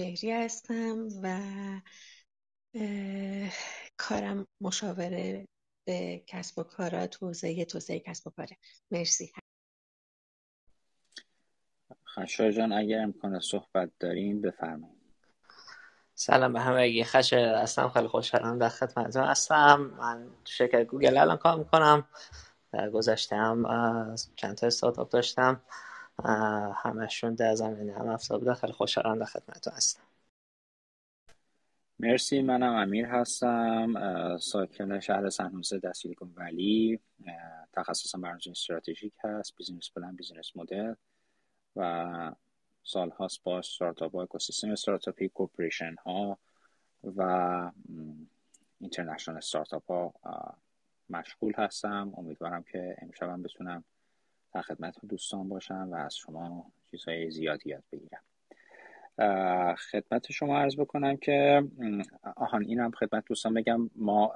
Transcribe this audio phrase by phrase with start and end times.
[0.00, 1.40] بهری هستم و
[3.96, 5.48] کارم مشاوره
[5.86, 8.56] به کسب و کارات توزیع توزیع کسب و کاره.
[8.90, 9.32] مرسی.
[12.14, 15.00] خشا جان اگر امکان صحبت داریم بفرمایید.
[16.14, 17.88] سلام به همه خش هستم.
[17.88, 19.80] خیلی خوشحالم در خدمتتون هستم.
[19.98, 22.08] من شرکت گوگل الان کار می‌کنم.
[22.72, 23.64] در گذشته هم
[24.36, 25.62] چند تا استارتاپ داشتم.
[26.74, 30.02] همشون در زمینه نرم افزار بوده خیلی خوشحالم در خدمتتون هستم.
[31.98, 37.00] مرسی منم امیر هستم ساکن شهر سن‌هوزه در سیلیکون ولی
[37.72, 40.94] تخصصم برنامه‌نویسی استراتژیک هست business plan business model
[41.76, 42.32] و
[42.82, 46.38] سال هاست با استارتاپ ها اکوسیستم استارتاپی corporation ها
[47.04, 47.22] و
[48.80, 50.14] international startup ها
[51.10, 52.12] مشغول هستم.
[52.16, 53.84] امیدوارم که امشبم بتونم
[54.54, 58.22] در خدمت دوستان باشم و از شما چیزهای زیادی یاد بگیرم.
[59.74, 61.62] خدمت شما عرض بکنم که
[62.36, 64.34] آهان این هم خدمت دوستان بگم ما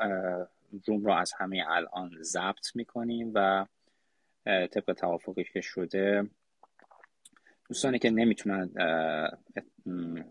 [0.86, 3.66] روم را از همه الان ضبط می‌کنیم و
[4.44, 6.30] طبق توافقی که شده
[7.68, 8.70] دوستانی که نمی‌تونن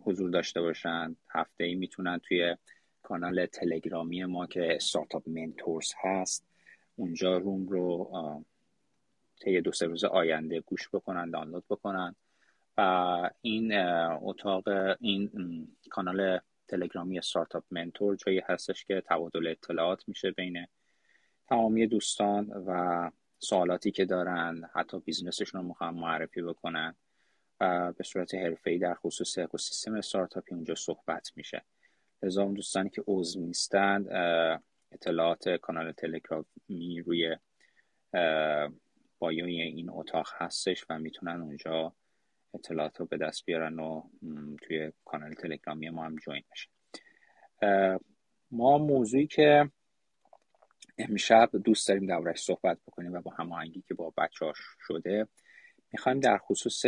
[0.03, 2.55] حضور داشته باشن هفته ای می‌تونن توی
[3.01, 6.47] کانال تلگرامی ما که استارتاپ منتورز هست
[6.95, 8.09] اونجا روم رو
[9.43, 12.15] طی دو سه روز آینده گوش بکنن دانلود بکنن.
[12.77, 12.81] و
[13.41, 13.73] این
[14.21, 14.63] اتاق
[14.99, 15.31] این
[15.89, 20.67] کانال تلگرامی Startup Mentor جایی هستش که تبادل اطلاعات میشه بین
[21.47, 26.95] تمامی دوستان و سوالاتی که دارن حتی business شون رو می‌خوان معرفی بکنن.
[27.59, 31.61] و به صورت حرفه‌ای در خصوص اکوسیستم استارتاپی اونجا صحبت میشه.
[32.23, 34.07] لذا اون دوستانی که عضو نیستند
[34.91, 37.37] اطلاعات کانال تلگرامی روی
[39.23, 41.93] بایوی این اتاق هستش و می‌تونن اونجا
[42.53, 44.03] اطلاعات رو به دست بیارن و
[44.61, 46.69] توی کانال تلگرامی ما هم جوین بشن
[48.51, 49.71] ما موضوعی که
[50.97, 54.51] امشب دوست داریم دربارش صحبت بکنیم و با هماهنگی که با بچه
[54.87, 55.27] شده
[55.91, 56.85] می‌خوایم در خصوص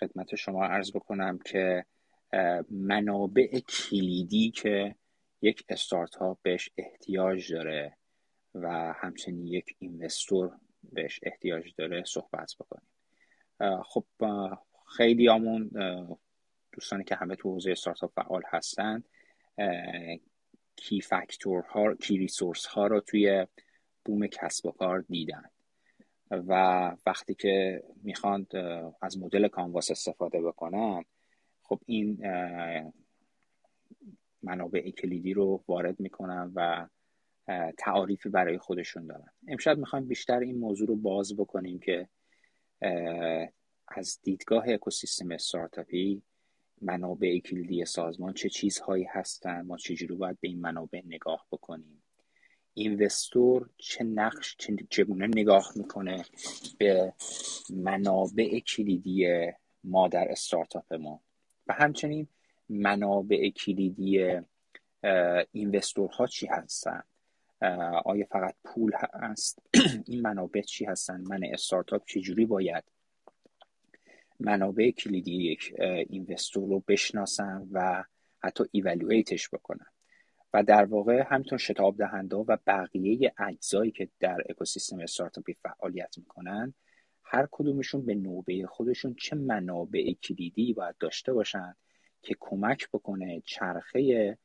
[0.00, 1.84] خدمت شما عرض بکنم که
[2.70, 4.94] منابع کلیدی که
[5.42, 7.99] یک استارتاپ بهش احتیاج داره
[8.54, 10.52] و همچنین یک اینوستور
[10.82, 12.88] بهش احتیاج داره صحبت بکنیم.
[13.82, 14.04] خب
[14.96, 15.70] خیلی آمون
[16.72, 19.02] دوستانی که همه تو حوزه استارتاپ فعال هستن
[20.76, 23.46] کی فاکتور ها کی ریسورس ها رو توی
[24.04, 25.44] بوم کسب و کار دیدن.
[26.30, 26.52] و
[27.06, 28.46] وقتی که می‌خوان
[29.02, 31.04] از مدل کانواس استفاده بکنن
[31.62, 32.18] خب این
[34.42, 36.88] منابع کلیدی رو وارد می‌کنن و
[37.78, 39.30] تعاریفی برای خودشون دارن.
[39.48, 42.08] امشب می‌خوایم بیشتر این موضوع رو باز بکنیم که
[43.88, 46.22] از دیدگاه اکوسیستم استارتاپی
[46.82, 52.02] منابع کلیدی سازمان چه چیزهایی هستن ما چجوری باید به این منابع نگاه بکنیم.
[52.74, 54.56] اینوستور چه نقش
[54.90, 56.24] چگونه نگاه می‌کنه
[56.78, 57.12] به
[57.70, 59.46] منابع کلیدی
[59.84, 61.20] ما در استارتاپ ما.
[61.66, 62.28] و همچنین
[62.68, 64.40] منابع کلیدی
[65.52, 67.02] اینوستورها چی هستن؟
[68.04, 69.62] آیا فقط پول هست؟
[70.08, 72.84] این منابع چی هستن؟ من استارتاپ چجوری باید
[74.40, 75.74] منابع کلیدی یک
[76.08, 78.04] اینوستور رو بشناسم و
[78.38, 79.86] حتی ایوالویتش بکنم؟
[80.54, 86.74] و در واقع همینطور شتاب دهنده و بقیه اجزایی که در اکوسیستم استارتاپی فعالیت می‌کنن
[87.24, 91.74] هر کدومشون به نوبه خودشون چه منابع کلیدی باید داشته باشن
[92.22, 94.38] که کمک بکنه چرخه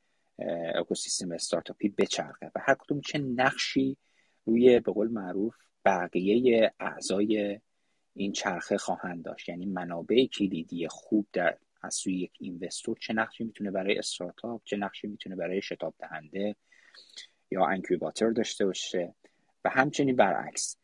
[0.75, 2.51] اکوسیستم استارتاپی بچرخه.
[2.55, 3.97] و هر کدوم چه نقشی
[4.45, 7.59] روی به قول معروف بقیه اعضای
[8.13, 9.49] این چرخه خواهند داشت.
[9.49, 14.77] یعنی منابع کلیدی خوب در از سوی یک اینوستور چه نقشی می‌تونه برای استارتاپ چه
[14.77, 16.55] نقشی می‌تونه برای شتاب دهنده
[17.51, 19.15] یا انکیوباتر داشته باشه.
[19.65, 20.77] و همچنین برعکس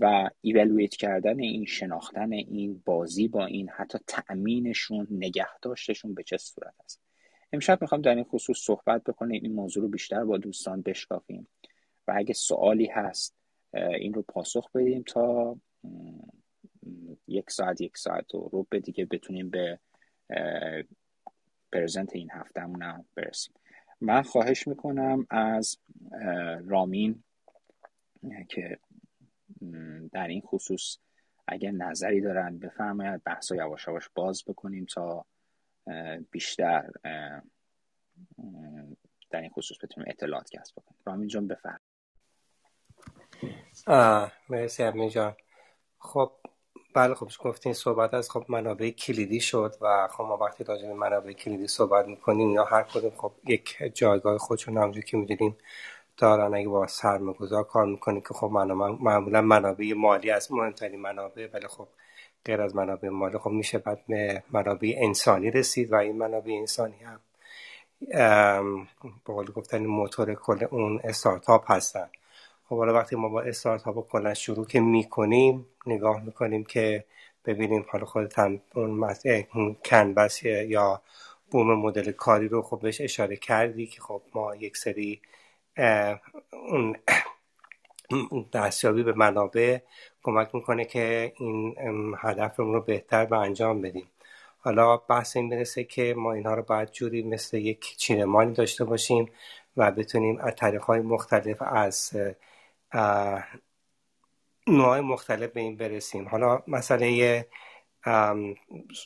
[0.00, 6.36] و ایولویت کردن این شناختن این بازی با این حتی تأمینشون نگه داشتشون به چه
[6.36, 7.03] صورت است؟
[7.54, 9.42] امشب می‌خوام در این خصوص صحبت بکنیم.
[9.42, 11.48] این موضوع رو بیشتر با دوستان بشکافیم
[12.08, 13.34] و اگه سوالی هست
[13.74, 15.56] این رو پاسخ بدیم تا
[17.28, 19.78] یک ساعت یک ساعت و رو دیگه بتونیم به
[21.72, 23.54] پرزنت این هفته هم برسیم.
[24.00, 25.78] من خواهش می‌کنم از
[26.66, 27.24] رامین
[28.48, 28.78] که
[30.12, 30.98] در این خصوص
[31.46, 35.26] اگر نظری دارن بفرمایید بحث یواش یواش باز بکنیم تا
[36.30, 36.90] بیشتر
[39.30, 41.00] در این خصوص بتونیم اطلاعات کسب بکنیم.
[41.06, 41.80] رامین جان بفرم.
[44.48, 45.36] مرسی امین جان.
[45.98, 46.32] خب
[46.94, 50.94] بله خب گفتین صحبت از خب منابع کلیدی شد و خب ما وقتی راجع به
[50.94, 55.56] منابع کلیدی صحبت می‌کنیم یا هر کدوم خب یک جایگاه خودشون همونجور که می‌دونیم
[56.16, 56.54] دارن.
[56.54, 58.46] اگه با سرمایه‌گذار کار می‌کنیم که خب
[59.00, 61.88] معمولا منابع مالی از مهمترین منابع ولی خب
[62.44, 66.96] غیر از منابع مالی خب میشه بعد به منابع انسانی رسید و این منابع انسانی
[66.96, 67.20] هم
[69.26, 72.08] به قول گفتن موتور کل اون استارتاپ هستن.
[72.68, 77.04] خب حالا وقتی ما با استارتاپ کلا شروع که می‌کنیم نگاه می‌کنیم که
[77.44, 81.02] ببینیم حالا خودت هم اون کنبس یا
[81.50, 85.22] بوم مدل کاری رو خب بهش اشاره کردی که خب ما یک سری
[86.52, 86.96] اون
[88.52, 89.78] دستیابی به منابع
[90.24, 91.74] کمک می‌کنه که این
[92.18, 94.06] هدفمون رو بهتر به انجام بدیم.
[94.58, 99.30] حالا بحث این برسه که ما اینها رو باید جوری مثل یک چینمانی داشته باشیم
[99.76, 102.12] و بتونیم از طریق های مختلف از
[104.66, 106.28] نوع مختلف به این برسیم.
[106.28, 107.46] حالا مسئله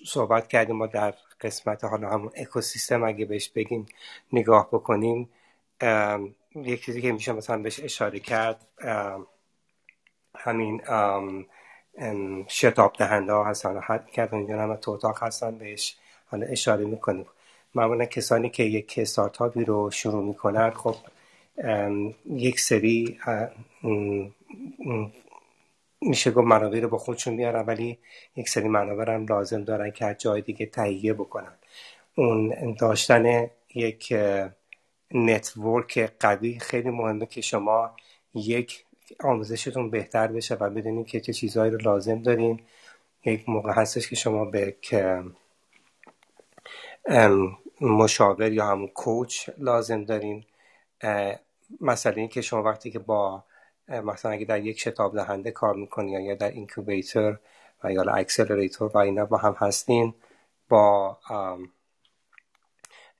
[0.06, 3.86] صحبت کردیم ما در قسمت حالا همون اکوسیستم اگه بهش بگیم
[4.32, 5.30] نگاه بکنیم
[6.54, 8.66] یک چیزی که میشه مثلا بهش اشاره کرد
[10.38, 10.80] همین
[12.48, 15.96] شتاب دهنده ها هستن حد کرد اینجا هم تو اتاق هستن بهش
[16.26, 17.26] حالا اشاره می‌کنیم.
[17.74, 20.94] معمولا کسانی که یک استارتاپی رو شروع می‌کنن خب
[22.30, 23.18] یک سری
[26.00, 27.98] میشه گفت منابع رو با خودشون میارن ولی
[28.36, 31.52] یک سری منابع هم لازم دارن که از جای دیگه تهیه بکنن.
[32.14, 34.14] اون داشتن یک
[35.10, 37.90] نتورک قوی خیلی مهمه که شما
[38.34, 38.84] یک
[39.20, 42.60] آموزشتون بهتر بشه و بدونین که چه چیزهایی رو لازم دارین.
[43.24, 44.76] یک موقع هستش که شما به
[47.80, 50.44] مشاور یا همون کوچ لازم دارین.
[51.80, 53.44] مثلا این که شما وقتی که با
[53.88, 57.38] مثلا اگه در یک شتاب دهنده کار می‌کنین یا در اینکوبیتر
[57.84, 60.14] و یا اکسلراتور و اینا با هم هستین
[60.68, 61.18] با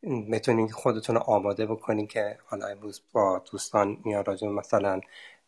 [0.02, 5.00] می‌تونین خودتون رو آماده بکنین که حالا امروز با دوستان میان راجع مثلا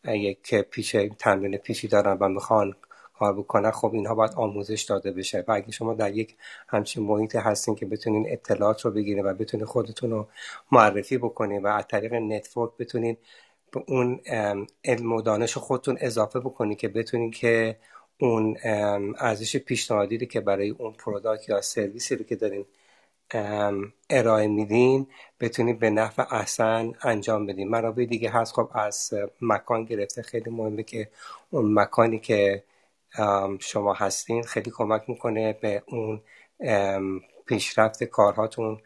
[0.04, 2.74] یک پیش تمرین پیشی دارن و می‌خوان
[3.20, 5.44] کار بکنن خب اینها باید آموزش داده بشه.
[5.48, 6.36] و اگه شما در یک
[6.68, 10.28] همچین محیط هستین که بتونین اطلاعات رو بگیرین و بتونین خودتون رو
[10.72, 13.16] معرفی بکنین و از طریق network بتونین
[13.72, 14.20] به اون
[14.84, 17.76] علم و دانش خودتون اضافه بکنین که بتونین که
[18.20, 18.56] اون
[19.18, 22.66] ارزش پیشنهادی که برای اون product یا سرویسی رو که دارین
[24.10, 25.06] ارائه میدین
[25.40, 27.68] بتونید به نفع احسن انجام بدین.
[27.68, 28.54] منابع دیگه هست.
[28.54, 31.10] خب از مکان گرفته خیلی مهمه که
[31.50, 32.64] اون مکانی که
[33.60, 36.22] شما هستین خیلی کمک می‌کنه به اون
[37.46, 38.80] پیشرفت کارهاتون.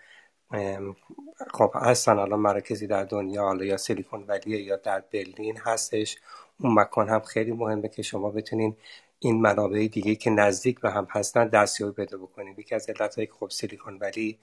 [1.55, 6.17] خب هستن الان مراکزی در دنیا حالا یا سیلیکون ولی یا در برلین هستش.
[6.61, 8.76] اون مکان هم خیلی مهمه که شما بتونین
[9.19, 12.55] این منابع دیگه که نزدیک به هم هستن دستیابی پیدا بکنیم.
[12.58, 14.38] یکی از علتهایی که خب سیلیکون ولی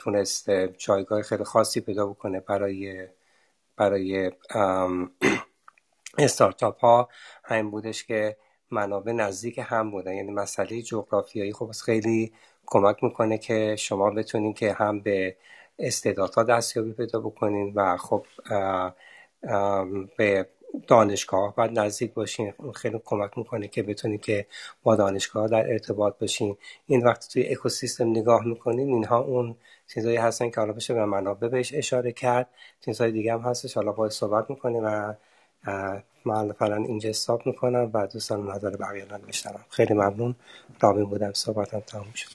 [0.00, 3.08] تونست جایگاه خیلی خاصی پیدا بکنه برای
[3.76, 4.32] برای
[6.18, 7.08] استارتاپ ها
[7.44, 8.36] همین بودش که
[8.70, 10.14] منابع نزدیک هم بودن.
[10.14, 12.32] یعنی مسئله جغرافیایی خب خیلی
[12.66, 15.36] کمک می‌کنه که شما بتونین که هم به
[15.78, 18.26] استعدادها دستیابی پیدا بکنین و خب
[20.16, 20.48] به
[20.86, 24.46] دانشگاه باید نزدیک باشین خیلی کمک می‌کنه که بتونید که
[24.82, 26.56] با دانشگاه در ارتباط باشین.
[26.86, 29.56] این وقتی توی اکوسیستم نگاه می‌کنین اینها اون
[29.88, 32.48] چیزایی هستن که حالا بشه به منابع بهش اشاره کرد.
[32.84, 33.74] چیزهای دیگه هم هستش.
[33.74, 35.14] حالا باید صحبت می‌کنیم و
[36.24, 39.64] من فعلا اینجا استاپ می‌کنم و دوستان نظر بقیه رو بشنوم.
[39.68, 40.34] خیلی ممنون.
[40.80, 41.32] رامین بودم.
[41.32, 42.30] صحبتم تموم شد.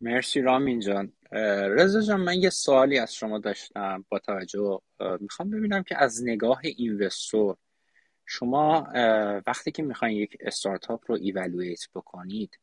[0.00, 1.12] مرسی رامین جان.
[1.32, 4.82] رضا جان من یه سوالی از شما داشتم با توجه
[5.20, 7.56] می‌خوام ببینم که از نگاه اینوستور
[8.26, 8.88] شما
[9.46, 12.58] وقتی که می‌خواین یک استارتاپ رو ایوالویت بکنید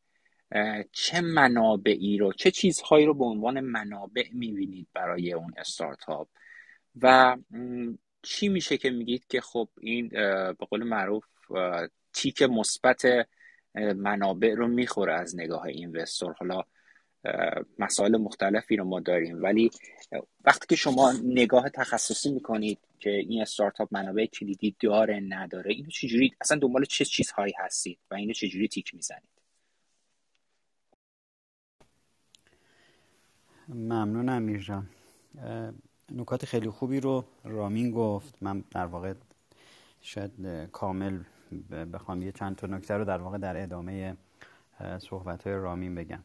[0.92, 6.28] چه منابعی رو چه چیزهایی رو به عنوان منابع می‌بینید برای اون استارتاپ؟
[7.02, 7.38] و
[8.22, 11.26] چی میشه که میگید که خب این به قول معروف
[12.14, 13.06] تیک مثبت
[13.76, 16.64] منابع رو می‌خوره از نگاه اینوستور؟ حالا
[17.80, 19.44] مسائل مختلفی رو ما داریم.
[19.44, 19.72] ولی
[20.46, 26.36] وقتی که شما نگاه تخصصی می‌کنید که این استارتاپ منابع کلیدی داره نداره اینو چجوری
[26.42, 29.30] اصلا دنبال چه چیزهایی هستید و اینو چجوری تیک می‌زنید؟
[33.68, 34.72] ممنونم امیر
[36.12, 38.44] نکات خیلی خوبی رو رامین گفت.
[38.44, 39.14] من در واقع
[40.02, 40.32] شاید
[40.72, 41.20] کامل
[41.94, 44.18] بخوام یه چند تا نکته رو در واقع در ادامه
[45.00, 46.24] صحبت های رامین بگم.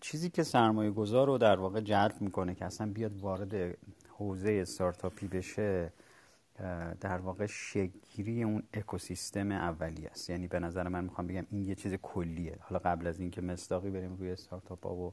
[0.00, 3.76] چیزی که سرمایه گذار رو در واقع جلب می‌کنه که اصلا بیاد وارد
[4.08, 5.92] حوزه استارتاپی بشه
[7.00, 10.30] در واقع شگیری اون اکوسیستم اولی است.
[10.30, 12.58] یعنی به نظر من می‌خوام بگم این یه چیز کلیه.
[12.60, 15.12] حالا قبل از اینکه مصداقی بریم روی استارتاپ ها و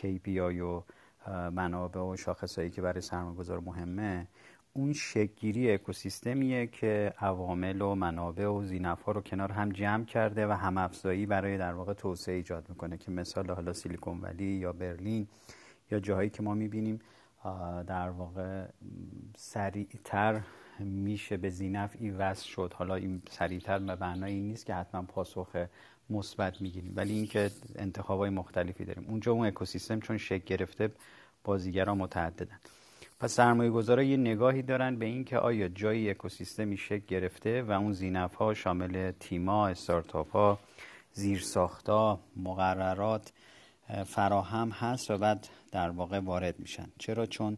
[0.00, 0.82] KPI و
[1.50, 4.26] منابع و شاخصهایی که برای سرمایه‌گذار مهمه
[4.76, 10.46] اون شگیری اکوسیستمیه که عوامل و منابع و زینف ها رو کنار هم جمع کرده
[10.46, 12.96] و هم افزایی برای در واقع توسعه ایجاد می‌کنه.
[12.98, 15.28] که مثال حالا سیلیکون ولی یا برلین
[15.90, 17.00] یا جاهایی که ما می‌بینیم
[17.86, 18.66] در واقع
[19.36, 20.40] سریعتر
[20.80, 22.72] میشه به زینف این وصل شد.
[22.76, 25.66] حالا این سریعتر به معنای این نیست که حتما پاسخ
[26.10, 26.92] مثبت می‌گیریم.
[26.96, 29.04] ولی اینکه انتخابای مختلفی داریم.
[29.08, 30.90] اونجا اون اکوسیستم چون شکل گرفته
[31.44, 32.58] بازیگرا متعددن.
[33.24, 37.92] پس سرمایه گذارا یه نگاهی دارن به اینکه آیا جایی اکوسیستمی شکل گرفته و اون
[37.92, 40.58] زینف ها شامل تیما استارتاپ ها
[41.12, 43.32] زیرساختا مقررات
[44.06, 46.86] فراهم هست و بعد در واقع وارد میشن.
[46.98, 47.56] چرا؟ چون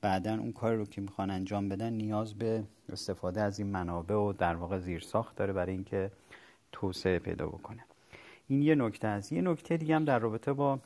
[0.00, 4.32] بعدا اون کار رو که می‌خوان انجام بدن نیاز به استفاده از این منابع و
[4.32, 6.10] در واقع زیرساخت داره برای اینکه
[6.72, 7.84] توسعه پیدا بکنه.
[8.48, 9.32] این یه نکته است.
[9.32, 10.80] یه نکته دیگه هم در رابطه با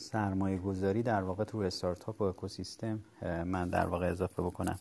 [0.00, 4.78] سرمایه گذاری در واقع تو استارتاپ و اکوسیستم من در واقع اضافه بکنم.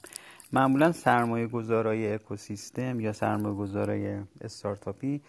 [0.54, 5.22] معمولا سرمایه گذارای اکوسیستم یا سرمایه گذارای استارتاپی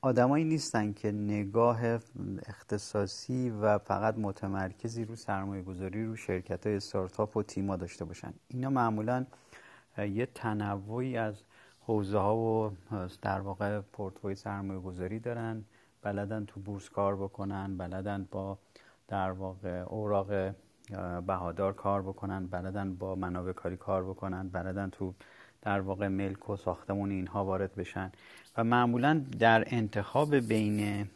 [0.00, 1.80] آدمایی نیستن که نگاه
[2.46, 8.34] اختصاصی و فقط متمرکزی رو سرمایه گذاری رو شرکت های استارتاپ و تیما داشته باشن.
[8.48, 9.26] اینا معمولا
[9.98, 11.42] یه تنوعی از
[11.80, 12.70] حوزه ها و
[13.22, 15.64] در واقع پورتفوی سرمایه گذاری دارن.
[16.02, 18.58] بلدن تو بورس کار بکنن بلدن با
[19.08, 20.54] در واقع اوراق
[21.26, 25.14] بهادار کار بکنن بلدن با منابع کاری کار بکنن بلدن تو
[25.62, 28.12] در واقع ملک و ساختمون اینها وارد بشن.
[28.56, 31.08] و معمولا در انتخاب بین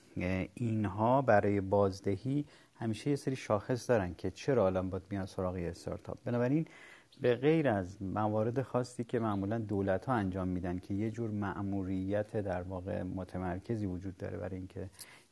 [0.55, 2.45] اینها برای بازدهی
[2.75, 6.19] همیشه یه سری شاخص دارن که چرا الان باید میان سراغ استارتاپ.
[6.25, 6.67] بنابراین
[7.21, 12.37] به غیر از موارد خاصی که معمولا دولت ها انجام میدن که یه جور معموریت
[12.37, 14.91] در واقع متمرکزی وجود داره برای اینکه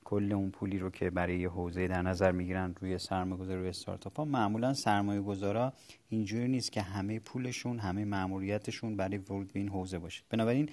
[0.09, 3.69] کل اون پولی رو که برای یه حوزه در نظر می‌گیرن روی سرمایه گذاری روی
[3.69, 5.73] استارتاپ ها معمولا سرمایه گذارا
[6.09, 10.23] اینجوری نیست که همه پولشون همه معمولیتشون برای ورود به این حوزه باشه.
[10.31, 10.71] بنابراین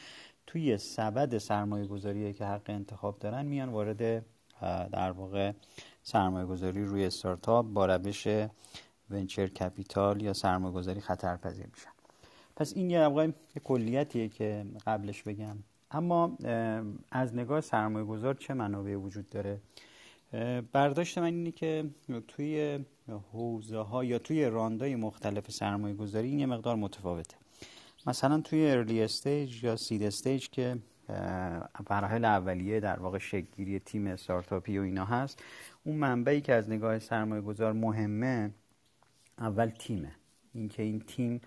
[0.48, 4.26] توی سبد سرمایه گذاری که حق انتخاب دارن میان وارد
[4.92, 5.52] در واقع
[6.04, 8.28] سرمایه گذاری روی استارتاپ با روش
[9.10, 11.90] venture capital یا سرمایه گذاری خطرپذیر میشن.
[12.56, 15.58] پس این یه کلیتیه که قبلش بگم.
[15.96, 16.38] اما
[17.12, 19.62] از نگاه سرمایه گذار چه منابعی وجود داره؟
[20.72, 21.86] برداشت من اینه که
[22.28, 22.80] توی
[23.32, 27.36] حوزه ها یا توی round ای مختلف سرمایه گذاری این یه مقدار متفاوته.
[28.08, 30.78] مثلا توی early stage یا seed stage که
[31.90, 35.44] مراحل اولیه در واقع شکلگیری تیم استارتاپی و اینا هست
[35.84, 38.52] اون منبعی که از نگاه سرمایه گذار مهمه
[39.40, 40.12] اول تیمه.
[40.54, 41.42] اینکه این تیم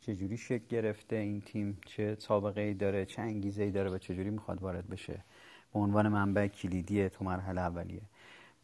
[0.00, 4.30] چجوری شکل گرفته این تیم؟ چه سابقه ای داره؟ چه انگیزه ای داره؟ و چجوری
[4.30, 5.24] می‌خواد وارد بشه؟
[5.72, 8.02] به عنوان منبع کلیدی تو مرحله اولیه.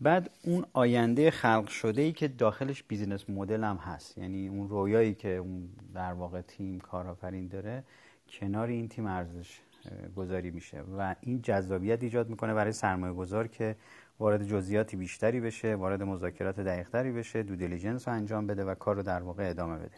[0.00, 4.18] بعد اون آینده خلق شده ای که داخلش بیزینس مدل هم هست.
[4.18, 7.84] یعنی اون رویایی که اون در واقع تیم کارآفرین داره
[8.28, 9.60] کنار این تیم ارزش
[10.16, 10.80] گذاری میشه.
[10.98, 13.76] و این جذابیت ایجاد می‌کنه برای سرمایه گذار که
[14.18, 18.96] وارد جزئیاتی بیشتری بشه وارد مذاکرات دقیقتری بشه due diligence رو انجام بده و کار
[18.96, 19.96] رو در واقع ادامه بده.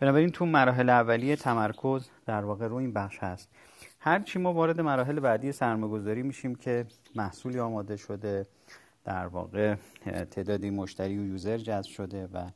[0.00, 3.48] بنابراین تو مراحل اولیه تمرکز در واقع رو این بخش هست.
[4.00, 8.46] هرچی ما وارد مراحل بعدی سرمایه‌گذاری میشیم که محصولی آماده شده
[9.04, 9.74] در واقع
[10.30, 12.50] تعدادی مشتری و user جذب شده و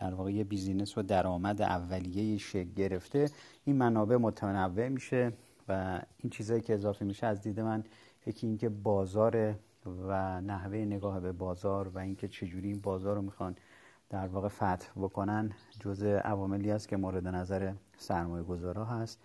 [0.00, 3.30] در واقع یه business و درآمد اولیه شکل گرفته
[3.64, 5.32] این منابع متنوع میشه
[5.68, 7.84] و این چیزایی که اضافه میشه از دید من
[8.26, 9.54] یکی اینکه بازار
[10.08, 13.56] و نحوه نگاه به بازار و اینکه چجوری این بازار رو می‌خوان
[14.10, 19.20] در واقع فتح بکنن جزء عواملی است که مورد نظر سرمایه گذارا هست.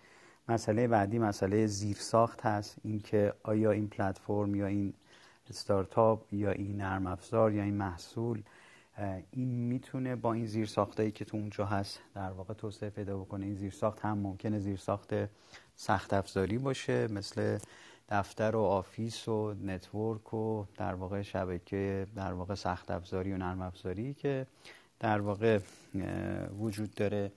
[0.48, 2.76] مسئله بعدی مسئله زیرساخت هست.
[2.82, 4.94] اینکه آیا این پلتفرم یا این
[5.50, 8.42] استارتاپ یا این نرم افزار یا این محصول
[9.30, 13.46] این می‌تونه با این زیرساختایی که تو اونجا هست در واقع توسعه پیدا بکنه.
[13.46, 15.14] این زیرساخت هم ممکنه زیرساخت
[15.76, 17.58] سخت افزاری باشه مثل
[18.08, 23.62] دفتر و office و network و در واقع شبکه در واقع سخت افزاری و نرم
[23.62, 24.46] افزاری که
[25.00, 25.58] در واقع
[26.58, 27.32] وجود داره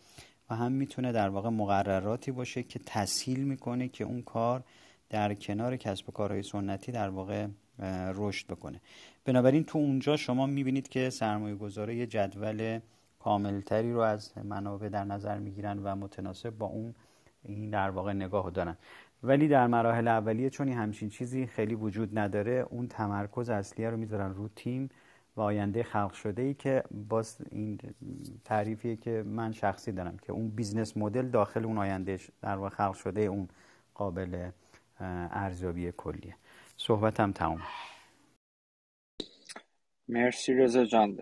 [0.50, 4.63] و هم می‌تونه در واقع مقرراتی باشه که تسهیل می‌کنه که اون کار
[5.09, 7.47] در کنار کسب و کارهای سنتی در واقع
[8.15, 8.81] رشد بکنه.
[9.25, 12.79] بنابراین تو اونجا شما می‌بینید که سرمایه گذاره یه جدول
[13.19, 16.95] کاملتری رو از منابع در نظر می‌گیرن و متناسب با اون
[17.43, 18.77] این در واقع نگاه دارن.
[19.24, 24.33] ولی در مراحل اولیه چون همچین چیزی خیلی وجود نداره اون تمرکز اصلیه رو می‌ذارن
[24.33, 24.89] رو تیم
[25.36, 27.79] و آینده خلق شده ای که باز این
[28.45, 32.93] تعریفیه که من شخصی دارم که اون business model داخل اون آینده در واقع خلق
[32.93, 33.47] شده اون
[33.93, 34.50] قابل
[35.00, 36.36] ارزیابی کلیه.
[36.77, 37.62] صحبتم تموم.
[40.07, 41.17] مرسی رضا جان.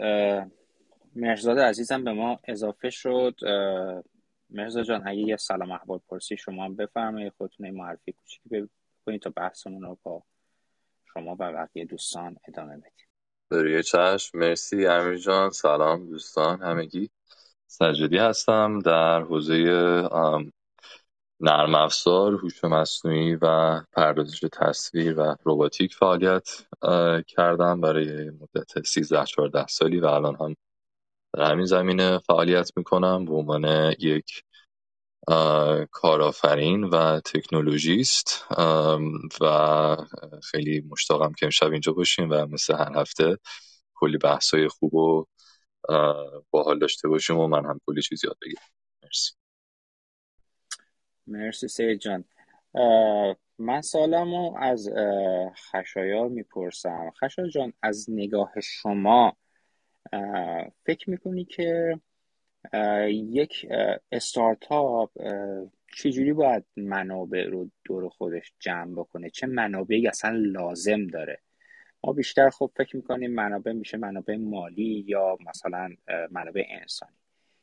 [1.16, 3.36] مرزاد عزیزم به ما اضافه شد.
[4.56, 8.70] مرزا جان اگه یه سلام احوال پرسی شما هم بفرمایید خودتون معرفی کوچیکی
[9.02, 10.24] بکنید تا بحثمون رو با
[11.14, 13.08] شما و بقیه دوستان ادامه بدیم.
[13.52, 14.38] بروی چشم.
[14.38, 14.88] مرسی.
[14.88, 17.10] امیر جان سلام دوستان همگی.
[17.68, 19.56] سجدی هستم در حوزه
[21.40, 26.50] نرم افزار هوش مصنوعی و پردازش تصویر و روباتیک فعالیت
[27.28, 30.56] کردم برای مدت 13 14 سالی و الان هم
[31.34, 33.26] در همین زمینه فعالیت می‌کنم.
[33.26, 34.44] به عنوان یک
[35.92, 38.46] کارآفرین و تکنولوژیست
[39.42, 39.98] و
[40.44, 43.38] خیلی مشتاقم که امشب اینجا باشیم و مثل هر هفته
[43.96, 45.26] کلی بحثای خوب و
[46.52, 48.62] باحال داشته باشیم و من هم کلی چیز یاد بگیرم.
[49.04, 49.34] مرسی.
[51.28, 52.26] مرسی سید جان.
[53.58, 54.90] من سالمو از
[55.72, 57.12] خشایار می‌پرسم.
[57.24, 59.38] خشایار جان از نگاه شما
[60.86, 62.00] فکر می‌کنی که
[63.10, 63.68] یک
[64.12, 65.12] استارتاپ
[65.98, 71.42] چجوری باید منابع رو دور خودش جمع بکنه؟ چه منابعی اصلا لازم داره؟
[72.04, 75.90] ما بیشتر خب فکر می‌کنیم منابع میشه منابع مالی یا مثلا
[76.32, 77.16] منابع انسانی.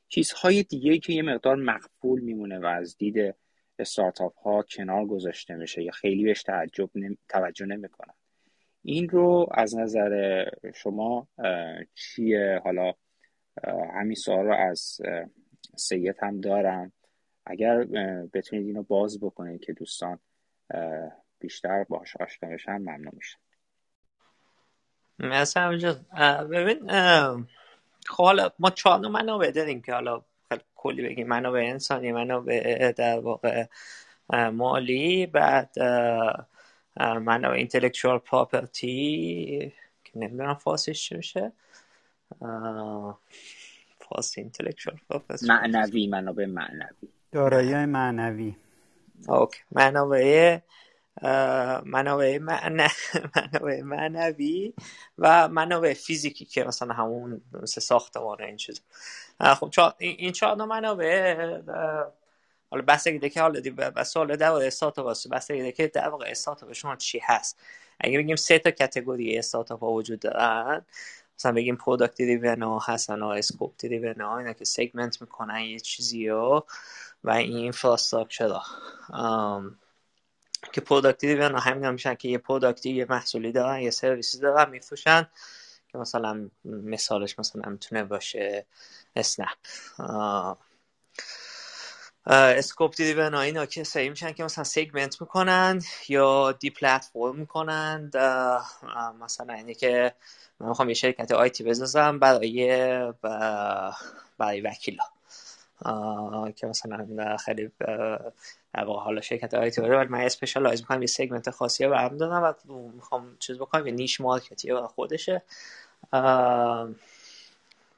[0.08, 3.34] چیزهای دیگه که یه مقدار مقبول میمونه و از دید
[3.78, 6.90] استارتاپ ها کنار گذاشته میشه یا خیلی بهش تعجب
[7.28, 8.14] توجه نمی‌کنن.
[8.82, 10.44] این رو از نظر
[10.74, 11.28] شما
[11.94, 12.92] چیه؟ حالا
[13.94, 15.00] همین سوال رو از
[15.76, 16.92] سید هم دارم.
[17.46, 17.84] اگر
[18.34, 20.18] بتونید اینو باز بکنید که دوستان
[21.38, 23.38] بیشتر باش آشنا بشن ممنون میشم.
[25.18, 25.78] مثلا
[26.44, 26.90] ببین
[28.06, 30.22] خب حالا ما چهار منابع داریم که حالا
[30.74, 31.28] کلی بگیم.
[31.28, 33.66] منابع انسانی منابع در واقع
[34.30, 35.78] مالی بعد
[37.00, 39.72] منابع اینتלקچوال پراپرتی
[40.04, 41.52] که نمی‌دونم فارسیش چی میشه.
[43.98, 44.98] فارسی اینتלקچوال
[45.48, 47.08] معنوی منابع معنوی.
[47.32, 48.56] دارایی معنوی.
[49.28, 49.60] اوکی.
[49.70, 50.58] منابع
[51.84, 54.74] منابع منابع معنوی
[55.18, 58.80] و منابع فیزیکی که مثلا همون مثل ساختمان این چیز.
[59.40, 61.34] خب این چهار منابع
[62.70, 63.60] حالا بحث دیگه که حالا
[63.96, 67.60] بس حالا در واقع استارتاپ واسه بحث دیگه که در واقع استارتاپ شما چی هست؟
[68.00, 70.86] اگه بگیم سه تا category استارتاپ ها وجود دارن
[71.38, 75.80] مثلا بگیم product driven ها هستن ها scope driven ها اینا که segment می‌کنن یه
[75.80, 76.66] چیزی رو
[77.24, 78.52] و این infrastructure
[80.72, 83.90] که product driven ها همین هم میشن که یه product ی یه محصولی دارن یه
[83.90, 85.28] سرویسی دارن میفروشن.
[85.92, 88.66] که مثلا مثالش مثلا می‌تونه باشه.
[89.16, 89.48] اسنپ
[92.26, 98.10] scope driven ها اینا که سعی میشن که مثلا segment می‌کنن یا de-platform می‌کنن.
[99.20, 100.14] مثلا اینه که
[100.60, 103.12] من می‌خوام یه شرکت IT بزنم برای
[104.38, 105.04] برای وکیلا.
[106.56, 107.70] که مثلا خیلی
[108.74, 112.16] در واقع حالا شرکت IT داره ولی من specialize می‌کنم یه segment خاصی رو برم
[112.16, 115.42] دارم و می‌خوام چیز بکنم یه niche market ی خودشه.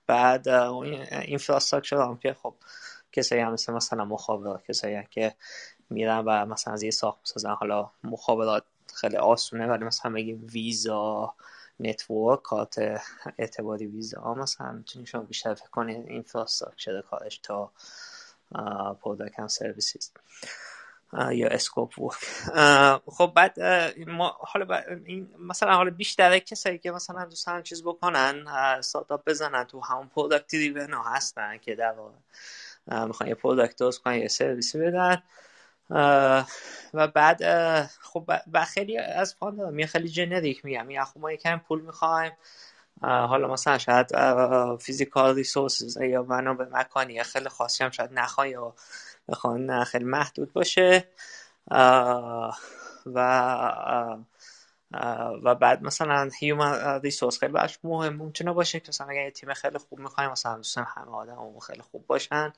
[0.06, 2.54] بعد این infrastructure هم که خب
[3.14, 5.34] کسایی هم مثل مثلا مخابرات کسایی هم که
[5.90, 7.54] میرن و مثلا از یه ساخت می‌سازن.
[7.54, 11.34] حالا مخابرات خیلی آسونه ولی مثلا بگیم ویزا
[11.80, 13.02] network کارت
[13.38, 16.08] اعتباری ویزا مثلا می‌تونی شما بیشتر فکر کنید.
[16.08, 17.70] infrastructure کارش تا
[19.02, 19.48] product هم
[21.32, 22.18] یا scope work
[23.06, 23.60] خب بعد
[24.06, 29.80] ما حالا این مثلا حالا بیشتر کسایی که مثلا دوستان چیز بکنن استارتاپ بزنن تو
[29.80, 31.94] همون product driven هستن که در
[32.86, 35.22] می‌خوان یه product درست کنن یه سرویسی بدن.
[36.94, 37.40] و بعد
[37.86, 40.86] خب و خیلی از founder ها میگه خیلی generic میگم.
[40.86, 42.32] میگه خب ما یکم پول می‌خوایم.
[43.02, 44.06] حالا مثلا شاید
[44.76, 48.74] physical resources یا منابع مکانی خیلی خاصی هم شاید نخواه یا
[49.28, 51.08] بخوان خیلی محدود باشه.
[53.06, 54.16] و
[55.42, 58.14] و بعد مثلا human resource خیلی براش مهم.
[58.14, 61.82] می‌تونه باشه که مثلا اگر یه تیم خیلی خوب می‌خوایم مثلا دوستان همه آدم خیلی
[61.82, 62.52] خوب باشن.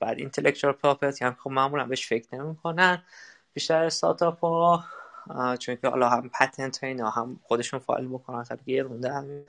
[0.00, 3.02] بعد اینتלקچوال پراپرتی هم خب معمولا بهش فکر نمی‌کنن.
[3.54, 4.84] بیشتر استارتاپ ها
[5.58, 9.44] چون که حالا هم patent اینا هم خودشون فایل بکنن خیلی گرونه هم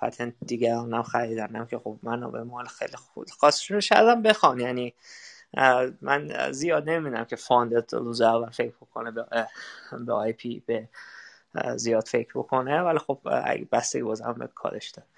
[0.00, 1.56] patent دیگه هم خریدن.
[1.56, 4.94] هم که خب من به مال خیلی خود خواستشون شاید هم بخوان یعنی
[6.02, 9.10] من زیاد نمی‌دونم که founder روز اول فکر کنه
[10.06, 10.88] به IP به
[11.76, 13.18] زیاد فکر بکنه ولی خب
[13.72, 15.08] بستگی بازم به کارش داره.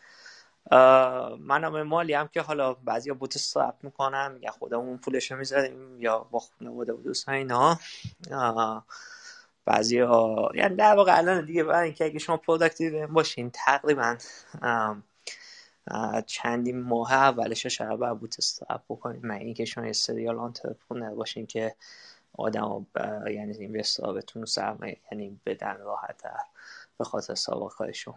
[1.37, 6.38] منابع مالی هم که حالا بعضی bootstrap می‌کنن یا خودمون پولش رو می‌ذاریم یا با
[6.38, 7.79] خانواده و دوستان اینا.
[9.64, 14.16] بعضی ها یعنی در واقع الان دیگه برای اینکه اگه شما product driven باشین تقریبا
[16.27, 19.25] چندین ماه اولش شاید باید bootstrap بکنید.
[19.25, 21.75] من اینکه شما یه serial entrepreneur باشین که
[22.38, 22.87] آدم
[23.31, 26.23] یعنی investor بهتون سرمایه یعنی بدن راحت
[26.99, 28.14] به خاطر سابقهشون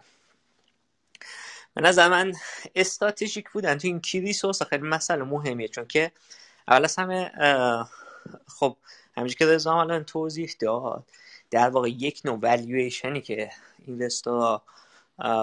[1.74, 2.32] به نظر من
[2.74, 3.78] استراتژیک بودن.
[3.78, 5.68] تو این کی ریسورس خیلی مسئله مهمیه.
[5.68, 6.12] چون که
[6.68, 7.32] اول از همه
[8.46, 8.76] خب
[9.16, 11.04] همینجور که رضا الان توضیح داد
[11.50, 14.62] در واقع یک نوع والویشنی که اینوستورها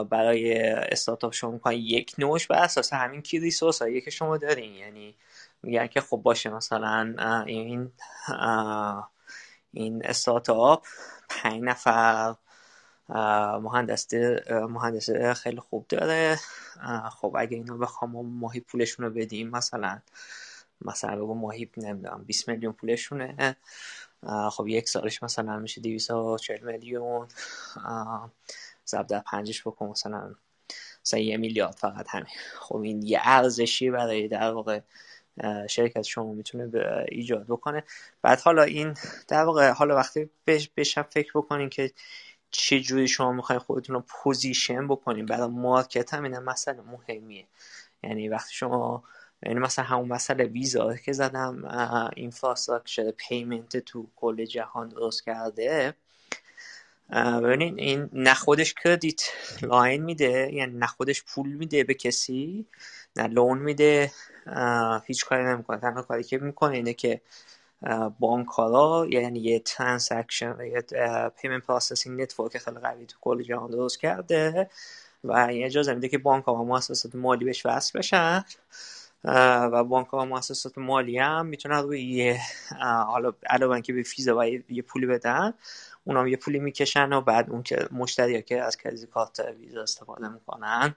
[0.09, 4.73] برای استارتاپ شما می‌کنن یک نوعش بر اساس همین کی ریسورس هایی که شما دارین.
[4.73, 5.15] یعنی
[5.63, 7.91] میگن که خب باشه مثلا این
[9.73, 10.85] این استارتاپ
[11.29, 12.35] پنج نفر
[13.61, 14.13] مهندس
[14.49, 16.39] مهندس خیلی خوب داره.
[17.11, 19.99] خب اگه اینو بخوام ماهی پولشون رو بدیم مثلا
[20.81, 23.55] مثلا بگو ماهی نمی‌دونم 20 میلیون پولشونه.
[24.51, 27.27] خب یک سالش مثلا میشه 240 میلیون.
[28.87, 30.35] ضرب در پنجش بکن مثلا
[31.05, 32.33] مثلا یه میلیارد فقط همین.
[32.59, 34.79] خب این یه ارزشی برای در واقع
[35.69, 36.71] شرکت شما می‌تونه
[37.07, 37.83] ایجاد بکنه.
[38.21, 38.93] بعد حالا این
[39.27, 40.29] در واقع حالا وقتی
[40.77, 41.91] بشم فکر بکنین که
[42.51, 45.25] چه جوری شما می‌خواین خودتون رو position بکنین.
[45.25, 47.47] برای market هم این مسئله مهمیه.
[48.03, 49.03] یعنی وقتی شما
[49.45, 51.65] یعنی مثلا همون مسئله ویزا که زدم
[52.15, 55.93] infrastructure payment تو کل جهان درست کرده
[57.13, 59.21] ببینین این نه خودش credit
[59.61, 62.65] line میده یعنی نه خودش پول میده به کسی
[63.15, 64.11] نه loan میده.
[65.05, 65.77] هیچ کاری نمی‌کنه.
[65.77, 67.21] تنها کاری که می‌کنه اینه که
[68.19, 70.81] بانک ها یعنی یه transaction یه
[71.41, 74.69] payment processing network خیلی قوی تو کل جهان درست کرده
[75.23, 78.45] و این اجازه میده که بانک ها و مؤسسات مالی بهش وصل بشن.
[79.25, 82.39] و بانک ها و مؤسسات مالی هم می‌تونن روی یه
[83.07, 85.53] حالا علاوه که به ویزا و یه پولی بدن
[86.03, 90.27] اونا یه پولی می‌کشن و بعد اون که مشتری که از credit کارت ویزا استفاده
[90.27, 90.95] می‌کنن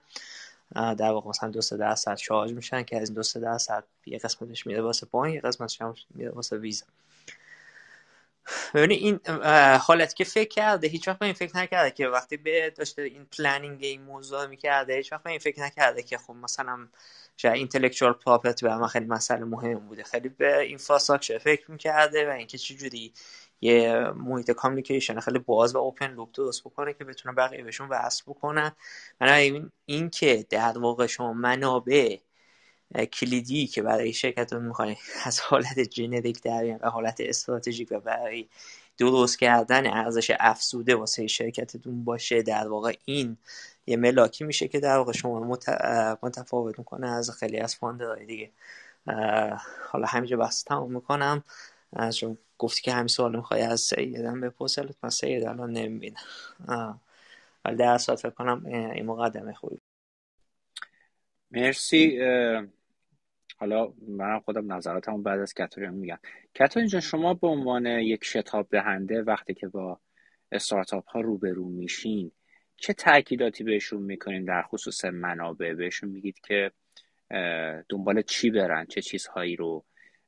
[0.75, 4.67] در واقع مثلا دو درصد شارژ میشن که از این دو سه درصد یه قسمتش
[4.67, 6.85] میره واسه بانک یه قسمتش هم میره واسه ویزا.
[8.73, 9.37] ببینید این
[9.77, 13.83] حالت که فکر کرده هیچ وقت این فکر نکرده که وقتی به داشته این planning
[13.83, 16.87] این موضوع می‌کرده هیچ وقت این فکر نکرده که خب مثلا
[17.37, 20.03] شاید اینتלקچوال پراپرتی به خیلی مسئله مهم بوده.
[20.03, 23.13] خیلی به infrastructure فکر می‌کرده و اینکه چجوری
[23.61, 28.23] یه محیط communication خیلی باز و open loop درست بکنه که بتونه بقیه بهشون وصل
[28.27, 28.71] بکنن
[29.21, 32.17] من این که در واقع شما منابع
[33.13, 38.47] کلیدی که برای شرکت رو می‌خواین از حالت جنریک در و حالت استراتژیک و برای
[38.97, 43.37] درست کردن ارزش افزوده واسه شرکتتون باشه در واقع این
[43.87, 45.59] یه ملاکی میشه که در واقع شما
[46.23, 48.51] متفاوت می‌کنه از خیلی از فاندرهای دیگه.
[49.89, 51.43] حالا همینجا بحث تمام می‌کنم.
[52.15, 56.21] چون گفتی که همین سوال می‌خوای از سیدم بپرسه لطفا سید الان نمی‌بینم.
[57.65, 59.77] ولی در ساعت فکر کنم این مقدمه خوبی.
[61.51, 62.19] مرسی.
[63.59, 66.19] حالا من خودم نظراتمو بعد از کتاریان میگم.
[66.55, 69.99] کتاریان جان شما به عنوان یک شتاب دهنده وقتی که با
[70.51, 72.31] استارتاپ ها روبرو میشین
[72.77, 76.71] چه تاکیداتی بهشون می‌کنین در خصوص منابع؟ بهشون میگید که
[77.89, 79.85] دنبال چی برن؟ چه چیزهایی رو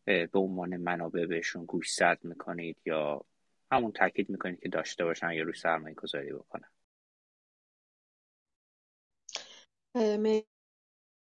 [0.09, 3.25] به عنوان منابع بهشون گوشزد می‌کنید یا
[3.71, 6.69] همون تاکید می‌کنید که داشته باشن یا روی سرمایه گذاری بکنن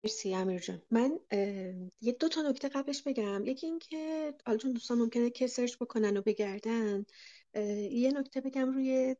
[0.04, 0.82] مرسی امیر جان.
[0.90, 1.20] من
[2.00, 3.44] یه دو تا نکته قبلش بگم.
[3.44, 7.04] یکی اینکه حالا چون دوستان ممکنه که search بکنن و بگردن
[7.90, 9.16] یه نکته بگم روی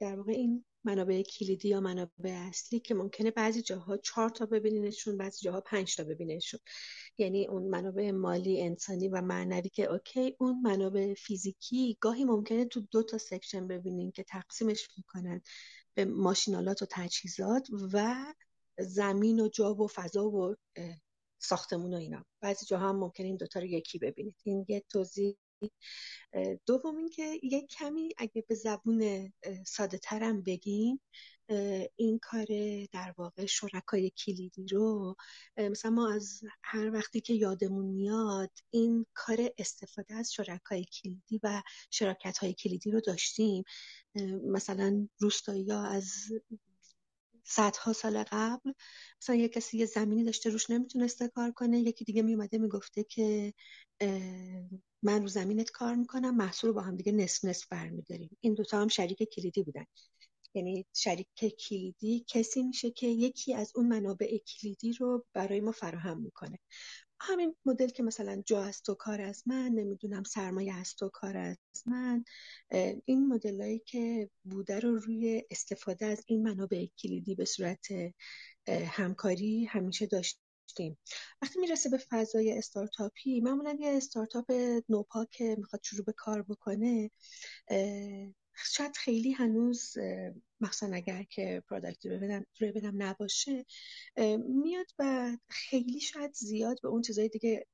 [0.00, 5.16] در واقع این منابع کلیدی یا منابع اصلی که ممکنه بعضی جاها چهار تا ببینینشون
[5.16, 6.60] بعضی جاها پنج تا ببینینشون.
[7.18, 10.36] یعنی اون منابع مالی انسانی و معنوی که اوکی.
[10.40, 15.42] اون منابع فیزیکی گاهی ممکنه تو دو تا section ببینین که تقسیمش می‌کنن
[15.94, 18.24] به ماشینالات و تجهیزات و
[18.78, 20.54] زمین و جا و فضا و
[21.38, 22.24] ساختمون و اینا.
[22.40, 24.36] بعضی جاها هم ممکنه این دوتا رو یکی ببینید.
[24.44, 25.36] این یه توضیح
[26.66, 29.32] دوم اینکه یه کمی اگه به زبون
[29.66, 31.00] ساده ترم بگیم
[31.96, 32.46] این کار
[32.92, 35.16] در واقع شرکای کلیدی رو
[35.56, 41.62] مثلا ما از هر وقتی که یادمون میاد این کار استفاده از شرکای کلیدی و
[41.90, 43.64] شراکت های کلیدی رو داشتیم.
[44.44, 46.12] مثلا روستایی ها از
[47.44, 48.72] صدها سال قبل
[49.22, 51.80] مثلا یه کسی یه زمینی داشته روش نمی‌تونسته کار کنه.
[51.80, 53.54] یکی دیگه میومده می‌گفته که
[55.02, 58.36] من رو زمینت کار می‌کنم محصول با هم دیگه نصف نصف برمیداریم.
[58.40, 59.84] این دوتا هم شریک کلیدی بودن.
[60.54, 61.28] یعنی شریک
[61.68, 66.58] کلیدی کسی میشه که یکی از اون منابع کلیدی رو برای ما فراهم می‌کنه.
[67.20, 71.36] همین مدل که مثلا جا از تو کار از من نمی‌دونم سرمایه از تو کار
[71.36, 71.56] از
[71.86, 72.24] من
[73.04, 77.86] این مدلایی که بوده رو روی استفاده از این منابع کلیدی به صورت
[78.68, 80.06] همکاری همیشه
[80.78, 80.98] داشتیم
[81.42, 84.52] وقتی می‌رسه به فضای استارتاپی معمولا یه استارتاپ
[84.88, 87.10] نوپا که می‌خواد شروع به کار بکنه
[88.64, 89.94] شاید خیلی هنوز
[90.60, 92.06] مثلا اگر که product
[92.60, 93.66] بدم نباشه
[94.38, 97.66] میاد و خیلی شاید زیاد به اون چیزای دیگه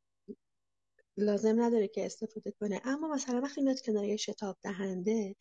[1.17, 2.81] لازم نداره که استفاده کنه.
[2.85, 5.37] اما مثلا وقتی میاد کنار یه شتاب دهنده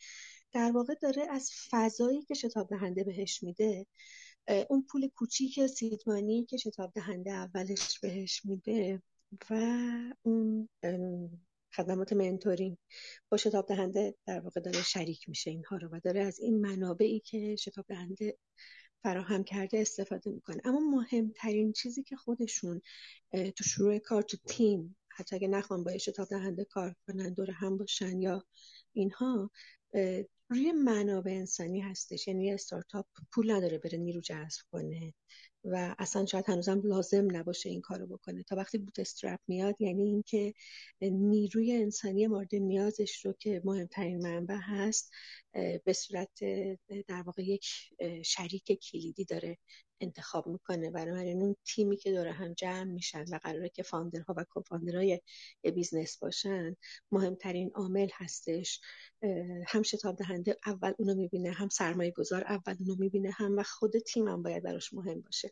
[0.51, 3.85] در واقع داره از فضایی که شتاب دهنده بهش میده
[4.47, 9.01] اون پول کوچیک سیدمانی که شتاب دهنده اولش بهش میده
[9.49, 9.53] و
[10.21, 10.69] اون
[11.75, 12.77] خدمات منتورینگ
[13.29, 15.49] با شتاب دهنده در واقع داره شریک میشه.
[15.49, 18.37] اینها رو و داره از این منابعی که شتاب دهنده
[19.03, 20.61] فراهم کرده استفاده می‌کنه.
[20.65, 22.81] اما مهمترین چیزی که خودشون
[23.31, 27.77] تو شروع کار تو تیم حتی اگه نخوان با شتاب دهنده کار کنن دور هم
[27.77, 28.43] باشن یا
[28.93, 29.51] اینها
[30.49, 32.27] روی منابع انسانی هستش.
[32.27, 35.13] یعنی استارتاپ پول نداره بره نیرو جذب کنه
[35.63, 38.43] و اصلا شاید هنوزم لازم نباشه این کارو بکنه.
[38.43, 40.53] تا وقتی بوت استرپ میاد یعنی اینکه
[41.01, 45.11] نیروی انسانی مورد نیازش رو که مهمترین منبع هست
[45.85, 46.29] به صورت
[47.07, 47.65] در واقع یک
[48.25, 49.57] شریک کلیدی داره.
[50.01, 50.91] انتخاب می‌کنه.
[50.91, 55.21] بنابراین اون تیمی که داره هم جمع میشن و قراره که founder ها و co-founder
[55.75, 56.75] های business باشن
[57.11, 58.79] مهمترین عامل هستش.
[59.67, 63.97] هم شتاب دهنده اول اونو می‌بینه هم سرمایه گذار اول اونو می‌بینه هم و خود
[63.99, 65.51] تیم هم باید براش مهم باشه.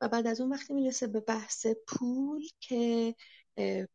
[0.00, 3.14] و بعد از اون وقتی می‌رسه به بحث پول که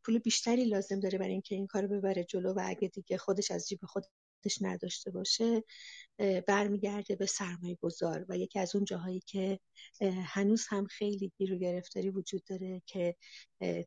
[0.04, 3.69] پول بیشتری لازم داره برای اینکه این کارو ببره جلو و اگه دیگه خودش از
[3.69, 4.08] جیب خودش
[4.62, 5.63] نداشته باشه
[6.47, 8.25] برمیگرده به سرمایه گذار.
[8.30, 9.60] و یکی از اون جاهایی که
[10.25, 13.15] هنوز هم خیلی گیر و گرفتاری وجود داره که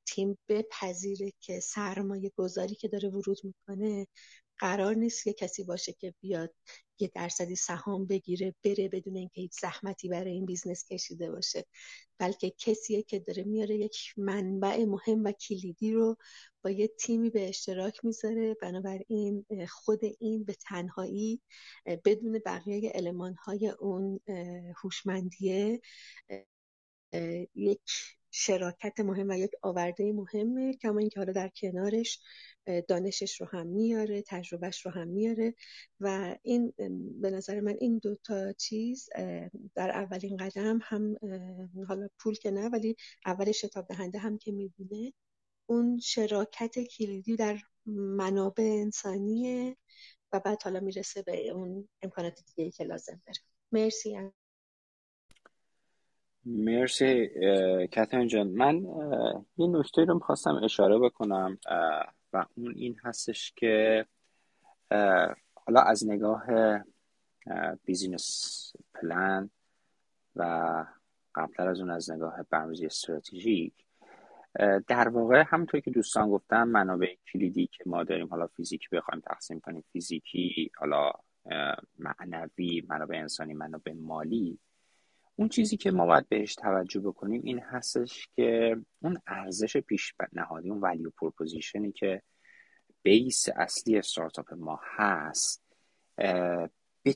[0.06, 4.06] تیم بپذیره که سرمایه گذاری که داره ورود می‌کنه
[4.58, 6.54] قرار نیست که کسی باشه که بیاد
[6.98, 11.64] یه درصدی سهام بگیره بره بدون اینکه هیچ زحمتی برای این business کشیده باشه.
[12.18, 16.16] بلکه کسیه که داره میاره یک منبع مهم و کلیدی رو
[16.64, 18.56] با یه تیمی به اشتراک می‌ذاره.
[18.62, 21.40] بنابراین خود این به تنهایی
[22.04, 24.20] بدون بقیه علمان های اون
[24.82, 25.80] هوشمندیه
[27.54, 27.90] یک
[28.36, 32.20] شراکت مهم و یک آورده مهمه کما اینکه حالا در کنارش
[32.88, 35.54] دانشش رو هم میاره تجربهش رو هم میاره
[36.00, 36.72] و این
[37.20, 39.08] به نظر من این دو تا چیز
[39.74, 41.16] در اولین قدم هم
[41.88, 45.12] حالا پول که نه ولی اول شتاب دهنده هم که می‌بینه
[45.66, 49.76] اون شراکت کلیدی در منابع انسانیه
[50.32, 53.38] و بعد حالا می‌رسه به اون امکانات دیگه که لازم داره.
[53.72, 54.18] مرسی.
[56.46, 57.28] مرسی
[57.92, 58.48] کترین جان.
[58.48, 58.82] من
[59.56, 61.58] یه نکته رو می‌خواستم اشاره بکنم
[62.32, 64.06] و اون این هستش که
[65.54, 66.42] حالا از نگاه
[67.84, 69.50] business plan
[70.36, 70.42] و
[71.34, 73.74] قبلتر از اون از نگاه برنامه‌ریزی استراتژیک
[74.88, 79.60] در واقع همونطور که دوستان گفتن منابع کلیدی که ما داریم حالا فیزیکی بخوایم تقسیم
[79.60, 81.12] کنیم فیزیکی حالا
[81.98, 84.58] معنوی منابع انسانی منابع مالی
[85.36, 90.80] اون چیزی که ما باید بهش توجه بکنیم این هستش که اون ارزش پیشنهادی اون
[90.80, 92.22] value proposition ی که
[93.02, 95.64] بیس اصلی استارتاپ ما هست
[97.02, 97.14] به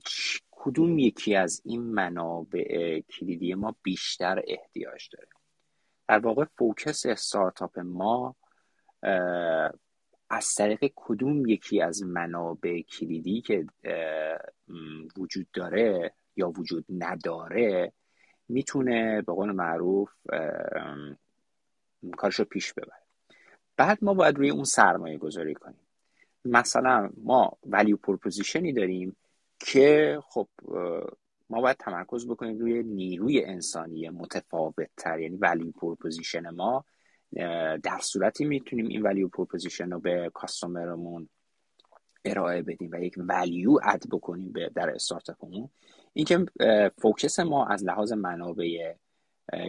[0.51, 5.29] کدوم یکی از این منابع کلیدی ما بیشتر احتیاج داره؟
[6.09, 8.37] در واقع فوکس استارتاپ ما
[10.31, 13.67] از طریق کدوم یکی از منابع کلیدی که
[15.17, 17.93] وجود داره یا وجود نداره
[18.49, 20.11] می‌تونه به قول معروف
[22.17, 23.03] کارشو پیش ببره.
[23.77, 25.81] بعد ما باید روی اون سرمایه گذاری کنیم.
[26.45, 29.17] مثلا ما value proposition ی داریم
[29.59, 30.49] که خب
[31.51, 36.85] ما باید تمرکز بکنیم روی نیروی انسانی متفاوت تر یعنی value proposition ما
[37.83, 41.29] در صورتی می‌تونیم این ولیو پروپوزیشن رو به customer مون
[42.25, 45.71] ارائه بدیم و یک value add بکنیم در استارتاپمون.
[46.19, 46.47] اینکه
[46.99, 48.95] focus ما از لحاظ منابع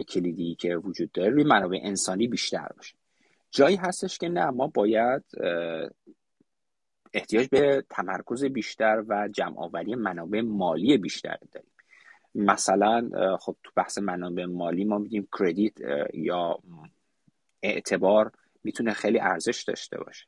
[0.08, 2.96] کلیدی که وجود داره روی منابع انسانی بیشتر باشه.
[3.50, 5.24] جایی هستش که نه ما باید
[7.14, 11.70] احتیاج به تمرکز بیشتر و جمع آوری منابع مالی بیشتر داریم.
[12.34, 15.74] مثلا خب تو بحث منابع مالی ما میگیم کردیت
[16.14, 16.58] یا
[17.62, 18.32] اعتبار
[18.64, 20.26] می‌تونه خیلی ارزش داشته باشه.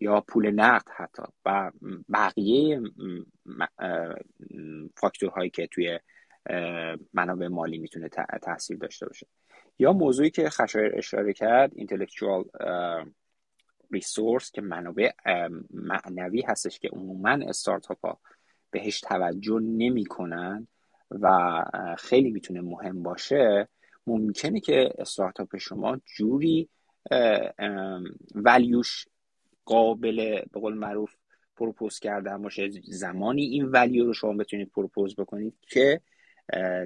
[0.00, 1.72] یا پول نقد حتی و
[2.12, 2.80] بقیه
[4.96, 5.98] فاکتورهایی که توی
[7.12, 8.08] منابع مالی می‌تونه
[8.42, 9.26] تاثیر داشته باشه.
[9.78, 12.44] یا موضوعی که خشایر اشاره کرد intellectual
[13.92, 15.10] ریسورس که منابع
[15.70, 18.20] معنوی هستش که عموما استارتاپ ها
[18.70, 20.68] بهش توجه نمی‌کنن
[21.10, 21.62] و
[21.98, 23.68] خیلی می‌تونه مهم باشه
[24.06, 26.68] ممکنه که استارتاپ شما جوری
[28.34, 29.04] ولیوش
[29.64, 31.14] قابل به قول معروف
[31.56, 32.70] پروپوز کردن باشه.
[32.84, 36.00] زمانی این ولیو رو شما بتونید پروپوز بکنید که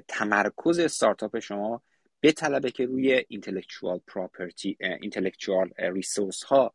[0.07, 1.81] تمرکز استارتاپ شما
[2.19, 6.73] به طلبه که روی اینتلیکچوال پراپرتی اینتلیکچوال ریسورس ها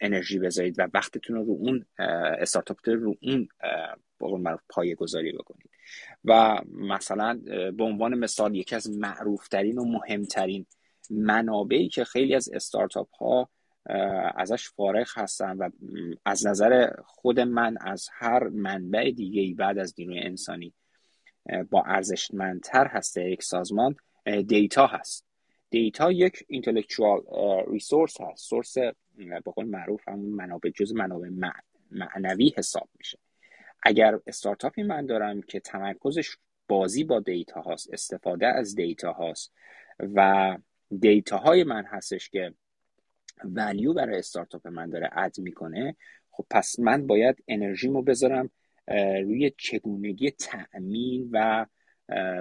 [0.00, 1.86] انرژی بذارید و وقتتون رو اون
[2.38, 3.48] استارتاپ رو اون
[4.18, 5.70] به پایه گذاری بکنید.
[6.24, 7.40] و مثلا
[7.76, 10.66] به عنوان مثال یکی از معروفترین و مهمترین
[11.10, 13.50] منابعی که خیلی از استارتاپ ها
[14.36, 15.70] ازش فارغ هستن و
[16.24, 20.74] از نظر خود من از هر منبع دیگه بعد از نیروی انسانی
[21.70, 23.96] با ارزشمندتر هسته یک سازمان
[24.46, 25.26] data هست.
[25.70, 27.20] data یک intellectual
[27.70, 28.48] resource هست.
[28.48, 28.78] source
[29.16, 31.28] به قول معروف هم منابع جز منابع
[31.90, 33.18] معنوی حساب میشه.
[33.82, 36.36] اگر استارتاپی من دارم که تمرکزش
[36.68, 39.52] بازی با data هاست استفاده از data هاست
[40.00, 40.58] و
[41.00, 42.54] data های من هستش که
[43.44, 45.96] value برای استارتاپ من داره add می‌کنه
[46.30, 48.50] خب پس من باید انرژیمو بذارم
[49.22, 51.66] روی چگونگی تأمین و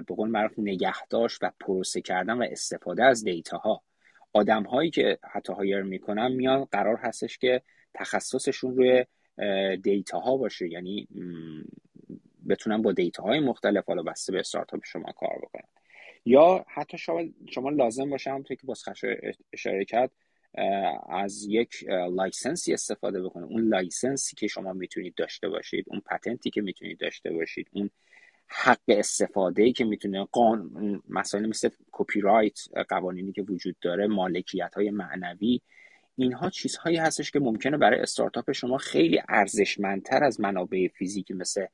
[0.08, 3.84] به قول معروف نگهداشت و process کردن و استفاده از data ها
[4.34, 7.62] آدم هایی که حتی hire می‌کنن میان قرار هستش که
[7.94, 9.06] تخصصشون روی
[9.76, 11.08] data ها باشه یعنی
[12.50, 15.70] بتونن با data های مختلف حالا بسته به استارتاپ شما کار بکنن.
[16.26, 18.84] یا حتی شما, شما لازم باشه همونطور که باز
[19.54, 20.12] اشاره کرد
[21.10, 23.46] از یک license ی استفاده بکنه.
[23.46, 27.68] اون license ی که شما می‌تونید داشته باشید اون patent ی که می‌تونید داشته باشید
[27.72, 27.90] اون
[28.48, 32.60] حق استفاده که می‌تونه قانون مسائل مثل کپی رایت
[32.90, 35.62] قوانینی که وجود داره مالکیت های معنوی
[36.16, 41.66] اینها چیزهایی هستش که ممکنه برای استارتاپ شما خیلی ارزشمندتر از منابع فیزیکی مثل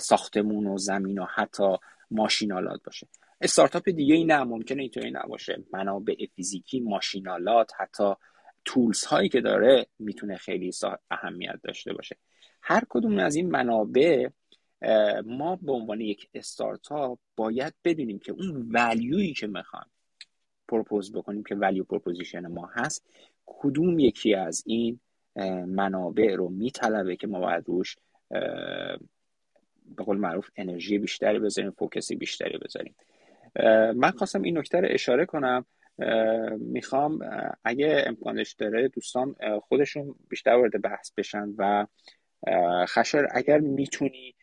[0.00, 1.76] ساختمون و زمین و حتی
[2.10, 3.06] ماشین‌آلات باشه.
[3.42, 5.64] استارتاپ دیگه ای نه ممکنه اینطوری نباشه.
[5.72, 8.12] منابع فیزیکی ماشین‌آلات حتی
[8.64, 10.70] tools هایی که داره می‌تونه خیلی
[11.10, 12.16] اهمیت داشته باشه.
[12.62, 14.28] هر کدوم از این منابع
[15.24, 19.86] ما به عنوان یک استارتاپ باید بدونیم که اون value یی که می‌خوام
[20.68, 23.06] propose بکنیم که value proposition ما هست
[23.46, 25.00] کدوم یکی از این
[25.66, 27.96] منابع رو میطلبه که ما باید روش
[29.96, 32.94] به قول معروف انرژی بیشتری بذاریم فوکسی بیشتری بذاریم.
[33.94, 35.66] من خواستم این نکته رو اشاره کنم.
[36.58, 37.18] می‌خوام
[37.64, 39.34] اگه امکانش داره دوستان
[39.68, 41.86] خودشون بیشتر وارد بحث بشن و
[42.86, 44.34] خشر اگر می‌تونی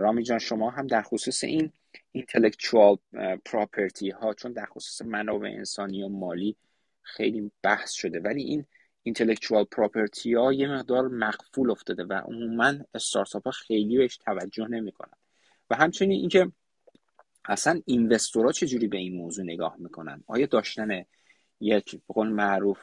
[0.00, 1.72] رامی جان شما هم در خصوص این
[2.18, 2.98] intellectual
[3.44, 6.56] پراپرتی ها چون در خصوص منابع انسانی و مالی
[7.02, 8.66] خیلی بحث شده ولی این
[9.08, 15.18] intellectual پراپرتی ها یه مقدار مقفول افتاده و عموما استارتاپ ها خیلی بهش توجه نمی‌کنن.
[15.70, 16.52] و همچنین اینکه
[17.48, 21.04] اصلا investor ها چجوری به این موضوع نگاه می‌کنن؟ آیا داشتن
[21.60, 22.78] یک به قول معروف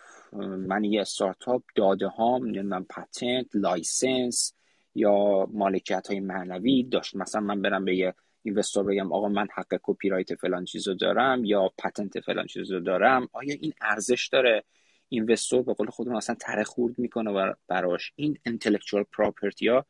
[0.67, 4.53] من یه استارتاپ داده هام نمی‌دونم patent license
[4.95, 9.79] یا مالکیت های معنوی داشت؟ مثلا من برم به یه investor بگم آقا من حق
[9.83, 13.29] کپی رایت فلان چیزو دارم یا patent فلان چیزو دارم.
[13.31, 14.63] آیا این ارزش داره؟
[15.09, 18.11] investor به قول خودمون اصلا تره خرد می‌کنه براش.
[18.15, 19.85] این intellectual property ها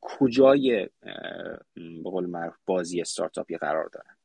[0.00, 0.88] کجای
[1.76, 4.16] به قول معروف بازی استارتاپی قرار دارن؟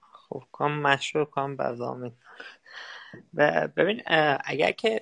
[0.00, 2.12] خب کام مشروع کام بزامین
[3.76, 4.02] ببین
[4.44, 5.00] اگر که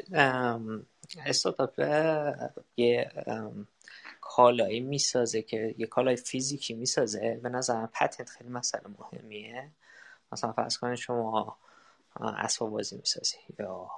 [1.26, 1.80] استارتاپ
[2.76, 3.10] یه
[4.20, 9.70] کالایی می‌سازه که یه کالای فیزیکی می‌سازه به نظر patent خیلی مسئله مهمیه.
[10.32, 11.56] مثلا فرض کنید شما
[12.16, 13.90] اسباب بازی می‌سازی یا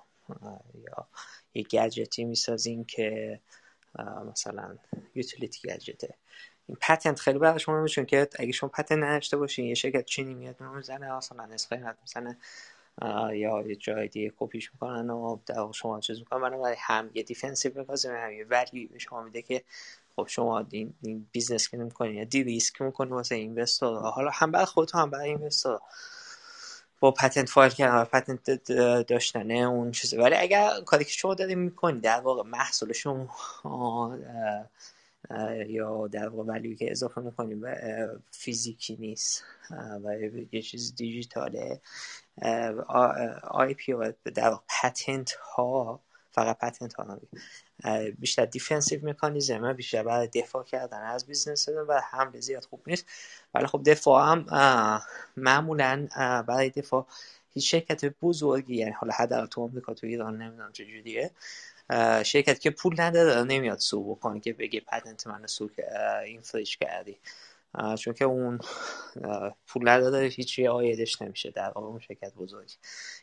[0.75, 1.07] یا
[1.55, 3.41] یه گجتی می‌سازین که
[4.31, 4.77] مثلا
[5.15, 6.15] یوتیلیتی گجته.
[6.67, 10.35] این پتنت خیلی برای شما میشون که اگه شما پتنت نداشته باشین یه شرکت چینی
[10.35, 12.39] میاد می‌زنه مثلا نسخه قیمت می‌زنه
[13.33, 16.41] یا یه جای دیگه کپیش می‌کنن و در شما چیز می‌کنن.
[16.41, 19.65] بنابراین هم یه دیفنسیو بازی هم یه ولی به شما میده که
[20.17, 24.51] خب شما این, این بیزنس که نمی‌کنین یا دی ریسک می‌کنین واسه اینوستور حالا هم
[24.51, 25.81] برای خودتو هم برای اینوستور
[27.01, 28.51] با patent file کردن patent
[29.03, 30.19] داشتنه اون چیزه.
[30.23, 34.19] ولی اگر کاری که شما داریم می‌کنی در واقع محصول شما
[35.67, 37.65] یا در واقع value ی که اضافه می‌کنیم
[38.31, 39.45] فیزیکی نیست
[40.05, 40.15] و
[40.53, 41.81] یه چیز دیجیتاله.
[43.51, 47.21] IP و در patent ها فقط patent ها
[48.19, 53.07] بیشتر defensive mechanism بیشتر برای دفاع کردن از business و حمله زیاد خوب نیست.
[53.55, 54.47] ولی خب دفاع هم
[55.37, 56.09] معمولا
[56.49, 57.07] برای دفاع
[57.55, 61.31] هیچ شرکت بزرگی یعنی حالا حداقل تو آمریکا تو ایران نمی‌دونم چجوریه
[62.23, 65.71] شرکت که پول نداره نمیاد سو بکنه که بگه پتنت من سو
[66.25, 67.17] اینفریش کردی.
[67.99, 68.59] چون که اون
[69.67, 71.51] پول نداره هیچی آیدش نمیشه.
[71.51, 72.71] در واقع اون شرکت بزرگ.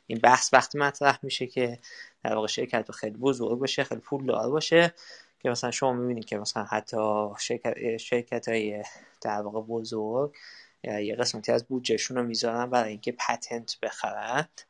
[0.07, 1.79] این بحث وقتی مطرح میشه که
[2.23, 4.93] در واقع شرکت خیلی بزرگ باشه خیلی پول دار باشه
[5.39, 6.97] که مثلا شما می‌بینید که مثلا حتی
[7.39, 8.83] شرکت, شرکت های
[9.21, 10.35] در واقع بزرگ
[10.83, 14.61] یه قسمتی از بودجهشون رو می‌ذارن برای اینکه پتنت بخرند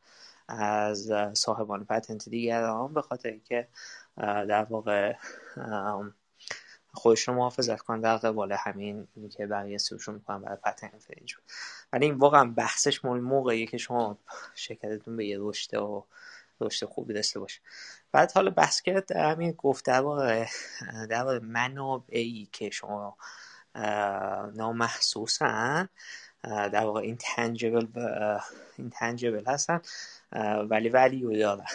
[0.47, 3.67] از صاحبان پتنت دیگران به خاطر اینکه
[4.17, 5.13] در واقع
[6.97, 11.43] خودش رو محافظت کنن در قبال همین که بقیه سوشون می‌کنن برای پتنت انفرینجمنت
[11.93, 14.17] ولی این واقعا بحثش مول موقعیه که شما
[14.55, 16.05] شرکتتون به یه رشد و
[16.61, 17.61] رشد خوبی داشته باشه.
[18.11, 20.45] بعد حالا بحث کرد همین گفت در واقع
[21.09, 23.17] در منابعی که شما
[24.55, 25.89] نامحسوسن
[26.43, 27.87] در واقع این تنجبل
[28.77, 29.81] این تنجبل هستن
[30.69, 31.65] ولی ولی دارن.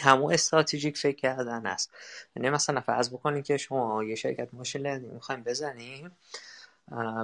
[0.00, 1.90] همون استراتژیک فکر کردن است.
[2.36, 6.10] یعنی مثلا فرض بکنید که شما یه شرکت ماشین لرنینگ می‌خوایم بزنیم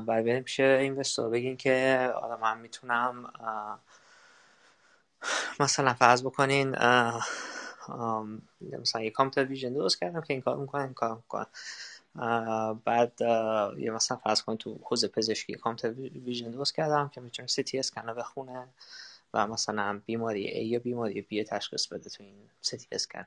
[0.06, 3.32] برای بریم پیش اینوستور بگین که آره من می‌تونم
[5.60, 6.68] مثلا فرض بکنین
[8.80, 11.46] مثلا یه computer vision درست کردم که این کار می‌کنه این کار می‌کنه
[12.84, 13.12] بعد
[13.78, 17.78] یه مثلا فرض کنید تو حوزه پزشکی computer vision درست کردم که می‌تونه سی تی
[17.78, 18.68] اسکن بخونه
[19.34, 23.26] و مثلا بیماری A یا بیماری B تشخیص بده تو این سی تی اسکن.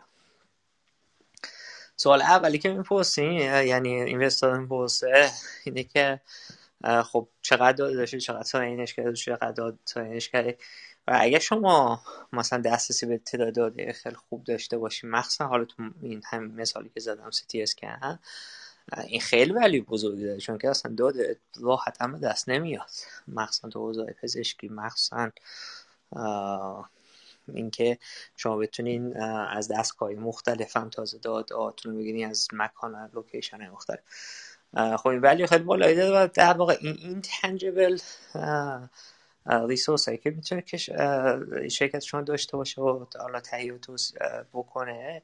[1.95, 5.31] سوال اولی که می‌پرسین یعنی investor می‌پرسه
[5.65, 6.21] اینه که
[7.03, 10.57] خب چقدر داده داشته چقدر train ش کرده چقدر train ش کرده
[11.07, 12.01] و اگر شما
[12.33, 16.89] مثلا دسترسی به تعداد داده خیلی خوب داشته باشی مخصوصا حالا تو این همین مثالی
[16.93, 18.19] که زدم سی تی اسکن
[19.07, 22.89] این خیلی ولی بزرگی داره چون که اصلا داده راحت هم دست نمیاد.
[23.27, 25.31] مخصوصا تو حوزه پزشکی مخصوصا
[27.53, 27.97] اینکه
[28.35, 33.99] شما بتونین از دستگاه مختلف هم تازه داد آتون بگیرین از مکان لوکیشن مختلف.
[34.73, 37.97] خب این ولی خیلی بالایی داره و در واقع این این تنجبل
[39.45, 40.77] ریسورس هایی که می‌تونه که
[41.67, 43.79] شرکت شما داشته باشه و حالا تهیه
[44.53, 45.21] بکنه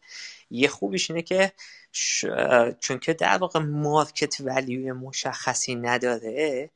[0.51, 1.51] یه خوبیش اینه که
[2.79, 6.69] چون که در واقع مارکت ولیو مشخصی نداره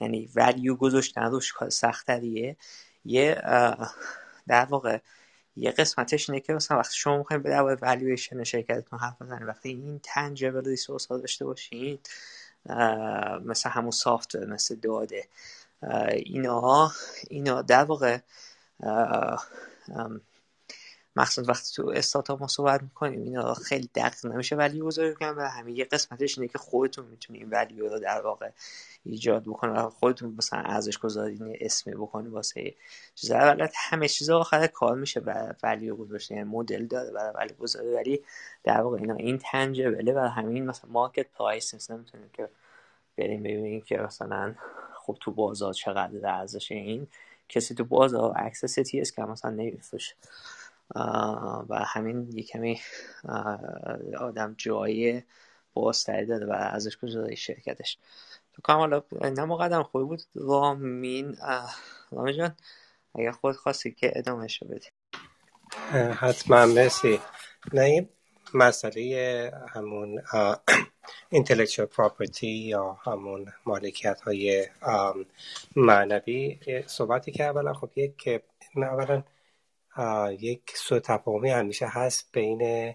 [0.00, 2.56] یعنی ولیو گذاشتن روش سختریه
[3.04, 3.34] یه
[4.48, 4.98] در واقع
[5.56, 9.68] یه قسمتش اینه که مثلا وقتی شما می‌خوایم به در والیویشن شرکتتون حرف بزنید وقتی
[9.68, 11.98] این تنجبل ریسورس ها داشته باشین
[13.44, 15.28] مثل همون سافت مثل داده
[16.12, 16.92] اینا
[17.30, 18.18] اینا در واقع
[21.16, 25.40] مخصوصا وقتی تو استارتاپ ما صحبت می‌کنیم اینا خیلی دقیق نمیشه ولی بزرگ کنم و
[25.40, 28.50] همین یه قسمتش اینه که خودتون می‌تونید ولی رو در واقع
[29.04, 32.74] ایجاد بکنه و خودتون مثلا ارزش گذاری اسمی بکنید واسه
[33.14, 33.30] چیز.
[33.30, 37.88] اولا همه چیز آخر کار میشه و ولی گذاشته یعنی مدل داره برای ولی گذاری.
[37.94, 38.20] ولی
[38.64, 42.48] در واقع اینا این تنجبله و همین مثلا مارکت پرایس نمی‌تونیم که
[43.16, 44.54] بریم ببینیم که مثلا
[44.94, 47.06] خب تو بازار چقدر ارزش این.
[47.48, 50.14] کسی تو بازار عکس ستی که مثلا نمیفروشه.
[51.68, 52.80] و همین یه کمی
[54.20, 55.22] آدم جایی
[55.74, 57.98] بازتری داده و ارزش گذاری شرکتش.
[58.52, 60.22] تو کام حالا نه قدم خوبی بود.
[60.34, 61.36] رامین
[62.10, 62.56] رامین جان
[63.14, 64.88] اگر خود خواستی که ادامه شو بدی.
[66.14, 67.20] حتما مرسی.
[67.72, 68.08] نه
[68.54, 70.22] مسئله همون
[71.34, 74.66] intellectual property یا همون مالکیت های
[75.76, 78.42] معنوی صحبتی که اولا خب یک
[78.76, 79.22] اولا
[80.40, 82.94] یک سو تفاهمی همیشه هست بین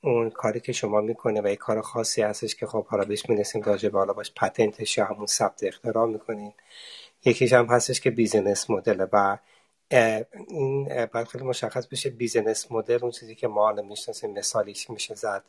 [0.00, 3.62] اون کاری که شما می‌کنه و یک کار خاصی هستش که خب حالا بهش می‌رسیم
[3.62, 6.52] راجع به حالا باش patent ش یا همون ثبت اختراع می‌کنین
[7.24, 9.38] یکیش هم هستش که business model و
[10.48, 15.14] این باید خیلی مشخص بشه business model اون چیزی که ما حالا می‌شناسیم مثالیش میشه
[15.14, 15.44] زد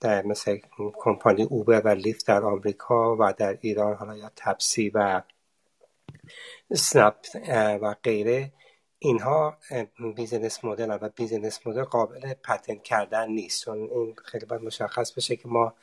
[0.00, 0.58] در مثل
[0.94, 5.22] کمپانی اوبر و لیفت در آمریکا و در ایران حالا یا تپسی و
[6.74, 7.16] سنپ
[7.82, 8.52] و غیره.
[9.04, 9.56] اینها
[10.16, 13.64] business model و business model قابل patent کردن نیست.
[13.64, 15.74] چون این خیلی باید مشخص بشه که ما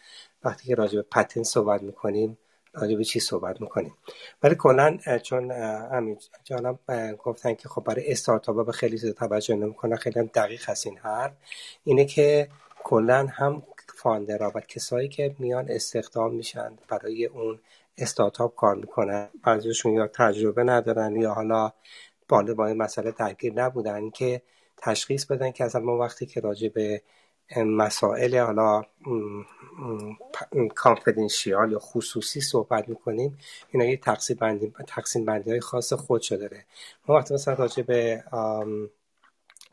[0.43, 2.37] وقتی که راجع به patent صحبت می‌کنیم
[2.73, 3.95] راجع به چی صحبت می‌کنیم.
[4.43, 6.79] ولی کلا چون همین جانم
[7.23, 11.31] گفتن که خب برای استارتاپ به خیلی زیاد توجه نمی‌کنن خیلی دقیق هست این حرف.
[11.83, 12.49] اینه که
[12.83, 13.63] کلا هم
[13.95, 17.59] فاندرها و کسایی که میان استخدام میشن برای اون
[17.97, 21.71] استارتاپ کار می‌کنن بعضیشون یا تجربه ندارن یا حالا
[22.29, 24.41] بالا با این مسئله درگیر نبودن که
[24.77, 27.01] تشخیص بدن که اصلا ما وقتی که راجع به
[27.57, 28.83] مسائل حالا
[30.75, 33.37] confidential یا خصوصی صحبت می‌کنیم
[33.71, 36.65] اینا یه تقسیم بندی, تقسیم بندی های خاص خودشو داره.
[37.07, 38.23] ما وقتی مثلا راجع به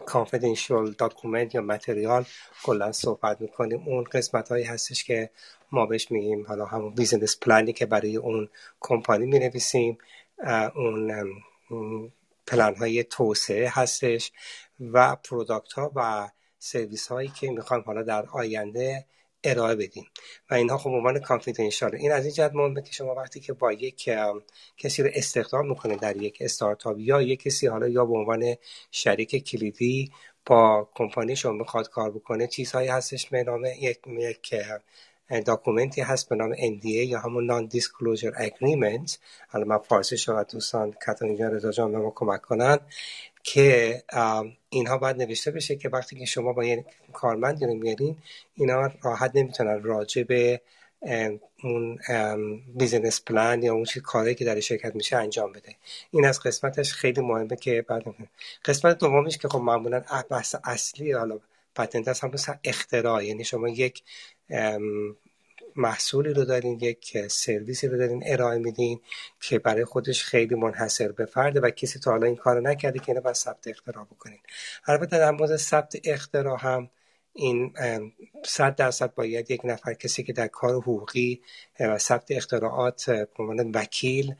[0.07, 2.25] confidential document یا material
[2.63, 5.31] کلا صحبت می‌کنیم اون قسمت هایی هستش که
[5.73, 8.49] ما بهش میگیم حالا همون business plan ی که برای اون
[8.81, 9.99] کمپانی می‌نویسیم
[10.75, 11.33] اون
[12.47, 14.33] پلان های توسعه هستش
[14.81, 19.07] و product ها و سرویس هایی که می‌خوایم حالا در آینده
[19.45, 20.07] ارائه بدیم.
[20.51, 23.73] و اینها خب عنوان confidential این از این جهت مهمه که شما وقتی که با
[23.73, 24.11] یک
[24.77, 28.55] کسی رو استخدام می‌کنه در یک استارتاپ یا یک کسی حالا یا به عنوان
[28.91, 30.13] شریک کلیدی
[30.47, 34.55] با کمپانی شما می‌خواد کار بکنه چیزهایی هستش به نام یک یک
[35.45, 40.95] document ی هست به نام NDA یا همون non-disclosure agreement حالا من فارسی شما دوستان
[41.39, 42.79] جان رضا جان به ما کمک کنن
[43.43, 44.03] که
[44.69, 48.17] اینها باید نوشته بشه که وقتی که شما با یه کارمندی رو میارین
[48.55, 50.61] اینا راحت نمی‌تونن راجع به
[51.63, 51.99] اون
[52.75, 55.75] business plan یا اون چیز کاری که در شرکت میشه انجام بده.
[56.11, 58.05] این از قسمتش خیلی مهمه که بعد
[58.65, 61.39] قسمت دومیش که خب معمولا بحث اصلی حالا
[61.75, 63.25] patent هست همون اختراع.
[63.25, 64.03] یعنی شما یک
[65.77, 69.01] محصولی رو دارین یک سرویسی رو دارین ارائه میدین
[69.41, 73.09] که برای خودش خیلی منحصر به فرده و کسی تا حالا این کار نکرده که
[73.09, 74.39] اینو باید ثبت اختراع بکنین.
[74.87, 76.91] البته در مورد ثبت اختراع هم
[77.33, 77.75] این
[78.45, 81.41] صد درصد باید یک نفر کسی که در کار حقوقی
[81.81, 84.35] و ثبت اختراعات به عنوان وکیل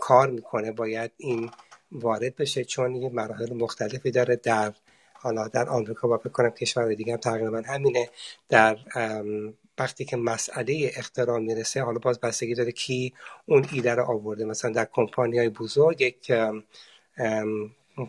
[0.00, 1.50] کار می‌کنه باید این
[1.92, 4.72] وارد بشه چون این مراحل مختلفی داره در
[5.22, 8.10] حالا در آمریکا و بکنم کشور دیگه هم تقریبا همینه
[8.48, 8.76] در
[9.78, 13.14] وقتی که مسئله اختراع می‌رسه حالا باز بستگی داره کی
[13.46, 14.44] اون ایده رو آورده.
[14.44, 16.32] مثلا در کمپانی های بزرگ یک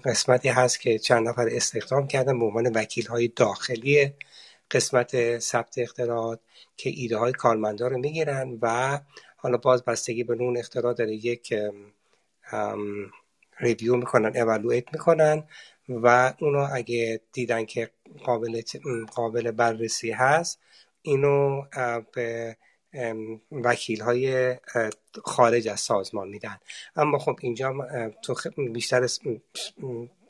[0.05, 4.13] قسمتی هست که چند نفر استخدام کردن به عنوان وکیل های داخلی
[4.71, 6.39] قسمت ثبت اختراعات
[6.77, 8.99] که ایده های کارمندا رو می‌گیرن و
[9.37, 11.53] حالا باز بستگی به اون اختراع داره یک
[13.59, 15.43] ریویو می‌کنن اولویت می‌کنن
[15.89, 17.89] و اونو اگه دیدن که
[18.23, 18.61] قابل,
[19.13, 20.59] قابل بررسی هست
[21.01, 21.61] اینو
[22.13, 22.57] به
[23.51, 24.55] وکیل های
[25.23, 26.57] خارج از سازمان میدن.
[26.95, 27.73] اما خب اینجا
[28.23, 28.35] تو
[28.73, 29.07] بیشتر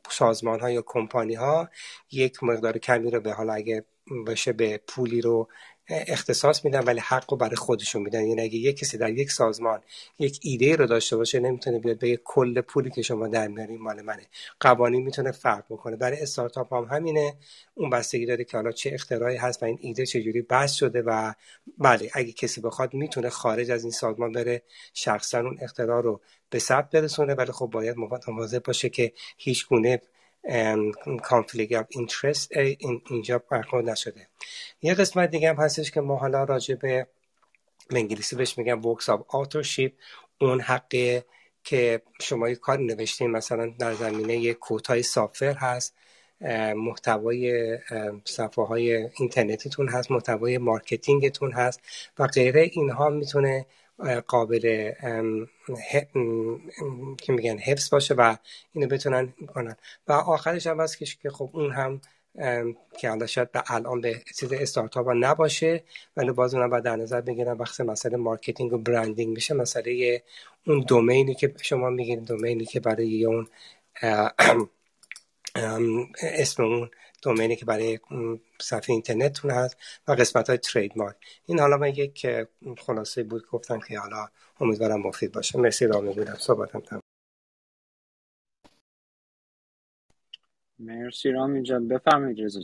[0.09, 1.69] سازمان ها یا کمپانی ها
[2.11, 3.85] یک مقدار کمی رو به حالا اگه
[4.27, 5.47] بشه به پولی رو
[5.89, 8.25] اختصاص میدن ولی حق رو برای خودشون میدن.
[8.25, 9.81] یعنی اگه یک کسی در یک سازمان
[10.19, 14.01] یک ایده رو داشته باشه نمی‌تونه بیاد به کل پولی که شما در میارین مال
[14.01, 14.27] منه.
[14.59, 15.95] قوانین می‌تونه فرق بکنه.
[15.95, 17.33] برای استارتاپ هم همینه.
[17.73, 21.33] اون بستگی داره که حالا چه اختراعی هست و این ایده چجوری بسط شده و
[21.77, 24.63] بله اگه کسی بخواد می‌تونه خارج از این سازمان بره
[24.93, 27.33] شخصا اون اختراع رو به ثبت برسونه.
[27.33, 27.95] ولی خب باید
[28.27, 30.01] مواظب باشه که هیچ گونه
[31.23, 32.51] conflict of interest
[33.09, 34.27] اینجا برخورد نشده.
[34.81, 37.07] یه قسمت دیگه هم هستش که ما حالا راجع به
[37.89, 39.93] انگلیسی بهش میگم works of authorship
[40.41, 41.25] اون حقه
[41.63, 45.95] که شما یه کاری نوشتین مثلا در زمینه یه کوتای سافر هست
[46.75, 47.77] محتوای
[48.25, 51.81] صفحه های اینترنتیتون هست محتوای مارکتینگتون هست
[52.19, 52.69] و غیره.
[52.73, 53.65] اینها می‌تونه
[54.27, 54.91] قابل
[57.17, 58.35] که میگن حفظ باشه و
[58.73, 59.75] اینو بتونن کنن.
[60.07, 62.01] و آخرش هم هست که خب اون هم
[62.99, 65.83] که حالا شاید به الان به چیز استارتاپ نباشه
[66.17, 70.23] ولی باز اونم باید در نظر بگیرن وقتی مسئله marketing و branding میشه مسئله
[70.67, 73.47] اون domain ی که شما میگین domain ی که برای اون
[76.21, 76.89] اسم اون
[77.23, 77.99] domain ی که برای
[78.61, 82.27] صفحه اینترنتتون هست و قسمت های trademark این حالا من یک
[82.77, 84.27] خلاصه بود گفتم که حالا
[84.59, 85.59] امیدوارم مفید باشه.
[85.59, 86.35] مرسی رامی بودم.
[86.35, 87.01] صحبتم تمام
[90.79, 91.87] مرسی رامی جان.
[91.87, 92.61] بفرمایید رضا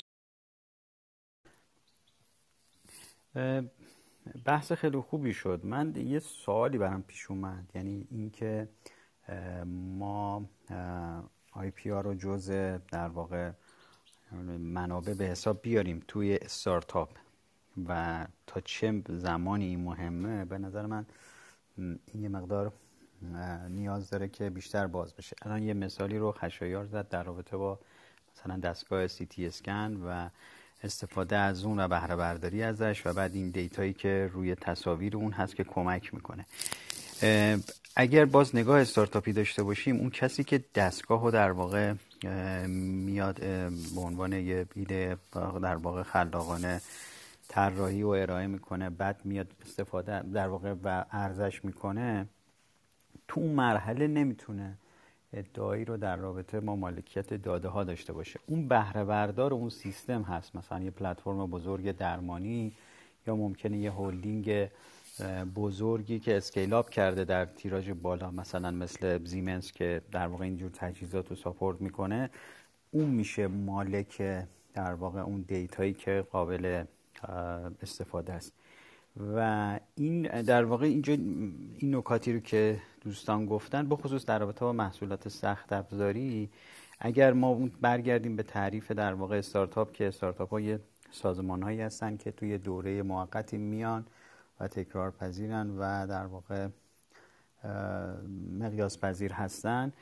[4.45, 5.61] بحث خیلی خوبی شد.
[5.63, 7.71] من یه سوالی برام پیش اومد.
[7.75, 8.69] یعنی اینکه
[9.65, 10.49] ما
[11.51, 12.49] آی پی آر رو جز
[12.91, 13.51] در واقع
[14.59, 17.09] منابع به حساب بیاریم توی استارتاپ.
[17.87, 21.05] و تا چه زمانی مهمه؟ به نظر من
[21.77, 22.73] این یه مقدار
[23.69, 25.35] نیاز داره که بیشتر باز بشه.
[25.41, 27.79] الان یه مثالی رو خشایار زد در رابطه با
[28.35, 30.29] مثلا دستگاه سی تی اسکن و
[30.83, 35.31] استفاده از اون و بهره برداری ازش و بعد این دیتایی که روی تصاویر اون
[35.31, 36.45] هست که کمک می‌کنه.
[37.95, 41.93] اگر باز نگاه استارتاپی داشته باشیم اون کسی که دستگاه رو در واقع
[42.67, 43.39] میاد
[43.95, 45.17] به عنوان یه ایده
[45.61, 46.81] در واقع خلاقانه
[47.47, 52.25] طراحی و ارائه می‌کنه بعد میاد استفاده در واقع و ارزش می‌کنه
[53.27, 54.77] تو اون مرحله نمی‌تونه
[55.33, 58.39] ادعایی رو در رابطه با مالکیت داده ها داشته باشه.
[58.47, 60.55] اون بهره بردار اون سیستم هست.
[60.55, 62.73] مثلا یه پلتفرم بزرگ درمانی
[63.27, 64.67] یا ممکنه یه هولدینگ
[65.55, 71.29] بزرگی که scale کرده در تیراژ بالا مثلا مثل زیمنس که در واقع اینجور تجهیزات
[71.29, 72.29] رو support می‌کنه
[72.91, 74.21] اون میشه مالک
[74.73, 76.83] در واقع اون دیتایی که قابل
[77.81, 78.53] استفاده است.
[79.35, 84.73] و این در واقع اینجا این نکاتی رو که دوستان گفتن بخصوص در رابطه با
[84.73, 86.49] محصولات سخت افزاری
[86.99, 90.79] اگر ما برگردیم به تعریف در واقع استارتاپ که استارتاپ های
[91.11, 94.05] سازمان هایی هستن که توی دوره موقتی میان
[94.59, 96.67] و تکرار پذیرن و در واقع
[98.59, 99.93] مقیاس پذیر هستن.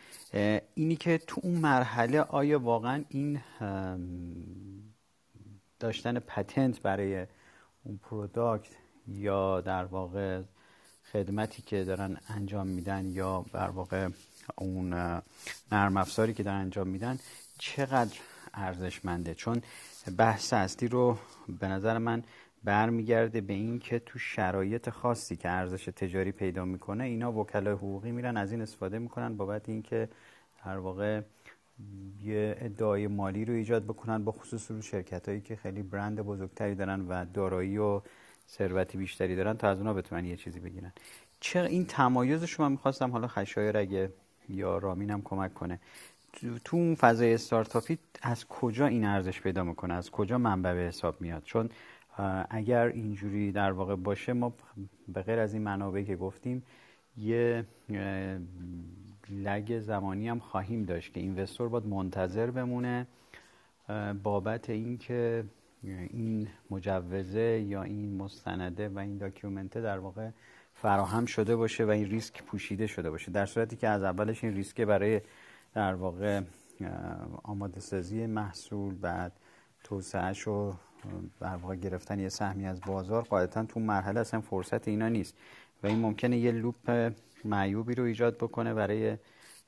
[0.75, 3.41] اینی که تو اون مرحله آیا واقعا این
[5.79, 7.27] داشتن patent برای
[7.83, 8.71] اون product
[9.07, 10.41] یا در واقع
[11.11, 14.09] خدمتی که دارن انجام میدن یا در واقع
[14.55, 14.93] اون
[15.71, 17.19] نرم افزاری که دارن انجام میدن
[17.57, 18.17] چقدر
[18.53, 19.61] ارزشمنده؟ چون
[20.17, 21.17] بحث اصلی رو
[21.59, 22.23] به نظر من
[22.63, 28.11] برمیگرده به این که تو شرایط خاصی که ارزش تجاری پیدا می‌کنه اینا وکلای حقوقی
[28.11, 30.09] میرن از این استفاده می‌کنن بابت اینکه
[30.65, 31.21] در واقع
[32.23, 36.75] یه ادعای مالی رو ایجاد بکنن با خصوص رو شرکت هایی که خیلی برند بزرگتری
[36.75, 38.01] دارن و دارایی و
[38.49, 40.93] ثروتی بیشتری دارن تا از اونا بتونن یه چیزی بگیرن.
[41.39, 44.11] چرا این تمایزش من می‌خواستم حالا خشایر اگه
[44.49, 45.79] یا رامینم کمک کنه.
[46.65, 51.21] تو اون فضای استارتاپی از کجا این ارزش پیدا می‌کنه؟ از کجا منبع به حساب
[51.21, 51.69] میاد؟ چون
[52.49, 54.53] اگر اینجوری در واقع باشه ما
[55.07, 56.63] به غیر از این منابعی که گفتیم
[57.17, 57.65] یه
[59.29, 63.07] لگ زمانی هم خواهیم داشت که اینوستور باید منتظر بمونه.
[64.23, 65.43] بابت اینکه
[65.83, 70.29] این مجوزه یا این مستنده و این داکیومنته در واقع
[70.73, 73.31] فراهم شده باشه و این ریسک پوشیده شده باشه.
[73.31, 75.21] در صورتی که از اولش این ریسک برای
[75.73, 76.41] در واقع
[77.43, 79.31] آماده سازی محصول بعد
[79.83, 80.73] توسعهش و
[81.39, 85.37] در واقع گرفتن یه سهمی از بازار قاعدتا تو مرحله اصلا فرصت اینا نیست.
[85.83, 87.13] و این ممکنه یه لوپ
[87.45, 89.17] معیوبی رو ایجاد بکنه برای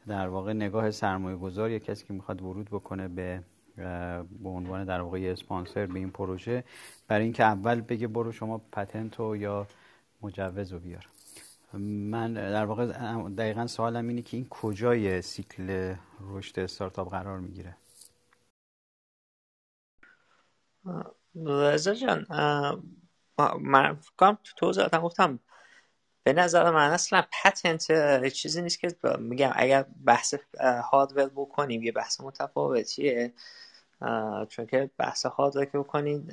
[0.07, 3.43] در واقع نگاه سرمایه گذار یا کسی که می‌خواد ورود بکنه به
[4.43, 6.63] به عنوان در واقع اسپانسر به این پروژه
[7.07, 9.67] برای اینکه اول بگه برو شما پتنت یا
[10.21, 11.05] مجوز رو بیار.
[11.73, 12.86] من در واقع
[13.30, 17.75] دقیقا سوالم اینه که این کجای سیکل رشد استارتاپ قرار می‌گیره؟
[21.36, 22.25] رضا جان
[23.61, 25.39] من فکرم تو توضیحاتم گفتم
[26.23, 30.34] به نظر من اصلا پتنت چیزی نیست که میگم اگر بحث
[30.91, 33.34] هاردور بکنیم یه بحث متفاوتیه
[34.49, 36.32] چون که بحث هاردور که بکنین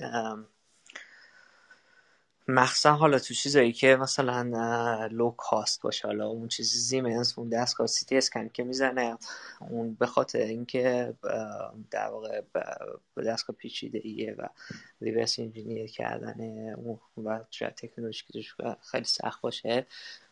[2.48, 7.86] مخصوصا حالا تو چیزایی که مثلا لو کاست باشه حالا اون چیزی زیمنس اون دستگاه
[7.86, 9.18] سی تی اسکن که می‌زنه
[9.60, 11.14] اون به خاطر اینکه
[11.90, 12.40] در واقع
[13.14, 14.48] به دستگاه پیچیده ایه و
[15.00, 18.24] ریورس انجینیر کردن اون و شاید تکنولوژی
[18.58, 19.86] که خیلی سخت باشه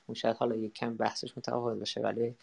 [0.06, 2.00] اون شاید حالا یک کم بحثش متفاوت باشه.
[2.00, 2.36] ولی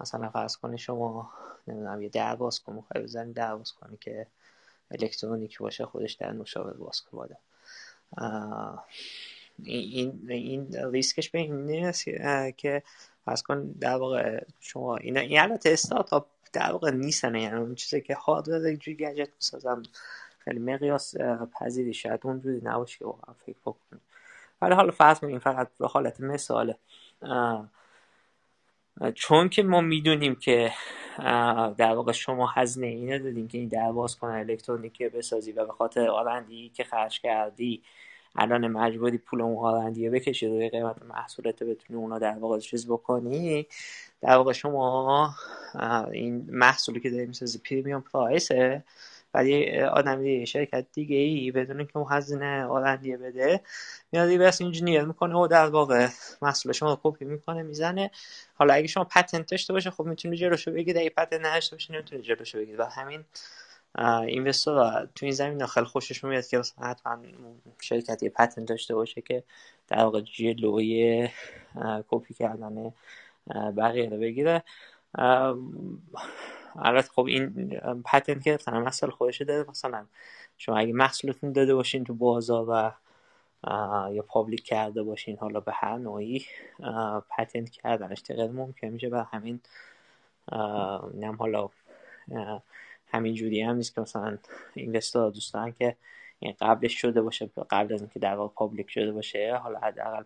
[0.00, 1.32] مثلا فرض کنی شما
[1.68, 4.26] نمی‌دونم یه در باز کن می‌خوای بزنی در باز کنی که
[4.90, 7.36] الکترونیکی باشه خودش در نوشابه باز کنه
[9.64, 12.04] این این ریسکش به این نیست
[12.56, 12.82] که
[13.26, 18.00] از کن در واقع شما این این البته استارتاپ در واقع نیستن یعنی اون چیزی
[18.00, 19.82] که هاردور اینجوری گجت می‌سازم
[20.38, 21.14] خیلی مقیاس
[21.60, 21.94] پذیری.
[21.94, 24.02] شاید اونجوری نباشه که واقعا فکر بکنیم
[24.62, 26.76] ولی حالا فرض این فقط به حالت مثاله.
[29.14, 30.72] چون که ما می‌دونیم که
[31.76, 36.68] در واقع شما هزینه اینه دادیم که این دربازکنه الکترونیکی بسازی و به خاطر R&D
[36.68, 37.82] که خرج کردی
[38.36, 43.66] الان مجبوری پول اون R&D بکشی روی قیمت محصولت بتونی اونا در واقع چیز بکنی.
[44.20, 45.34] در واقع شما
[46.12, 48.84] این محصولی که داری می‌سازی premium price ه.
[49.34, 53.60] ولی آدم دیگه شرکت دیگه ای بدون که اون هزینه R&D ه بده
[54.12, 56.08] میاد reverse engineer می‌کنه و در واقع
[56.42, 58.10] محصول شما کپی می‌کنه می‌زنه.
[58.54, 61.00] حالا اگه شما پتنت داشته باشه خب می‌تونی جلوشو بگیری.
[61.00, 62.76] اگه پتنت نداشته باشه نمی‌تونی جلوشو بگیری.
[62.76, 63.24] و همین
[64.26, 67.18] اینوستور تو این زمین خیلی خوشش میاد که مثلا حتما
[67.80, 69.42] شرکتی پتنت داشته باشه که
[69.88, 71.28] در واقع جلوی
[72.08, 72.92] کپی کردن
[73.76, 74.62] بقیه رو بگیره.
[76.76, 77.70] البته خب این
[78.04, 80.06] پتنت که مثلا خودش داره مثلا
[80.58, 82.92] شما اگه محصولتون داده باشین تو بازار و
[84.12, 86.44] یا public کرده باشین حالا به هر نوعی
[87.30, 89.60] patent کردنش غیر ممکن میشه و همین
[91.14, 91.68] نم حالا
[93.12, 94.38] همین جوری هم نیست که مثلا
[94.74, 95.96] investor دوست دارن که
[96.42, 100.22] یعنی قبلش شده باشه قبل از اینکه در واقع public شده باشه حالا حداقل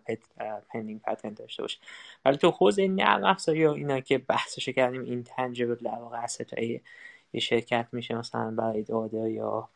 [0.69, 1.79] pending patent داشته باشه.
[2.25, 6.27] ولی تو حوزه نرم افزاری یا اینا که بحثش کردیم intangible در واقع
[7.33, 9.69] یه شرکت میشه مثلا برای داده یا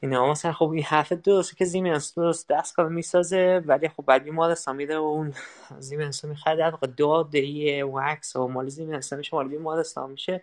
[0.00, 0.30] اینا.
[0.30, 4.98] مثلا خب این حرف درسته که زیمنس درست دستگاه می‌سازه ولی خب بعد بیمارستان میده
[4.98, 5.34] و اون
[5.78, 10.42] زیمنس می‌خواد در واقع داده وکس و مال زیمنس میشه مال بیمارستان میشه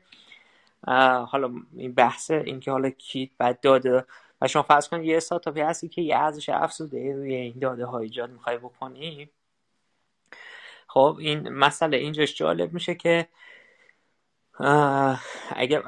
[1.28, 4.06] حالا این بحث اینکه حالا کیت بعد داده
[4.42, 8.04] و شما فرض کنید یه استارتاپی هستی که یه ارزش افزوده روی این داده های
[8.04, 9.30] ایجاد می‌خوای بکنی.
[10.88, 13.28] خب این مسئله اینجاش جالب میشه که
[15.56, 15.84] اگر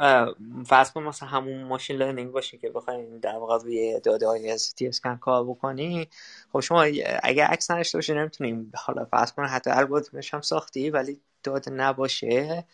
[0.66, 4.52] فرض کن مثلا همون machine learning باشه که بخواین در واقع روی داده های
[4.82, 6.10] اسکن کار بکنی.
[6.54, 6.82] خب شما
[7.24, 12.66] اگر عکس نداشته باشه نمی‌تونیم حالا فرض کن حتی الگوریتمش هم ساختی ولی داده نباشه.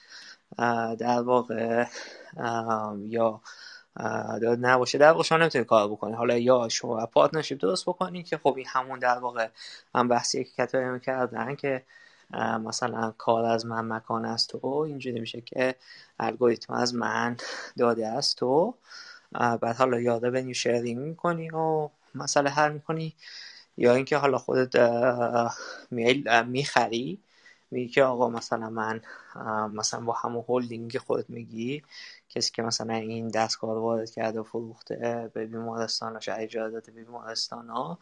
[1.00, 1.86] در واقع
[3.08, 3.42] یا
[4.62, 8.54] نباشه در واقع شما نمی‌تونید کار بکنی حالا یا شما partnership درست بکنی که خب
[8.58, 9.48] این همون در واقع
[9.96, 11.84] هم بحثی که کتابی می‌کردن که
[12.64, 15.76] مثلا کار از من مکان از تو اینجوری میشه که
[16.20, 17.38] الگوریتم از من
[17.78, 18.76] داده از تو.
[19.32, 23.16] بعد حالا یاده به شیرینگ می‌کنی و مسئله حل می‌کنی.
[23.78, 24.76] یا اینکه حالا خودت
[26.46, 27.20] می‌خری
[27.72, 29.02] میگی که آقا مثلا من
[29.74, 31.84] مثلا با همون هولدینگ خودت میگی
[32.30, 36.74] کسی که مثلا این دستگاه رو وارد کرده و فروخته به بیمارستان ها شاید اجازه
[36.74, 38.00] داده به بیمارستان ها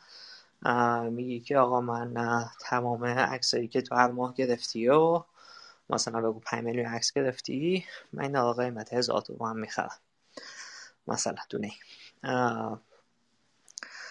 [1.09, 5.23] میگی که آقا من تمام عکسایی که تو هر ماه گرفتی و
[5.89, 9.97] مثلا بگو 5 میلیون عکس گرفتی من این آقا قیمت هزار تومن می‌خرم.
[11.07, 11.71] مثلا دونه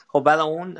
[0.08, 0.74] خب بعد اون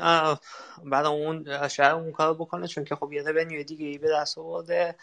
[0.83, 4.37] بعد اون شاید اون کار بکنه چون که خب یه رونیو دیگه ای به دست
[4.37, 4.95] آورده.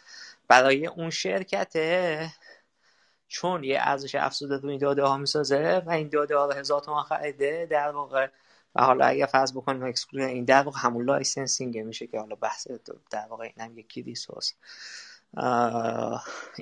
[0.49, 2.29] برای اون شرکته
[3.29, 6.81] چون یه ارزش افزوده تو این داده ها می‌سازه و این داده ها رو هزار
[6.81, 8.29] تومن خریده در واقع
[8.75, 12.67] و حالا اگر فرض بکنیم exclusive این در واقع همون licensing میشه که حالا بحث
[13.11, 14.55] در واقع این هم key resource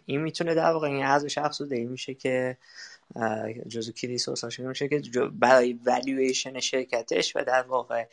[0.07, 2.59] این می‌تونه در واقع این ارزش افزوده این میشه که
[3.69, 5.03] جزو key resource میشه که
[5.33, 8.07] برای والویشن شرکتش و در واقع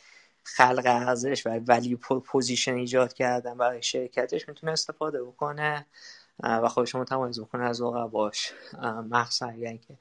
[0.44, 5.86] خلق ارزش و ولیو پوزیشن ایجاد کردن برای شرکتش می‌تونه استفاده بکنه.
[6.44, 8.54] و خودش متمایز بکنه از رقباش.
[9.10, 9.98] مخصوصا یعنی که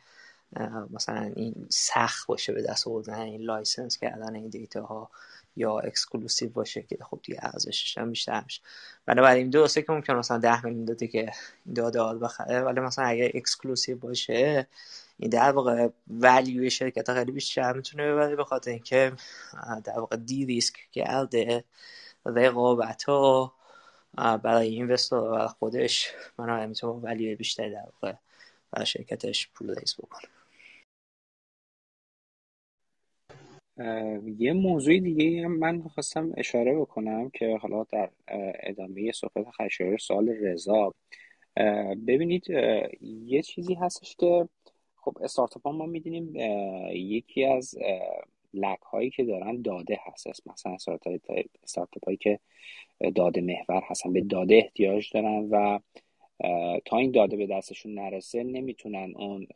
[0.90, 5.10] مثلا این سخت باشه به دست آوردن این license کردن این data ها
[5.56, 8.60] یا exclusive باشه که خب دیگه ارزشش هم بیشتر میشه.
[9.06, 11.32] بنابراین درسته که ممکن مثلا 10 میلیون داده که
[11.74, 14.66] داده ها بخره ولی مثلا اگه exclusive باشه
[15.18, 19.12] این در واقع value شرکت خیلی بیشتر می‌تونه ببره به خاطر اینکه
[19.84, 21.64] در واقع de-risk کرده
[22.26, 23.54] رقابت ها
[24.18, 26.08] برای اینوستور و خودش
[26.38, 28.16] من می‌تونه ولیو بیشتری در واقع
[28.70, 30.28] برای شرکتش پول ریز بکنه.
[34.38, 38.10] یه موضوع دیگه هم من خواستم اشاره بکنم که حالا در
[38.60, 40.94] ادامه صحبت خشایار سال رضا.
[42.06, 42.50] ببینید
[43.24, 44.48] یه چیزی هستش که
[44.96, 46.36] خب استارتاپ ها ما می‌دونیم
[46.92, 47.74] یکی از
[48.54, 50.46] لک هایی که دارن داده هست.
[50.46, 50.72] مثلا
[51.62, 52.40] استارتاپ هایی که
[53.14, 55.78] داده محور هستن به داده احتیاج دارن و
[56.84, 59.46] تا این داده به دستشون نرسه نمی‌تونن اون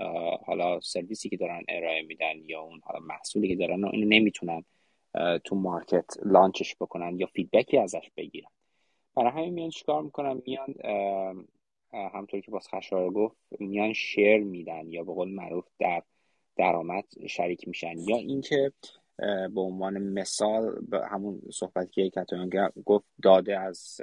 [0.46, 4.64] حالا سرویسی که دارن ارائه میدن یا اون حالا محصولی که دارن اینو نمی‌تونن
[5.44, 8.48] تو مارکت لانچش بکنن یا فیدبکی ازش بگیرن.
[9.16, 10.74] برای همین میان چیکار می‌کنن؟ میان
[11.92, 16.02] همطوری که باز خشار گفت میان شیر میدن یا به قول معروف در
[16.56, 17.98] درآمد شریک میشن.
[17.98, 18.72] یا اینکه
[19.54, 22.24] به عنوان مثال به همون صحبتی که
[22.84, 24.00] گفت داده از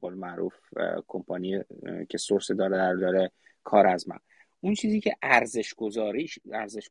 [0.00, 0.54] قول معروف
[1.06, 1.60] کمپانی
[2.08, 3.30] که سورس داره داره
[3.64, 4.18] کار از من.
[4.60, 6.90] اون چیزی که ارزش گذاری ارزش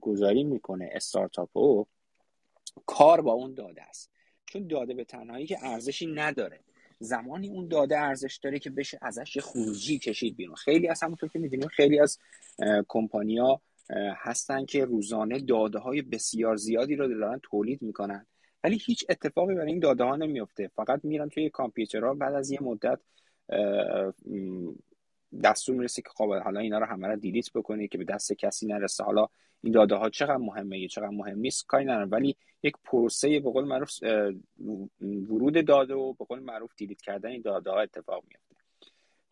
[0.00, 1.86] گذاری می‌کنه استارتاپو
[2.86, 4.10] کار با اون داده است.
[4.46, 6.60] چون داده به تنهایی که ارزشی نداره.
[7.02, 10.54] زمانی اون داده ارزش داره که بشه ازش یه خروجی کشید بیرون.
[10.54, 12.18] خیلی از همونطور که می‌دونیم خیلی از
[12.88, 13.60] کمپانیا
[14.16, 18.26] هستن که روزانه داده های بسیار زیادی رو دارن تولید می‌کنن.
[18.64, 22.62] ولی هیچ اتفاقی برای این داده ها نمیفته فقط میرن توی کامپیوترها بعد از یه
[22.62, 23.00] مدت
[25.44, 28.66] دستور می‌رسه که خب حالا اینا رو همه رو دیلیت بکنی که به دست کسی
[28.66, 29.04] نرسه.
[29.04, 29.26] حالا
[29.60, 32.10] این داده ها چقدر مهمه یا چقدر مهم نیست؟ کاری ندارم.
[32.10, 33.90] ولی یک پروسه به قول معروف
[35.00, 38.56] ورود داده و به قول معروف دیلیت کردن این داده ها اتفاق میفته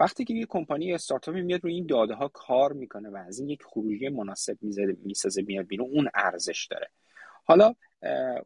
[0.01, 3.49] وقتی که یک کمپانی استارتاپی میاد روی این داده ها کار می‌کنه و از این
[3.49, 4.59] یک خروجی مناسب
[5.05, 6.91] می‌سازه میاد بیرون اون ارزش داره.
[7.45, 7.75] حالا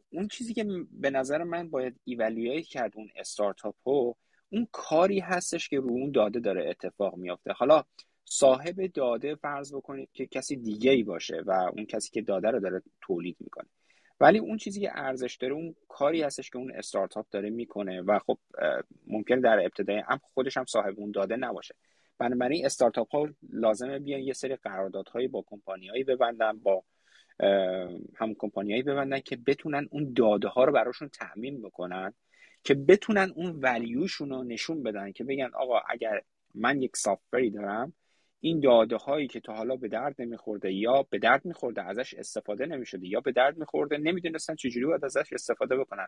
[0.09, 4.15] اون چیزی که به نظر من باید ایولیویت کرد اون استارتاپ ها
[4.49, 7.51] اون کاری هستش که رو اون داده داره اتفاق میافته.
[7.51, 7.83] حالا
[8.25, 12.59] صاحب داده فرض بکنید که کسی دیگه ای باشه و اون کسی که داده رو
[12.59, 13.67] داره تولید می‌کنه.
[14.19, 18.19] ولی اون چیزی که ارزش داره اون کاری هستش که اون استارتاپ داره می‌کنه و
[18.19, 18.39] خب
[19.07, 21.75] ممکن در ابتدای هم خودش هم صاحب اون داده نباشه.
[22.17, 26.83] بنابراین استارتاپ ها لازمه بیان یه سری قراردادهایی با کمپانیایی ببندن با
[28.15, 32.13] هم کمپانیایی ببندن که بتونن اون داده ها رو براشون تعمین بکنن.
[32.65, 36.21] که بتونن اون ولیوشون رو نشون بدن که بگن آقا اگر
[36.55, 37.93] من یک سافری دارم
[38.39, 42.65] این داده هایی که تا حالا به درد نمیخورده یا به درد میخورده ازش استفاده
[42.65, 46.07] نمی‌شده یا به درد میخورده نمی‌دونستن چجوری باید ازش استفاده بکنن.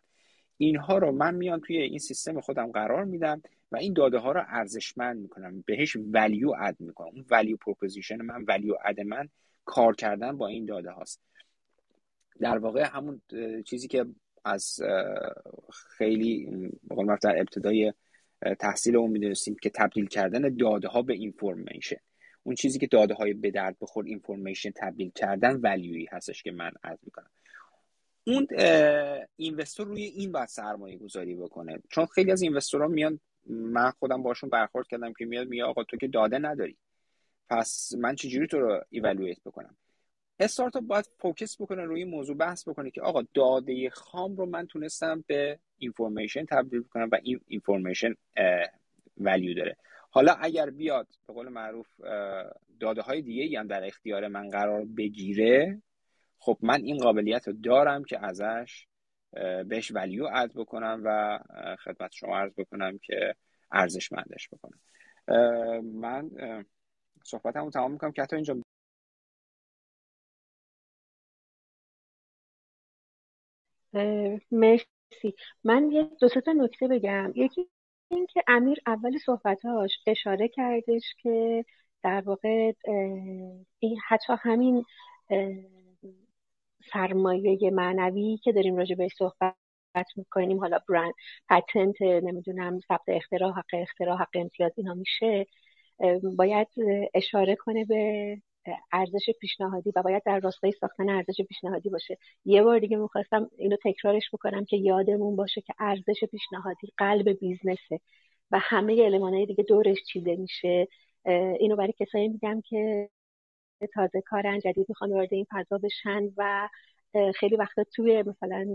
[0.57, 3.41] اینها رو من میان توی این سیستم خودم قرار میدم
[3.71, 5.63] و این داده ها رو ارزشمند می‌کنم.
[5.65, 7.07] بهش value add می‌کنم.
[7.07, 9.29] اون value proposition من value add من
[9.65, 11.21] کار کردن با این داده هاست
[12.39, 13.21] در واقع همون
[13.65, 14.05] چیزی که
[14.47, 14.79] از
[15.97, 16.49] خیلی
[17.21, 17.93] در ابتدای
[18.59, 21.97] تحصیل اون می‌دونستیم که تبدیل کردن داده ها به information
[22.43, 26.51] اون چیزی که داده های به درد بخور information تبدیل کردن value ی هستش که
[26.51, 27.29] من عرض می‌کنم.
[28.27, 28.47] اون
[29.35, 31.79] investor روی این باید سرمایه گذاری بکنه.
[31.89, 35.83] چون خیلی از investor ها میان من خودم باشون برخورد کردم که میاد میگه آقا
[35.83, 36.77] تو که داده نداری.
[37.49, 39.77] پس من چجوری تو رو evaluate بکنم؟
[40.39, 44.67] استارتاپ باید focus بکنه روی این موضوع بحث بکنه که آقا داده خام رو من
[44.67, 48.15] تونستم به information تبدیل کنم و این information
[49.17, 49.77] value داره.
[50.09, 51.87] حالا اگر بیاد به قول معروف
[52.79, 55.81] داده های دیگه هم در اختیار من قرار بگیره
[56.39, 58.87] خب من این قابلیت رو دارم که ازش
[59.67, 61.39] بهش ولیو اد بکنم و
[61.83, 63.35] خدمت شما عرض بکنم که
[63.71, 64.79] ارزشمندش بکنم.
[65.81, 66.29] من
[67.23, 68.11] صحبتمو تمام می‌کنم.
[68.11, 68.63] که حتی اینجا
[74.51, 75.33] مرسی.
[75.63, 77.31] من یه دو تا نکته بگم.
[77.35, 77.67] یکی
[78.11, 81.65] اینکه امیر اول صحبتاش اشاره کردش که
[82.03, 82.71] در واقع
[83.79, 84.85] این حتی همین
[86.93, 89.55] سرمایه معنوی که داریم راجع بهش صحبت
[90.15, 91.13] می‌کنیم حالا برند
[91.49, 95.45] پتنت نمی‌دونم ثبت اختراع حق اختراع حق امتیاز اینا میشه.
[96.37, 96.67] باید
[97.13, 98.37] اشاره کنه به
[98.91, 102.17] ارزش پیشنهادی و باید در راستای ساختن ارزش پیشنهادی باشه.
[102.45, 107.99] یه بار دیگه می‌خواستم اینو تکرارش بکنم که یادمون باشه که ارزش پیشنهادی قلب بیزنسه
[108.51, 110.87] و همه المانهای دیگه دورش چیده میشه.
[111.59, 113.09] اینو برای کسایی میگم که
[113.93, 116.69] تازه کارن جدید می‌خوان وارد این فضا بشن و
[117.35, 118.65] خیلی وقتا توی مثلا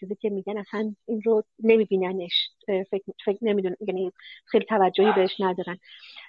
[0.00, 2.50] چیزی که میگن اصلا این رو نمیبیننش.
[2.66, 4.12] فکر, فکر نمیدون یعنی
[4.46, 5.78] خیلی توجهی بهش ندارن.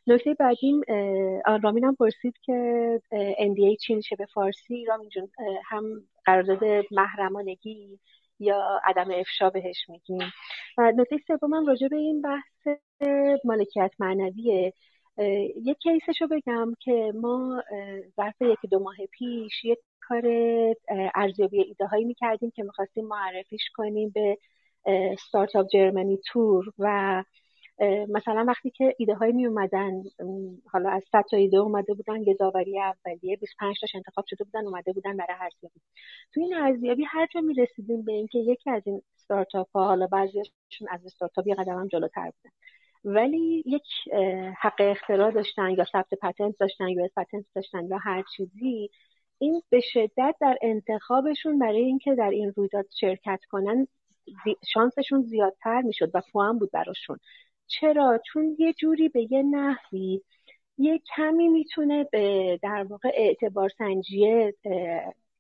[0.08, 0.82] نکته بعدیم
[1.64, 3.00] رامین هم پرسید که
[3.40, 5.30] NDA چی میشه به فارسی؟ رامین جون
[5.66, 5.84] هم
[6.26, 8.00] قرارداد محرمانگی
[8.40, 10.32] یا عدم افشا بهش میگیم.
[10.78, 12.78] و نکته سومم راجع به این بحث
[13.44, 14.74] مالکیت معنویه.
[15.64, 17.64] یه کیسش رو بگم که ما
[18.16, 19.78] ظرف یکی دو ماه پیش یک
[20.08, 20.24] کار
[21.16, 24.38] ارزیابی ایده هایی می‌کردیم که می‌خواستیم معرفیش کنیم به
[25.28, 27.24] ستارتاپ جرمنی تور و
[28.10, 30.04] مثلا وقتی که ایده های می اومدن
[30.72, 34.68] حالا از 100 تا ایده اومده بودن یه داوری اولیه 25 تاش انتخاب شده بودن
[34.68, 35.80] اومده بودن برای ارزیابی.
[36.34, 40.08] تو این ارزیابی هر جا می رسیدیم به اینکه یکی از این ستارتاپ ها حالا
[40.08, 42.56] بعضیشون از استارتاپ یه قدم هم جلوتر بودن.
[43.06, 43.84] ولی یک
[44.60, 48.90] حق اختراع داشتن یا ثبت پتنت داشتن یا پتنت داشتن یا هر چیزی
[49.40, 53.88] این به شدت در انتخابشون برای اینکه در این رویداد شرکت کنن
[54.68, 57.20] شانسشون زیادتر می‌شد و فوام بود براشون.
[57.68, 60.22] چرا؟ چون یه جوری به یه نحوی
[60.78, 64.56] یه کمی می‌تونه به در واقع اعتبار سنجیه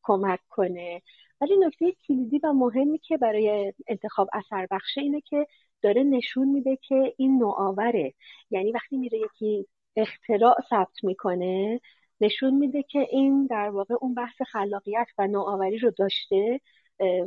[0.04, 1.02] کمک کنه.
[1.41, 5.48] ولی نکته کلیدی و مهمی که برای انتخاب اثر بخشه اینه که
[5.82, 8.14] داره نشون میده که این نوآوره.
[8.52, 11.82] یعنی وقتی میره یکی اختراع ثبت می‌کنه
[12.22, 16.61] نشون میده که این در واقع اون بحث خلاقیت و نوآوری رو داشته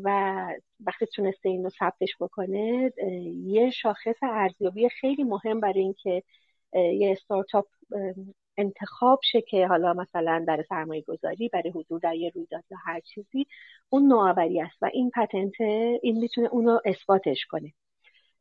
[0.02, 0.46] و
[0.86, 2.92] وقتی تونسته این رو ثبتش بکنه
[3.44, 6.22] یه شاخص ارزیابی خیلی مهم برای اینکه
[6.72, 7.66] یه استارتاپ
[8.58, 13.00] انتخاب شه که حالا مثلا برای سرمایه گذاری برای حضور در یه رویداد یا هر
[13.00, 13.46] چیزی
[13.88, 15.60] اون نوآوری است و این پتنت
[16.02, 17.72] این می‌تونه اونو اثباتش کنه.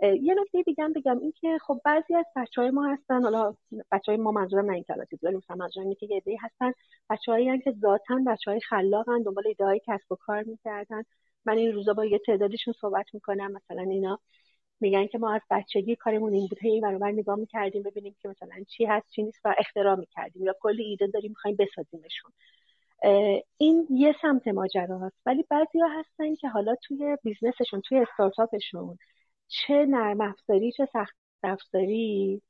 [0.01, 3.55] یه نکته دیگه هم بگم این که خب بعضی از بچه ما هستن حالا
[3.91, 6.71] بچه های ما منظورم نه این کلاسی ولی مثلا منظورم که یه هستن
[7.09, 11.03] بچه هایی که ذاتا بچه های خلاقن دنبال ایده های کسب و کار می‌کردن.
[11.45, 14.19] من این روزا با یه تعدادشون صحبت می‌کنم مثلا اینا
[14.81, 18.63] میگن که ما از بچگی کارمون این بود هی برابر نگاه می‌کردیم ببینیم که مثلا
[18.67, 20.45] چی هست چی نیست و اختراع می‌کردیم.
[20.45, 22.31] یا کلی ایده داریم می‌خوایم بسازیمشون.
[23.57, 28.97] این یه سمت ماجرا هست ولی بعضی ها هستن که حالا توی بیزنسشون توی استارتاپشون
[29.49, 32.41] چه نرم افزاری چه سخت افزاری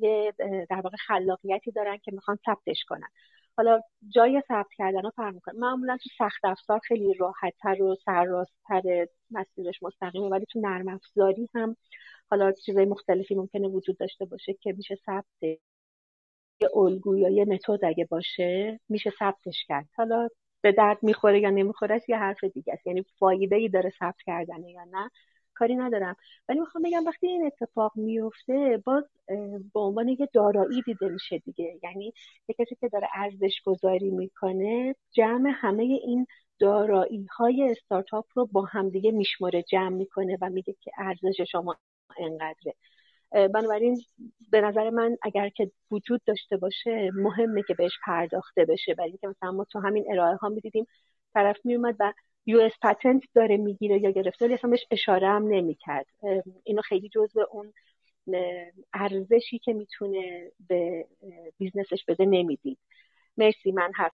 [0.00, 0.34] یه
[0.70, 3.08] در واقع خلاقیتی دارن که می‌خوان ثبتش کنن.
[3.56, 9.06] حالا جای ثبت کردن رو فرق می‌کنه معمولا تو سخت افزار خیلی راحتتر و سرراستتر
[9.30, 11.76] مسیرش مستقیمه ولی تو نرم افزاری هم
[12.30, 15.42] حالا چیزای مختلفی ممکنه وجود داشته باشه که میشه ثبت
[16.60, 19.88] یه الگو یا یه متد اگه باشه میشه ثبتش کرد.
[19.96, 20.28] حالا
[20.62, 22.86] به درد می‌خوره یا نمی‌خوره یه حرف دیگه است.
[22.86, 25.10] یعنی فایده ای داره ثبت کردنه یا نه؟
[25.54, 26.16] کاری ندارم.
[26.48, 29.04] ولی می‌خوام بگم وقتی این اتفاق میفته باز
[29.74, 31.80] به عنوان یه دارایی دیده میشه دیگه.
[31.82, 32.12] یعنی
[32.48, 36.26] یه کسی که داره ارزش گذاری می‌کنه جمع همه این
[36.58, 41.76] دارایی های استارتاپ رو با همدیگه میشماره جمع می‌کنه و میگه که ارزش شما
[42.18, 42.74] انقدره.
[43.32, 44.02] بنابراین
[44.50, 48.94] به نظر من اگر که وجود داشته باشه مهمه که بهش پرداخته بشه.
[48.94, 50.86] برای اینکه مثلا ما تو همین ارائه ها می‌دیدیم
[51.34, 52.12] طرف میومد و
[52.46, 56.06] US patent داره می‌گیره یا گرفته ولی اصلا بهش اشاره هم نمی‌کرد.
[56.64, 57.72] اینو خیلی جزء اون
[58.94, 61.06] ارزشی که می‌تونه به
[61.58, 62.78] business ش بده نمی‌دید.
[63.36, 64.12] مرسی من حرف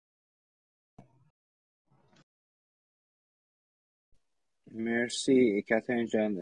[4.71, 6.37] مرسی کاترین جان.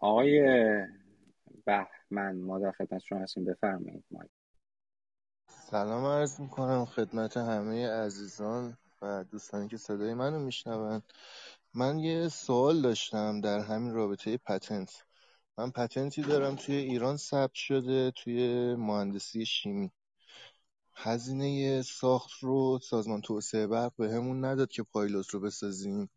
[0.00, 0.40] آقای
[1.66, 3.44] بهمن ما در خدمت شما هستیم.
[3.44, 4.04] بفرمایید
[5.48, 8.76] سلام عرض می‌کنم خدمت همه عزیزان.
[9.02, 11.02] و دوستانی که صدای منو میشنون.
[11.74, 15.04] من یه سوال داشتم در همین رابطه پتنت.
[15.58, 19.90] من پتنتی دارم توی ایران ثبت شده توی مهندسی شیمی.
[20.94, 26.10] هزینه ساخت رو سازمان توسعه برق به همون نداد که پایلوت رو بسازیم.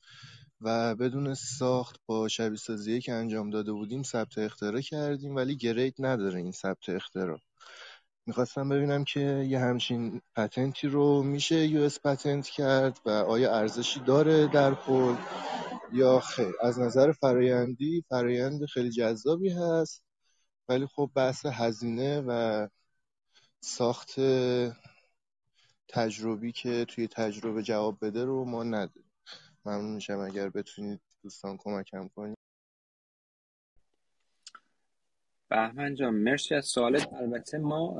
[0.61, 5.95] و بدون ساخت با شبیه سازی که انجام داده بودیم ثبت اختراع کردیم ولی گرید
[5.99, 7.39] نداره این ثبت اختراع.
[8.27, 13.99] می‌خواستم ببینم که یه همچین پتنتی رو میشه یو اس پتنت کرد و آیا ارزشی
[13.99, 15.15] داره در کل
[15.93, 16.53] یا خیر.
[16.61, 20.03] از نظر فرایندی فرایند خیلی جذابی هست
[20.69, 22.67] ولی خب بحث هزینه و
[23.61, 24.15] ساخت
[25.87, 29.11] تجربی که توی تجربه جواب بده رو ما نداریم.
[29.65, 32.34] ممنون میشم اگر بتونید دوستان کمکم کنید.
[35.49, 37.13] بهمن جان مرسی از سوالت.
[37.13, 37.97] البته ما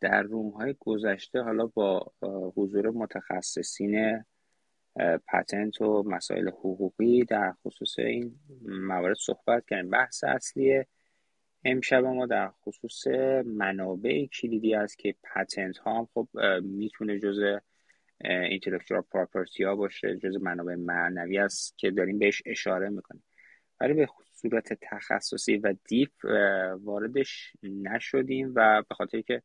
[0.00, 2.12] در روم های گذشته حالا با
[2.56, 4.24] حضور متخصصین
[5.28, 8.34] پتنت و مسائل حقوقی در خصوص این
[8.68, 9.90] موارد صحبت کردیم.
[9.90, 10.84] بحث اصلی
[11.64, 13.06] امشب ما در خصوص
[13.46, 16.28] منابع کلیدی است که پتنت ها هم خب
[16.62, 17.38] می‌تونه جز
[18.24, 23.24] اینتלקچوال پراپرتی ها باشه جز منابع معنوی است که داریم بهش اشاره می‌کنیم.
[23.80, 24.06] ولی به
[24.42, 26.10] صورت تخصصی و دیپ
[26.80, 29.42] واردش نشدیم و به خاطر که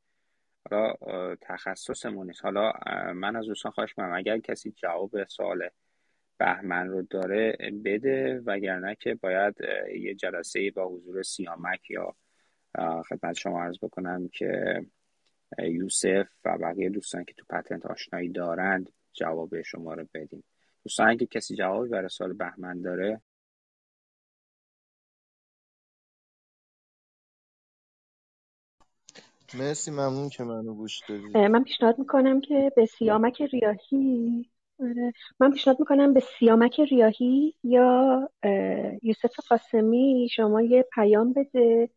[0.69, 0.95] حالا
[1.41, 2.43] تخصصمون نیست.
[2.43, 2.73] حالا
[3.13, 5.69] من از دوستان خواهش می‌کنم اگر کسی جواب سوال
[6.37, 9.55] بهمن رو داره بده وگرنه که باید
[9.95, 12.15] یه جلسه با حضور سیامک یا
[13.09, 14.81] خدمت شما عرض بکنم که
[15.59, 20.43] یوسف و بقیه دوستان که تو پتنت آشنایی دارند جواب شما رو بدیم.
[20.83, 23.21] دوستان اگه کسی جوابی برای سوال بهمن داره
[29.53, 35.13] مرسی ممنون که منو گوش دادید من پیشنهاد می‌کنم که به سیامک ریاهی آره.
[35.39, 38.29] من پیشنهاد می‌کنم به سیامک ریاهی یا
[39.03, 41.89] یوسف قاسمی شما یه پیام بده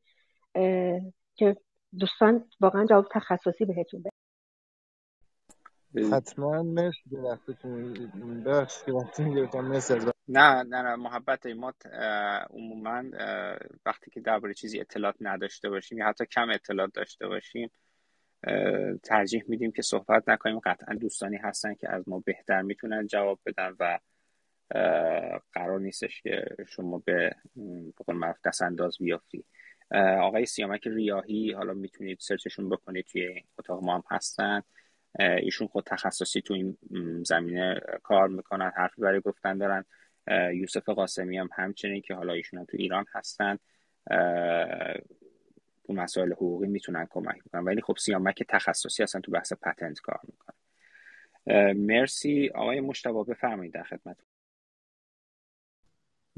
[1.35, 1.57] که
[1.99, 4.20] دوستان واقعا جواب تخصصی بهتون بده
[6.13, 9.61] حتما مرسی به وقتتون بخش که وقتی گرفتم.
[9.61, 9.95] مرسی
[10.29, 11.73] نه نه نه محبت ما
[12.51, 13.05] عموما
[13.87, 17.71] وقتی که درباره چیزی اطلاعات نداشته باشیم یا حتی کم اطلاعات داشته باشیم
[19.03, 20.59] ترجیح میدیم که صحبت نکنیم.
[20.59, 23.99] قطعا دوستانی هستن که از ما بهتر می‌تونن جواب بدن و
[25.53, 27.37] قرار نیستش که شما به
[28.01, 29.45] بقول معروف دست انداز بیافتی
[30.21, 34.63] آقای سیامک ریاهی حالا می‌تونید سرچشون بکنید توی اتاق ما هم هستن.
[35.19, 36.77] ایشون خود تخصصی تو این
[37.25, 39.85] زمینه کار می‌کنن حرفی برای گفتن دارن.
[40.55, 43.59] یوسف قاسمی هم همچنین که حالا ایشون هم تو ایران هستن.
[45.85, 47.65] تو مسائل حقوقی می‌تونن کمک بکنن.
[47.65, 50.55] ولی خب سیامک تخصصی هستن تو بحث پتنت کار می‌کنن
[51.73, 52.51] مرسی.
[52.55, 54.17] آقای مشتبه بفرمایید در خدمت.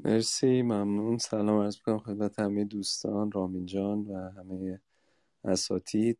[0.04, 1.18] مرسی ممنون.
[1.18, 4.80] سلام عرض می‌کنم خدمت همه دوستان رامین جان و همه
[5.44, 6.18] اساتید.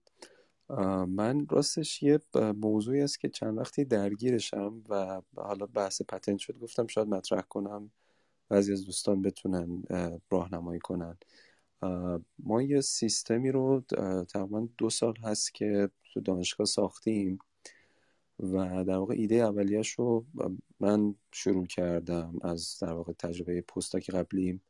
[1.09, 2.21] من راستش یه
[2.57, 7.91] موضوعی است که چند وقتی درگیرشم و حالا بحث پتنت شد گفتم شاید مطرح کنم
[8.49, 9.83] بعضی از دوستان بتونن
[10.31, 11.19] راهنمایی کنن.
[12.39, 13.81] ما یه سیستمی رو
[14.29, 17.39] تقریبا دو سال هست که تو دانشگاه ساختیم
[18.39, 20.27] و در واقع ایده اولیش رو
[20.81, 24.63] من شروع کردم از در واقع تجربه پستاک قبلیم.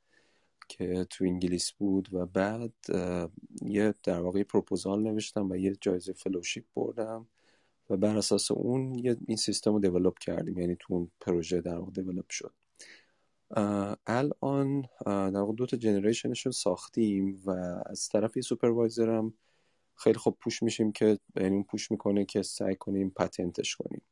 [0.79, 2.73] که تو انگلیس بود و بعد
[3.63, 7.27] یه در واقع پروپوزال نوشتم و یه جایزه فلوشیپ بردم
[7.91, 11.77] و بر اساس اون یه این سیستم رو دیولپ کردیم یعنی تو اون پروژه در
[11.77, 12.53] واقع دیولپ شد.
[14.07, 17.51] الان در واقع دو تا جنریشنش رو ساختیم و
[17.87, 19.35] از طرف سوپروایزرم
[19.97, 24.03] خیلی خوب پوش میشیم که یعنی اون پوش می‌کنه که سعی کنیم پتنتش کنیم.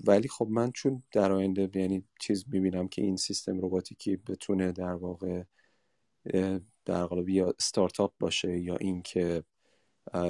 [0.00, 4.94] ولی خب من چون در آینده یعنی چیز می‌بینم که این سیستم روباتیکی بتونه در
[4.94, 5.42] واقع
[6.84, 9.44] در قالب یا ستارتاپ باشه یا اینکه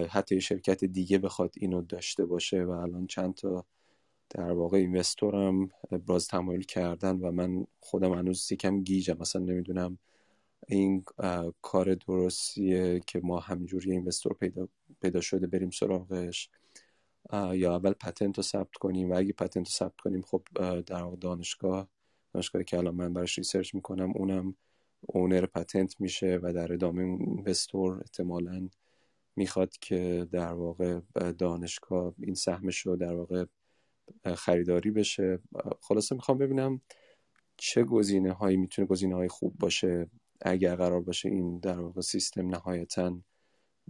[0.08, 3.66] حتی شرکت دیگه بخواد اینو داشته باشه و الان چند تا
[4.30, 5.70] در واقع investor م
[6.06, 9.16] باز تمایل کردن و من خودم هنوز یکم گیجم.
[9.20, 9.98] مثلا نمی‌دونم
[10.68, 11.04] این
[11.62, 14.68] کار درستیه که ما همینجوری investor پیدا,
[15.02, 16.50] پیدا شده بریم سراغش.
[17.32, 20.42] یا اول patent رو ثبت کنیم و اگه patent رو ثبت کنیم خب
[20.86, 21.88] در واقع دانشگاه
[22.34, 24.56] دانشگاهی که الان من براش research می‌کنم اونم
[25.00, 28.68] owner patent میشه و در ادامه investor احتمالا
[29.36, 31.00] می‌خواد که در واقع
[31.38, 33.44] دانشگاه این سهمش رو در واقع
[34.34, 35.38] خریداری بشه.
[35.80, 36.80] خلاصه می‌خوام ببینم
[37.56, 40.10] چه گزینه هایی می‌تونه گزینه های خوب باشه
[40.40, 43.18] اگر قرار باشه این در واقع سیستم نهایتا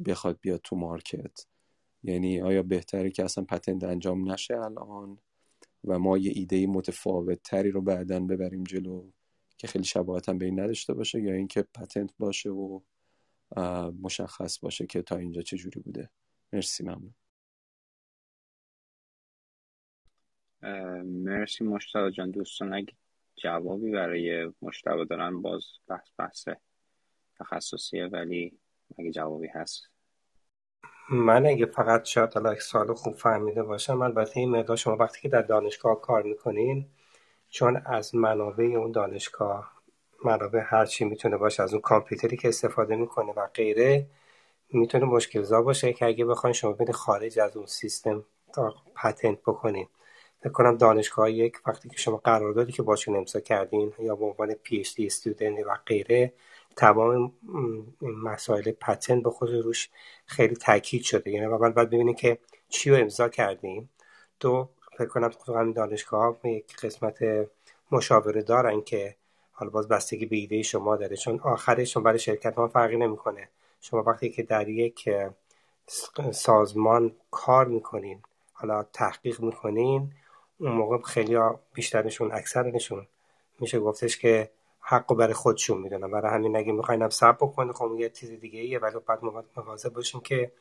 [0.07, 1.47] بخواد بیاد تو مارکت.
[2.05, 5.19] یعنی آیا بهتره که اصلا پتنت انجام نشه الان
[5.85, 9.11] و ما یه ایده متفاوت تری رو بعدا ببریم جلو
[9.59, 12.81] که خیلی شباهت هم به این نداشته باشه یا اینکه پتنت باشه و
[14.03, 16.11] مشخص باشه که تا اینجا چه جوری بوده.
[16.53, 17.15] مرسی ممنون.
[21.05, 22.31] مرسی مشتاق جان.
[22.31, 22.95] دوستان اگه
[23.37, 26.49] جوابی برای مشتبه دارن باز بحث بحث
[27.39, 28.59] تخصصیه ولی
[28.99, 29.94] اگه جوابی هست
[31.11, 35.29] من اگه فقط شاید حالا سال خوب فهمیده باشم البته این مقدار شما وقتی که
[35.29, 36.87] در دانشگاه کار می‌کنین
[37.49, 39.73] چون از منابع اون دانشگاه
[40.25, 44.07] منابع هر چی می‌تونه باشه از اون کامپیوتری که استفاده می‌کنه و غیره
[44.73, 48.25] می‌تونه مشکل زا باشه که اگه بخواین شما برید خارج از اون سیستم
[48.97, 49.89] پتنت بکنین.
[50.41, 54.55] فکر کنم دانشگاه یک وقتی که شما قراردادی که باشون امضا کردین یا به عنوان
[54.55, 55.09] پی اچ دی
[55.67, 56.33] و غیره
[56.77, 57.33] تمام
[58.01, 59.91] مسائل پتنت به خود روش
[60.27, 61.31] خیلی تاکید شده.
[61.31, 63.91] یعنی اول باید ببینید که چی رو امضا کردیم.
[64.41, 64.69] دو
[64.99, 67.19] فکر کنم تو همین دانشگاه یک قسمت
[67.91, 69.17] مشاوره دارن که
[69.53, 71.17] حالا باز بستگی به ایده شما داره.
[71.17, 73.49] چون آخرش برای شرکت ما فرقی نمی‌کنه.
[73.81, 75.11] شما وقتی که در یک
[76.33, 78.23] سازمان کار می‌کنین
[78.53, 80.13] حالا تحقیق می‌کنین
[80.59, 81.39] اون موقع خیلی
[81.75, 83.07] بیشترشون اکثرشون
[83.61, 84.51] میشه گفتش که
[84.85, 88.61] حق برای خودشون می‌دونن برای همین اگه می‌خواین هم سب بکنه خب یه چیز دیگه
[88.61, 89.21] ایه ولی بعد
[89.57, 90.53] مواظب باشیم که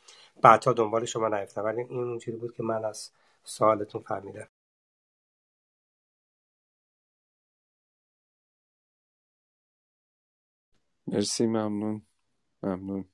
[0.43, 1.61] بعدها دنبال شما نیفتن.
[1.63, 3.11] ولی این چیزی بود که من از
[3.45, 4.49] سوالتون فهمیدم.
[11.07, 12.03] مرسی ممنون.
[12.63, 13.05] ممنون.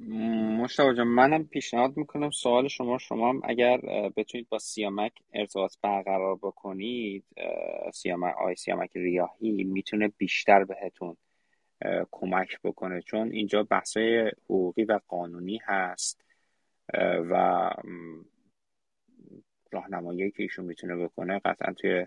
[0.00, 3.78] مشتاق جان منم پیشنهاد می‌کنم سوال شما شما هم اگر
[4.16, 7.24] بتونید با سیامک ارتباط برقرار بکنید
[7.94, 11.16] سیامک آی سیامک ریاهی می‌تونه بیشتر بهتون
[12.10, 13.02] کمک بکنه.
[13.02, 16.24] چون اینجا بحثای حقوقی و قانونی هست
[17.30, 17.70] و
[19.72, 22.06] راهنمایی که ایشون می‌تونه بکنه قطعا توی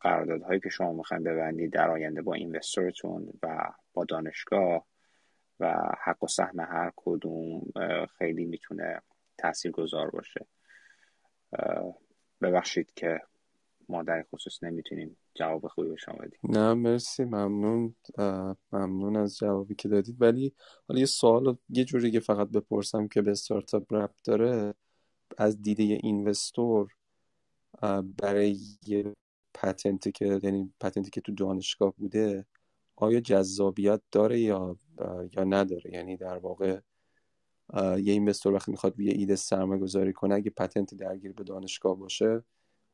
[0.00, 4.86] قراردادهایی که شما می‌خواین ببندید در آینده با اینوستورتون و با دانشگاه
[5.62, 7.72] و حق و سهم هر کدوم
[8.18, 9.02] خیلی می‌تونه
[9.38, 10.46] تأثیر گذار باشه
[12.42, 13.20] ببخشید که
[13.88, 16.40] ما در خصوص نمی‌تونیم جواب خوبی به شما بدیم.
[16.44, 17.94] نه مرسی ممنون.
[18.72, 20.16] ممنون از جوابی که دادید.
[20.22, 20.54] ولی
[20.88, 24.74] حالا یه سوال یه جوری که فقط بپرسم که به استارتاپ رپ داره
[25.38, 26.92] از دیده اینوستور
[28.22, 29.14] برای یه
[29.54, 32.46] پتنتی که یعنی پتنتی که تو دانشگاه بوده
[32.96, 34.76] آیا جذابیت داره یا
[35.36, 35.90] یا نداره.
[35.92, 36.80] یعنی در واقع
[37.74, 42.42] یه اینوستور وقتی می‌خواد یه ایده سرمایه گذاری کنه اگه پتنت درگیر به دانشگاه باشه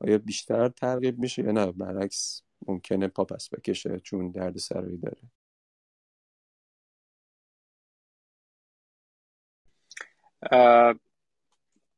[0.00, 5.20] آیا بیشتر ترغیب میشه یا نه؟ برعکس ممکنه پا پس بکشه چون درد سرایی داره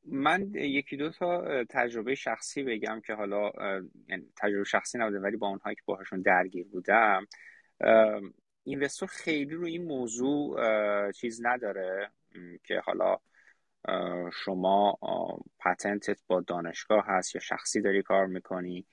[0.05, 3.52] من یکی دو تا تجربه شخصی بگم که حالا
[4.09, 7.27] یعنی تجربه شخصی نبوده ولی با اونهایی که باهاشون درگیر بودم
[8.70, 10.60] اینوستور خیلی رو این موضوع
[11.12, 12.10] چیز نداره
[12.64, 13.18] که حالا
[14.44, 14.98] شما
[15.59, 18.86] پتنتت با دانشگاه هست یا شخصی داری کار می‌کنی.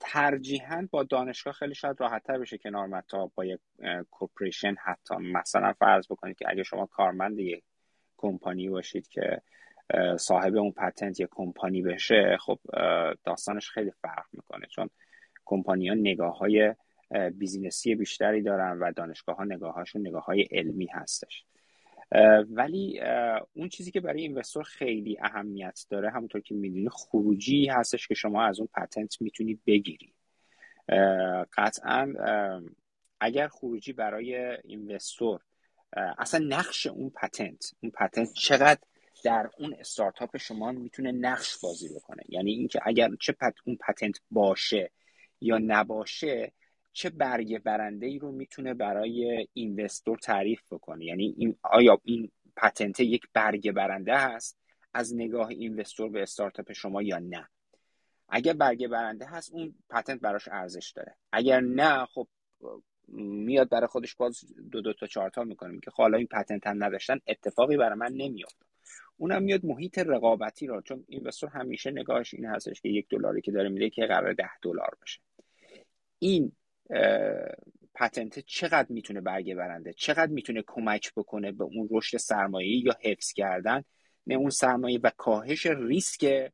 [0.00, 3.60] ترجیحاً با دانشگاه خیلی شاید راحتتر بشه کنار اومد تا با یک
[4.10, 5.14] corporation حتی.
[5.16, 7.64] مثلا فرض بکنید که اگه شما کارمند یک
[8.16, 9.42] کمپانی باشید که
[10.18, 12.58] صاحب اون patent یک کمپانی بشه خب
[13.24, 14.66] داستانش خیلی فرق می‌کنه.
[14.66, 14.90] چون
[15.44, 16.74] کمپانیان نگاه های
[17.34, 21.44] business ی بیشتری دارن و دانشگاه ها نگاه هاشون نگاه های علمی هستش.
[22.50, 23.00] ولی
[23.52, 28.44] اون چیزی که برای investor خیلی اهمیت داره همونطور که می‌دونی خروجی هستش که شما
[28.44, 30.14] از اون patent می‌تونی بگیری.
[31.52, 32.14] قطعا
[33.20, 35.40] اگر خروجی برای اینوستور
[36.18, 38.80] اصلا نقش اون پتنت اون پتنت چقدر
[39.24, 42.22] در اون استارتاپ شما می‌تونه نقش بازی بکنه.
[42.28, 44.90] یعنی اینکه اگر چه پت اون پتنت باشه
[45.40, 46.52] یا نباشه
[46.92, 53.00] چه برگه برنده ای رو می‌تونه برای اینوستور تعریف بکنه؟ یعنی این آیا این پتنت
[53.00, 54.58] یک برگه برنده هست
[54.94, 57.48] از نگاه اینوستور به استارتاپ شما یا نه؟
[58.28, 61.16] اگر برگه برنده هست اون پتنت براش ارزش داره.
[61.32, 62.28] اگر نه خب
[63.08, 65.80] میاد برای خودش باز دو دو تا چهار تا می‌کنه.
[65.80, 68.66] که خب حالا این پتنت هم نداشتن اتفاقی برای من نمیافته
[69.16, 73.52] اونم میاد محیط رقابتی رو چون اینوستور همیشه نگاهش این هستش که یک دلاری که
[73.52, 75.20] داره میده که قرار ده دلار بشه
[76.18, 76.52] این
[77.94, 83.32] پتنت چقدر می‌تونه برگه برنده؟ چقدر می‌تونه کمک بکنه به اون رشد سرمایه یا حفظ
[83.32, 83.84] کردن
[84.26, 86.52] نه اون سرمایه و کاهش ریسک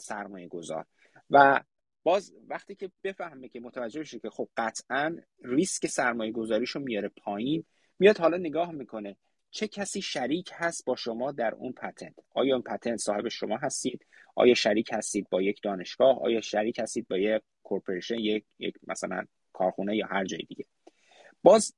[0.00, 0.86] سرمایه گذار
[1.30, 1.60] و
[2.02, 7.64] باز وقتی که بفهمه که متوجه بشه که خب قطعا ریسک سرمایه گذاریشو میاره پایین
[7.98, 9.16] میاد حالا نگاه می‌کنه
[9.50, 14.06] چه کسی شریک هست با شما در اون پتنت؟ آیا اون پتنت صاحب شما هستید؟
[14.34, 19.24] آیا شریک هستید با یک دانشگاه؟ آیا شریک هستید با یک کورپوریشن یک, یک مثلا
[19.56, 20.64] کارخونه یا هر جای دیگه.
[21.42, 21.74] باز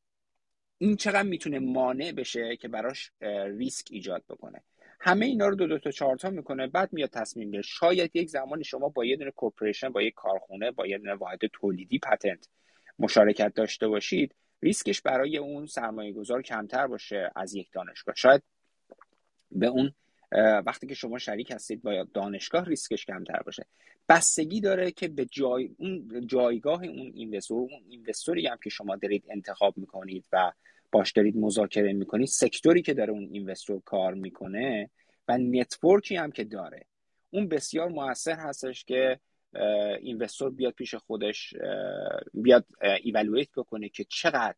[0.79, 3.11] این چقدر می‌تونه مانع بشه که براش
[3.59, 4.63] ریسک ایجاد بکنه؟
[5.01, 8.31] همه اینا رو دو دو تا چهار تا می‌کنه بعد میاد تصمیم گیره شاید یک
[8.31, 12.49] زمانی شما با یه دونه corporation با یک کارخونه با یه دونه واحد تولیدی patent
[12.99, 18.15] مشارکت داشته باشید ریسکش برای اون سرمایه گذار کمتر باشه از یک دانشگاه.
[18.15, 18.43] شاید
[19.51, 19.95] به اون
[20.67, 23.67] وقتی که شما شریک هستید با دانشگاه ریسکش کمتر باشه.
[24.09, 28.97] بستگی داره که به جای اون جایگاه اون investor اون investor ی هم که شما
[28.97, 30.53] دارید انتخاب می‌کنید و
[30.93, 34.91] باش دارید مذاکره می‌کنید sector ی که داره اون investor کار می‌کنه
[35.29, 36.85] و network ی هم که داره.
[37.31, 39.21] اون بسیار موثر هستش که
[40.01, 41.55] investor بیاد پیش خودش
[42.35, 42.67] بیاد
[43.03, 44.57] evaluate بکنه که چقدر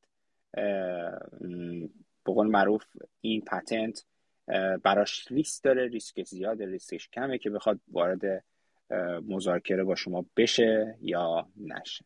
[2.25, 2.85] به معروف
[3.21, 4.05] این patent
[4.83, 8.45] براش ریسک داره ریسک زیاده ریسکش کمه که بخواد وارد
[9.29, 12.05] مذاکره با شما بشه یا نشه.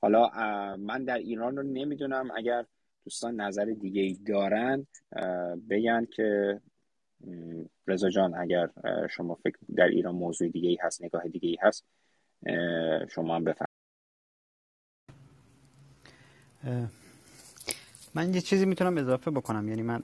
[0.00, 0.28] حالا
[0.76, 2.30] من در ایران رو نمی‌دونم.
[2.36, 2.64] اگر
[3.04, 4.86] دوستان نظر دیگه ای دارن
[5.70, 6.60] بگن که
[7.86, 8.70] رضا جان اگر
[9.10, 11.84] شما فکر در ایران موضوع دیگه ای هست نگاه دیگه ای هست
[13.14, 13.72] شما هم بفرمایید.
[18.14, 19.68] من یه چیزی می‌تونم اضافه بکنم.
[19.68, 20.02] یعنی من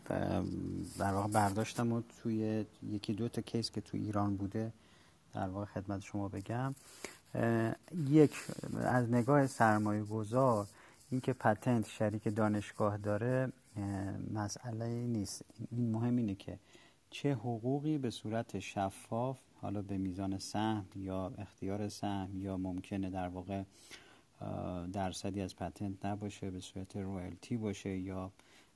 [0.99, 4.73] در واقع برداشتم و توی یکی دو تا کیس که تو ایران بوده
[5.35, 6.75] در واقع خدمت شما بگم
[8.09, 8.35] یک
[8.85, 10.67] از نگاه سرمایه گذار
[11.11, 13.53] اینکه پتنت شریک دانشگاه داره
[14.35, 15.45] مسئله نیست.
[15.71, 16.59] این مهم اینه که
[17.11, 23.29] چه حقوقی به صورت شفاف حالا به میزان سهم یا اختیار سهم یا ممکنه در
[23.29, 23.63] واقع
[24.93, 28.33] درصدی از پتنت نباشه به صورت رویالتی باشه یا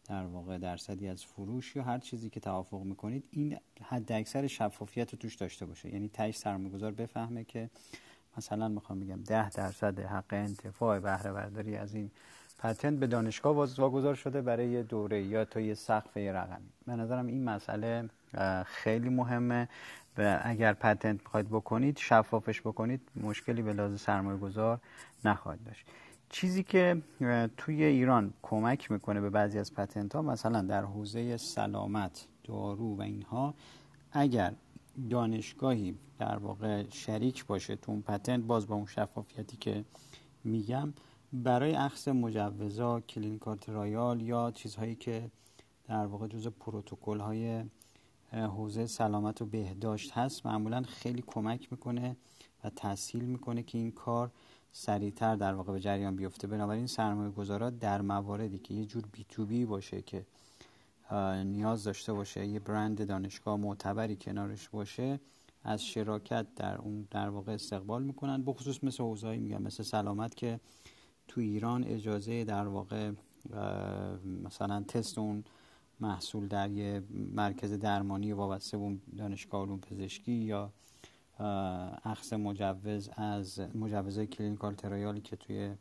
[0.09, 5.12] در واقع درصدی از فروش یا هر چیزی که توافق می‌کنید این حد اکثر شفافیت
[5.12, 5.89] رو توش داشته باشه.
[5.89, 7.70] یعنی تایش سرمایه‌گذار بفهمه که
[8.36, 12.10] مثلا می‌خوام بگم ده درصد حق انتفاع بهره برداری از این
[12.59, 16.68] پتنت به دانشگاه واگذار شده برای یه دوره یا تا یه سقف یه رقمی.
[16.86, 18.09] به نظرم این مسئله
[18.66, 19.68] خیلی مهمه.
[20.18, 24.80] و اگر پتنت می‌خواید بکنید شفافش بکنید مشکلی به لحاظ سرمایه گذار
[25.24, 25.86] نخواهد داشت.
[26.28, 27.02] چیزی که
[27.56, 33.02] توی ایران کمک می‌کنه به بعضی از پتنت ها مثلا در حوزه سلامت دارو و
[33.02, 33.55] اینها
[34.12, 34.52] اگر
[35.10, 39.84] دانشگاهی در واقع شریک باشه تو اون patent باز با اون شفافیتی که
[40.44, 40.93] میگم
[41.32, 45.30] برای اخذ مجوزا clinical trial یا چیزهایی که
[45.89, 47.64] در واقع جز پروتکل های
[48.33, 50.47] حوزه سلامت و بهداشت هست.
[50.47, 52.17] معمولا خیلی کمک می‌کنه
[52.65, 54.31] و تسهیل می‌کنه که این کار
[54.73, 56.47] سریعتر در واقع به جریان بیفته.
[56.47, 60.27] بنابراین سرمایه گذارا در مواردی که یه جور B to B باشه که
[61.45, 65.21] نیاز داشته باشه یه برند دانشگاه معتبری کنارش باشه
[65.65, 68.43] از شراکت در اون در واقع استقبال می‌کنن.
[68.43, 70.61] بخصوص مثل حوزه‌ای میگم مثل سلامت که
[71.29, 73.13] تو ایران اجازه در واقع
[74.45, 75.45] مثلا تست اون
[76.03, 77.03] محصول در یه
[77.35, 80.73] مرکز درمانی وابسته به دانشگاه علوم پزشکی یا
[82.05, 85.74] اخذ مجوز از مجوزهای کلینیکال ترایالی که توی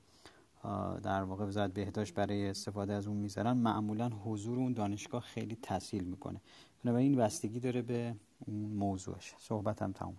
[1.03, 6.03] در واقع وزارت بهداشت برای استفاده از اون می‌ذارن معمولا حضور اون دانشگاه خیلی تسهیل
[6.03, 6.41] می‌کنه.
[6.83, 9.33] بنابراین بستگی داره به اون موضوعش.
[9.37, 10.15] صحبتم تمام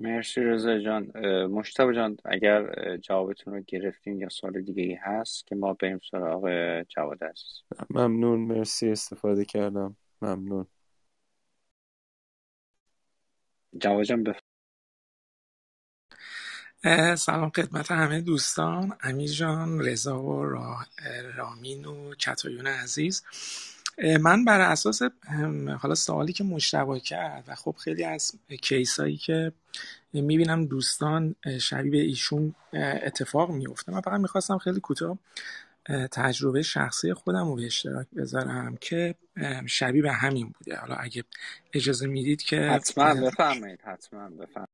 [0.00, 1.12] مرسی رضا جان.
[1.46, 6.50] مشتبه جان اگر جوابتون رو گرفتین یا سوال دیگه ای هست که ما بریم سراغ
[6.82, 7.62] جواد عزیز.
[7.90, 8.40] ممنون.
[8.40, 9.96] مرسی استفاده کردم.
[10.22, 10.66] ممنون.
[13.78, 14.40] جواد جان بف...
[17.18, 18.96] سلام خدمت همه دوستان.
[19.02, 20.44] امیر جان رضا و
[21.36, 23.24] رامین و کتایون عزیز.
[24.20, 25.02] من بر اساس
[25.80, 29.52] حالا سوالی که مشتبه کرد و خب خیلی از کیس هایی که
[30.12, 32.54] می‌بینم دوستان شبیه به ایشون
[33.02, 35.18] اتفاق میفته من فقط می‌خواستم خیلی کوتاه
[36.12, 39.14] تجربه شخصی خودم رو به اشتراک بذارم که
[39.66, 40.76] شبیه به همین بوده.
[40.76, 41.24] حالا اگه
[41.72, 44.70] اجازه می‌دید که حتما بفرمایید حتما بفرمایید.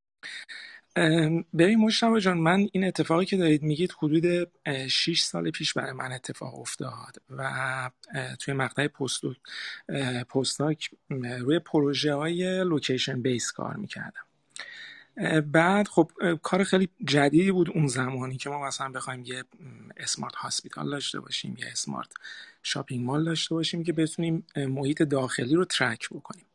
[1.59, 4.48] ببین مشتبه جان من این اتفاقی که دارید میگید حدود
[4.89, 7.90] 6 سال پیش برای من اتفاق افتاد و
[8.39, 9.36] توی مقطع پستوک
[10.28, 10.90] پستاک
[11.40, 14.23] روی پروژه های لوکیشن بیس کار می‌کردم.
[15.52, 16.10] بعد خب
[16.43, 19.44] کار خیلی جدیدی بود اون زمانی که ما مثلا بخوایم یه
[19.97, 22.12] smart hospital داشته باشیم یه smart
[22.62, 26.47] shopping mall داشته باشیم که بتونیم محیط داخلی رو ترک بکنیم.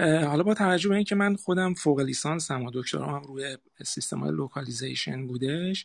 [0.00, 4.18] حالا با توجه به اینکه من خودم فوق لیسانس هم و دکترام هم روی سیستم
[4.20, 5.84] های localization بودش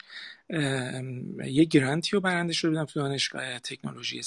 [1.45, 4.21] یه grant ی رو برنده شده بودم تو دانشگاه تکنولوژی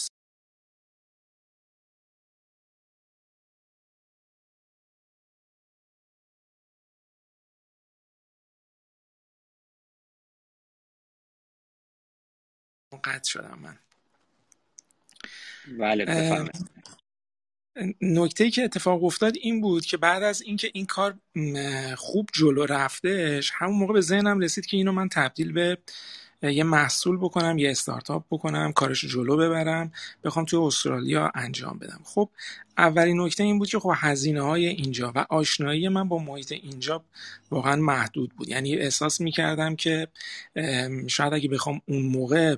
[13.05, 13.78] قطع شدم من.
[15.78, 16.07] بله
[18.01, 21.15] نکته که اتفاق افتاد این بود که بعد از اینکه این کار
[21.97, 25.79] خوب جلو رفتش همون موقع به ذهنم رسید که اینو من تبدیل به
[26.43, 29.93] یه محصول بکنم یه استارتاپ بکنم کارش جلو ببرم
[30.25, 32.01] بخوام توی استرالیا انجام بدم.
[32.05, 32.29] خب
[32.79, 37.05] اولین نکته این بود که خب هزینه های اینجا و آشنایی من با محیط اینجا
[37.51, 38.49] واقعا محدود بود.
[38.49, 40.09] یعنی احساس می‌کردم که
[41.07, 42.57] شاید اگه بخوام اون موقع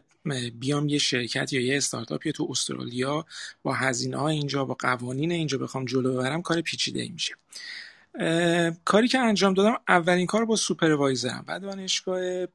[0.59, 3.27] بیام یه شرکت یا یه استارتاپی تو استرالیا
[3.63, 7.35] با هزینه های اینجا با قوانین اینجا بخوام جلو ببرم کار پیچیده میشه.
[8.85, 11.45] کاری که انجام دادم اولین کار با سوپروایزرم.
[11.47, 12.47] بعد دانشگاه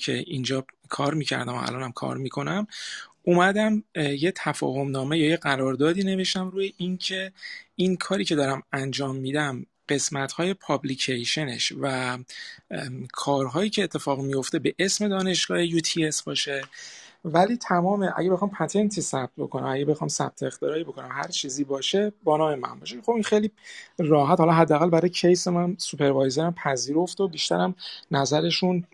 [0.00, 2.66] که اینجا کار می‌کردم و الانم کار می‌کنم
[3.22, 7.32] اومدم یه تفاهم نامه یا یه قراردادی نوشتم روی اینکه
[7.76, 12.18] این کاری که دارم انجام میدم قسمت های پابلیکیشنش و
[13.12, 16.62] کارهایی که اتفاق میفته به اسم دانشگاه UTS باشه.
[17.24, 21.64] ولی تمام اگه بخوام patent ی ثبت بکنم اگه بخوام ثبت اختراعی بکنم هر چیزی
[21.64, 23.02] باشه با نام من باشه.
[23.02, 23.50] خب این خیلی
[23.98, 24.40] راحت.
[24.40, 27.74] حالا حداقل برای case من supervisor م پذیرفت و بیشترم
[28.10, 28.84] نظرشون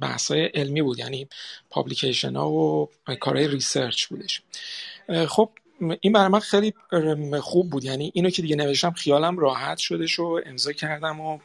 [0.00, 1.28] بحثای علمی بود یعنی
[1.70, 2.88] publication ها و
[3.20, 4.42] کارهای research بودش.
[5.28, 5.50] خب
[6.00, 6.74] این برای من خیلی
[7.40, 7.84] خوب بود.
[7.84, 11.38] یعنی اینو که دیگه نوشتم خیالم راحت شدش و امضا کردم و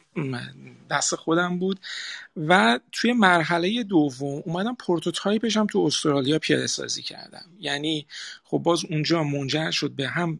[0.91, 1.80] دست خودم بود.
[2.35, 7.45] و توی مرحله دوم اومدم prototype ش هم تو استرالیا پیاده سازی کردم.
[7.59, 8.07] یعنی
[8.43, 10.39] خب باز اونجا منجر شد به هم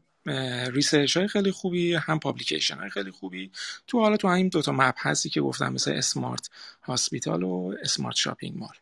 [0.72, 3.52] research های خیلی خوبی هم publication های خیلی خوبی.
[3.88, 6.50] تو حالا تو همین دوتا مبحثی که گفتم مثل smart
[6.84, 8.76] hospital و smart shopping mall.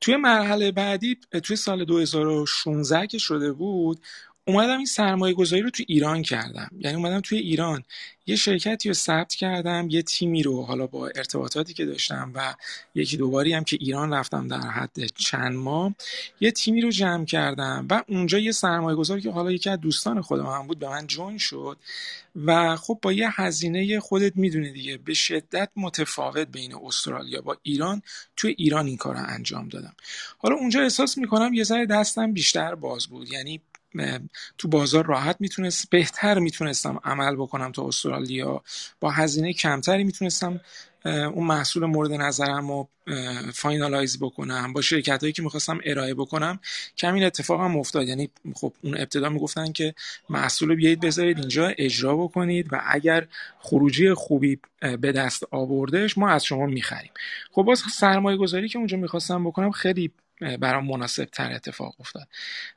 [0.00, 4.00] توی مرحله بعدی توی سال 2016 که شده بود
[4.48, 6.70] اومدم این سرمایه گذاری رو تو ایران کردم.
[6.78, 7.84] یعنی اومدم توی ایران.
[8.26, 12.54] یه شرکتی رو ثبت کردم یه تیمی رو حالا با ارتباطاتی که داشتم و
[12.94, 15.94] یکی دوباری هم که ایران رفتم در حد چند ماه
[16.40, 20.20] یه تیمی رو جمع کردم و اونجا یه سرمایه گذاری که حالا یکی از دوستان
[20.20, 21.78] خودم هم بود به من جوین شد
[22.44, 24.96] و خب با یه هزینه خودت می‌دونی دیگه.
[24.96, 28.02] به شدت متفاوت بین استرالیا با ایران.
[28.36, 29.94] توی ایران این کار رو انجام دادم.
[30.38, 33.32] حالا اونجا احساس می‌کنم یه ذره دستم بیشتر باز بود.
[33.32, 33.60] یعنی
[34.58, 38.62] تو بازار راحت می‌تونست بهتر می‌تونستم عمل بکنم تو استرالیا.
[39.00, 40.60] با هزینه کمتری می‌تونستم
[41.04, 42.88] اون محصول مورد نظرم رو
[43.54, 44.72] finalize بکنم.
[44.72, 46.60] با شرکت هایی که می‌خواستم ارائه بکنم
[46.98, 48.08] که همین اتفاق هم افتاد.
[48.08, 49.94] یعنی خب اون ابتدا می‌گفتن که
[50.30, 53.26] محصول بیایید بذارید اینجا اجرا بکنید و اگر
[53.58, 57.10] خروجی خوبی به دست آوردش ما از شما می‌خریم.
[57.52, 60.10] خب باز سرمایه گذاری که اونجا می‌خواستم بکنم خیلی
[60.40, 62.28] برام مناسب تر اتفاق افتاد.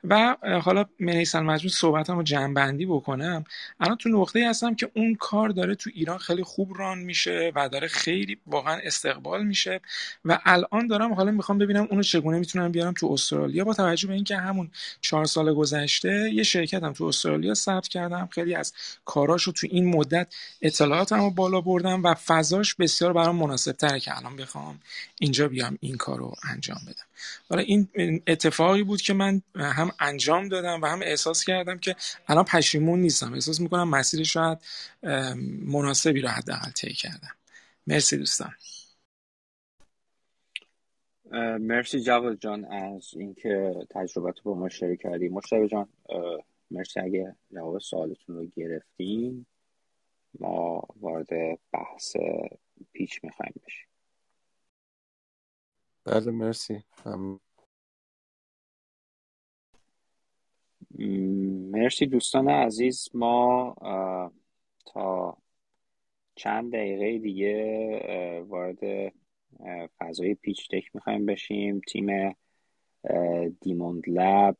[0.04, 3.44] و حالا منیسن مجموع صحبتم رو جنبندی بکنم.
[3.80, 7.68] الان تو نقطه هستم که اون کار داره تو ایران خیلی خوب ران میشه و
[7.68, 9.80] داره خیلی واقعا استقبال میشه.
[10.24, 13.64] و الان دارم حالا می‌خوام ببینم اونو چگونه می‌تونم بیارم تو استرالیا.
[13.64, 14.70] با توجه به اینکه همون
[15.00, 18.28] چهار سال گذشته یه شرکتم تو استرالیا ثبت کردم.
[18.32, 18.72] خیلی از
[19.04, 24.16] کاراشو تو این مدت اطلاعاتم رو بالا بردم و فضاش بسیار برام مناسب تره که
[24.16, 24.80] الان بخوام
[25.20, 27.04] اینجا بیام این کار رو انجام بدم.
[27.48, 27.88] حالا این
[28.26, 31.96] اتفاقی بود که من هم انجام دادم و هم احساس کردم که
[32.28, 33.34] الان پشیمون نیستم.
[33.34, 34.58] احساس می‌کنم مسیر شاید
[35.66, 37.36] مناسبی رو حداقل طی کردم.
[37.86, 38.52] مرسی دوستان.
[41.60, 45.28] مرسی جواد جان از اینکه تجربت با ما شریک کردی.
[45.28, 45.88] مشتبه جان
[46.70, 49.46] مرسی اگه جواب سوالتون رو گرفتیم
[50.40, 51.28] ما وارد
[51.72, 52.16] بحث
[52.92, 53.86] پیچ می‌خوایم بشیم.
[56.04, 56.84] بله مرسی.
[57.04, 57.40] هم...
[61.70, 63.08] مرسی دوستان عزیز.
[63.14, 63.74] ما
[64.86, 65.36] تا
[66.34, 69.12] چند دقیقه دیگه وارد
[69.98, 71.80] فضای پیچ تک می‌خوایم بشیم.
[71.88, 72.36] تیم
[73.60, 74.56] دیموند لب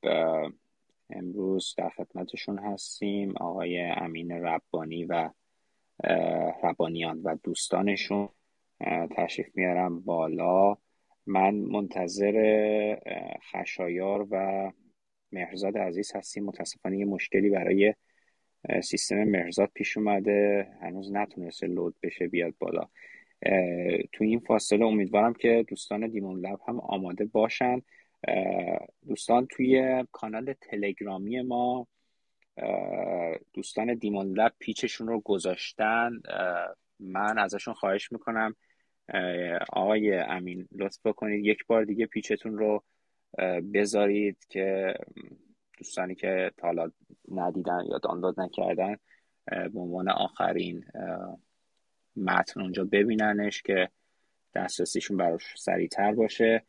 [1.10, 3.36] امروز در خدمتشون هستیم.
[3.36, 5.30] آقای امین ربانی و
[6.62, 8.28] ربانیان و دوستانشون.
[9.16, 10.76] تشریف میارم بالا.
[11.26, 12.96] من منتظر
[13.52, 14.70] خشایار و
[15.32, 16.44] مهرزاد عزیز هستیم.
[16.44, 17.94] متاسفانه یه مشکلی برای
[18.82, 20.68] سیستم مهرزاد پیش اومده.
[20.82, 22.88] هنوز نتونسته لود بشه بیاد بالا.
[24.12, 27.82] تو این فاصله امیدوارم که دوستان دیمون لب هم آماده باشن.
[29.08, 31.88] دوستان توی کانال تلگرامی ما
[33.52, 36.12] دوستان دیمون لب پیچشون رو گذاشتن.
[37.00, 38.56] من ازشون خواهش می‌کنم
[39.72, 41.44] آقای امین لطف بکنید.
[41.44, 42.82] یک بار دیگه پیچتون رو
[43.74, 44.94] بذارید که
[45.78, 46.90] دوستانی که تا
[47.28, 48.96] ندیدن یا دانلود نکردن
[49.46, 50.84] به عنوان آخرین
[52.16, 53.88] متن اونجا ببیننش که
[54.54, 56.62] دسترسیشون براش سریعتر باشه.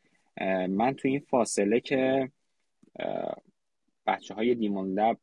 [0.70, 2.32] من تو این فاصله که
[4.08, 5.18] بچه های دیمون لب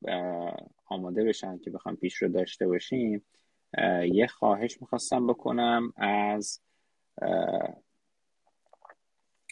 [0.86, 3.26] آماده بشن که بخوام پیش رو داشته باشیم
[4.12, 6.60] یه خواهش می‌خواستم بکنم از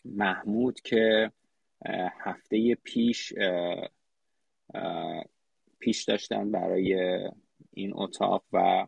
[0.04, 1.32] محمود که
[2.20, 3.32] هفته پیش
[5.78, 6.94] پیش داشتن برای
[7.72, 8.86] این اتاق و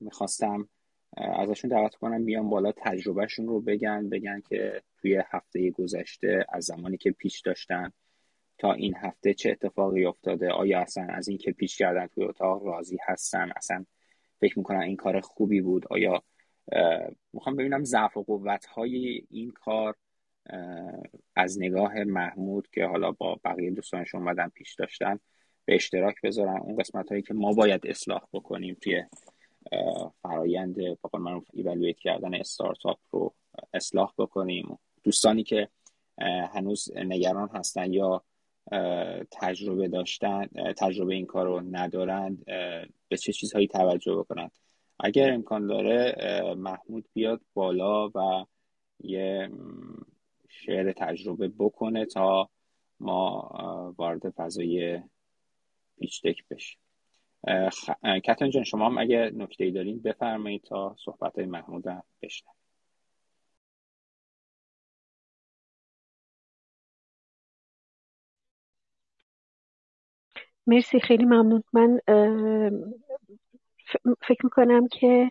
[0.00, 0.68] می‌خواستم
[1.16, 6.96] ازشون دعوت کنم بیان بالا تجربهشون رو بگن بگن که توی هفته گذشته از زمانی
[6.96, 7.92] که پیش داشتن
[8.58, 12.66] تا این هفته چه اتفاقی افتاده آیا اصلا از این که پیش کردن توی اتاق
[12.66, 13.84] راضی هستن اصلا
[14.40, 16.22] فکر می‌کنن این کار خوبی بود آیا
[17.32, 19.94] می‌خوام ببینم ضعف و قوت های این کار
[21.36, 25.18] از نگاه محمود که حالا با بقیه دوستانش اومدن پیش داشتن
[25.64, 29.02] به اشتراک بذارن اون قسمت هایی که ما باید اصلاح بکنیم توی
[30.22, 33.34] فرایند با من ایوالویت کردن استارتاپ رو
[33.74, 34.78] اصلاح بکنیم.
[35.02, 35.68] دوستانی که
[36.52, 38.24] هنوز نگران هستن یا
[39.30, 40.46] تجربه داشتن
[40.76, 42.44] تجربه این کار رو ندارند
[43.08, 44.52] به چه چیزهایی توجه بکنند.
[45.02, 46.14] اگر امکان داره
[46.56, 48.46] محمود بیاد بالا و
[49.00, 49.50] یه
[50.48, 52.50] شعر تجربه بکنه تا
[53.00, 55.02] ما وارد فضای
[56.00, 56.78] پیچ دک بشیم.
[58.24, 62.52] کتن جان شما هم اگه نکته دارین بفرمایید تا صحبت های محمود هم بشنم
[70.66, 71.62] مرسی خیلی ممنون.
[71.72, 72.00] من
[74.22, 75.30] فکر می‌کنم که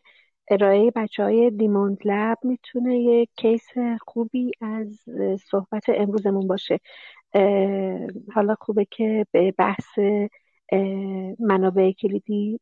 [0.49, 3.67] ارائه بچه های دیموند لب می‌تونه یک کیس
[4.07, 5.05] خوبی از
[5.51, 6.79] صحبت امروزمون باشه.
[8.33, 9.99] حالا خوبه که به بحث
[11.39, 12.59] منابع کلیدی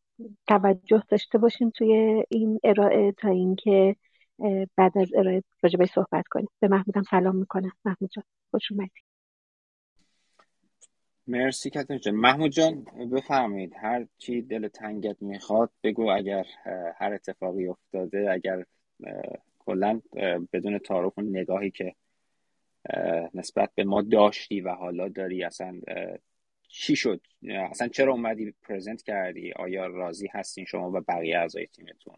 [0.47, 3.95] توجه داشته باشیم توی این ارائه تا اینکه
[4.75, 6.47] بعد از ارائه راجبه صحبت کنیم.
[6.59, 7.71] به محمودم سلام می‌کنم.
[7.85, 9.08] محمود جان خوش اومدید
[11.29, 12.15] مرسی کتن جان.
[12.15, 13.73] محمود جان بفرمایید.
[13.75, 16.45] هر چی دل تنگت می‌خواد بگو اگر
[16.95, 18.65] هر اتفاقی افتاده اگر
[19.59, 20.01] کلا
[20.53, 21.95] بدون تعارف نگاهی که
[23.33, 25.81] نسبت به ما داشتی و حالا داری اصلا
[26.67, 32.17] چی شد؟ اصلا چرا اومدی پرزنت کردی؟ آیا راضی هستین شما و بقیه اعضای تیمتون؟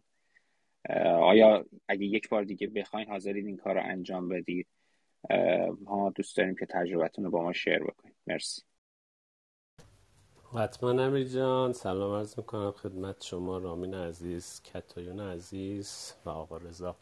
[1.06, 4.68] آیا اگه یک بار دیگه بخواین حاضرید این کار رو انجام بدید؟
[5.82, 8.16] ما دوست داریم که تجربتون رو با ما شیر بکنید.
[8.28, 8.62] مرسی.
[10.56, 16.95] حتما امیر جان سلام عرض می‌کنم خدمت شما رامین عزیز کتایون عزیز و آقا رضا.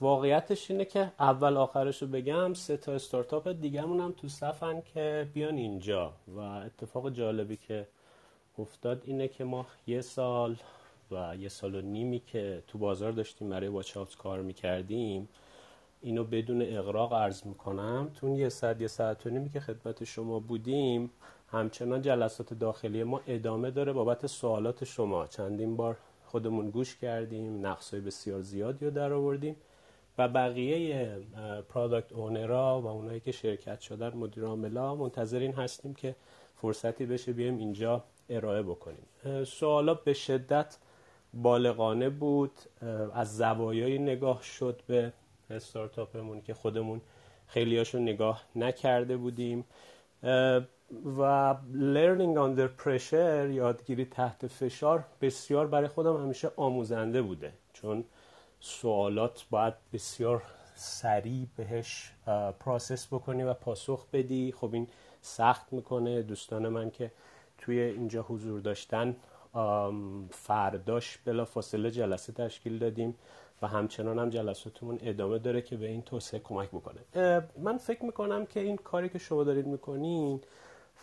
[0.00, 5.28] واقعیتش اینه که اول آخرش رو بگم سه تا استارتاپ دیگهمون هم تو صفن که
[5.34, 7.86] بیان اینجا و اتفاق جالبی که
[8.58, 10.56] افتاد اینه که ما یه سال
[11.10, 15.28] و یه سال و نیمی که تو بازار داشتیم برای واچ کار می‌کردیم
[16.02, 18.10] اینو بدون اقراق عرض می‌کنم.
[18.20, 21.10] تو یه ساعت یه ساعت و نیمی که خدمت شما بودیم
[21.54, 25.26] همچنان جلسات داخلی ما ادامه داره بابت سوالات شما.
[25.26, 29.56] چندین بار خودمون گوش کردیم نقصای بسیار زیادی رو در آوردیم
[30.18, 31.16] و بقیه
[31.68, 36.14] پرادکت اونرا و اونایی که شرکت شدن مدیر منتظر این هستیم که
[36.56, 39.44] فرصتی بشه بیایم اینجا ارائه بکنیم.
[39.44, 40.78] سوالا به شدت
[41.34, 42.52] بالغانه بود.
[43.14, 45.12] از زوایای نگاه شد به
[45.50, 47.00] استارتاپمون که خودمون
[47.46, 49.64] خیلیاشون نگاه نکرده بودیم.
[51.18, 57.52] و learning under pressure یادگیری تحت فشار بسیار برای خودم همیشه آموزنده بوده.
[57.72, 58.04] چون
[58.60, 60.42] سوالات باید بسیار
[60.74, 62.12] سریع بهش
[62.60, 64.52] پروسس بکنی و پاسخ بدی.
[64.52, 64.88] خب این
[65.20, 66.22] سخت می‌کنه.
[66.22, 67.10] دوستان من که
[67.58, 69.16] توی اینجا حضور داشتن
[70.30, 73.14] فرداش بلا فاصله جلسه تشکیل دادیم
[73.62, 77.00] و همچنان هم جلساتمون ادامه داره که به این توسعه کمک بکنه.
[77.58, 80.40] من فکر می‌کنم که این کاری که شما دارید می‌کنین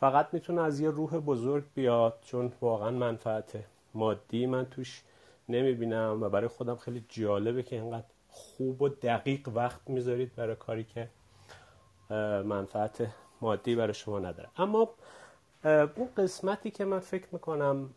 [0.01, 3.63] فقط می‌تونه از یه روح بزرگ بیاد چون واقعا منفعت
[3.93, 5.03] مادی من توش
[5.49, 10.83] نمی‌بینم و برای خودم خیلی جالبه که اینقدر خوب و دقیق وقت می‌ذارید برای کاری
[10.83, 11.09] که
[12.45, 13.07] منفعت
[13.41, 14.49] مادی برای شما نداره.
[14.57, 14.89] اما
[15.63, 17.89] اون قسمتی که من فکر می‌کنم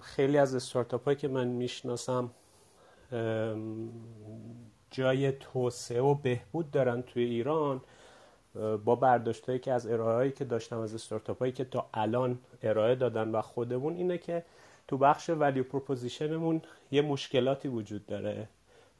[0.00, 2.30] خیلی از استارتاپ هایی که من می‌شناسم
[4.90, 7.80] جای توسعه و بهبود دارن توی ایران.
[8.84, 12.94] با برداشتهایی که از ارائه هایی که داشتم از استارتاپ هایی که تا الان ارائه
[12.94, 14.44] دادن و خودمون اینه که
[14.88, 18.48] تو بخش value proposition مون یه مشکلاتی وجود داره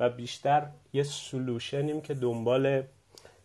[0.01, 2.83] و بیشتر یه solution یم که دنبال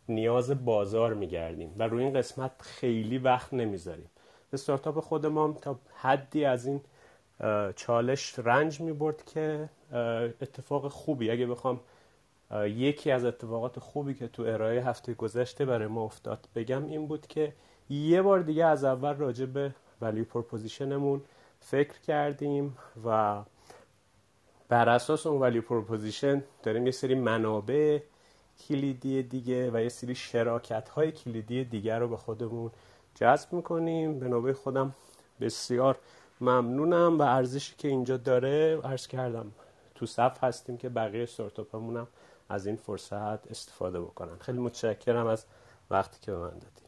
[0.10, 4.10] نیاز بازار میگردیم و روی این قسمت خیلی وقت نمی‌ذاریم.
[4.54, 6.82] استارتاپ خود ما تا حدی از این
[7.76, 9.70] چالش رنج می‌برد که
[10.42, 11.80] اتفاق خوبی اگه بخوام
[12.52, 16.48] یکی از اتفاقات خوبی که تو ارائه هفته گذشته برای ما افتاد.
[16.56, 17.54] بگم این بود که
[17.90, 21.22] یه بار دیگه از اول راجع به value proposition مون
[21.60, 23.42] فکر کردیم و
[24.70, 28.00] بر اساس اون value proposition داریم یه سری منابع
[28.68, 32.72] کلیدی دیگه و یه سری شراکت های کلیدی دیگر رو به خودمون
[33.16, 34.20] جذب می‌کنیم.
[34.20, 34.96] به نوبه خودم
[35.42, 35.98] بسیار
[36.42, 38.82] ممنونم و ارزشی که اینجا داره.
[38.84, 39.52] عرض کردم
[39.96, 42.08] تو صف هستیم که بقیه استارتاپمون هم
[42.50, 44.38] از این فرصت استفاده بکنن.
[44.38, 45.46] خیلی متشکرم از
[45.90, 46.82] وقتی که به من دادی.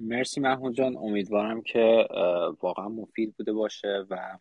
[0.00, 0.96] مرسی محمود جان.
[0.96, 2.06] امیدوارم که
[2.60, 4.38] واقعا مفید بوده باشه و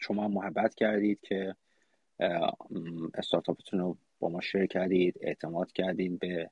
[0.00, 1.54] شما محبت کردید که
[3.14, 6.50] استارتاپتون رو با ما شیر کردید اعتماد کردید به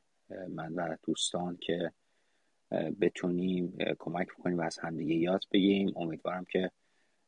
[0.48, 1.92] من و دوستان که
[3.00, 5.92] بتونیم کمک بکنیم و از همدیگه یاد بگیریم.
[5.96, 6.70] امیدوارم که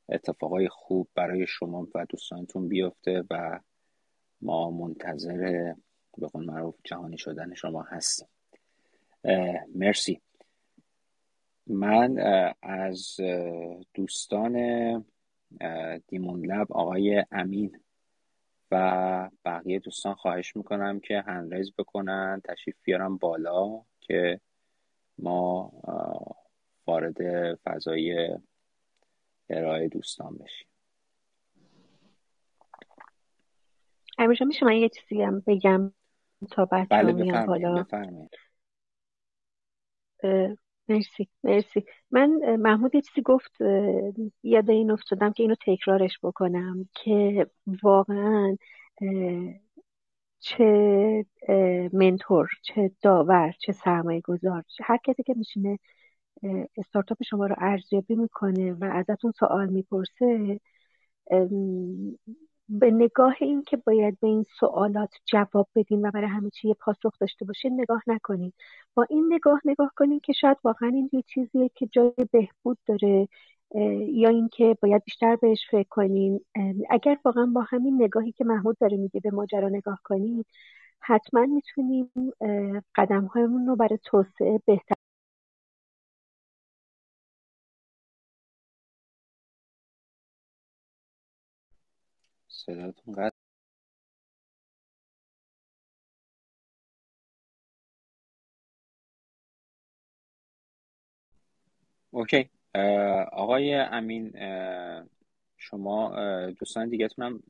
[0.09, 3.61] اتفاقای خوب برای شما و دوستانتون بیفته و
[4.41, 5.75] ما منتظر
[6.19, 8.29] به قول معروف جهانی شدن شما هستیم.
[9.75, 10.21] مرسی.
[11.67, 12.19] من
[12.63, 13.17] از
[13.95, 14.55] دوستان
[16.09, 17.81] دیمون لب آقای امین
[18.71, 24.41] و بقیه دوستان خواهش می‌کنم که هندریز بکنن تشریف بیارم بالا که
[25.19, 25.73] ما
[26.87, 28.39] وارد فضای
[29.49, 30.68] ارائه دوستان بشیم.
[34.19, 35.93] امیرجان میشه من یه چیزی هم بگم
[36.51, 37.87] تا بچه بله میان بالا؟
[40.89, 41.85] مرسی مرسی.
[42.11, 43.53] من محمود یه چیزی گفت
[44.43, 47.47] یاد این افتادم که اینو تکرارش بکنم که
[47.83, 48.57] واقعا
[50.41, 51.25] چه
[51.93, 55.79] منتور چه داور چه سرمایه گذار هر کسی که میشینه
[56.77, 60.61] استارتاپ شما رو ارزیابی می‌کنه و ازتون سوال می‌پرسه
[62.69, 67.19] به نگاه این که باید به این سوالات جواب بدین و برای همه چی پاسخ
[67.21, 68.53] داشته باشین نگاه نکنین.
[68.95, 73.29] با این نگاه نگاه کنین که شاید واقعا این یه چیزیه که جای بهبود داره
[74.09, 76.41] یا اینکه باید بیشتر بهش فکر کنین.
[76.91, 80.45] اگر واقعا با همین نگاهی که محمود داره میگه به ماجرا نگاه کنین
[81.01, 82.11] حتما می‌تونیم
[82.95, 83.31] قدم
[83.67, 84.95] رو برای توسعه بهتر
[92.69, 93.31] صداتون
[102.11, 102.51] اوکی
[103.33, 104.33] آقای امین
[105.57, 106.17] شما
[106.51, 107.43] دوستان دیگهتون هم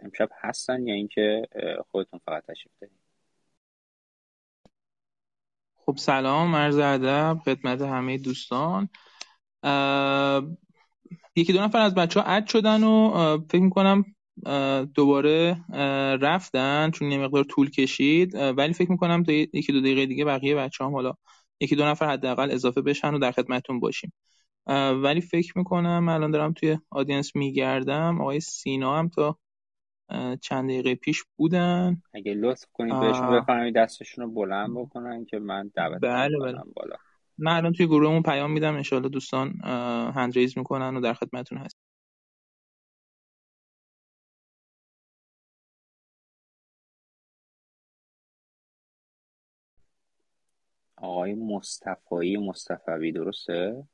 [0.00, 1.48] امشب هستن یا اینکه
[1.90, 2.98] خودتون فقط تشریف دارید؟
[5.74, 8.88] خب سلام عرض ادب خدمت همه دوستان.
[11.36, 14.15] یکی دو نفر از بچه ها اد شدن و فکر می‌کنم
[14.94, 15.64] دوباره
[16.20, 18.34] رفتن چون یه مقدار طول کشید.
[18.34, 21.14] ولی فکر می‌کنم تا یکی دو دقیقه دیگه بقیه بچه هم حالا
[21.60, 24.12] یکی دو نفر حداقل اضافه بشن و در خدمتتون باشیم.
[25.02, 28.20] ولی فکر می‌کنم الان دارم توی آدینس میگردم.
[28.20, 29.38] آقای سینا هم تا
[30.40, 32.02] چند دقیقه پیش بودن.
[32.14, 36.58] اگه لطف کنید بهشون بفرمایید دستشون رو بلند بکنن که من دعوت بله بله.
[36.76, 36.96] بالا.
[37.38, 38.74] من الان توی گروهمون پیام میدم.
[38.74, 39.60] انشالله دوستان
[40.14, 41.76] هند ریز می‌کنن و در خدمتتون هست
[50.96, 53.86] آقای مصطفایی مصطفوی درسته؟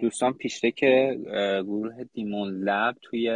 [0.00, 1.18] دوستان پیشته که
[1.66, 3.30] گروه دیمون لب توی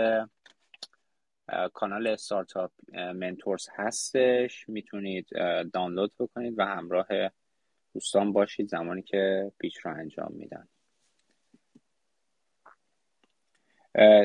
[1.73, 4.69] کانال استارتاپ منتورز هستش.
[4.69, 5.29] می‌تونید
[5.73, 7.07] دانلود بکنید و همراه
[7.95, 10.69] دوستان باشید زمانی که پیچ رو انجام میدن.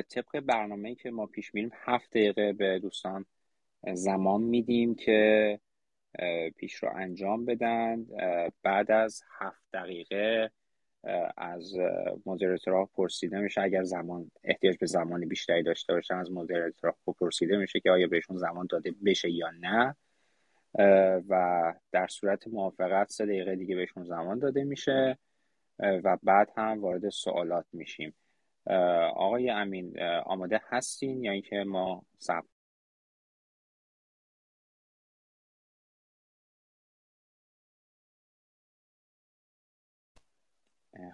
[0.02, 3.26] طبق برنامه که ما پیش میریم هفت دقیقه به دوستان
[3.94, 5.60] زمان میدیم که
[6.56, 8.06] پیش رو انجام بدن.
[8.64, 10.52] بعد از هفت دقیقه
[11.38, 11.74] از
[12.26, 13.62] مدیریتورها پرسیده میشه.
[13.62, 18.38] اگر زمان احتیاج به زمانی بیشتری داشته باشن از مدیریتورها پرسیده میشه که آیا بهشون
[18.38, 19.96] زمان داده بشه یا نه.
[21.30, 25.18] و در صورت موافقت سه دقیقه دیگه بهشون زمان داده میشه.
[25.80, 28.14] و بعد هم وارد سوالات میشیم.
[29.16, 32.46] آقای امین آماده هستین یا اینکه ما صبر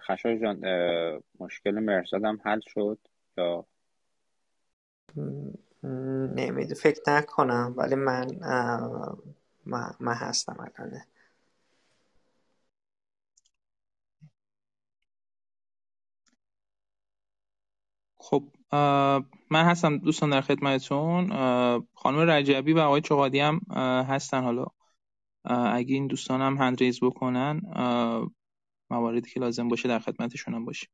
[0.06, 0.60] خشای جان
[1.40, 2.98] مشکل مرزاد هم حل شد
[3.36, 3.66] یا؟
[6.34, 8.26] نمیدو فکر نکنم ولی من
[9.66, 11.06] من, هستم الانه
[18.18, 18.44] خب
[19.50, 21.28] من هستم دوستان در خدمتتون.
[21.94, 23.60] خانم رجبی و آقای چقادی هم
[24.08, 24.66] هستن حالا.
[25.44, 27.60] اگه این دوستان هم هند ریز بکنن
[28.90, 30.90] مواردی که لازم باشه در خدمتشون هم باشیم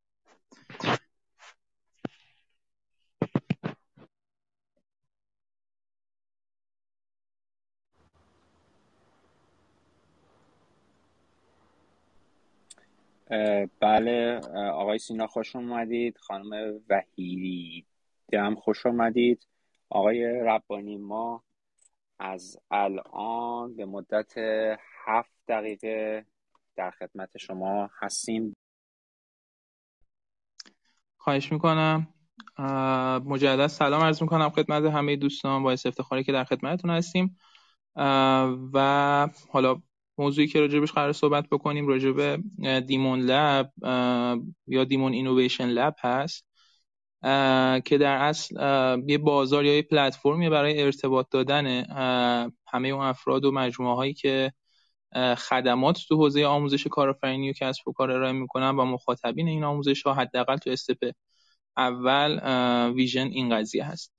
[13.81, 14.41] بله
[14.73, 16.19] آقای سینا خوش اومدید.
[16.19, 17.87] خانم وحیری
[18.33, 19.47] هم خوش اومدید.
[19.91, 21.45] آقای ربانی ما
[22.19, 24.35] از الان به مدت
[25.07, 26.27] هفت دقیقه
[26.77, 28.57] در خدمت شما هستیم.
[31.17, 32.07] خواهش می‌کنم.
[33.25, 37.39] مجدد سلام عرض می‌کنم خدمت همه دوستان باعث افتخاری که در خدمتتون هستیم.
[38.75, 39.83] و حالا
[40.19, 42.37] موضوعی که راجبش قرار صحبت بکنیم راجب
[42.81, 43.73] دیمون لب
[44.67, 46.47] یا دیمون اینویشن لب هست
[47.85, 48.55] که در اصل
[49.07, 51.67] یه بازار یا یه پلتفرمی برای ارتباط دادن
[52.69, 54.53] همه اون افراد و مجموعه هایی که
[55.39, 60.03] خدمات تو حوزه آموزش کارآفرینی و کسب و کار ارائه می‌کنن و مخاطبین این آموزش
[60.03, 61.13] ها حداقل تو استپ
[61.77, 62.41] اول
[62.95, 64.13] ویژن این قضیه هست.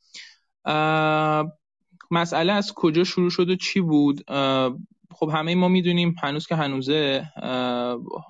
[2.12, 4.24] مسئله از کجا شروع شد و چی بود؟
[5.12, 7.26] خب همه ما می‌دونیم هنوز که هنوزه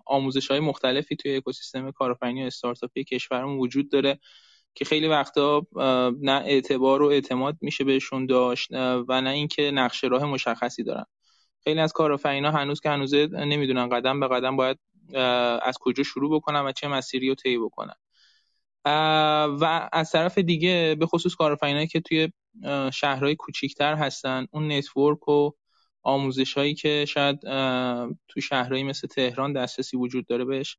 [0.06, 4.20] آموزش های مختلفی توی اکوسیستم کارآفرینی و استارتاپی کشورمون وجود داره
[4.76, 5.62] که خیلی وقتا
[6.22, 11.06] نه اعتبار و اعتماد میشه بهشون داشت و نه اینکه نقشه راه مشخصی دارن.
[11.64, 14.80] خیلی از کارآفرینا هنوز که هنوزه نمی‌دونن قدم به قدم باید
[15.62, 17.96] از کجا شروع بکنن و چه مسیری رو طی بکنن.
[19.60, 22.32] و از طرف دیگه به خصوص کارآفرینایی که توی
[22.94, 25.52] شهرهای کوچیکتر هستن اون network و
[26.04, 27.40] آموزش هایی که شاید
[28.28, 30.78] تو شهرهایی مثل تهران دسترسی وجود داره بهش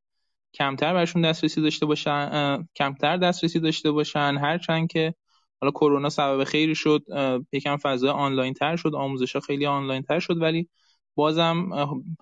[0.55, 5.15] کمتر برشون دسترسی داشته باشن کمتر دسترسی داشته باشن هرچند که
[5.61, 7.05] حالا کرونا سبب خیری شد
[7.53, 10.69] یکم فضا آنلاین تر شد آموزش ها خیلی آنلاین تر شد ولی
[11.15, 11.71] بازم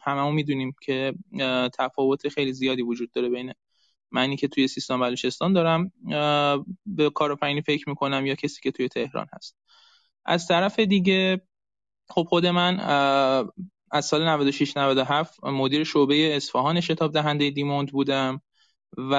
[0.02, 1.14] هممون می‌دونیم که
[1.78, 3.52] تفاوت خیلی زیادی وجود داره بین
[4.10, 5.92] منی که توی سیستان بلوچستان دارم
[6.86, 9.56] به کارآفرینی فکر می‌کنم یا کسی که توی تهران هست.
[10.24, 11.40] از طرف دیگه
[12.08, 12.80] خب خود من
[13.90, 18.40] از سال 96 97 مدیر شعبه اصفهان شتاب دهنده دیموند بودم.
[18.96, 19.14] و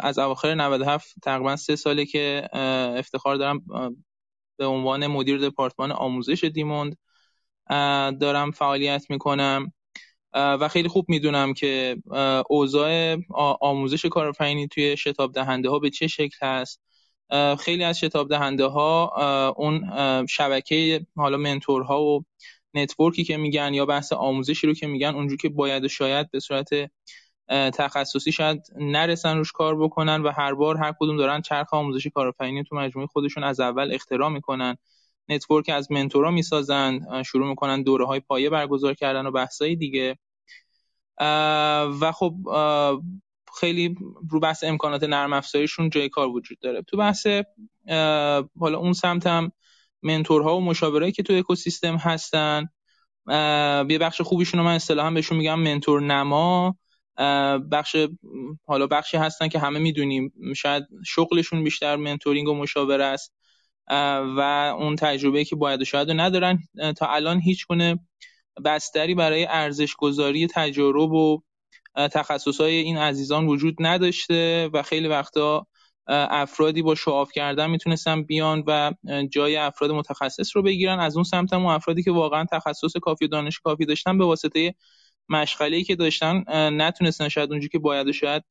[0.00, 2.48] از اواخر 97 تقریبا سه ساله که
[2.98, 3.64] افتخار دارم
[4.56, 6.98] به عنوان مدیر دپارتمان آموزش دیموند
[8.20, 9.72] دارم فعالیت می‌کنم.
[10.34, 11.96] و خیلی خوب می‌دونم که
[12.50, 13.16] اوضاع
[13.60, 16.80] آموزش کارآفرینی توی شتاب دهنده ها به چه شکل هست.
[17.58, 19.90] خیلی از شتاب دهنده ها اون
[20.26, 22.24] شبکه حالا منتورها و
[22.74, 26.40] نتورکی که میگن یا بحث آموزشی رو که میگن اونجور که باید و شاید به
[26.40, 26.68] صورت
[27.52, 32.64] تخصصی شاید نرسن روش کار بکنن و هر بار هر کدوم دارن چرخ آموزشی کارآفرینی
[32.64, 34.76] تو مجموعه خودشون از اول اختراع می‌کنن.
[35.28, 40.18] network از mentor ا می‌سازن شروع می‌کنن دوره های پایه برگزار کردن و بحثای دیگه.
[42.00, 42.34] و خب
[43.60, 43.96] خیلی
[44.30, 46.82] رو بحث امکانات نرم افزاریشون جای کار وجود داره.
[46.82, 47.26] تو بحث
[48.60, 49.52] حالا اون سمت هم
[50.02, 52.68] mentor ها و مشاورایی که تو اکوسیستم هستن
[53.88, 56.76] یه بخش خوبیشون رو من اصطلاحا بهشون میگم mentor نما
[57.72, 57.96] بخش
[58.66, 60.32] حالا بخشی هستن که همه می‌دونیم.
[60.56, 63.32] شاید شغلشون بیشتر mentoring و مشاوره است.
[64.36, 64.40] و
[64.78, 66.58] اون تجربه که باید و شاید ندارن.
[66.96, 67.98] تا الان هیچ گونه
[68.64, 71.42] بستری برای ارزش گذاری تجارب و
[71.96, 75.66] تخصصهای این عزیزان وجود نداشته و خیلی وقتا
[76.06, 78.92] افرادی با شعاف کردن می‌تونستن بیان و
[79.30, 81.00] جای افراد متخصص رو بگیرن.
[81.00, 84.74] از اون سمت هم افرادی که واقعا تخصص کافی و دانش کافی داشتن به واسطه
[85.28, 88.44] مشغله که داشتن نتونستن شاید اونجوری که باید و شاید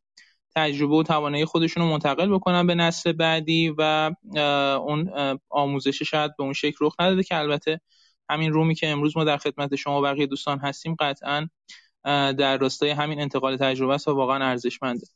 [0.56, 4.12] تجربه و توانایی خودشون رو منتقل بکنن به نسل بعدی و
[4.86, 5.12] اون
[5.50, 7.82] آموزش شاید به اون شکل رخ نداده که البته
[8.30, 11.48] همین رومی که امروز ما در خدمت شما و بقیه دوستان هستیم قطعا
[12.34, 15.08] در راستای همین انتقال تجربه است و واقعا ارزشمنده.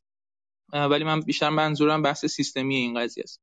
[0.73, 3.41] ولی من بیشتر منظورم بحث سیستمی این قضیه است.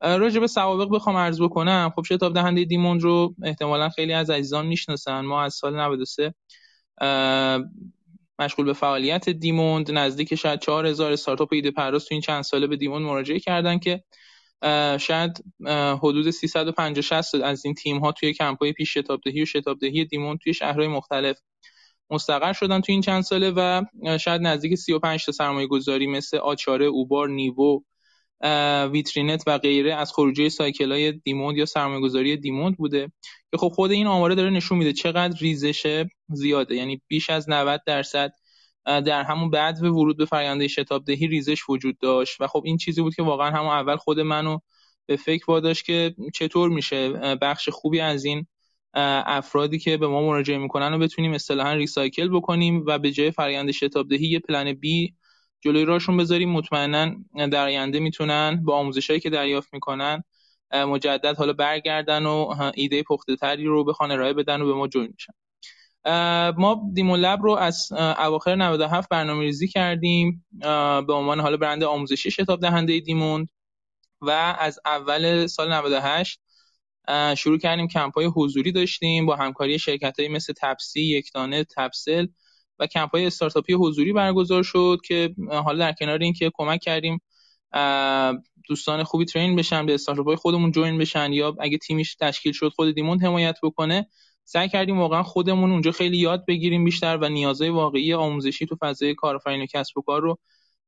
[0.00, 1.92] راجع به سوابق بخوام عرض بکنم.
[1.96, 5.20] خب شتاب دهنده دیمون رو احتمالا خیلی از عزیزان می‌شناسن.
[5.20, 6.34] ما از سال 93
[8.38, 12.76] مشغول به فعالیت دیموند نزدیک شاید 4000 استارتاپ ایده پرداز تو این چند ساله به
[12.76, 14.02] دیموند مراجعه کردن که
[14.98, 15.44] شاید
[15.98, 20.04] حدود 350 60 از این تیم ها توی کمپای پیش شتاب دهی و شتاب دهی
[20.04, 21.38] دیموند توی شهرهای مختلف
[22.10, 23.82] مستقر شدن تو این چند ساله و
[24.18, 27.82] شاید نزدیک 35 تا سرمایه گذاری مثل آچاره، اوبار، نیوو،
[28.92, 33.12] ویترینت و غیره از خروجی سایکل های دیموند یا سرمایه گذاری دیموند بوده
[33.50, 36.74] که خب خود این آماره داره نشون میده چقدر ریزش زیاده.
[36.74, 38.32] یعنی بیش از 90 درصد
[38.84, 42.76] در همون بعد به ورود به فرآیند شتاب دهی ریزش وجود داشت و خب این
[42.76, 44.58] چیزی بود که واقعا همون اول خود منو
[45.06, 48.46] به فکر واداشت که چطور میشه بخش خوبی از این
[48.94, 53.70] افرادی که به ما مراجعه می‌کنن رو بتونیم اصطلاحا ریسایکل بکنیم و به جای فرآیند
[53.70, 55.14] شتاب دهی یه پلن بی
[55.66, 56.50] جلوی راشون بذاریم.
[56.50, 57.14] مطمئنا
[57.50, 60.24] در آینده می‌تونن با آموزشایی که دریافت می‌کنن
[60.72, 65.12] مجدد حالا برگردن و ایده پخته تری رو بخوان ارائه بدن و به ما جوین
[65.12, 65.32] میشن
[66.58, 70.46] ما دیمون لب رو از اواخر 97 برنامه ریزی کردیم.
[71.06, 73.48] به عنوان حالا برند آموزشی شتاب دهنده دیموند
[74.20, 76.40] و از اول سال 98
[77.36, 79.26] شروع کردیم کمپ های حضوری داشتیم.
[79.26, 82.26] با همکاری شرکت های مثل تپسی، یکدانه، تپسل
[82.78, 87.20] و کمپ های استارتاپی حضوری برگزار شد که حالا در کنار اینکه کمک کردیم
[88.68, 92.68] دوستان خوبی ترین بشن به استارتاپ های خودمون جوین بشن یا اگه تیمیش تشکیل شد
[92.68, 94.06] خود دیمون حمایت بکنه
[94.44, 99.14] سعی کردیم واقعا خودمون اونجا خیلی یاد بگیریم بیشتر و نیازهای واقعی آموزشی تو فضای
[99.14, 100.38] کارآفرینی و کسب و کار رو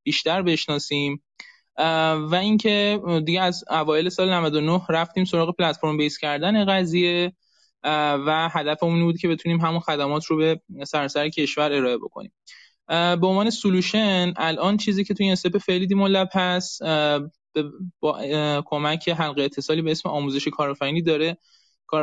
[0.03, 1.23] بیشتر بشناسیم.
[2.29, 7.33] و اینکه دیگه از اوایل سال 99 رفتیم سراغ پلتفرم بیس کردن قضیه.
[7.83, 12.31] و هدفمون بود که بتونیم همون خدمات رو به سراسر کشور ارائه بکنیم.
[12.87, 16.81] به عنوان سولوشن الان چیزی که توی این استپ فعلی دیمون هست
[17.99, 18.21] با
[18.65, 21.37] کمک حلقه اتصالی به اسم آموزش کارآفرینی داره.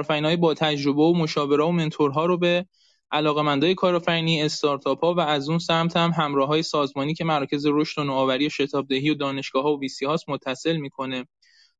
[0.08, 2.66] های با تجربه و مشاوره و منتورها رو به
[3.10, 8.00] علاقمندای کارآفرینی استارتاپ ها و از اون سمت هم همراه های سازمانی که مراکز رشد
[8.00, 11.26] و نوآوری و شتابدهی و دانشگاه ها و ویسی هاست متصل می‌کنه.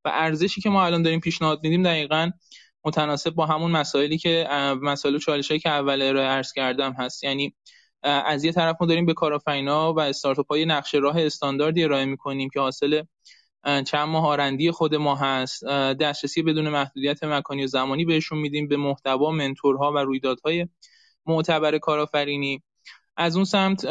[0.04, 2.30] و ارزشی که ما الان داریم پیشنهاد میدیم دقیقا
[2.86, 4.48] متناسب با همون مسائلی که
[4.82, 7.24] مسائل و چالشایی که اول ارائه عرض کردم هست.
[7.24, 7.54] یعنی
[8.02, 12.48] از یه طرف ما داریم به کارآفرینا و استارتاپ های نقشه راه استانداردی ارائه می‌کنیم
[12.48, 13.02] که حاصل
[13.64, 15.64] چند ماه آرندی خود ما هست.
[16.00, 20.68] دسترسی بدون محدودیت مکانی و زمانی بهشون میدیم به محتوا منتورها و رویدادهای
[21.26, 22.62] معتبر کارآفرینی.
[23.16, 23.86] از اون سمت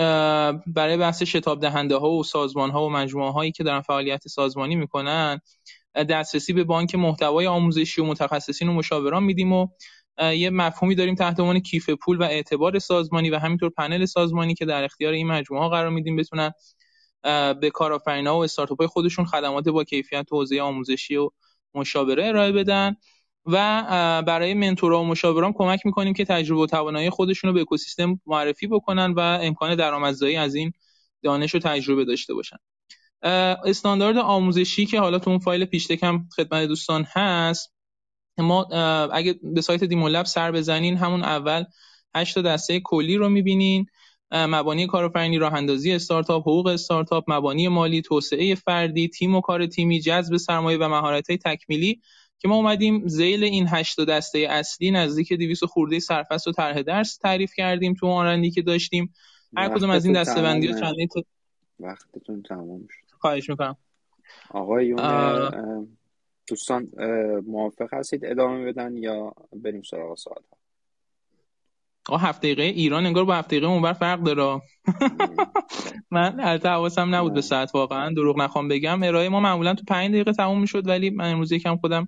[0.68, 4.76] برای بحث شتاب دهنده ها و سازمان ها و مجموعه هایی که دارن فعالیت سازمانی
[4.76, 5.42] می‌کنن
[6.04, 9.68] دسترسی به بانک محتوای آموزشی و متخصصین و مشاوران میدیم و
[10.22, 14.66] یه مفهومی داریم تحت عنوان کیف پول و اعتبار سازمانی و همینطور پنل سازمانی که
[14.66, 16.52] در اختیار این مجموعه ها قرار میدیم بتونن
[17.62, 21.30] به کارآفرینا و استارتاپ خودشون خدمات با کیفیت تو حوزه آموزشی و
[21.74, 22.96] مشاوره ارائه بدن
[23.46, 23.84] و
[24.28, 28.68] برای منتورا و مشاوران کمک می‌کنیم که تجربه و توانایی خودشون رو به اکوسیستم معرفی
[28.68, 30.74] بکنن و امکان درآمدزایی از این
[31.24, 32.58] دانش و تجربه داشته باشن.
[33.26, 37.74] استاندارد آموزشی که حالا تو اون فایل پیشتکم خدمت دوستان هست
[38.38, 38.64] ما
[39.14, 41.64] اگه به سایت دیمولب سر بزنین همون اول
[42.16, 43.86] 8 تا دسته کلی رو می‌بینین.
[44.32, 50.00] مبانی کارآفرینی راه اندازی استارتاپ حقوق استارتاپ مبانی مالی توسعه فردی تیم و کار تیمی
[50.00, 52.02] جذب سرمایه و مهارت تکمیلی
[52.40, 57.18] که ما اومدیم زیل این هشت دسته اصلی نزدیک 200 خورده سرفصل و طرح درس
[57.18, 59.14] تعریف کردیم تو آرندی که داشتیم.
[59.58, 61.08] هر کدوم از این دستبندی ها چندین
[61.80, 63.05] وقتتون تمام شد.
[63.26, 63.78] خواهش می‌کنم.
[64.50, 65.02] آقایون
[66.48, 66.88] دوستان
[67.48, 70.42] موافق هستید ادامه بدن یا بریم سراغ سوال
[72.10, 74.62] آقا هفت دقیقه ایران انگار با هفت دقیقه اونور فرق داره.
[76.12, 79.04] من البته حواسم نبود به ساعت واقعا دروغ نخوام بگم.
[79.04, 82.08] ارائه ما معمولا تو پنج دقیقه تموم می‌شد ولی من امروز یکم خودم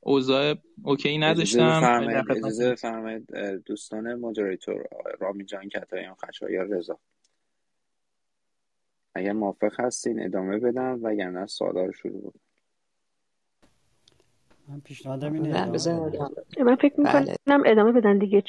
[0.00, 1.90] اوضاع اوکی نداشتم.
[2.30, 3.30] اجازه بفرمایید
[3.66, 4.84] دوستان مدیریتور
[5.20, 6.98] رامی جان کتایان خشایار رضا.
[9.14, 12.40] اگر موافق هستین ادامه بدن و نه سوالا رو شروع بود
[14.68, 15.66] من پیشنهادم اینه
[16.64, 17.70] من فکر می‌کنم بله.
[17.70, 18.44] ادامه بدن دیگه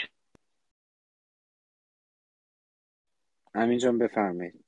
[3.53, 4.65] امین جان بفرمایید.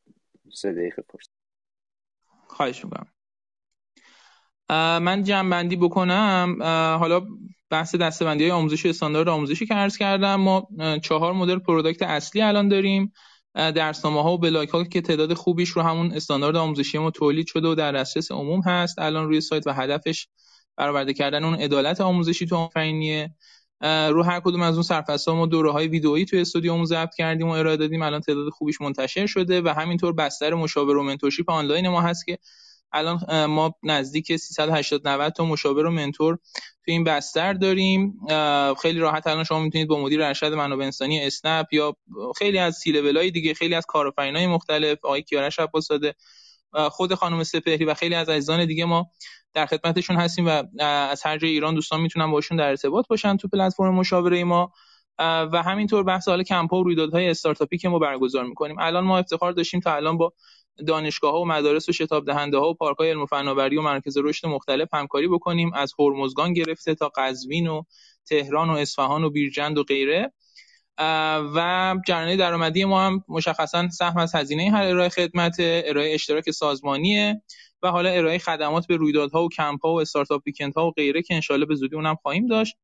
[0.54, 1.30] سه دقیقه پرس
[2.48, 3.08] خواهش می‌کنم.
[5.00, 6.58] من جمع بکنم.
[7.00, 7.22] حالا
[7.70, 10.36] بحث دسته‌بندی های آموزشی استاندارد آموزشی که عرض کردم.
[10.36, 10.68] ما
[11.04, 13.14] چهار مدل product اصلی الان داریم.
[13.58, 17.68] درسنامه ها و بلاک ها که تعداد خوبیش رو همون استاندارد آموزشی ما تولید شده
[17.68, 20.28] و در دسترس عموم هست الان روی سایت و هدفش
[20.78, 23.36] برآورده کردن اون عدالت آموزشی کارآفرینیه
[23.82, 27.52] رو هر کدوم از اون سرفصل ما دوره های ویدئویی توی استودیومون ضبط کردیم و
[27.52, 28.02] ارائه دادیم.
[28.02, 32.38] الان تعداد خوبیش منتشر شده و همینطور بستر مشاور و mentorship آنلاین ما هست که
[32.92, 36.38] الان ما نزدیک 380 90 تا مشاور و منتور
[36.86, 38.20] تو این بستر داریم.
[38.82, 41.96] خیلی راحت الان شما می‌تونید با مدیر ارشد منابع انسانی اسنپ یا
[42.38, 46.16] خیلی از سی دیگه خیلی از کارآفرینای مختلف آقای کیارش عباسزاده
[46.92, 49.12] خود خانم سپهری و خیلی از عزیزان دیگه ما
[49.54, 53.48] در خدمتشون هستیم و از هر جای ایران دوستان می‌تونن باشون در ارتباط باشن تو
[53.48, 54.72] پلتفرم مشاوره ما.
[55.20, 58.80] و همینطور بحث حال کمپ و رویدادهای استارتاپی که ما برگزار می‌کنیم.
[58.80, 60.34] الان ما افتخار داشتیم تا الان با
[60.88, 63.82] دانشگاه ها و مدارس و شتاب دهنده ها و پارک های علم و فناوری و
[63.82, 67.84] مرکز رشد مختلف همکاری بکنیم از هرمزگان گرفته تا قزوین و
[68.26, 70.34] تهران و اصفهان و بیرجند و غیره.
[71.56, 77.42] و جریان درآمدی ما هم مشخصا سهم از هزینه هر ارائه خدمت ارائه اشتراک سازمانیه
[77.84, 80.42] و حالا ارائه خدمات به رویدادها و کمپ ها و استارتاپ
[80.76, 82.76] ها و غیره که انشالله به زودی اونم خواهیم داشت.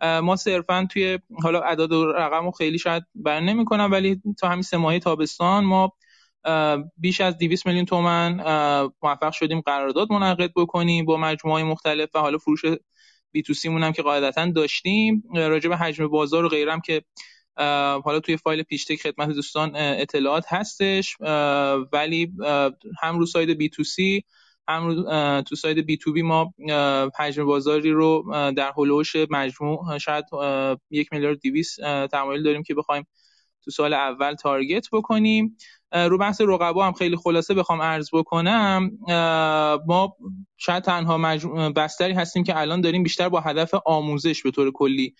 [0.00, 4.98] ما صرفا توی حالا اعداد و رقم خیلی شاید بر نمی‌کنم ولی تا همین سه
[4.98, 5.92] تابستان ما
[6.96, 8.36] بیش از 200 میلیون تومن
[9.02, 12.60] موفق شدیم قرارداد منعقد بکنیم با مجموعه مختلف و حالا فروش
[13.32, 15.22] B to C هم که قاعدتا داشتیم.
[15.34, 17.02] راجع به حجم بازار و غیرم که
[18.04, 21.16] حالا توی فایل pitch deck خدمت دوستان اطلاعات هستش.
[21.92, 22.32] ولی
[23.02, 24.24] هم رو side B to C
[24.68, 26.54] هم تو side B to B ما
[27.18, 28.24] حجم بازاری رو
[28.56, 30.24] در هلوش مجموع شاید
[30.90, 31.76] یک میلیارد دویست
[32.12, 33.06] تمایل داریم که بخوایم
[33.64, 35.56] تو سال اول تارگت بکنیم.
[35.92, 38.90] رو بحث رقبا هم خیلی خلاصه بخوام عرض بکنم.
[39.86, 40.16] ما
[40.56, 41.18] شاید تنها
[41.70, 45.14] بستری هستیم که الان داریم بیشتر با هدف آموزش به طور کلی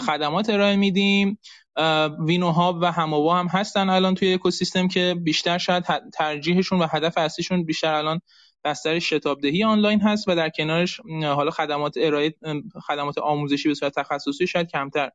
[0.00, 1.38] خدمات ارائه میدیم.
[2.26, 5.84] وینو هاب و هماوا هم هستن الان توی اکوسیستم که بیشتر شاید
[6.14, 8.20] ترجیحشون و هدف اصلیشون بیشتر الان
[8.64, 12.34] بستر شتاب دهی آنلاین هست و در کنارش حالا خدمات ارائه
[12.86, 15.10] خدمات آموزشی به صورت تخصصی شاید کمتر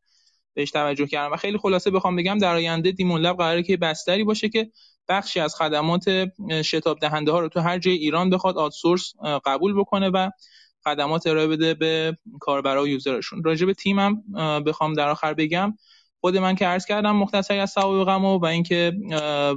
[0.55, 1.33] بهش توجه کردم.
[1.33, 4.71] و خیلی خلاصه بخوام بگم در آینده دیمون لب قراره که بستری باشه که
[5.07, 6.29] بخشی از خدمات
[6.65, 9.13] شتاب دهنده ها رو تو هر جای ایران بخواد آتسورس
[9.45, 10.29] قبول بکنه و
[10.83, 13.43] خدمات ارائه بده به کاربرا و یوزرشون.
[13.43, 14.23] راجع به تیمم
[14.65, 15.77] بخوام در آخر بگم.
[16.21, 18.93] خود من که عرض کردم مختصری از سوابقم و, و اینکه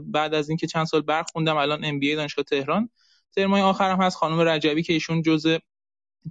[0.06, 2.90] بعد از اینکه چند سال برخ خوندم الان ام بی دانشگاه تهران.
[3.36, 5.58] ترمای آخرم هست خانم رجبی که ایشون جزء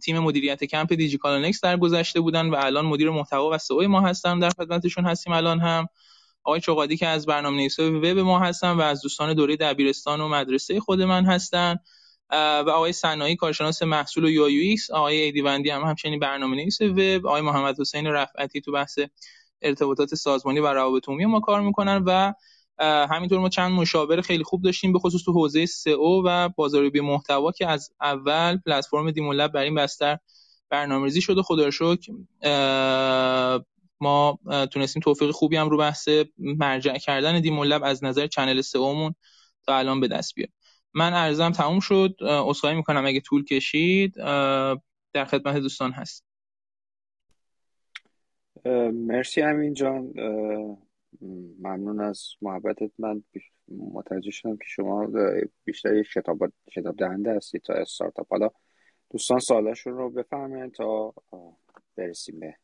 [0.03, 4.01] تیم مدیریت کمپ دیجیکالا نکست در گذشته بودن و الان مدیر محتوا و سئو ما
[4.01, 5.87] هستم در خدمتشون هستیم الان هم.
[6.43, 10.79] آقای چوقادی که از برنامه‌نویسی وب ما هستن و از دوستان دوره دبیرستان و مدرسه
[10.79, 11.75] خود من هستن.
[12.31, 17.79] و آقای سنایی کارشناس محصول و UX آقای ایدیوندی هم همچنین برنامه‌نویس وب آقای محمد
[17.79, 18.99] حسین رفعتی تو بحث
[19.61, 22.33] ارتباطات سازمانی و روابط عمومی ما کار می‌کنن و
[22.79, 27.51] همینطور ما چند مشاور خیلی خوب داشتیم به خصوص تو حوزه سئو و بازاریابی محتوا
[27.51, 30.17] که از اول پلتفرم دیمون بر این بستر
[30.69, 32.13] برنامه‌ریزی شده خدا رو شکر
[34.01, 34.39] ما
[34.71, 39.15] تونستیم توفیق خوبی هم رو بحث مرجع کردن دیمون از نظر چنل سئومون
[39.65, 40.49] تا الان به دست بیاد.
[40.93, 42.15] من ارزم تموم شد.
[42.21, 44.15] عذرخواهی می‌کنم اگه طول کشید.
[45.13, 46.25] در خدمت دوستان هست
[48.93, 50.13] مرسی امین جان.
[51.59, 52.91] ممنون از محبتت.
[52.99, 53.23] من
[53.67, 55.07] متوجه شدم که شما
[55.63, 58.27] بیشتر یک شتاب, شتاب دهنده هستید تا استارتاپ.
[58.29, 58.49] حالا
[59.11, 61.13] دوستان سوالاشون رو بفرمایید تا
[61.97, 62.55] برسیم به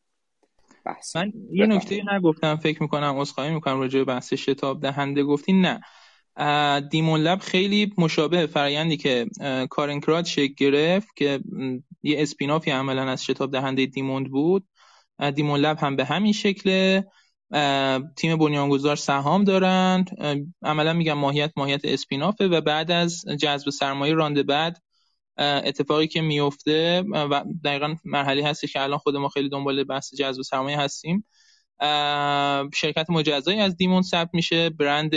[0.84, 1.16] بحث.
[1.16, 5.80] من یه نکته نگفتم فکر می‌کنم عذرخواهی می‌کنم راجع به بحث شتاب دهنده گفتین نه.
[6.80, 9.26] دیمون لب خیلی مشابه فرایندی که
[9.70, 11.40] کارنکرات شکل گرفت که
[12.02, 14.68] یه اسپینافی عملا از شتاب دهنده دیموند بود.
[15.34, 17.06] دیمون لب هم به همین شکله.
[18.16, 20.04] تیم بنیانگذار سهام دارن
[20.62, 24.82] عملا میگم ماهیت ماهیت اسپینافه و بعد از جذب سرمایه رانده بعد
[25.38, 30.42] اتفاقی که میفته و دقیقا مرحله هستی که الان خود ما خیلی دنبال بحث جذب
[30.42, 31.26] سرمایه هستیم.
[32.74, 35.12] شرکت مجزایی از دیمون ثبت میشه برند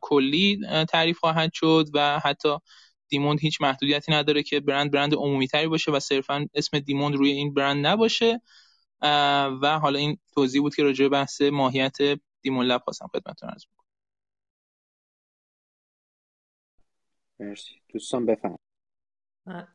[0.00, 2.56] کلی تعریف خواهد شد و حتی
[3.08, 7.30] دیموند هیچ محدودیتی نداره که برند برند عمومی تری باشه و صرفا اسم دیموند روی
[7.30, 8.40] این برند نباشه.
[9.62, 11.96] و حالا این توضیح بود که راجع به بحث ماهیت
[12.42, 13.86] دیمون لب خواستم خدمتتون عرض بکنم.
[17.38, 17.82] مرسی.
[17.88, 18.58] دوستان بفهم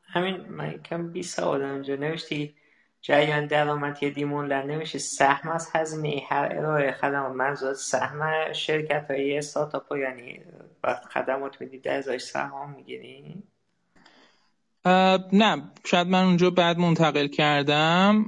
[0.04, 2.56] همین من کم بی سوال اینجا نوشتی.
[3.02, 5.00] جریان درآمدی دیمون لب نمیشه.
[5.00, 10.44] سهم از هزینه هر ارائه خدمات منظور سهم شرکت های استارتاپ یعنی
[10.84, 13.44] وقت خدمات میدی در ازاش سهام می‌گیری؟
[15.34, 18.26] نه شاید من اونجا بعد منتقل کردم.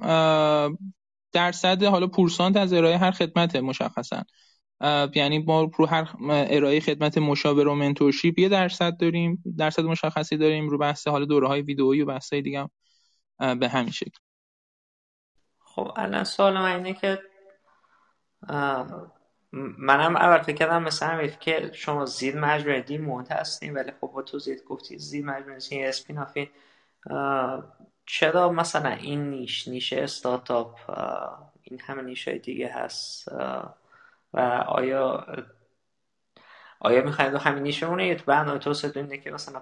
[1.32, 4.24] درصد حالا پورسانت از ارائه هر خدمت مشخصا.
[5.16, 10.70] یعنی ما رو هر ارائه خدمت مشاور و منتورشیپ یه درصد داریم درصد مشخصی داریم
[10.70, 12.70] رو بحث حالا دوره های ویدئویی و بحث های دیگه
[13.40, 14.20] به همین شکل.
[15.60, 17.20] خب الان سوال من اینه که
[19.78, 24.58] منم اول فکر کردم مثلا که شما زیر مجموعه دیمونت هستین ولی خب با توضیح
[24.58, 26.50] گفتی زیر مجموعه این اسپینافین.
[28.06, 30.80] چرا مثلا این نیش نیش استارتاپ
[31.64, 33.28] این همه نیش های دیگه هست؟
[34.34, 35.26] و آیا
[36.80, 39.62] آیا می‌خواید همین نیشمونه یا تو برنامه توسعه اینه که مثلا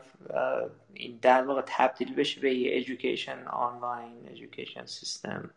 [0.93, 5.49] این در واقع تبدیل بشه به یه ایژوکیشن آنلاین ایژوکیشن سیستم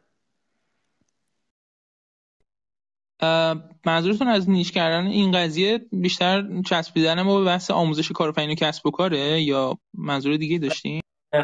[3.86, 8.86] منظورتون از نیش کردن این قضیه بیشتر چسبیدن ما به بحث آموزش کارآفرینی و کسب
[8.86, 11.00] و کاره یا منظور دیگه داشتین؟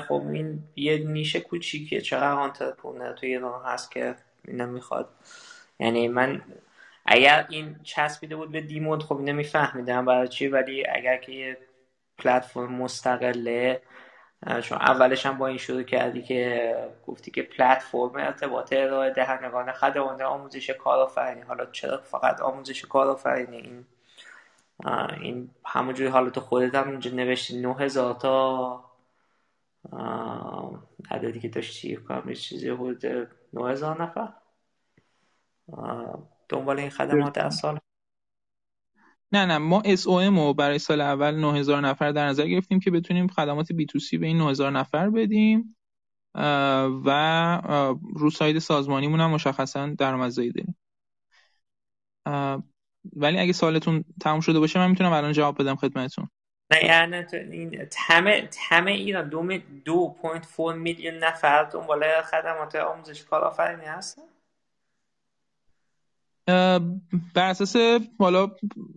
[0.08, 4.14] خب این یه نیش کوچیکه چقدر آنترپرنر تو ایران هست که
[4.48, 5.08] اینو می‌خواد.
[5.80, 6.42] یعنی من
[7.06, 11.58] اگر این چسبیده بود به دیمود خب نمیفهمیدم برای چی ولی اگر که یه
[12.18, 13.82] پلتفرم مستقله
[14.62, 16.74] چون اولش هم با این شروع کردی که
[17.06, 21.40] گفتی که پلتفرم ارتباط ارائه دهندگان خدمات آموزش کارآفرینی.
[21.40, 23.86] حالا چرا فقط آموزش کارآفرینی؟ این
[25.20, 27.60] این همونجوری حالا تو خودت هم اینجا نوشتی.
[27.60, 28.84] 9000 تا
[31.10, 33.06] عددی که داشتی کنم چیزی بود
[33.52, 34.28] 9000 نفر.
[36.48, 37.78] دنبال این خدمات در سال
[39.32, 43.28] نه نه ما SOM رو برای سال اول 9000 نفر در نظر گرفتیم که بتونیم
[43.28, 45.76] خدمات B2C به این 9000 نفر بدیم.
[47.04, 47.60] و
[48.14, 50.76] رو side سازمانیمون هم مشخصا درآمدزایی داریم.
[53.16, 56.28] ولی اگه سالتون تموم شده باشه من می‌تونم الان جواب بدم خدمتتون.
[56.72, 63.24] نه یعنی این همه همه ایران دو, دو point four میلیون نفر دنبال خدمات آموزش
[63.24, 64.22] کارآفرینی هستن؟
[67.34, 67.76] بر اساس
[68.18, 68.50] حالا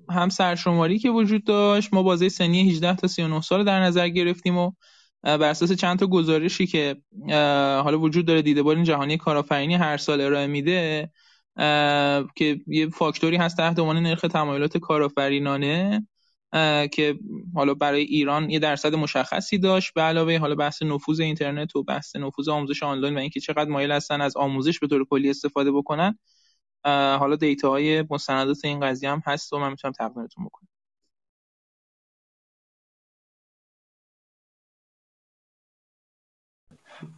[0.09, 4.57] هم سرشماری که وجود داشت ما بازه سنی 18 تا 39 سال در نظر گرفتیم
[4.57, 4.71] و
[5.23, 6.95] بر اساس چند تا گزارشی که
[7.83, 11.09] حالا وجود داره دیدبان جهانی کارآفرینی هر سال ارائه میده
[12.35, 16.07] که یه فاکتوری هست تحت عنوان نرخ تمایلات کارآفرینانه
[16.91, 17.19] که
[17.55, 19.93] حالا برای ایران یه درصد مشخصی داشت.
[19.93, 23.91] به علاوه حالا بحث نفوذ اینترنت و بحث نفوذ آموزش آنلاین و اینکه چقدر مایل
[23.91, 26.19] هستن از آموزش به طور کلی استفاده بکنن.
[26.83, 30.67] حالا دیتاهای مستندات این قضیه هم هست و من می‌تونم تقدیمتون بکنم.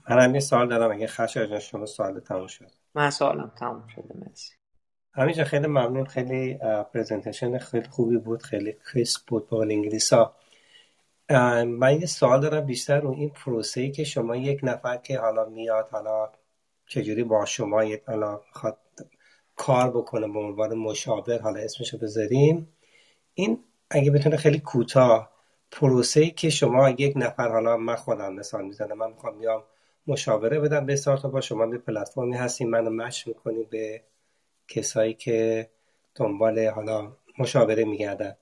[0.09, 2.71] من هم یه سوال دارم اگه خش جان شما سوال تموم شد.
[2.95, 4.53] من سوالم تموم شده مرسی.
[5.13, 6.05] همینجا خیلی ممنون.
[6.05, 6.59] خیلی
[6.93, 10.35] presentation خیلی خوبی بود خیلی crisp بود با انگلیسی ها
[11.65, 15.45] من یه سوال دارم بیشتر رو این پروسه ای که شما یک نفر که حالا
[15.45, 16.31] میاد حالا
[16.87, 18.77] چجوری با شما حالا می‌خواد
[19.55, 22.67] کار بکنه به عنوان مشاور حالا اسمشو بذاریم.
[23.33, 23.59] این
[23.89, 25.31] اگه بتونه خیلی کوتاه
[25.71, 29.63] پروسه ای که شما یک نفر حالا من خودم مثال می‌زنم من می‌خوام میام
[30.07, 34.03] مشاوره بدم به استارتاپ شما به پلتفرمی هستیم منو match می‌کنی به
[34.67, 35.69] کسایی که
[36.15, 38.35] دنبال حالا مشاوره میگردن.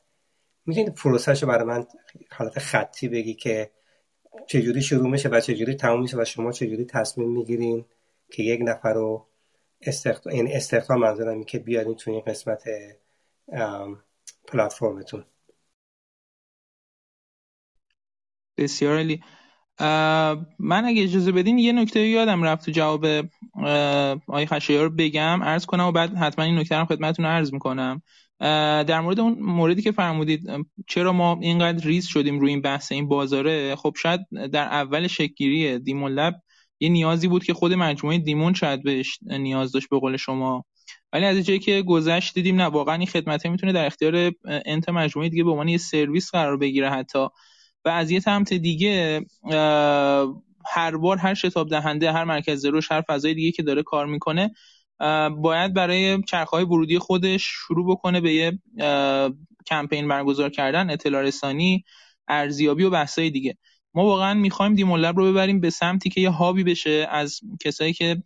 [0.66, 1.86] می‌تونی پروسهش برای من
[2.32, 3.72] حالت خطی بگی که
[4.48, 7.86] چجوری شروع میشه و چجوری تموم میشه و شما چجوری تصمیم می‌گیرین
[8.32, 9.28] که یک نفر رو
[9.86, 12.64] استخدام یعنی استخدام منظورم که بیارین تو این قسمت
[14.48, 15.26] پلتفرمتون.
[18.58, 19.24] بسیار عالی.
[20.60, 23.06] من اگه اجازه بدین یه نکته یادم رفت تو جواب
[24.28, 25.44] آقای خشایار بگم.
[25.44, 28.02] عرض کنم و بعد حتما این نکته رو خدمتتون عرض می‌کنم.
[28.88, 30.50] در مورد اون موردی که فرمودید
[30.88, 34.20] چرا ما اینقدر ریز شدیم روی این بحث این بازاره؟ خب شاید
[34.52, 36.20] در اول شکلگیری دیمون
[36.84, 40.66] یه نیازی بود که خود مجموعه دیمون شاید بهش نیاز داشت به قول شما.
[41.14, 44.32] ولی از جایی که گذشت دیدیم نه واقعا این خدمت می‌تونه در اختیار
[44.66, 47.28] انت مجموعه دیگه به عنوان یه سرویس قرار بگیره حتی.
[47.86, 49.26] و از یه سمت دیگه
[50.66, 54.52] هر بار هر شتاب دهنده هر مرکز رشد هر فضای دیگه که داره کار می‌کنه
[55.42, 58.60] باید برای چرخهای ورودی خودش شروع بکنه به یه
[59.68, 61.84] کمپین برگزار کردن اطلاع رسانی
[62.28, 63.58] ارزیابی و بحثای دیگه.
[63.96, 68.24] ما واقعا می‌خوایم دیمولب رو ببریم به سمتی که یه هابی بشه از کسایی که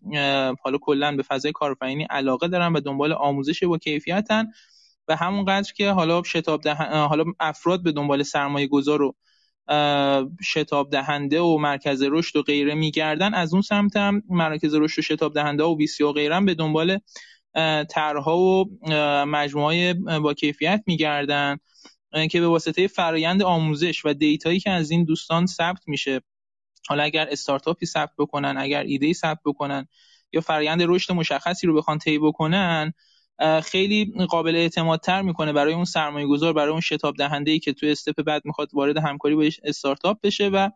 [0.63, 4.47] حالا کلا به فضای کارآفرینی علاقه دارن و دنبال آموزش با کیفیتن
[5.07, 9.15] و همونقدر که حالا شتاب حالا افراد به دنبال سرمایه گذار و
[10.43, 15.01] شتاب دهنده و مرکز رشد و غیره میگردن از اون سمت هم مرکز رشد و
[15.01, 16.99] شتاب دهنده و بیسی و غیره به دنبال
[17.89, 18.65] طرحها و
[19.25, 21.57] مجموعه با کیفیت میگردن.
[22.31, 26.21] که به واسطه فرایند آموزش و دیتایی که از این دوستان ثبت میشه
[26.89, 29.87] حالا اگر استارتاپی ثبت بکنن اگر ایده ثبت بکنن
[30.33, 32.93] یا فرایند رشد مشخصی رو بخوان طی بکنن
[33.63, 37.91] خیلی قابل اعتمادتر می‌کنه برای اون سرمایه گذار برای اون شتاب دهنده ای که توی
[37.91, 40.69] استپ بعد می‌خواد وارد همکاری با استارتاپ بشه و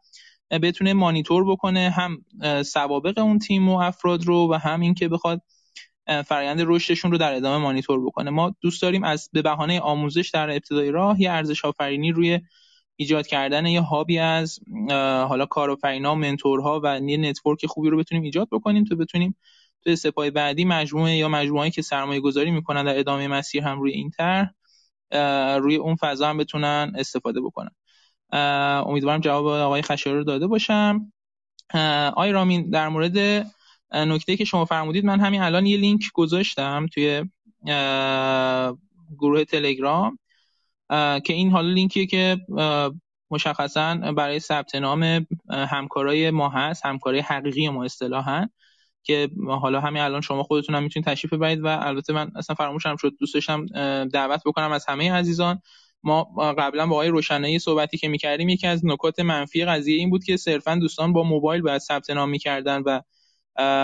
[0.52, 2.26] بتونه مانیتور بکنه هم
[2.64, 5.42] سوابق اون تیم و افراد رو و هم اینکه بخواد
[6.08, 8.30] فرآیند رشدشون رو در ادامه مانیتور بکنه.
[8.30, 12.40] ما دوست داریم از به بهانه آموزش در ابتدای راه یه ارزش آفرینی روی
[12.96, 14.60] ایجاد کردن یه hub ی از
[15.28, 19.36] حالا کارآفرینا منتورها و یه network خوبی رو بتونیم ایجاد بکنیم تا بتونیم
[19.84, 23.80] تو step های بعدی مجموعه یا مجموعه‌ای که سرمایه گذاری می‌کنن در ادامه مسیر هم
[23.80, 24.54] روی این طرح
[25.58, 27.72] روی اون فضا هم بتونن استفاده بکنن.
[28.86, 31.14] امیدوارم جواب آقای خشایار رو داده باشم.
[32.14, 33.46] آقای رامین در مورد
[33.92, 37.26] نکته که شما فرمودید من همین الان یه لینک گذاشتم توی
[39.20, 40.20] گروه تلگرام
[41.24, 42.38] که این حالا لینکیه که
[43.32, 48.48] مشخصا برای ثبت نام همکارای ما هست همکارای حقیقی ما اصطلاحا
[49.04, 52.96] که حالا همین الان شما خودتون هم می‌تونید تشریف ببرید و البته من اصلا فراموشم
[52.96, 53.66] شد دوست داشتم
[54.06, 55.62] دعوت بکنم از همه عزیزان.
[56.04, 56.24] ما
[56.58, 60.38] قبلا با آقای روشنایی صحبتی که می‌کردیم یکی از نکات منفی قضیه این بود که
[60.38, 63.02] صرفا دوستان با موبایل باید ثبت نام می‌کردن و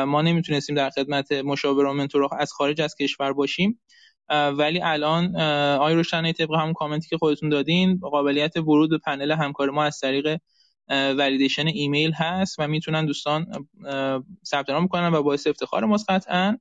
[0.08, 3.82] ما نمی‌تونستیم در خدمت مشاور و منتور از خارج از کشور باشیم.
[4.30, 5.36] ولی الان
[5.76, 10.00] آقای روشنایی طبق همون کامنتی که خودتون دادین قابلیت ورود به پنل همکار ما از
[10.00, 10.38] طریق
[10.90, 13.46] ولیدیشن ایمیل هست و می‌تونن دوستان
[14.46, 16.58] ثبت نام کنن و باعث افتخار ماست قطعا.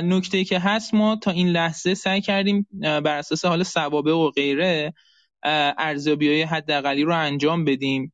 [0.00, 4.94] نکته که هست ما تا این لحظه سعی کردیم بر اساس حال سوابق و غیره
[5.78, 8.12] ارزیابی های حداقلی رو انجام بدیم.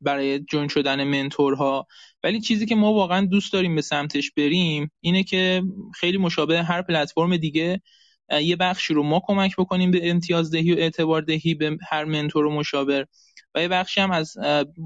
[0.00, 1.86] برای جون شدن منتورها.
[2.24, 5.62] ولی چیزی که ما واقعا دوست داریم به سمتش بریم اینه که
[5.94, 7.80] خیلی مشابه هر پلتفرم دیگه
[8.42, 12.46] یه بخشی رو ما کمک بکنیم به امتیاز دهی و اعتبار دهی به هر منتور
[12.46, 13.06] و مشاور.
[13.54, 14.36] و یه بخشی هم از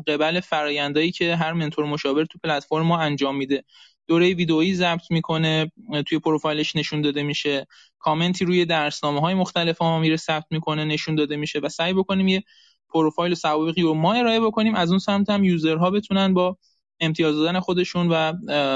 [0.06, 3.64] قبل فرایندهایی که هر منتور مشاور تو پلتفرم ما انجام میده.
[4.06, 5.72] دوره ویدئویی ضبط می‌کنه
[6.06, 7.66] توی پروفایلش نشون داده میشه.
[7.98, 12.28] کامنتی روی درسنامه های مختلف ما میره ثبت می‌کنه نشون داده میشه و سعی بکنیم
[12.28, 12.42] یه
[12.88, 14.74] پروفایل سوابقی رو ما ارائه بکنیم.
[14.74, 16.58] از اون سمت هم user ها بتونن با
[17.04, 18.32] امتیاز دادن خودشون و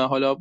[0.07, 0.37] حالا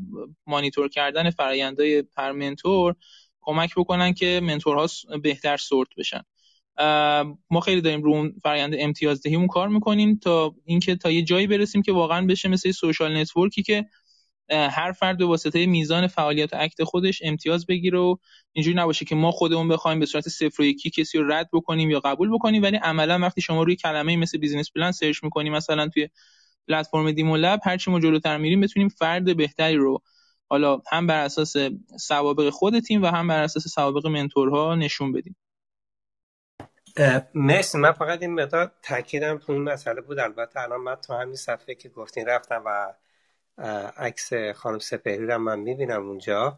[0.47, 2.95] مانیتور کردن فرآیندهای هر منتور
[3.41, 4.87] کمک بکنن که منتورها
[5.23, 6.21] بهتر sort بشن.
[7.49, 11.81] ما خیلی داریم رو اون فرآیند امتیازدهیمون کار می‌کنیم تا اینکه تا یه جایی برسیم
[11.81, 13.85] که واقعا بشه مثل social network ی که
[14.49, 18.15] هر فرد به واسطه میزان فعالیت و act خودش امتیاز بگیره و
[18.53, 21.89] اینجوری نباشه که ما خودمون بخوایم به صورت صفر و یکی کسی رو رد بکنیم
[21.89, 25.87] یا قبول بکنیم ولی عملا وقتی شما روی کلمه مثل business plan search می‌کنیم مثلا
[25.87, 26.09] توی
[26.67, 30.01] پلتفرم دیمو لب هر چی ما جلوتر میریم بتونیم فرد بهتری رو
[30.49, 31.53] حالا هم بر اساس
[31.99, 35.35] سوابق خود تیم و هم بر اساس سوابق منتورها نشون بدیم.
[37.35, 37.77] مرسی.
[37.77, 40.19] من فقط این مقدار تاکیدم تو این مسئله بود.
[40.19, 42.93] البته الان من تو همین صفحه که گفتین رفتم و
[43.97, 46.57] عکس خانم سپهری رو من می‌بینم اونجا.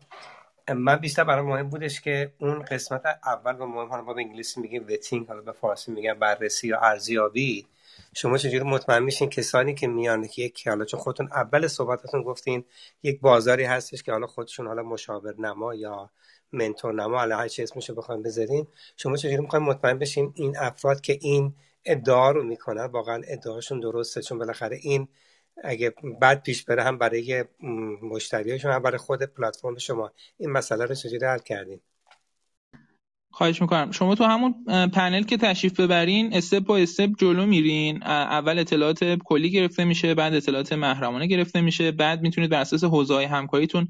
[0.75, 4.85] من بیشتر برای مهم بودش که اون قسمت اول و مهم حالا با انگلیسی میگیم
[4.89, 7.67] وتینگ حالا به فارسی میگن بررسی یا ارزیابی.
[8.15, 12.65] شما چجوری مطمئن میشین کسانی که میان که یک حالا چون خودتون اول صحبتتون گفتین
[13.03, 16.09] یک بازاری هستش که حالا خودشون حالا مشاور نما یا
[16.51, 18.67] منتور نما حالا هر چی اسمشو بخوایم بذاریم
[18.97, 21.55] شما چجوری می‌خوایم مطمئن بشین این افراد که این
[21.85, 25.07] ادعا رو می‌کنن واقعا ادعاشون درسته؟ چون بالاخره این
[25.63, 27.45] اگه بعد پیش بره هم برای
[28.01, 30.11] مشتریاشون هم برای خود پلتفرم شما.
[30.37, 31.81] این مسئله رو چجوری حل کردین؟
[33.31, 33.91] خواهش می‌کنم.
[33.91, 38.03] شما تو همون پنل که تشریف ببرین استپ با استپ جلو میرین.
[38.03, 41.91] اول اطلاعات کلی گرفته میشه بعد اطلاعات محرمانه گرفته میشه.
[41.91, 43.87] بعد می‌تونید بر اساس حوزه های همکاریتون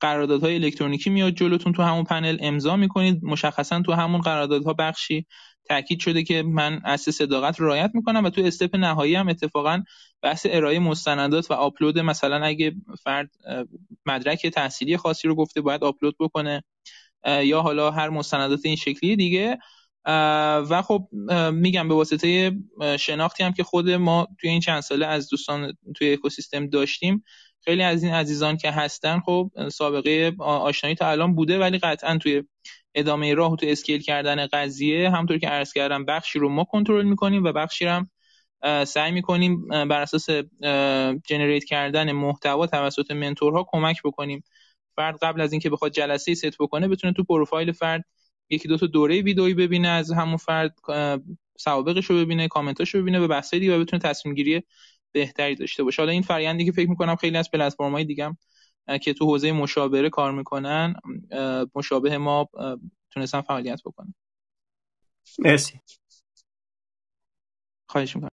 [0.00, 3.24] قراردادهای الکترونیکی میاد جلوتون تو همون پنل امضا می‌کنید.
[3.24, 5.26] مشخصا تو همون قراردادها بخشی
[5.68, 9.82] تاکید شده که من اساس صداقت رو رعایت می‌کنم و تو استپ نهایی هم اتفاقا
[10.22, 12.74] بحث ارائه مستندات و آپلود مثلا اگه
[13.04, 13.30] فرد
[14.06, 16.62] مدرک تحصیلی خاصی رو گفته باید آپلود بکنه.
[17.26, 19.58] یا حالا هر مستندات این شکلی دیگه.
[20.70, 21.08] و خب
[21.52, 22.52] میگم به واسطه
[22.98, 27.24] شناختی هم که خود ما توی این چند ساله از دوستان توی اکوسیستم داشتیم.
[27.64, 32.42] خیلی از این عزیزان که هستن خب سابقه آشنایی تا الان بوده ولی قطعا توی
[32.94, 37.04] ادامه راه و تو اسکیل کردن قضیه همطور که عرض کردم بخشی رو ما کنترل
[37.04, 38.10] می‌کنیم و بخشی هم
[38.84, 40.30] سعی می‌کنیم بر اساس
[41.24, 44.44] جنریت کردن محتوا توسط منتورها کمک بکنیم.
[44.96, 48.04] فرد قبل از اینکه بخواد جلسه ست بکنه بتونه تو پروفایل فرد
[48.50, 50.74] یکی دو تا دوره ویدئویی ببینه از همون فرد
[51.58, 54.62] سوابقش رو ببینه کامنتاش رو ببینه به بحث دیگه و بتونه تصمیم گیری
[55.12, 56.02] بهتری داشته باشه.
[56.02, 58.36] حالا این فرآیندی که فکر می‌کنم خیلی از پلتفرم‌های دیگه
[59.02, 60.94] که تو حوزه مشاوره کار می‌کنن
[61.74, 62.48] مشابه ما
[63.10, 64.14] تونستن فعالیت بکنن.
[65.38, 65.80] مرسی.
[67.86, 68.30] خواهش می‌کنم.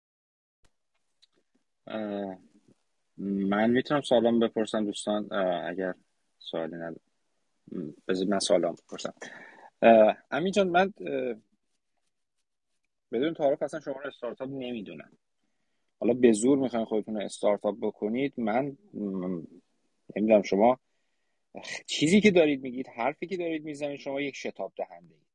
[3.18, 5.34] من می‌تونم سوالم بپرسم دوستان؟
[5.69, 5.94] اگر
[6.40, 6.99] سوالی ندارم.
[8.07, 9.14] بذار من سوالم بپرسم.
[10.32, 10.94] امین جان من
[13.11, 15.11] بدون تعارف اصلا شما رو استارتاپ نمی‌دونم.
[15.99, 18.34] حالا به زور می‌خواین خودتون رو استارتاپ بکنید.
[18.38, 18.78] من
[20.16, 20.80] نمی‌دونم شما
[21.86, 25.30] چیزی که دارید میگید حرفی که دارید می‌زنید شما یک شتاب دهنده اید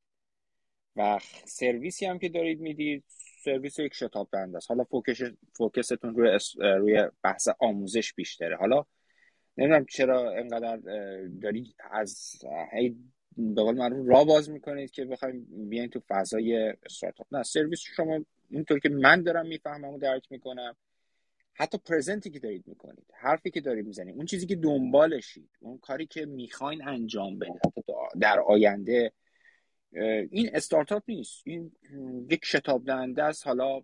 [0.97, 3.05] و سرویسی هم که دارید می‌دید
[3.45, 4.71] سرویس یک شتاب دهنده است.
[4.71, 5.23] حالا فوکش
[5.53, 8.57] فوکستون روی روی بحث آموزش بیشتره.
[8.57, 8.85] حالا
[9.59, 10.77] نمی‌دونم چرا انقدر
[11.43, 12.97] دارید از هی
[13.37, 17.27] به قول معروف را باز می‌کنید که بخوایم بیاین تو فضای استارتاپ.
[17.35, 20.77] نه سرویس شما اونطور که من دارم می‌فهمم و درک می‌کنم
[21.55, 26.07] حتی پرزنتی که دارید می‌کنید حرفی که دارید می‌زنید اون چیزی که دنبالشید اون کاری
[26.07, 27.61] که می‌خواین انجام بدید
[28.21, 29.13] در آینده
[30.31, 31.43] این استارتاپ نیست.
[31.47, 31.73] این
[32.31, 33.47] یک شتاب دهنده است.
[33.47, 33.83] حالا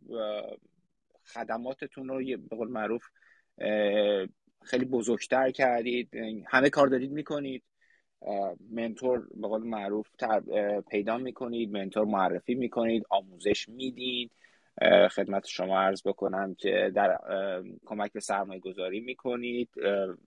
[1.25, 3.03] خدماتتون رو به قول معروف
[4.63, 6.09] خیلی بزرگتر کردید.
[6.47, 7.63] همه کار دارید می‌کنید.
[8.71, 10.09] منتور به قول معروف
[10.91, 14.31] پیدا می‌کنید منتور معرفی می‌کنید آموزش می‌دید.
[15.11, 17.19] خدمت شما عرض بکنم که در
[17.87, 19.69] کمک به سرمایه گذاری می‌کنید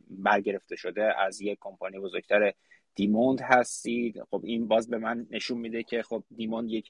[0.09, 2.53] برگرفته شده از یک کمپانی بزرگتر
[2.95, 4.23] دیموند هستید.
[4.31, 6.89] خب این باز به من نشون میده که خب دیموند یک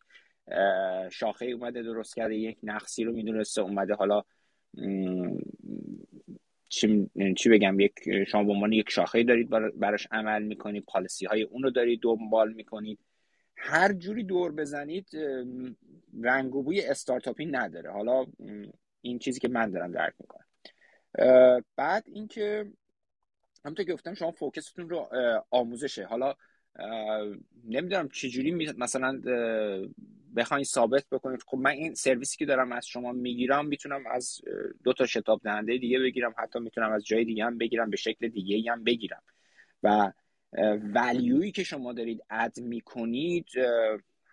[1.11, 4.24] شاخه اومده درست کرده یک نقصی رو می‌دونسته اومده حالا
[6.74, 7.94] چی, چی بگم یک
[8.28, 12.54] شما به عنوان یک شاخه دارید براش عمل می‌کنید پالیسی های اون رو دارید دنبال
[12.54, 13.00] می‌کنید
[13.58, 15.08] هر جوری دور بزنید
[16.22, 17.91] رنگ و بوی استارتاپی نداره.
[17.91, 18.26] حالا
[19.02, 20.45] این چیزی که من دارم درک می‌کنم.
[21.76, 22.72] بعد اینکه
[23.66, 25.10] همونطور که گفتم شما فوکستون رو
[25.50, 26.06] آموزشه.
[26.06, 26.36] حالا
[27.66, 29.22] نمی‌دونم چجوری مثلا
[30.36, 31.44] بخواین ثابت بکنید.
[31.48, 34.42] خب من این سرویسی که دارم از شما می‌گیرم می‌تونم از
[34.84, 36.36] دو تا شتاب دهنده دیگه بگیرم.
[36.38, 39.22] حتی می‌تونم از جای دیگه هم بگیرم به شکل دیگه هم بگیرم.
[39.84, 40.12] و
[40.94, 43.48] ولیویی که شما دارید اد می‌کنید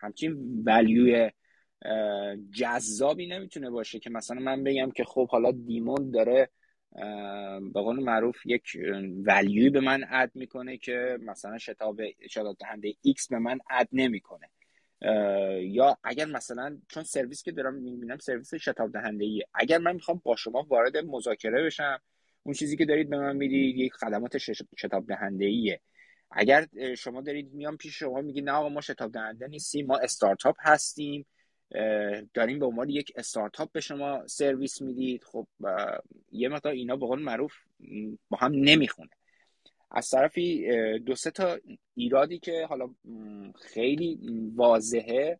[0.01, 1.31] همچین ولیوی
[2.53, 6.49] جذابی نمی‌تونه باشه که مثلا من بگم که خب حالا دیمون داره
[7.73, 8.63] به قول معروف یک
[9.25, 12.01] ولیوی به من اد می‌کنه که مثلا شتاب
[12.31, 14.47] شتاب دهنده X به من اد نمی‌کنه.
[15.61, 20.21] یا اگر مثلا چون سرویس که دارم می‌بینم سرویس شتاب دهنده ایه اگر من می‌خوام
[20.25, 22.01] با شما وارد مذاکره بشم
[22.43, 24.39] اون چیزی که دارید به من می‌دید یک خدمات
[24.79, 25.81] شتاب دهنده ایه
[26.31, 26.67] اگر
[26.99, 31.27] شما دارید میام پیش شما میگید نه آقا ما شتاب دهنده نیستیم ما استارتاپ هستیم
[32.35, 35.47] داریم به عنوان یک استارتاپ به شما سرویس می‌دید خب
[36.33, 37.53] یه مقدار اینا به قول معروف
[38.29, 39.11] با هم نمی‌خونه.
[39.91, 40.69] از طرفی
[40.99, 41.59] دو سه تا
[41.95, 42.95] ایرادی که حالا
[43.61, 44.19] خیلی
[44.55, 45.39] واضحه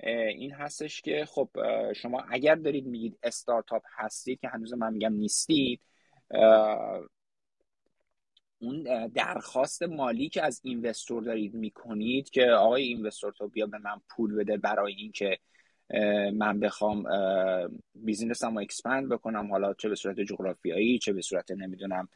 [0.00, 1.50] این هستش که خب
[1.92, 5.80] شما اگر دارید میگید استارتاپ هستید که هنوز من میگم نیستید
[8.58, 14.00] اون درخواست مالی که از investor دارید می‌کنید که آقای investor تو بیا به من
[14.08, 15.38] پول بده برای اینکه
[16.34, 17.04] من بخوام
[17.94, 22.08] business م رو expand بکنم حالا چه به صورت جغرافیایی چه به صورت نمی‌دونم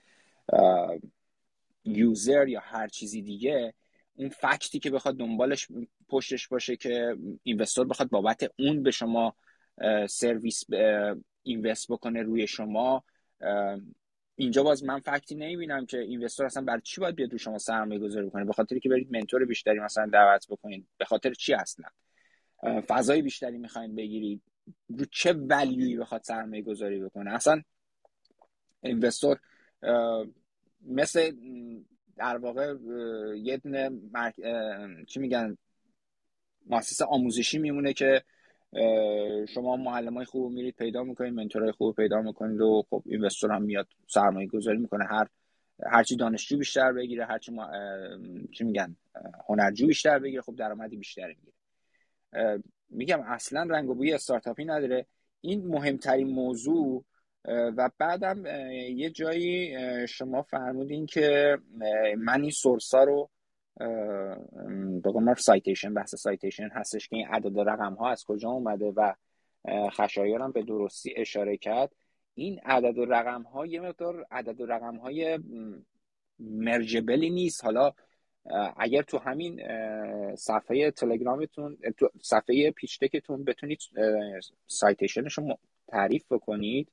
[1.85, 3.75] user یا هر چیزی دیگه
[4.15, 5.69] اون fact ی که بخواد دنبالش
[6.09, 9.35] پشتش باشه که investor بخواد بابت اون به شما
[10.09, 10.65] سرویس
[11.43, 13.05] اینوست بکنه روی شما
[14.37, 18.01] اینجا باز من فکتی نمی‌بینم که اینوستور اصلا برای چی باید بیاد رو شما سرمایه
[18.01, 20.87] گذاری بکنه؟ به خاطر که برید منتور بیشتری مثلا دعوت بکنید.
[20.99, 21.87] به خاطر چی اصلا؟
[22.89, 24.43] فضای بیشتری می‌خواین بگیرید.
[24.89, 27.63] رو چه ولیوی بخواد سرمایه گذاری بکنه؟ اصلا
[28.83, 29.41] اینوستور
[30.87, 31.33] مثل
[32.17, 32.75] در واقع
[33.37, 33.91] یه دونه
[35.07, 35.57] چی میگن
[36.67, 38.23] مؤسسه آموزشی میمونه که
[39.55, 43.63] شما معلم های خوب میرید پیدا می‌کنید منتورهای خوب پیدا می‌کنید و خب اینوستور هم
[43.63, 45.05] میاد سرمایه گذاری می‌کنه.
[45.05, 45.27] هر
[45.87, 47.71] هرچی دانشجو بیشتر بگیره هرچی ما...
[48.53, 48.97] چی میگن
[49.49, 52.63] هنرجو بیشتر بگیره خب درآمدی بیشتری می‌گیره.
[52.91, 55.07] میگم اصلا رنگ و بوی استارتاپی نداره.
[55.41, 57.05] این مهمترین موضوع
[57.45, 58.47] و بعدم
[58.97, 59.77] یه جایی
[60.09, 61.59] شما فرمودین که
[62.19, 63.31] من این source ا رو
[65.03, 69.15] به citation بحث citation هستش که این عدد رقم ها از کجا اومده و
[69.91, 71.93] خشایار هم به درستی اشاره کرد.
[72.35, 75.39] این عدد و رقم ها یه مقدار عدد و رقم های
[76.39, 77.65] measurable ی نیست.
[77.65, 77.93] حالا
[78.77, 79.61] اگر تو همین
[80.37, 83.79] صفحه تلگرامتون تو صفحه pitch deck تون بتونید
[84.67, 85.59] citation ش رو
[85.89, 86.89] تعریف بکنید.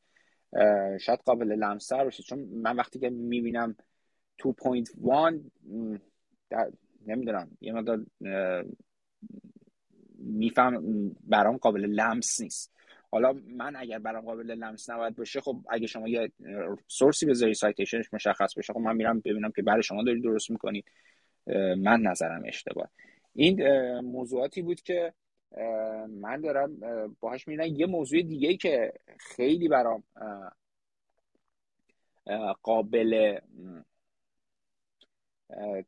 [1.00, 3.76] شاید قابل لمسر باشه چون من وقتی که می‌بینم
[4.38, 5.42] 2.1
[7.08, 8.06] نمی‌دونم یه مقدار
[10.20, 10.82] میفهم
[11.24, 12.74] برام قابل لمس نیست.
[13.12, 16.32] حالا من اگر برام قابل لمس نباید باشه خب اگه شما یه
[16.88, 20.86] سورسی بذاری سایتیشنش مشخص بشه خب من میرم ببینم که برای شما دارید درست می‌کنید.
[21.78, 22.90] من نظرم اشتباه.
[23.34, 23.64] این
[24.00, 25.14] موضوعاتی بود که
[26.10, 26.78] من دارم
[27.20, 30.04] باهاش میرم یه موضوع دیگه که خیلی برام
[32.64, 33.40] قابل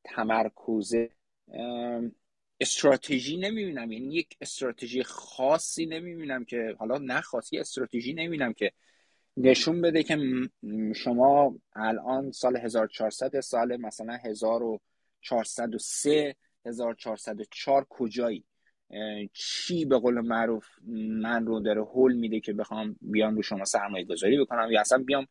[0.03, 0.95] تمرکز
[2.59, 3.91] استراتژی نمی‌بینم.
[3.91, 8.71] یعنی یک استراتژی خاصی نمی‌بینم که حالا نه خاصی استراتژی نمی‌بینم که
[9.37, 10.17] نشون بده که
[10.95, 18.45] شما الان سال 1400 سال مثلا 1403 1404 کجایی؟
[19.33, 24.05] چی به قول معروف من رو داره هول میده که بخوام بیام رو شما سرمایه
[24.05, 25.27] گذاری بکنم یا اصلا بیام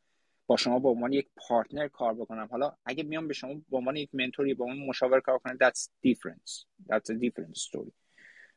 [0.46, 3.96] با شما به عنوان یک partner کار بکنم؟ حالا اگه بیام به شما به عنوان
[3.96, 7.92] یک منتوری به عنوان مشاور کار کنم that's different that's a different story.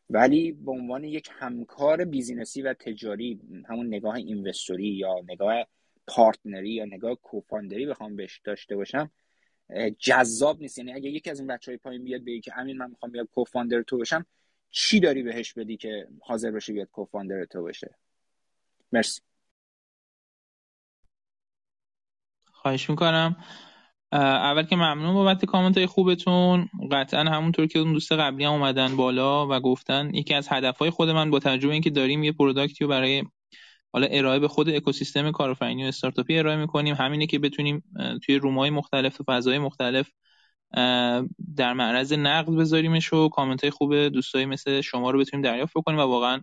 [0.10, 5.66] ولی به عنوان یک همکار business ی و تجاری همون نگاه investor ی یا نگاه
[6.08, 9.12] partner ی یا نگاه co-founder ی بخوام بهش داشته باشم
[10.00, 10.78] جذاب نیست.
[10.78, 13.28] یعنی اگه یکی از این بچه های پایین بیاد بگه که امین من می‌خوام بیاد
[13.34, 14.26] کوفاندر تو بشم
[14.72, 17.96] چی داری بهش بدی که حاضر بشه بیاد کوفاندر تو بشه
[18.92, 19.22] مرسی.
[22.52, 23.36] خواهش می‌کنم.
[24.12, 26.70] اول که ممنون بابت کامنت های خوبتون.
[26.92, 30.90] قطعا همونطور که اون دوست قبلی هم اومدن بالا و گفتن یکی از هدف های
[30.90, 33.24] خود من با تجربه اینکه داریم یه پروداکتی رو برای
[33.94, 37.84] حالا ارائه به خود اکوسیستم کارآفرینی و استارتاپی ارائه می‌کنیم همینه که بتونیم
[38.24, 40.10] توی رومای مختلف و فضای مختلف
[41.58, 46.00] در معرض نقد بذاریمش و کامنت های خوب دوستایی مثل شما رو بتونیم دریافت بکنیم
[46.00, 46.42] و واقعا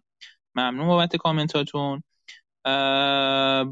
[0.54, 2.02] ممنون بابت کامنتاتون.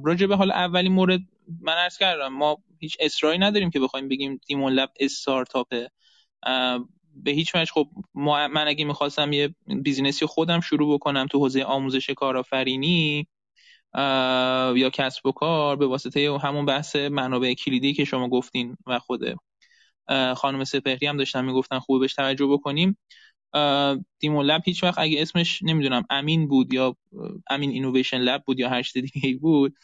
[0.04, 1.20] راجع به حال اولین مورد
[1.60, 5.90] من عرض کردم ما هیچ اصراری نداریم که بخوایم بگیم دیمون لب استارتاپه.
[7.16, 12.10] به هیچ وجه خب من اگه می‌خواستم یه بیزینسی خودم شروع بکنم تو حوزه آموزش
[12.10, 13.26] کارآفرینی
[14.76, 19.20] یا کسب و کار به واسطه همون بحث منابع کلیدی که شما گفتین و خود
[20.36, 22.98] خانم سپهری هم داشتن می‌گفتن خوب بهش توجه بکنیم.
[24.18, 26.96] دیمون لب هیچ وقت اگه اسمش نمی‌دونم امین بود یا
[27.50, 29.74] امین اینویشن لب بود یا هر چیز دیگه بود.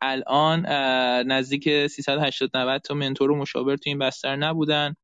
[0.00, 0.66] الان
[1.26, 4.94] نزدیک 380 90 تا منتور و مشاور تو این بستر نبودن.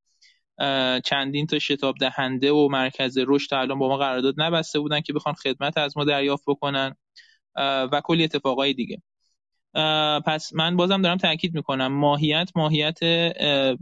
[1.05, 5.35] چندین تا شتاب دهنده و مرکز رشد الان با ما قرارداد نبسته بودن که بخوان
[5.35, 6.95] خدمت از ما دریافت بکنن.
[7.93, 9.03] و کلی اتفاقای دیگه.
[10.27, 11.87] پس من بازم دارم تاکید می‌کنم.
[11.87, 12.99] ماهیت ماهیت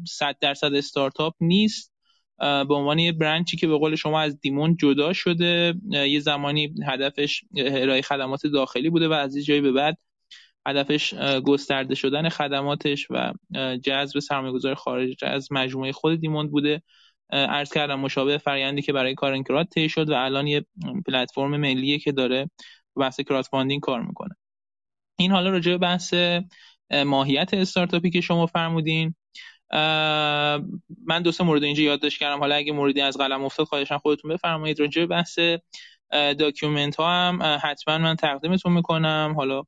[0.08, 1.92] 100 درصد استارتاپ نیست.
[2.38, 7.44] به عنوان یه برنچی که به قول شما از دیمون جدا شده یه زمانی هدفش
[7.56, 9.98] ارائه خدمات داخلی بوده و از جایی به بعد
[10.66, 11.14] هدفش
[11.44, 13.32] گسترده شدن خدماتش و
[13.84, 16.82] جذب سرمایه‌گذار خارج از مجموعه خود دیموند بوده.
[17.30, 20.66] عرض کردم مشابه فرآیندی که برای کار انکرات طی شد و الان یه
[21.06, 22.50] پلتفرم ملیه که داره
[22.96, 24.36] بحث crowdfunding کار می‌کنه.
[25.18, 26.14] این حالا راجع به بحث
[27.06, 29.14] ماهیت استارتاپی که شما فرمودین
[31.06, 32.40] من دو سه مورد اینجا یادداشت کردم.
[32.40, 34.80] حالا اگه موردی از قلم افتاد خواهشا خودتون بفرمایید.
[34.80, 35.38] راجع به بحث
[36.12, 39.34] document ها هم حتما من تقدیمتون می‌کنم.
[39.36, 39.62] حالا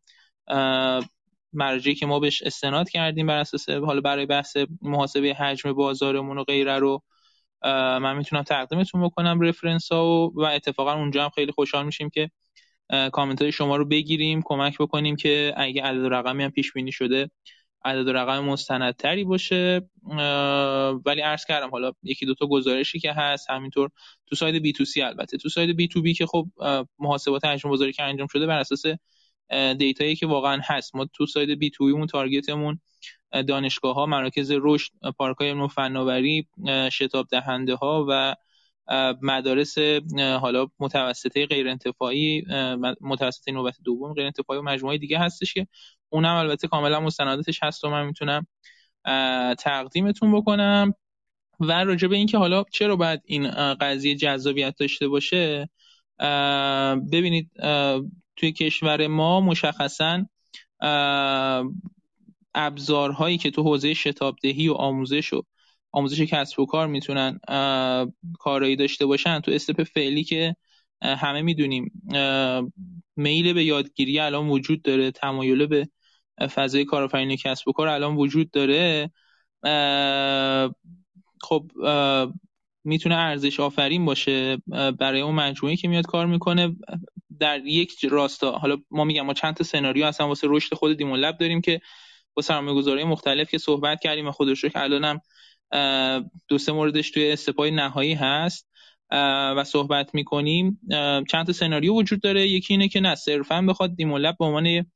[1.52, 6.44] مرجعی که ما بهش استناد کردیم بر اساس حالا برای بحث محاسبه حجم بازارمون و
[6.44, 7.02] غیره رو
[7.64, 12.30] من می‌تونم تقدیمتون بکنم reference ها و, و اتفاقا اونجا هم خیلی خوشحال میشیم که
[13.12, 16.92] کامنت های شما رو بگیریم کمک بکنیم که اگه عدد و رقمی هم پیش بینی
[16.92, 17.30] شده
[17.84, 19.90] عدد و رقم مستندتری باشه.
[21.06, 23.90] ولی عرض کردم حالا یکی دوتا گزارشی که هست همینطور
[24.26, 25.38] تو side B2C البته.
[25.38, 26.46] تو side B2B که خب
[26.98, 28.82] محاسبات حجم بازاری که انجام شده بر اساس
[29.78, 30.94] data یی که واقعا هست.
[30.94, 32.80] ما تو side B2 target مون
[33.48, 36.48] دانشگاه ها مراکز رشد پارک های فناوری
[36.92, 38.34] شتاب دهنده ها و
[39.22, 39.78] مدارس
[40.18, 42.44] حالا متوسطه غیر انتفاعی
[43.00, 45.66] متوسطه نوبت دوم غیر انتفاعی و مجموعه دیگه هستش که
[46.08, 48.46] اونم البته کاملا مستنداتش هست و من می‌تونم
[49.58, 50.94] تقدیمتون بکنم.
[51.60, 55.68] و راجع به اینکه حالا چرا باید این قضیه جذابیت داشته باشه
[57.12, 57.50] ببینید
[58.36, 60.24] توی کشور ما مشخصا
[62.54, 65.42] ابزارهایی که تو حوزه شتابدهی و آموزش و
[65.92, 67.40] آموزش کسب و کار می‌تونن
[68.38, 69.40] کارایی داشته باشن.
[69.40, 70.56] تو استپ فعلی که
[71.02, 72.02] همه می‌دونیم
[73.16, 75.10] میل به یادگیری الان وجود داره.
[75.10, 75.88] تمایل به
[76.54, 79.10] فضای کارآفرینی کسب و کار الان وجود داره.
[81.40, 81.70] خب
[82.84, 84.56] می‌تونه ارزش آفرین باشه
[84.98, 86.76] برای اون مجموعه که میاد کار می‌کنه.
[87.40, 91.18] در یک راستا حالا ما میگم ما چند تا سناریو اصلا واسه رشد خود دیمون
[91.18, 91.80] لب داریم که
[92.34, 95.20] با سرمایه‌گذاری مختلف که صحبت کردیم و خودش که الانم
[96.48, 98.68] دو سه موردش توی step ای نهایی هست
[99.56, 100.80] و صحبت می‌کنیم.
[101.28, 102.48] چند تا سناریو وجود داره.
[102.48, 104.86] یکی اینه که نه صرفا بخواد دیمولب به عنوان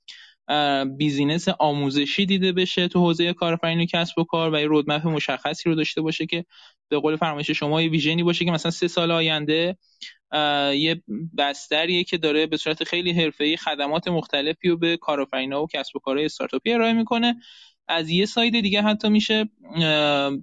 [0.97, 5.75] business آموزشی دیده بشه تو حوزه کارآفرینی کسب و کار و یه roadmap مشخصی رو
[5.75, 6.45] داشته باشه که
[6.89, 9.77] به قول فرمایش شما یه vision ی باشه که مثلا سه سال آینده
[10.75, 11.03] یه
[11.39, 15.99] بستریه که داره به صورت خیلی حرفه‌ای خدمات مختلفی رو به کارآفرینا و کسب و
[15.99, 17.37] کارهای استارتاپی ارائه می‌کنه.
[17.93, 19.49] از یه side دیگه حتی میشه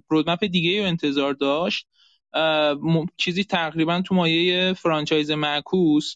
[0.08, 1.86] roadmap دیگه رو انتظار داشت.
[3.16, 6.14] چیزی تقریبا تو مایه franchise معکوس.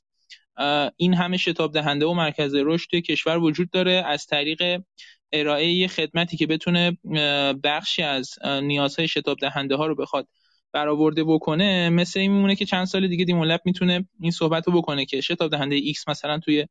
[0.96, 4.04] این همه شتاب دهنده و مرکز رشد کشور وجود داره.
[4.06, 4.82] از طریق
[5.32, 6.98] ارائه خدمتی که بتونه
[7.64, 10.28] بخشی از نیازهای شتاب دهنده ها رو بخواد
[10.72, 15.04] برآورده بکنه مثل این میمونه که چند سال دیگه دیمولب می‌تونه این صحبت رو بکنه
[15.04, 16.66] که شتاب دهنده X مثلا توی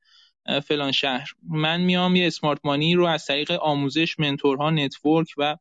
[0.63, 1.31] فلان شهر.
[1.49, 5.57] من میام یه smart money رو از طریق آموزش منتورها network و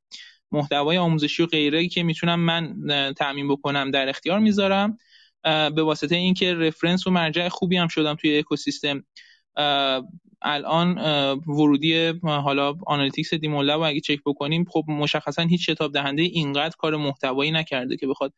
[0.52, 2.76] محتوای آموزشی و غیره که می‌تونم من
[3.18, 4.98] تامین بکنم در اختیار می‌ذارم.
[5.44, 9.04] به واسطه اینکه reference و مرجع خوبی هم شدم توی اکوسیستم.
[10.42, 10.98] الان
[11.46, 16.96] ورودی حالا analytics دیمولب و اگه چک بکنیم خب مشخصا هیچ شتاب دهنده اینقدر کار
[16.96, 18.32] محتوایی نکرده که بخواد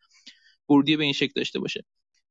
[0.68, 1.84] ورودی به این شکل داشته باشه.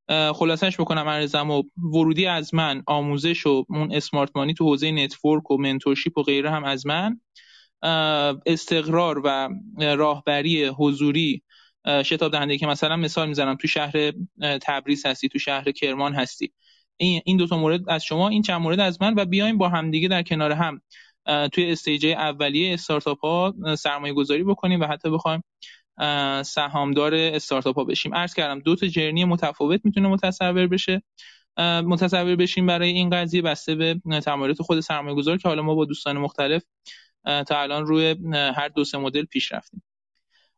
[0.09, 5.51] خلاصش بکنم عرضم و ورودی از من آموزش و اون smart money تو حوزه network
[5.51, 7.19] و mentorship و غیره هم از من.
[8.45, 9.49] استقرار و
[9.79, 11.43] راهبری حضوری
[12.03, 14.13] شتاب دهنده که مثلا مثال می‌زنم تو شهر
[14.61, 16.51] تبریز هستی تو شهر کرمان هستی.
[16.97, 20.07] این دو تا مورد از شما این چند مورد از من و بیایم با همدیگه
[20.07, 20.81] در کنار هم.
[21.51, 25.43] توی stage اولیه استارتاپ ها سرمایه گذاری بکنیم و حتی بخوایم
[26.45, 28.15] سهامدار استارتاپ ها بشیم.
[28.15, 31.03] عرض کردم دو تا جرنی متفاوت می‌تونه متصور بشه.
[31.59, 35.85] متصور بشیم برای این قضیه بسته به تمایلات خود سرمایه گذار که حالا ما با
[35.85, 36.63] دوستان مختلف
[37.25, 39.83] تا الان روی هر دو سه مدل پیش رفتیم.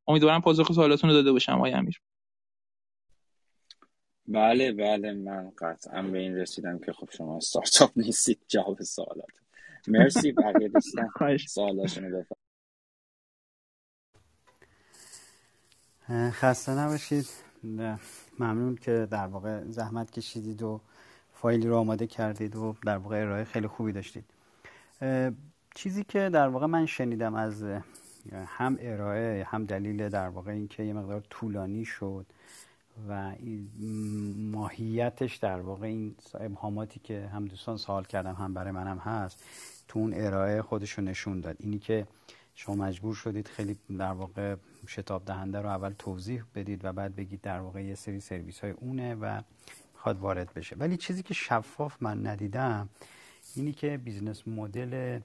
[0.07, 2.01] امیدوارم پاسخ سوالاتون رو داده باشم آقای امیر.
[4.27, 8.39] بله بله من قطعا به این رسیدم که خب شما استارتاپ نیستید.
[8.47, 9.39] جواب سوالات.
[9.87, 11.37] مرسی بقیه دوستان.
[11.37, 12.23] سوالاشونو
[16.09, 17.25] خسته نباشید.
[18.39, 20.81] ممنون که در واقع زحمت کشیدید و
[21.33, 24.25] فایلی رو آماده کردید و در واقع ارائه خیلی خوبی داشتید.
[25.75, 27.63] چیزی که در واقع من شنیدم از
[28.45, 32.25] هم ارائه هم دلیل در واقع اینکه یه مقدار طولانی شد
[33.09, 33.31] و
[34.51, 39.43] ماهیتش در واقع این ابهاماتی که هم دوستان سوال کردم هم برای منم هست
[39.87, 41.55] تو اون ارائه خودشو نشون داد.
[41.59, 42.07] اینی که
[42.55, 44.55] شما مجبور شدید خیلی در واقع
[44.87, 48.71] شتاب دهنده رو اول توضیح بدید و بعد بگید در واقع یه سری سرویس های
[48.71, 49.41] اونه و
[49.93, 50.75] می‌خواد وارد بشه.
[50.75, 52.89] ولی چیزی که شفاف من ندیدم
[53.55, 55.19] اینی که business model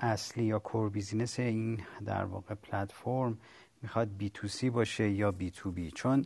[0.00, 3.38] اصلی یا core business این در واقع پلتفرم
[3.82, 6.24] می‌خواد B2C باشه یا B2B چون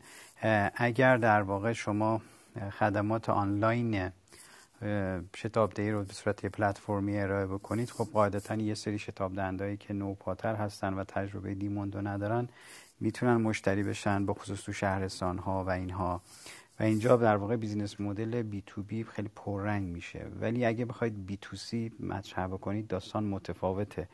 [0.75, 2.21] اگر در واقع شما
[2.79, 4.11] خدمات آنلاین
[5.37, 7.91] شتاب دهی رو به صورت پلتفرمی ارائه بکنید.
[7.91, 12.49] خب قاعدتا یه سری شتاب دهندهایی که نوپاتر هستن و تجربه دیموندو ندارن
[13.01, 16.23] می‌تونن مشتری بشن به خصوص تو شهرستان ها و اینها.
[16.81, 20.27] و اینجا در واقع بیزینس مدل بی تو بی خیلی پررنگ میشه.
[20.41, 24.09] ولی اگه بخواید B2C مطرح بکنید داستان متفاوته.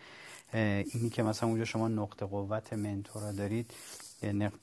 [0.53, 3.71] اینی که مثلا اونجا شما نقطه قوت منتورا دارید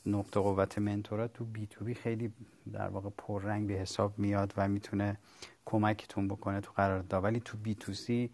[0.06, 2.34] نقطه قوت منتورا تو B2B خیلی
[2.73, 5.18] در واقع پررنگ به حساب میاد و می‌تونه
[5.65, 7.23] کمکتون بکنه تو قرارداد.
[7.23, 8.30] ولی تو B2C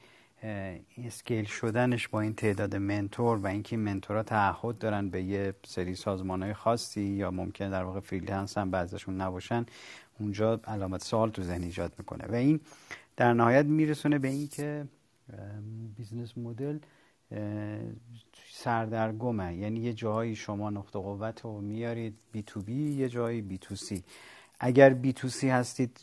[0.98, 6.44] scale شدنش با این تعداد منتور و اینکه منتورا تعهد دارن به یه سری سازمان
[6.44, 9.66] های خاصی یا ممکن در واقع freelance هم بعضشون نباشن
[10.20, 12.26] اونجا علامت سوال تو ذهن ایجاد می‌کنه.
[12.28, 12.60] و این
[13.16, 14.88] در نهایت میرسونه به اینکه
[15.96, 16.80] business model
[18.52, 19.56] سردرگمه.
[19.56, 24.04] یعنی یه جایی شما نقطه قوت رو میارید B2B یه جایی B2C.
[24.60, 26.00] اگر B2C هستید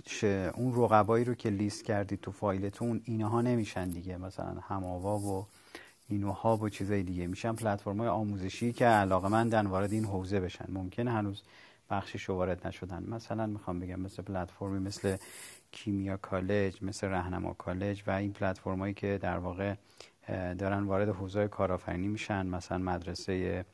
[0.54, 4.16] اون رقبایی رو که لیست کردید تو فایلتون اینها نمیشن دیگه.
[4.16, 5.46] مثلا هماوا و
[6.08, 7.26] اینوها و چیزای دیگه.
[7.26, 10.64] میشن پلتفرم های آموزشی که علاقه مندن وارد این حوزه بشن.
[10.68, 11.42] ممکنه هنوز
[11.90, 13.04] بخشش وارد نشدن.
[13.08, 15.16] مثلا می‌خوام بگم مثل پلتفرمی مثل
[15.72, 19.74] کیمیا کالج مثل رهنما کالج و این پلتفرم هایی که در واقع
[20.28, 22.46] دارن وارد حوزه کارآفرینی میشن.
[22.46, 23.64] مثلا مدرسه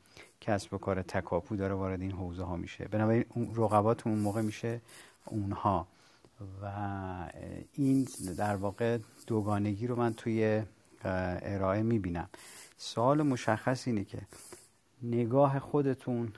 [0.41, 2.87] کسب و کار تکاپو داره وارد این حوزه ها میشه.
[2.87, 3.25] بنابراین
[3.55, 4.81] رقبات اون موقع میشه
[5.25, 5.87] اونها.
[6.61, 6.67] و
[7.73, 8.07] این
[8.37, 8.97] در واقع
[9.27, 10.63] دوگانگی رو من توی
[11.03, 12.29] ارائه می‌بینم.
[12.77, 14.21] سوال مشخص اینه که
[15.03, 16.33] نگاه خودتون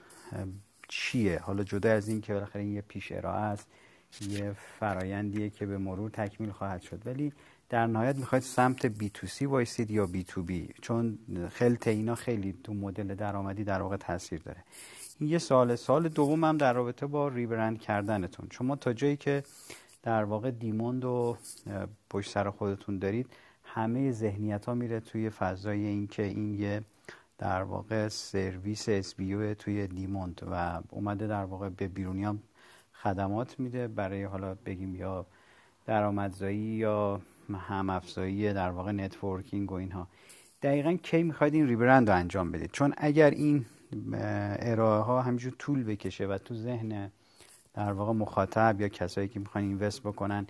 [0.88, 3.68] چیه؟ حالا جدا از این که بالاخره این یه پیش ارائه است
[4.22, 7.02] یه فرایندیه که به مرور تکمیل خواهد شد.
[7.06, 7.34] ولی
[7.74, 11.18] در نهایت می‌خواید سمت بی تو سی وایسید یا بی تو بی چون
[11.52, 14.64] خلط اینا خیلی تو مدل درآمدی در واقع تاثیر داره.
[15.20, 18.48] این یه سوال سوال دوم هم در رابطه با rebrand کردنتون.
[18.52, 19.44] شما تا جایی که
[20.04, 21.38] در واقع دیموند و
[22.10, 23.30] پشت سر خودتون دارید
[23.64, 26.82] همه ذهنیت ها میره توی فضای اینکه این یه
[27.38, 29.16] در واقع سرویس اس
[29.60, 32.40] توی دیموند و اومده در واقع به بیرونی هم
[32.94, 35.26] خدمات میده برای حالا بگیم یا
[35.86, 40.08] درآمدزایی یا هم افزایی در واقع networking و اینها.
[40.62, 43.66] دقیقا کی می‌خواید این ریبرند رو انجام بدید؟ چون اگر این
[44.60, 47.12] ارائه ها همینجور طول بکشه و تو ذهن
[47.74, 50.48] در واقع مخاطب یا کسایی که می‌خوان اینوست بکنن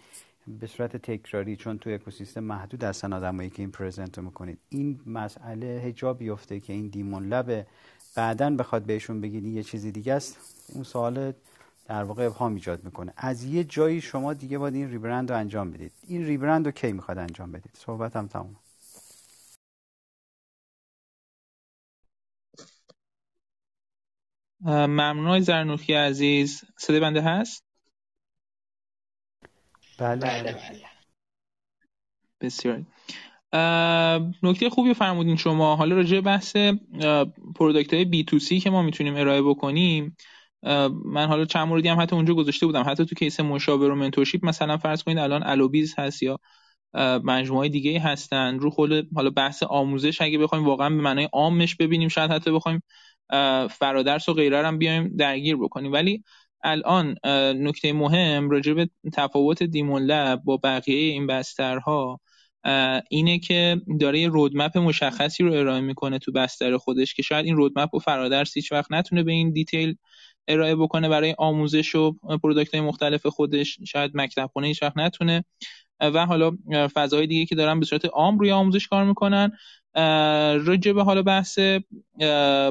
[0.59, 5.65] به صورت تکراری چون تو اکوسیستم محدود هستن آدمایی که این پرزنت می‌کنید این مسئله
[5.67, 7.67] هجاب بیفته که این دیمون لب
[8.15, 10.37] بعدا بخواد بهشون بگید یه چیزی دیگه است
[10.73, 11.33] اون سوال
[11.85, 13.13] در واقع ابهام ایجاد می‌کنه.
[13.17, 15.91] از یه جایی شما دیگه باید این ریبرند رو انجام بدید.
[16.07, 18.55] این ریبرند رو کی می‌خواد انجام بدید صحبت هم تموم
[24.65, 26.63] ممنون زرنوخی عزیز.
[26.77, 27.63] صدای بنده هست؟
[29.97, 30.21] بله.
[30.21, 30.81] بله, بله.
[32.41, 32.83] بسیار.
[34.43, 35.75] نکته خوبی فرمودین شما.
[35.75, 36.57] حالا راجع بحث
[37.55, 40.17] product های B2C که ما می‌تونیم ارائه بکنیم.
[41.05, 42.83] من حالا چند موردی هم حتی اونجا گذاشته بودم.
[42.87, 46.39] حتی تو case مشاور و mentorship مثلا فرض کنید الان الوبیز هست یا
[47.23, 48.59] مجموعه دیگه هستن.
[48.59, 52.83] رو خود حالا بحث آموزش اگه بخوایم واقعا به معنای عامش ببینیم شاید حتی بخوایم
[53.69, 55.91] فرادرس و غیره هم بیایم درگیر بکنیم.
[55.91, 56.23] ولی
[56.63, 57.15] الان
[57.55, 62.19] نکته مهم راجع به تفاوت دیموند لب با بقیه این بسترها
[63.09, 67.55] اینه که داره یه roadmap مشخصی رو ارائه می‌کنه تو بستر خودش که شاید این
[67.55, 69.95] roadmap و فرادرس هیچ وقت نتونه به این detail
[70.47, 72.11] ارائه بکنه برای آموزش و
[72.43, 75.43] product های مختلف خودش شاید مکتب خونه هیچ وقت نتونه.
[75.99, 76.51] و حالا
[76.93, 79.51] فضاهای دیگه که دارن به صورت عام روی آموزش کار می‌کنن
[80.65, 81.59] راجع به حالا بحث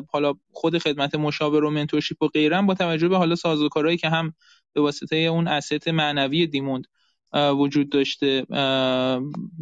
[0.09, 4.35] حالا خود خدمت مشاور و mentorship و غیره با توجه به حالا سازوکارهایی که هم
[4.73, 6.87] به واسطه اون asset معنوی دیموند
[7.35, 8.47] وجود داشته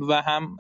[0.09, 0.57] و هم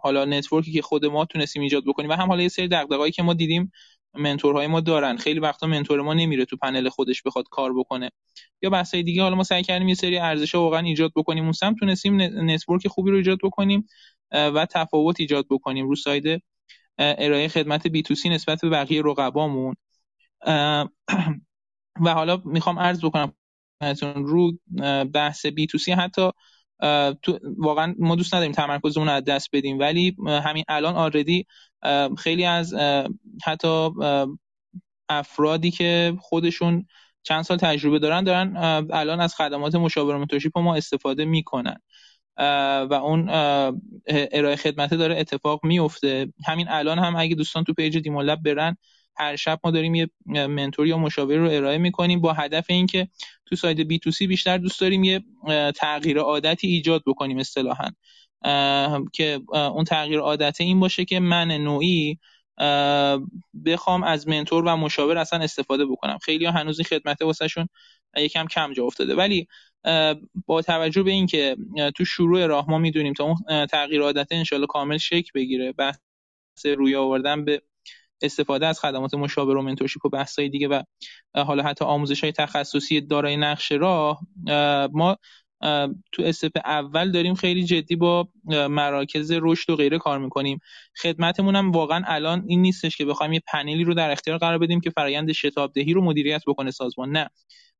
[0.00, 3.10] حالا network ی که خود ما تونستیم ایجاد بکنیم و هم حالا یه سری دغدغه‌ای
[3.10, 3.72] که ما دیدیم
[4.14, 5.16] منتورهای ما دارن.
[5.16, 8.10] خیلی وقتا منتور ما نمیره تو پنل خودش بخواد کار بکنه.
[8.62, 11.44] یا بحثای دیگه حالا ما سعی کردیم یه سری ارزش واقعا ایجاد بکنیم.
[11.44, 13.86] اون سم تونستیم network خوبی رو ایجاد بکنیم
[14.32, 16.42] و تفاوت ایجاد بکنیم رو side
[16.98, 19.74] ارائه خدمت B2C نسبت به بقیه رقبامون.
[22.04, 23.32] و حالا می‌خوام عرض بکنم
[24.02, 24.52] رو
[25.14, 26.30] بحث B2C حتی
[27.22, 31.46] تو واقعا ما دوست نداریم تمرکزمون از دست بدیم ولی همین الان already
[32.18, 32.74] خیلی از
[33.44, 33.90] حتی
[35.08, 36.86] افرادی که خودشون
[37.22, 38.56] چند سال تجربه دارن دارن
[38.92, 41.76] الان از خدمات مشاور mentorship ما استفاده می‌کنن.
[42.90, 43.28] و اون
[44.08, 48.76] ارائه خدمت داره اتفاق میفته همین الان هم اگه دوستان تو page دیمولب برن
[49.16, 50.08] هر شب ما داریم یه
[50.46, 53.08] mentor یا مشاور رو ارائه می‌کنیم با هدف اینکه
[53.46, 55.24] تو side B to C بیشتر دوست داریم یه
[55.76, 57.90] تغییر عادتی ایجاد بکنیم اصطلاحا.
[59.12, 62.18] که اون تغییر عادت این باشه که من نوعی
[63.66, 66.18] بخوام از mentor و مشاور اصلا استفاده بکنم.
[66.18, 67.68] خیلی ها هنوز این خدمت واسهشون
[68.16, 69.14] یکم کم جا افتاده.
[69.14, 69.48] ولی
[70.46, 71.56] با توجه به اینکه
[71.96, 75.98] تو شروع راه ما می‌دونیم تا اون تغییر عادت انشالله کامل شکل بگیره بحث
[76.76, 77.62] روی آوردن به
[78.22, 80.82] استفاده از خدمات مشاور و منتورشیپ و بحث‌های دیگه و
[81.34, 84.20] حالا حتی آموزش های تخصصی دارای نقش راه
[84.92, 85.16] ما
[86.12, 90.58] تو استپ اول داریم خیلی جدی با مراکز رشد و غیره کار می‌کنیم.
[91.02, 94.80] خدمتمون هم واقعا الان این نیستش که بخوایم یه پنلی رو در اختیار قرار بدیم
[94.80, 97.10] که فرایند شتاب دهی رو مدیریت بکنه سازمان.
[97.10, 97.30] نه.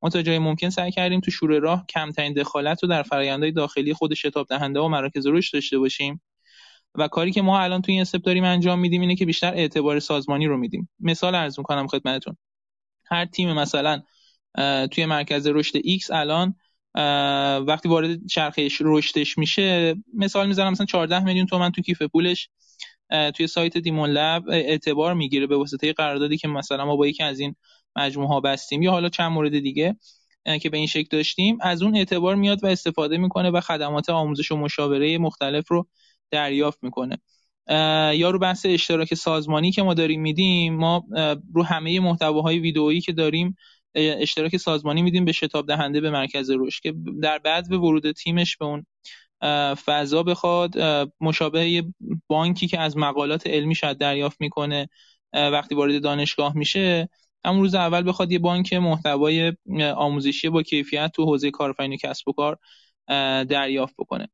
[0.03, 3.95] ما تا جای ممکن سعی کردیم تو شروع راه کمترین دخالت رو در فرآیندهای داخلی
[3.95, 6.21] خود شتاب دهنده و مراکز رشد داشته باشیم.
[6.99, 10.01] و کاری که ما الان تو این استپ داریم انجام میدیم اینه که بیشتر اعتبار
[10.01, 10.89] سازمانی رو میدیم.
[11.01, 12.37] مثال عرض می‌کنم خدمتتون.
[13.05, 14.03] هر تیم مثلا
[14.91, 16.55] توی مرکز رشد X الان
[17.67, 22.49] وقتی وارد چرخه رشدش میشه مثال می‌زنم مثلا 14 میلیون تومن تو کیف پولش
[23.35, 27.41] توی سایت دیمون لب اعتبار می‌گیره به واسطه قراردادی که مثلا ما با یکی از
[27.41, 27.55] این
[27.97, 28.83] مجموعه ها بستیم.
[28.83, 29.97] یا حالا چند مورد دیگه
[30.61, 31.59] که به این شکل داشتیم.
[31.61, 35.89] از اون اعتبار میاد و استفاده می‌کنه و خدمات آموزش و مشاوره مختلف رو
[36.31, 37.19] دریافت می‌کنه.
[38.17, 41.05] یا رو بحث اشتراک سازمانی که ما داریم میدیم ما
[41.55, 43.57] رو همه محتواهای ویدئویی که داریم
[43.95, 48.57] اشتراک سازمانی میدیم به شتاب دهنده به مرکز رشد که در بعد به ورود تیمش
[48.57, 48.87] به اون
[49.75, 50.79] فضا بخواد.
[51.21, 51.85] مشابه
[52.29, 54.89] بانکی که از مقالات علمی شاید دریافت می‌کنه
[55.33, 57.09] وقتی وارد دانشگاه میشه.
[57.45, 59.53] همون روز اول بخواد یه بانک محتوای
[59.97, 62.59] آموزشی با کیفیت تو حوزه کارآفرینی کسب و کار
[63.45, 64.29] دریافت بکنه.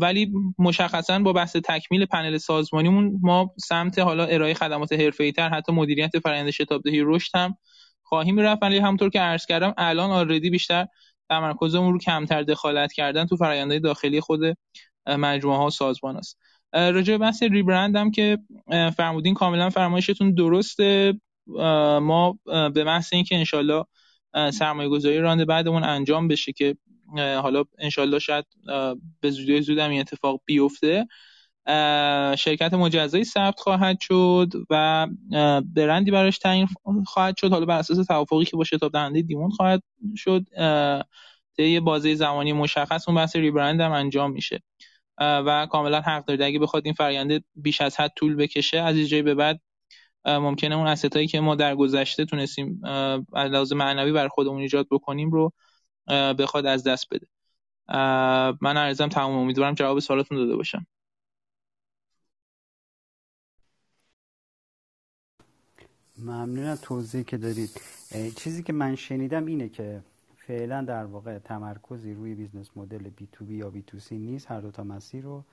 [0.00, 6.18] ولی مشخصا با بحث تکمیل پنل سازمانیمون ما سمت حالا ارائه خدمات حرفه‌ای‌تر حتی مدیریت
[6.18, 7.56] فرآیند شتابدهی رشد هم
[8.02, 8.62] خواهیم رفت.
[8.62, 10.86] ولی همونطور که عرض کردم الان آردی بیشتر
[11.28, 14.40] تمرکزمون رو کمتر دخالت کردن تو فرآیندهای داخلی خود
[15.06, 16.38] مجموعه ها و سازمان است
[16.72, 18.38] راجع به بحث ریبرند هم که
[18.96, 21.20] فرمودین کاملا فرمایشتون درسته.
[22.00, 22.38] ما
[22.74, 23.84] به محض اینکه انشالله
[24.52, 26.76] سرمایه گذاری راند بعدمون انجام بشه که
[27.16, 28.44] حالا انشالله شاید
[29.20, 31.06] به زودی زود هم این اتفاق بیفته.
[32.38, 35.06] شرکت مجزایی ثبت خواهد شد و
[35.74, 36.68] برندی براش تعیین
[37.06, 37.50] خواهد شد.
[37.50, 39.82] حالا بر اساس توافقی که با شتاب دهنده دیمون خواهد
[40.16, 40.44] شد
[41.58, 44.62] یه بازه زمانی مشخص اون بحث ریبرند هم انجام میشه.
[45.18, 46.42] و کاملا حق دارید.
[46.42, 49.60] اگه بخواد این فرآیند بیش از حد طول بکشه از اینجای به بعد
[50.24, 52.80] ممکنه اون استایی که ما در گذشته تونستیم
[53.32, 55.52] از لحاظ معنوی بر خودمون ایجاد بکنیم رو
[56.08, 57.26] بخواد از دست بده.
[58.60, 59.32] من عرضم تمام.
[59.32, 60.86] امیدوارم جواب سوالاتون داده باشم.
[66.18, 67.80] ممنون از توضیحی که دارید
[68.36, 70.02] چیزی که من شنیدم اینه که
[70.36, 74.50] فعلا در واقع تمرکزی روی business model B to B یا B to C نیست.
[74.50, 75.44] هر دو تا مسیر رو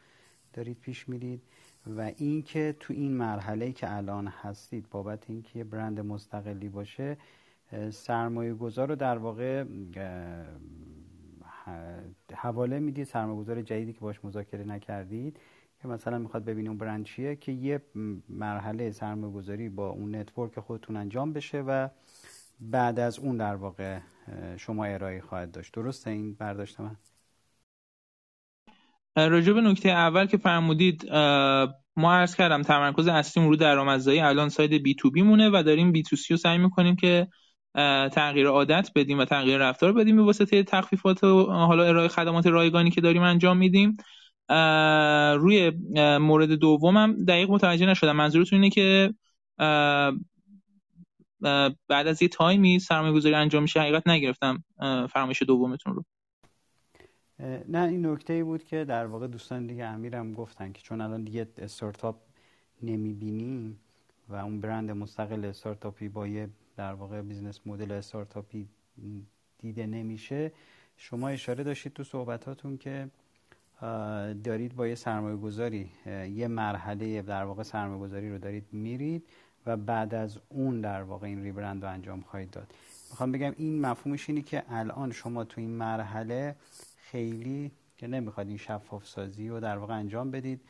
[0.54, 1.42] دارید پیش میرید.
[1.88, 7.18] و اینکه تو این مرحله که الان هستید بابت اینکه برند مستقلی باشه
[7.92, 9.64] سرمایه گذار رو در واقع
[12.36, 15.40] حواله می‌دید سرمایه گذار جدیدی که باش مذاکره نکردید
[15.82, 17.82] که مثلا می‌خواد ببینه اون برند چیه که یه
[18.30, 21.90] مرحله سرمایه گذاری با اون network خودتون انجام بشه و
[22.60, 24.00] بعد از اون در واقع
[24.58, 25.74] شما ارائه خواهد داشت.
[25.74, 26.96] درسته این برداشت من؟
[29.16, 31.12] راجع به نکته اول که فرمودید
[31.96, 35.92] ما عرض کردم تمرکز اصلی رو درآمدزایی الان side B to B مونه و داریم
[35.92, 37.28] B to C رو سعی می‌کنیم که
[38.10, 42.90] تغییر عادت بدیم و تغییر رفتار بدیم به واسطه تخفیفات و حالا ارائه خدمات رایگانی
[42.90, 43.98] که داریم انجام میدیم.
[45.40, 45.72] روی
[46.20, 48.16] مورد دومم دقیق متوجه نشدم.
[48.16, 49.14] منظورتون اینه که
[51.88, 54.64] بعد از یه time ی سرمایه گذاری انجام میشه؟ حقیقت نگرفتم
[55.10, 56.04] فرمایش دومتون رو.
[57.68, 61.48] نه این نکته بود که در واقع دوستان دیگه امیرم گفتن که چون الان دیگه
[61.58, 62.16] استارتاپ
[62.84, 63.80] نمی‌بینیم
[64.30, 68.68] و اون برند مستقل استارتاپی با یه در واقع business model استارتاپی
[69.60, 70.52] دیده نمیشه.
[70.98, 73.10] شما اشاره داشتید تو صحبتاتون که
[74.44, 75.90] دارید با یه سرمایه گذاری
[76.30, 79.24] یه مرحله در واقع سرمایه گذاری رو دارید میرید
[79.66, 82.74] و بعد از اون در واقع این ریبرند رو انجام خواهید داد.
[83.10, 86.56] می‌خوام بگم این مفهومش اینه که الان شما تو این مرحله
[86.98, 90.62] خیلی که نمی‌خواد این شفاف سازی رو در واقع انجام بدید.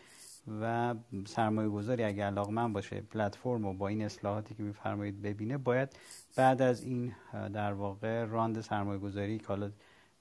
[0.47, 5.89] و سرمایه گذاری اگر من باشه پلتفرم و با این اصلاحاتی که میفرمایید ببینه باید
[6.37, 7.15] بعد از این
[7.53, 9.71] در واقع round سرمایه گذاری که حالا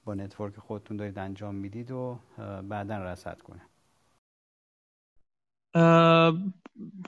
[0.04, 2.18] با network خودتون دارید انجام می‌دید و
[2.68, 3.60] بعدا رشد کنه.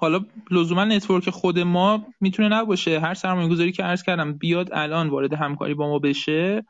[0.00, 0.20] حالا
[0.50, 3.00] لزوما network خود ما می‌تونه نباشه.
[3.00, 6.64] هر سرمایه گذاری که عرض کردم بیاد الان وارد همکاری با ما بشه.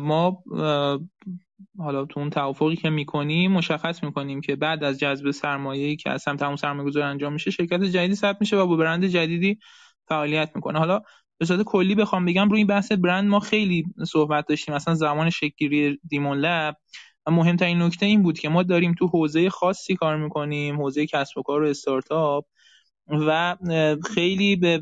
[0.00, 0.42] ما
[1.78, 6.22] حالا تو اون توافقی که می‌کنیم مشخص می‌کنیم که بعد از جذب سرمایه‌ای که از
[6.22, 9.58] سمت همون سرمایه گذار انجام میشه شرکت جدیدی ثبت میشه و با برند جدیدی
[10.08, 10.78] فعالیت می‌کنه.
[10.78, 11.00] حالا
[11.38, 14.74] به صورت کلی بخوام بگم روی این بحث برند ما خیلی صحبت داشتیم.
[14.74, 16.76] مثلا زمان شکلگیری دیمون لب.
[17.26, 21.38] و مهمترین نکته این بود که ما داریم تو حوزه خاصی کار می‌کنیم حوزه کسب
[21.38, 22.44] و کار و استارتاپ
[23.08, 23.56] و
[24.14, 24.80] خیلی به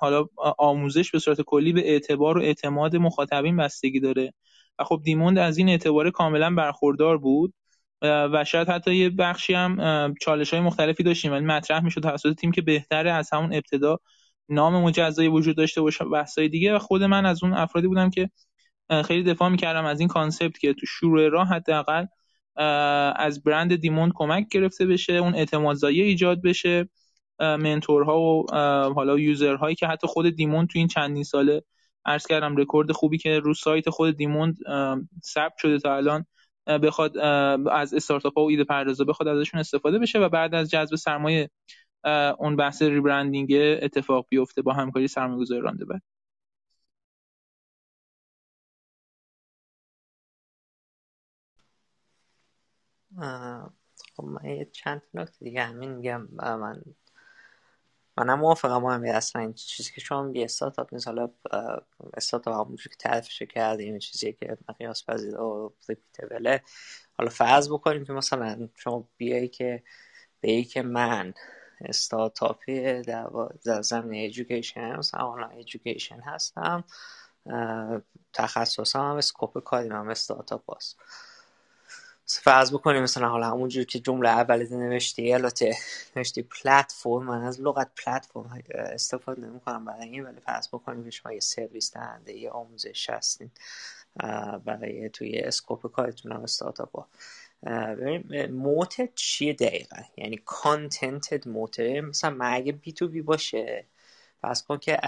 [0.00, 0.26] حالا
[0.58, 4.32] آموزش به صورت کلی به اعتبار و اعتماد مخاطبین بستگی داره.
[4.78, 7.54] و خب دیموند از این اعتبار کاملا برخوردار بود
[8.02, 11.32] و شاید حتی یه بخشی هم چالش های مختلفی داشتیم.
[11.32, 13.98] ولی مطرح می‌شد توسط تیم که بهتره از همون ابتدا
[14.48, 16.74] نام مجزایی وجود داشته باشه بحثای دیگه.
[16.74, 18.30] و خود من از اون افرادی بودم که
[19.04, 22.06] خیلی دفاع می‌کردم از این concept که تو شروع راه حداقل
[23.16, 26.88] از برند دیموند کمک گرفته بشه اون اعتمادزایی ایجاد بشه
[27.38, 28.52] mentor ها و
[28.94, 31.62] حالا user هایی که حتی خود دیموند تو این چندین ساله
[32.06, 34.56] عرض کردم رکورد خوبی که رو سایت خود دیموند
[35.24, 36.26] ثبت شده تا الان
[36.66, 37.18] بخواد
[37.72, 41.50] از استارتاپ ها و ایده پردازا بخواد ازشون استفاده بشه و بعد از جذب سرمایه
[42.38, 43.52] اون بحث ریبرندینگ
[43.82, 46.00] اتفاق بیفته با همکاری سرمایه‌گذار راندبر
[54.16, 56.28] خب من چند نکته دیگه همین میگم.
[56.32, 56.82] من
[58.16, 61.06] منم موافقم هم اصلا این چیزی که شما یه استارتاپ نیست.
[61.06, 61.30] حالا
[62.14, 66.62] استارتاپ همونجور که تعریفش کردیم چیزی که مقیاس پذیر و ریپیتبله
[67.18, 69.82] حالا فرض بکنیم که مثلا شما بیایی که
[70.40, 71.34] به که من
[71.80, 73.28] استارتاپی در,
[73.64, 76.84] در زمینه education مثلا online education هستم
[78.32, 80.98] تخصصم هم scope کاریم هم استارتاپ هست
[82.26, 85.76] فرض بکنیم مثلا حالا همونجور که جمله اول نوشتی البته
[86.16, 91.10] نوشتی پلتفرم من از لغت پلتفرم استفاده نمی کنم برای این ولی فرض بکنیم که
[91.10, 93.50] شما یه سرویس دهنده یه آموزش هستین
[94.64, 97.08] برای توی scope کارتون هم استارتاپ ها.
[98.50, 103.86] موتت چیه دقیقا؟ یعنی کانتنتت موته؟ مثلا من اگه بی تو بی باشه
[104.42, 104.98] فرض کن که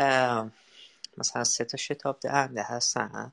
[1.18, 3.32] مثلا سه تا شتاب دهنده هستن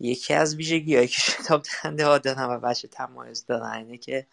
[0.00, 4.26] یکی از ویژگی هایی که شتاب دهنده ها دارن و بچه تمایز دارن اینه که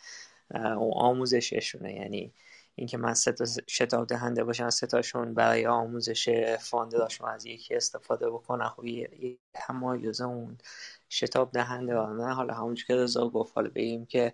[0.94, 1.94] آموزششونه.
[1.94, 2.34] یعنی
[2.76, 8.30] اینکه من سه تا شتاب دهنده باشن سه تاشون برای آموزش فاندراشون از یکی استفاده
[8.30, 10.58] بکنن خب یه تمایز اون
[11.10, 13.54] شتاب دهنده ها نه حالا همونجور که رضا گفت.
[13.56, 14.34] حالا بگیم که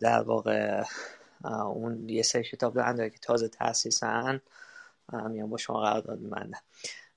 [0.00, 0.84] در واقع
[1.44, 4.40] اون یه سری شتاب دهنده که تازه تاسیسن
[5.12, 6.58] میان با شما قرارداد میبندن.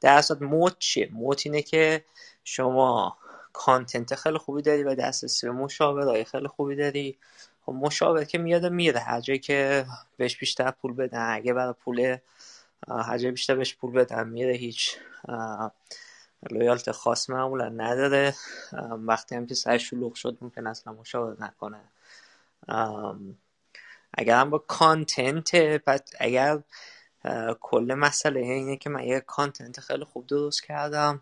[0.02, 2.06] در اصل موت چیه؟ موت اینه که
[2.44, 3.18] شما
[3.54, 7.18] کانتنت خیلی خوبی داری و دسترسی به مشاورای خیلی خوبی داری.
[7.66, 9.00] خب مشاور که میاد میره.
[9.00, 9.86] هر جایی که
[10.18, 11.34] بهش بیشتر پول بدن.
[11.34, 12.18] اگه برای پول
[12.88, 14.98] هر جایی بیشتر بهش پول بدن میره هیچ
[16.52, 18.36] loyalty خاص معمولا نداره.
[18.92, 21.82] وقتی هم که سر شلوغ شد ممکن اصلا مشاور نکنه.
[24.14, 25.52] اگر هم با content
[26.20, 26.60] اگر
[27.62, 31.22] کل مسئله اینه که من یه content خیلی خوب درست کردم.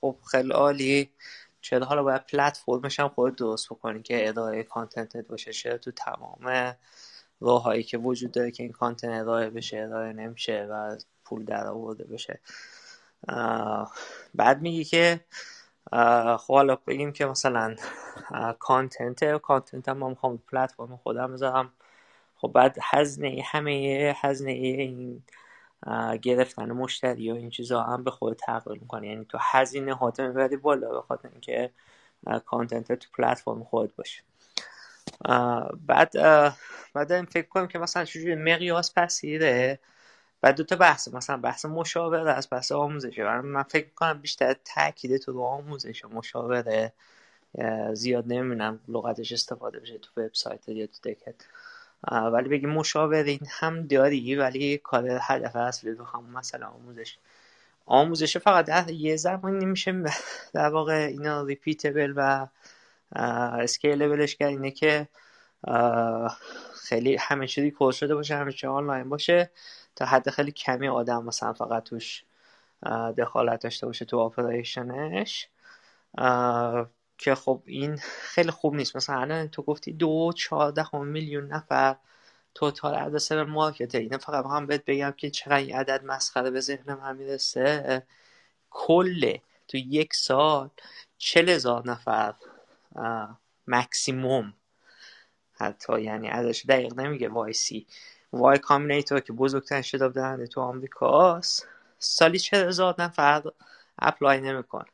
[0.00, 1.10] خب خیلی عالی.
[1.60, 6.74] چرا حالا باید پلتفرمش هم خود درست بکنی که اداره content باشه چرا تو تمام
[7.40, 12.04] راههایی که وجود داره که این content اداره بشه اداره نمیشه و پول در آورده
[12.04, 12.40] بشه
[14.34, 15.20] بعد میگی که
[16.38, 17.76] خب حالا بگیم که مثلا
[18.58, 21.72] کانتنت کانتنت هم می‌خوام پلتفرم خودم بذارم.
[22.42, 25.22] خب بعد هزینه همه هزینه این
[26.22, 29.08] گرفتن مشتری و این چیزها هم به خود تغییر می‌کنه.
[29.08, 31.70] یعنی تو هزینه هات می‌بری بالا به خاطر اینکه
[32.46, 34.22] کانتنت تو پلتفرم خود باشه.
[35.86, 36.12] بعد
[36.94, 39.78] بعد این فکر کنیم که مثلا چجوری مقیاس پسیره
[40.42, 43.40] و دو تا بحث مثلا بحث مشاوره است بحث آموزشه.
[43.40, 46.92] من فکر کنم بیشتر تاکید تو رو آموزش و مشاوره.
[47.92, 51.34] زیاد نمی‌دونم لغتش استفاده بشه تو وبسایت یا تو دکت.
[52.10, 57.18] ولی بگی مشاورین هم داری ولی کار هدف اصلی تو همون مثلا آموزش.
[57.86, 60.02] آموزش فقط در یه زمان نمیشه
[60.54, 62.46] در واقع اینا ریپیتبل و
[63.56, 64.48] scalable ش کرد.
[64.48, 65.08] اینه که
[66.74, 69.50] خیلی همه چیزی کد شده باشه همه چیز آنلاین باشه
[69.96, 72.24] تا حد خیلی کمی آدم مثلا فقط توش
[73.18, 75.48] دخالت داشته باشه تو operation ش
[77.22, 78.96] که خب این خیلی خوب نیست.
[78.96, 81.96] مثلا تو گفتی دو چهارده میلیون نفر
[82.54, 83.94] total addressable market.
[83.94, 88.02] اینه فقط هم بهت بگم که چقدر این عدد مسخره به ذهنم هم می‌رسه.
[88.70, 89.36] کل
[89.68, 90.70] تو یک سال
[91.18, 92.34] چل هزار نفر
[93.66, 94.54] مکسیموم
[95.52, 97.86] حتی یعنی عددش دقیق نمیگه YC.
[98.32, 101.68] Y Combinator که بزرگترین شتاب دهنده تو آمریکاست
[101.98, 103.42] سالی چل هزار نفر
[103.98, 104.84] apply میکنن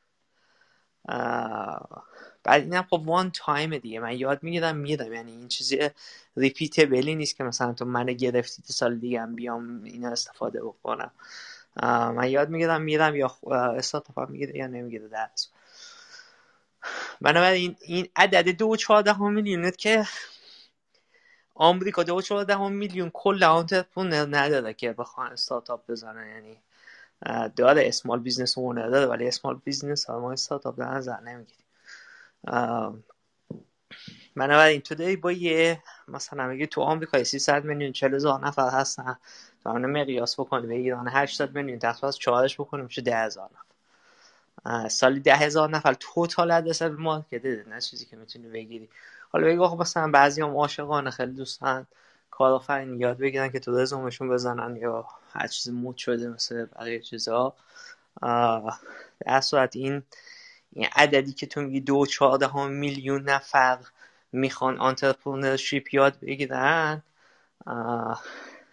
[2.48, 4.00] بعد اینم خب one time دیگه.
[4.00, 5.90] من یاد می‌گیرم میرم یعنی این چیزی
[6.36, 10.62] repeatable ی نیست که مثلا تو من گرفتی تو سال دیگه هم بیام اینا استفاده
[10.62, 11.10] بکنم.
[12.16, 15.48] من یاد می‌گیرم میرم یا استارتاپ می‌گیره یا نمی‌گیره درسته
[17.20, 20.04] بنابراین این عدد دو چهارده میلیونت که
[21.54, 26.28] آمریکا دو چهارده میلیون کل entrepreneur نداره که بخوان استارتاپ بزنن.
[26.28, 26.56] یعنی
[27.56, 31.20] داره small business owner داره ولی small business ها ما استارتاپ در نظر
[34.36, 39.18] بنابراین تو داری با یه مثلا میگه تو آمریکا 300 میلیون 40 هزار نفر هستن.
[39.62, 43.50] تو همونه مقیاس بکنی به ایران 80 میلیون تقریبا یک چهارش بکنیم میشه 10 هزار
[43.50, 43.68] نفر
[44.88, 48.88] سالی ده هزار نفر total addressable market نه چیزی که می‌تونی بگیری.
[49.30, 51.86] حالا بگی خب مثلا بعضی هم عاشقانه خیلی دوستن.
[52.30, 57.54] کارآفرینی یاد بگیرن که تو رزومشون بزنن یا هر چیزی مد شده مثل بقیه چیزا.
[59.26, 60.02] در صورت این
[60.72, 63.78] این عددی که تو میگی دو چهارده ها میلیون نفر
[64.32, 67.02] می‌خوان entrepreneurship یاد بگیرن؟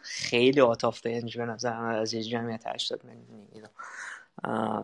[0.01, 3.69] خیلی آتاف دنج به نظر من از یه جمعیت 80 میلیون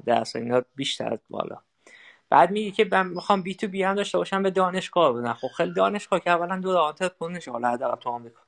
[0.06, 1.57] در اصل اینا بیشتر بالا.
[2.30, 5.33] بعد میگه که من می‌خوام بی تو بی هم داشته باشم به دانشگاه بدن.
[5.33, 8.41] خب خیلی دانشگاه که اولا دور آنترپرنرش حالا حداقل تو آمریکا.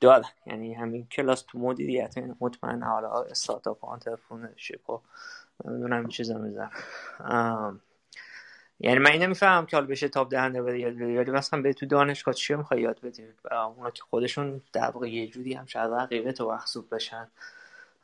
[0.00, 5.00] داره یعنی همین کلاس تو مدیریت مطمئن حالا استارتاپ آنترپرنرشیپ و
[5.64, 6.70] نمی‌دونم این چیزا میزن
[8.84, 12.34] یعنی من اینو می‌فهمم که حال بشه تاپ دهنده بده ولی مثلا به تو دانشگاه
[12.34, 16.48] چی می‌خوای یاد بدی؟ اونا که خودشون در واقع یه جوری هم شاید رقیبه تو
[16.50, 17.28] محسوب بشن.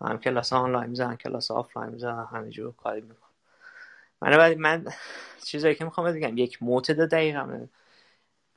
[0.01, 3.29] هم کلاس آنلاین می‌زنن کلاس آفلاین می‌زنن همینجور کاری میکن
[4.23, 4.87] من بعد من
[5.45, 7.67] چیزایی که می‌خوام بگم یک معتد دقیقا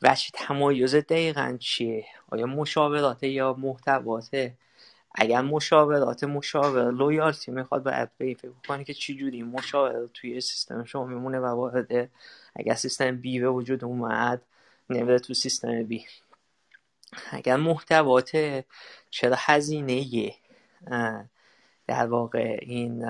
[0.01, 4.57] وچه تمایز دقیقا چیه؟ آیا مشاورات یا محتواته
[5.15, 10.83] اگر مشاورات مشاور لویالتی می‌خواد باید به فکر کنی که چی جوری مشاور توی سیستم
[10.83, 12.09] شما میمونه و وارد
[12.55, 14.41] اگر سیستم B به وجود اومد
[14.89, 16.05] نمیده تو سیستم B.
[17.31, 18.65] اگر محتواته
[19.09, 20.33] چرا هزینه
[21.87, 23.05] در واقع این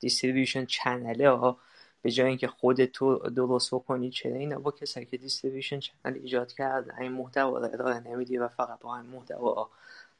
[0.00, 1.58] distribution channel ها
[2.02, 6.52] به جای اینکه خودت تو درست بکنی چرا اینا با کسایی که distribution channel ایجاد
[6.52, 9.70] کرد این محتوا رو ارائه نمیدی و فقط با این محتوا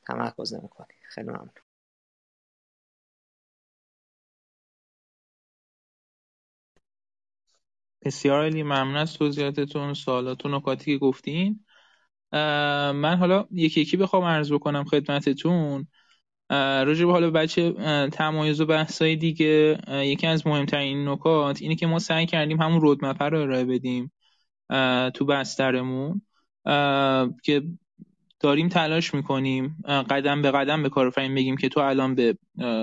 [0.07, 1.51] تمرکز نمی‌کنی؟ خیلی ممنون.
[8.03, 11.65] بسیار عالی ممنون از توضیحاتتون سوالاتون نکاتی که گفتین.
[12.33, 15.87] من حالا یکی یکی بخوام عرض بکنم خدمتتون.
[16.51, 17.73] راجع به حالا بچه
[18.13, 23.23] تمایز و بحثای دیگه یکی از مهمترین نکات اینه که ما سعی کردیم همون رودمپ
[23.23, 24.13] رو ارائه بدیم
[25.15, 26.23] تو بسترمون.
[27.45, 27.63] که
[28.41, 29.77] داریم تلاش می‌کنیم
[30.11, 32.39] قدم به قدم به کارآفرین بگیم که تو الان به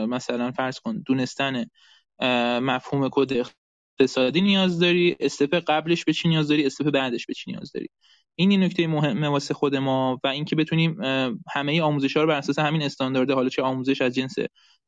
[0.07, 1.65] مثلا فرض کن دونستن
[2.61, 3.45] مفهوم کد
[3.99, 7.87] اقتصادی نیاز داری step قبلش به چی نیاز داری step بعدش به چی نیاز داری.
[8.35, 10.97] این این نکته مهمه واسه خود ما و اینکه بتونیم
[11.53, 14.35] همه آموزش ها رو بر اساس همین استاندارد حالا چه آموزش از جنس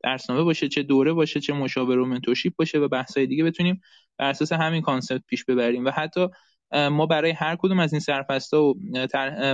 [0.02, 3.80] درسنامه باشه چه دوره باشه چه مشاور و mentorship باشه و بحث‌های دیگه بتونیم
[4.18, 6.28] بر اساس همین concept پیش ببریم و حتی
[6.72, 8.74] ما برای هر کدوم از این سرپست‌ها و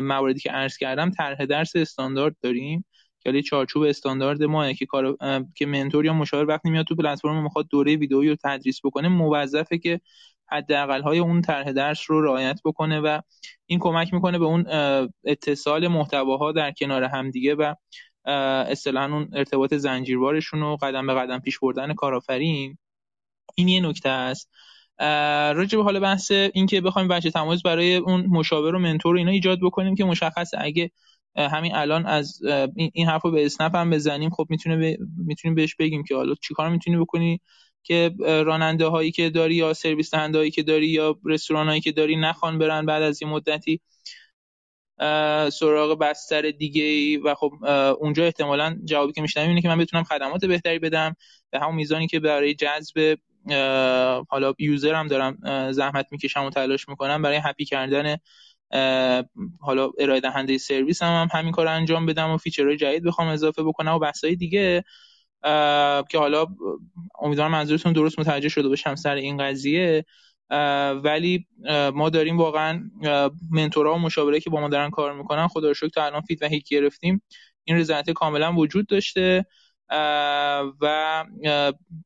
[0.00, 2.84] مواردی که عرض کردم طرح درس استاندارد داریم.
[3.24, 5.16] که چارچوب استاندارد ما که کار
[5.54, 9.78] که منتور یا مشاور وقتی میاد تو پلتفرم می‌خواد دوره ویدئویی رو تدریس بکنه موظفه
[9.78, 10.00] که
[10.46, 13.20] حداقل های اون طرح درس رو رعایت بکنه و
[13.66, 14.66] این کمک می‌کنه به اون
[15.24, 17.74] اتصال محتواها در کنار همدیگه و
[18.70, 22.78] اصطلاحا اون ارتباط زنجیروارشون رو قدم به قدم پیش بردن کارآفرین.
[23.54, 24.50] این یه نکته است.
[25.54, 29.30] راجع به حال بحث این که بخوایم بچه تمایز برای اون مشاور و منتور اینا
[29.30, 30.90] ایجاد بکنیم که مشخصه اگه
[31.36, 32.40] همین الان از
[32.74, 36.68] این حرف رو به اسنپ هم بزنیم خب می‌تونه می‌تونیم بهش بگیم که حالا چیکار
[36.68, 37.40] می‌تونی بکنی
[37.82, 41.92] که راننده هایی که داری یا سرویس دهنده هایی که داری یا رستوران هایی که
[41.92, 43.80] داری نخوان برن بعد از یه مدتی
[45.52, 47.52] سراغ بستر دیگه ای و خب
[48.00, 51.16] اونجا احتمالا جوابی که میشنم اینه که من بتونم خدمات بهتری بدم
[51.50, 53.18] به همون میزانی که برای جذب
[54.28, 55.38] حالا یوزر هم دارم
[55.72, 58.16] زحمت می‌کشم و تلاش می‌کنم برای هپی کردن
[59.60, 63.62] حالا ارائه دهنده سرویس هم, هم همین کار انجام بدم و فیچرهای جدید بخوام اضافه
[63.62, 64.84] بکنم و بحث‌های دیگه
[66.08, 66.46] که حالا
[67.20, 70.04] امیدوارم منظورتون درست متوجه شده باشم سر این قضیه.
[71.04, 71.46] ولی
[71.94, 72.90] ما داریم واقعا
[73.50, 76.68] منتورها و مشاوره که با ما دارن کار می‌کنن خدا رو شکر تا الان هیک
[76.68, 77.22] گرفتیم.
[77.64, 79.46] این رضایت کاملا وجود داشته.
[80.80, 81.24] و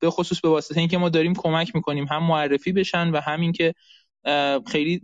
[0.01, 3.75] به خصوص به واسطه اینکه ما داریم کمک می‌کنیم هم معرفی بشن و همین که
[4.67, 5.03] خیلی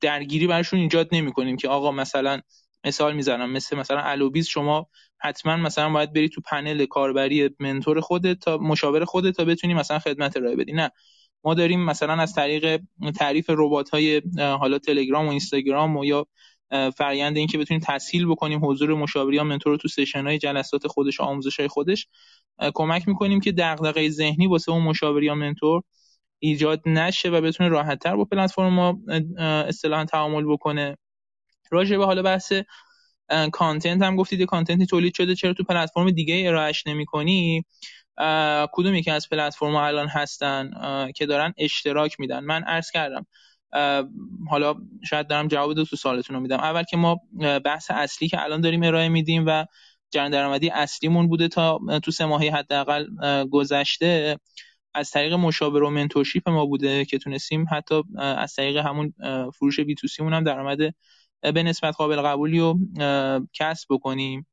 [0.00, 2.40] درگیری برشون ایجاد نمی‌کنیم که آقا مثلا
[2.84, 4.86] مثال می‌زنم مثل مثلا الوبیز شما
[5.18, 9.98] حتما مثلا باید بری تو پنل کاربری منتور خودت تا مشاور خودت تا بتونی مثلا
[9.98, 10.72] خدمت ارائه بدی.
[10.72, 10.90] نه.
[11.44, 12.80] ما داریم مثلا از طریق
[13.16, 16.26] تعریف ربات های حالا تلگرام و اینستاگرام و یا
[16.70, 21.20] فرآیند این که بتونیم تسهیل بکنیم حضور مشاوری یا منتور تو سشن های جلسات خودش
[21.20, 22.06] و آموزش خودش
[22.74, 25.82] کمک می‌کنیم که دغدغه ذهنی واسه اون مشاوری یا منتور
[26.38, 28.98] ایجاد نشه و بتونه راحتتر با پلتفرم ما
[29.38, 30.96] اصطلاحا تعامل بکنه.
[31.70, 32.52] راجع به حالا بحث
[33.52, 37.64] کانتنت هم گفتید کانتنتی تولید شده چرا تو پلتفرم دیگه ارائهش نمی‌کنی؟
[38.72, 40.70] کدوم یکی از پلتفرم الان هستن
[41.14, 43.26] که دارن اشتراک میدن؟ من عرض کردم
[44.50, 45.96] حالا شاید دارم جواب دو تو
[46.28, 46.56] رو میدم.
[46.56, 47.20] اول که ما
[47.64, 49.64] بحث اصلی که الان داریم ارائه میدیم و
[50.10, 53.06] جرن درآمدی اصلیمون بوده تا تو سه ماهی حداقل
[53.50, 54.38] گذشته
[54.94, 59.14] از طریق مشاور و منتورشیپ ما بوده که تونستیم حتی از طریق همون
[59.54, 60.78] فروش بی تو هم درآمد
[61.42, 62.78] به نسبت قابل قبولی رو
[63.52, 64.46] کسب بکنیم.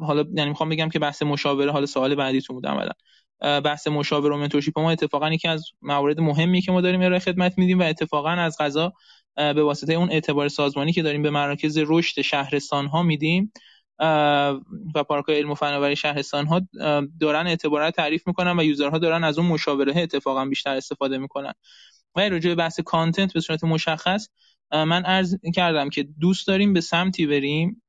[0.00, 2.92] حالا یعنی می‌خوام بگم که بحث مشاوره حالا سوال بعدیتون بود عملا.
[3.40, 7.58] بحث مشاوره و منتورشیپ ما اتفاقا یکی از موارد مهمی که ما داریم ارائه خدمت
[7.58, 8.92] میدیم و اتفاقا از غذا
[9.36, 13.52] به واسطه اون اعتبار سازمانی که داریم به مراکز رشد شهرستان ها میدیم
[14.94, 16.60] و پارک علم و فناوری شهرستان ها
[17.20, 21.52] دارن اعتبار تعریف می‌کنن و user ها دارن از اون مشاوره اتفاقا بیشتر استفاده می‌کنن.
[22.16, 24.28] و راجع به بحث content به صورت مشخص
[24.72, 27.82] من عرض کردم که دوست داریم به سمتی بریم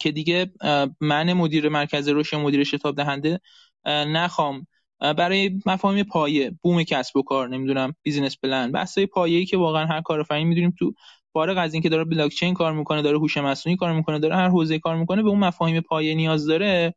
[0.00, 0.52] که دیگه
[1.00, 3.40] من مدیر مرکز رشد مدیر شتاب دهنده
[3.86, 4.66] نخوام.
[5.00, 8.72] برای مفاهیم پایه بوم کسب و کار نمی‌دونم business plan.
[8.72, 10.94] بحثای پایه‌ای که واقعا هر کارآفرینی می‌دونیم تو
[11.32, 14.48] فارغ از اینکه داره بلاک چین کار می‌کنه داره هوش مصنوعی کار می‌کنه داره هر
[14.48, 16.94] حوزه کار می‌کنه به اون مفاهیم پایه نیاز داره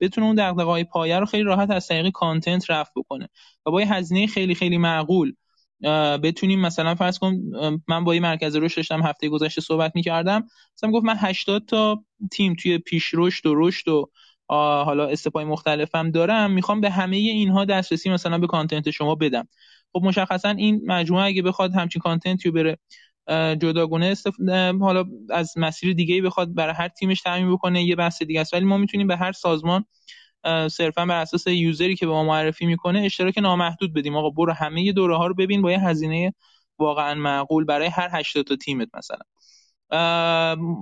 [0.00, 3.28] بتونه اون دغدغه‌های پایه رو خیلی راحت از طریق کانتنت رفع بکنه.
[3.66, 5.34] و با یه هزینه خیلی خیلی معقول
[6.22, 7.36] بتونیم مثلا فرض کن
[7.88, 10.46] من با یه مرکز رشد داشتم هفته گذشته صحبت می‌کردم.
[10.76, 14.10] مثلا گفت من 80 تا تیم توی پیش رشد و رشد و
[14.56, 19.48] حالا استپای مختلفم دارم می‌خوام به همه اینها دسترسی مثلا به کانتنت شما بدم.
[19.92, 22.78] خب مشخصا این مجموعه اگه بخواد همچین کانتنتی رو بره
[23.56, 24.34] جداگونه استف...
[24.80, 28.54] حالا از مسیر دیگه بخواد برای هر تیمش تعمین بکنه یه بحث دیگه است.
[28.54, 29.84] ولی ما می‌تونیم به هر سازمان
[30.70, 34.16] صرفا بر اساس یوزری که به ما معرفی می‌کنه اشتراک نامحدود بدیم.
[34.16, 36.34] آقا برو همه دوره ها رو ببین با یه هزینه
[36.78, 39.22] واقعا معقول برای هر 80 تا تیمت مثلا.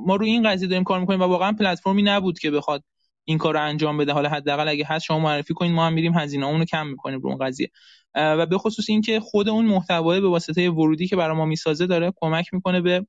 [0.06, 2.84] ما رو این قضیه داریم کار می‌کنیم و واقعا پلتفرمی نبود که بخواد
[3.28, 4.12] این کار رو انجام بده.
[4.12, 7.20] حالا حداقل اگه هست شما معرفی کنید ما هم میریم هزینه اون رو کم می‌کنیم
[7.20, 7.70] رو اون قضیه.
[8.14, 12.12] و به خصوص اینکه خود اون محتوای به واسطه ورودی که برای ما می‌سازه داره
[12.16, 13.06] کمک می‌کنه به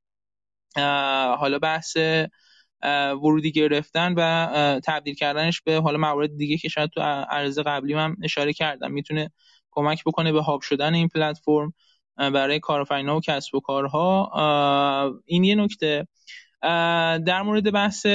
[1.37, 1.97] حالا بحث
[3.21, 8.17] ورودی گرفتن و تبدیل کردنش به حالا موارد دیگه که شاید تو عرض قبلی هم
[8.23, 8.91] اشاره کردم.
[8.91, 9.31] می‌تونه
[9.71, 11.73] کمک بکنه به هاب شدن این پلتفرم
[12.17, 14.31] برای کارآفرین‌ها و کسب و کارها.
[15.25, 16.07] این یه نکته.
[16.61, 18.05] در مورد بحث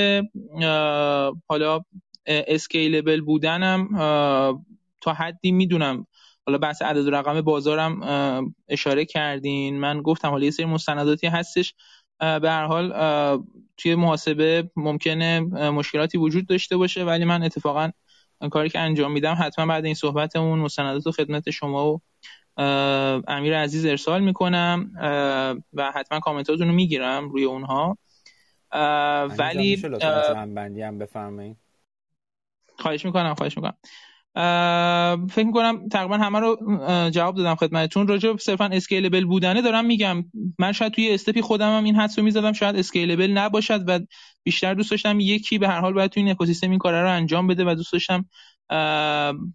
[1.49, 1.81] حالا
[2.27, 3.89] اسکیلبل بودنم
[5.01, 6.07] تا حدی می‌دونم.
[6.47, 8.01] حالا بحث عدد و رقم بازارم
[8.69, 9.79] اشاره کردین.
[9.79, 11.75] من گفتم حالا یه سری مستنداتی هستش.
[12.19, 12.93] به هر حال
[13.77, 15.41] توی محاسبه ممکنه
[15.71, 17.91] مشکلاتی وجود داشته باشه ولی من اتفاقا
[18.51, 22.01] کاری که انجام میدم حتما بعد این صحبتمون مستندات و خدمت شما و
[23.29, 24.91] امیر عزیز ارسال می‌کنم
[25.73, 27.99] و حتما کامنتاتون رو می‌گیرم روی اونها.
[28.75, 29.77] جمع
[30.55, 31.57] بندی هم بفرمایید
[32.79, 33.77] خواهش می‌کنم خواهش می‌کنم.
[35.27, 36.57] فکر می‌کنم تقریبا همه رو
[37.11, 38.07] جواب دادم خدمتتون.
[38.07, 40.25] راجع به صرفا scalable بودنه دارم میگم.
[40.59, 42.53] من شاید توی step ی خودم هم این حدس رو می‌زدم.
[42.53, 44.01] شاید scalable نباشد و
[44.43, 47.47] بیشتر دوست داشتم یکی به هر حال باید توی این اکوسیستم این کار رو انجام
[47.47, 48.25] بده و دوست داشتم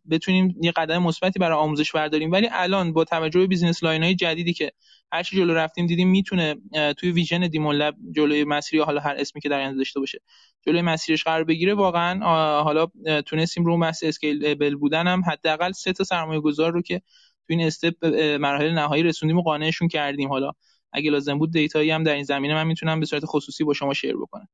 [0.09, 2.31] بتونیم یه قدم مثبتی برای آموزش برداریم.
[2.31, 4.71] ولی الان با توجه به business line های جدیدی که
[5.11, 6.55] هر چی جلو رفتیم دیدیم می‌تونه
[6.97, 10.19] توی vision دیموند لب جلوی مسیری حالا هر اسمی که در آینده داشته باشه
[10.65, 11.73] جلوی مسیرش قرار بگیره.
[11.73, 12.19] واقعا
[12.63, 12.87] حالا
[13.25, 17.61] تونستیم رو بحث scalable بودن هم حداقل سه تا سرمایه گذار رو که تو این
[17.61, 18.05] step
[18.39, 20.29] مراحل نهایی رسوندیم و قانعشون کردیم.
[20.29, 20.51] حالا
[20.93, 23.73] اگه لازم بود data یی هم در این زمینه من می‌تونم به صورت خصوصی با
[23.73, 24.47] شما share بکنم.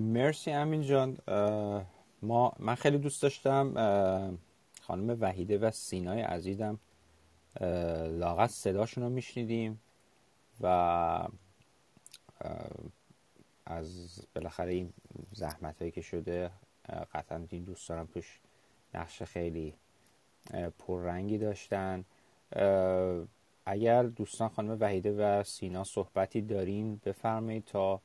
[0.00, 1.18] مرسی امین جان.
[2.22, 3.74] ما من خیلی دوست داشتم
[4.80, 6.78] خانم وحیده و سینای عزیزم
[8.10, 9.80] لاغت صداشون رو میشنیدیم
[10.60, 11.28] و
[13.66, 14.92] از بالاخره این
[15.32, 16.50] زحمت هایی که شده
[17.14, 18.40] قطعا این دوست دارم توش
[18.94, 19.74] نقش خیلی
[20.78, 22.04] پررنگی داشتن.
[23.66, 28.00] اگر دوستان خانم وحیده و سینا صحبتی دارین بفرمایید تا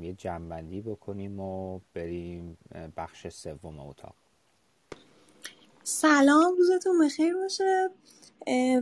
[0.00, 2.58] یه جنبندی بکنیم و بریم
[2.96, 4.14] بخش سوم اتاق.
[5.82, 7.90] سلام روزتون بخیر باشه.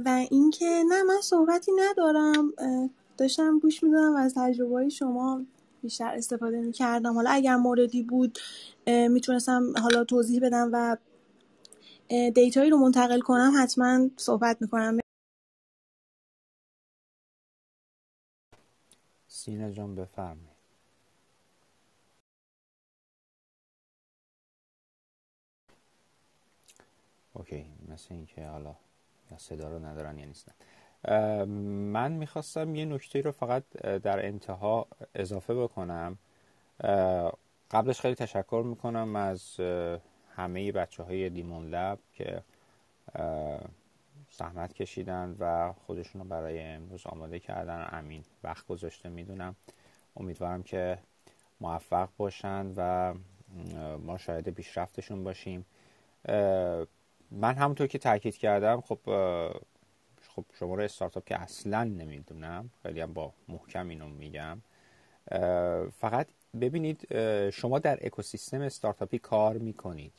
[0.04, 2.52] و اینکه نه من صحبتی ندارم.
[3.16, 5.46] داشتم گوش می‌دادم و از تجربه شما
[5.82, 7.14] بیشتر استفاده می‌کردم.
[7.14, 8.38] حالا اگر موردی بود
[8.86, 10.96] می‌تونستم حالا توضیح بدم و
[12.08, 13.52] دیتایی رو منتقل کنم.
[13.62, 14.98] حتما صحبت می‌کنم.
[19.26, 20.49] سینا جان بفرمایید.
[27.40, 28.74] اوکی مثل اینکه حالا
[29.36, 30.52] صدا رو ندارن یا نیستن.
[31.92, 36.18] من می‌خواستم یه نکته رو فقط در انتها اضافه بکنم.
[37.70, 39.60] قبلش خیلی تشکر می‌کنم از
[40.36, 42.42] همه بچه های دیمون لب که
[44.30, 47.88] زحمت کشیدن و خودشون رو برای امروز آماده کردن.
[47.92, 49.56] امین وقت گذاشته می‌دونم.
[50.16, 50.98] امیدوارم که
[51.60, 53.14] موفق باشن و
[53.98, 55.66] ما شاهد پیشرفتشون باشیم.
[57.30, 58.98] من همونطور که تاکید کردم خب
[60.28, 64.58] خب شماره استارتاپ که اصلا نمی‌دونم خیلی هم با محکم اینو میگم
[66.00, 66.26] فقط
[66.60, 67.14] ببینید
[67.50, 70.12] شما در اکوسیستم استارتاپی کار می‌کنید.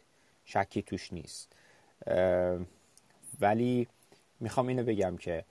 [0.45, 1.53] شکی توش نیست.
[3.41, 3.88] ولی
[4.40, 5.45] می‌خوام اینو بگم که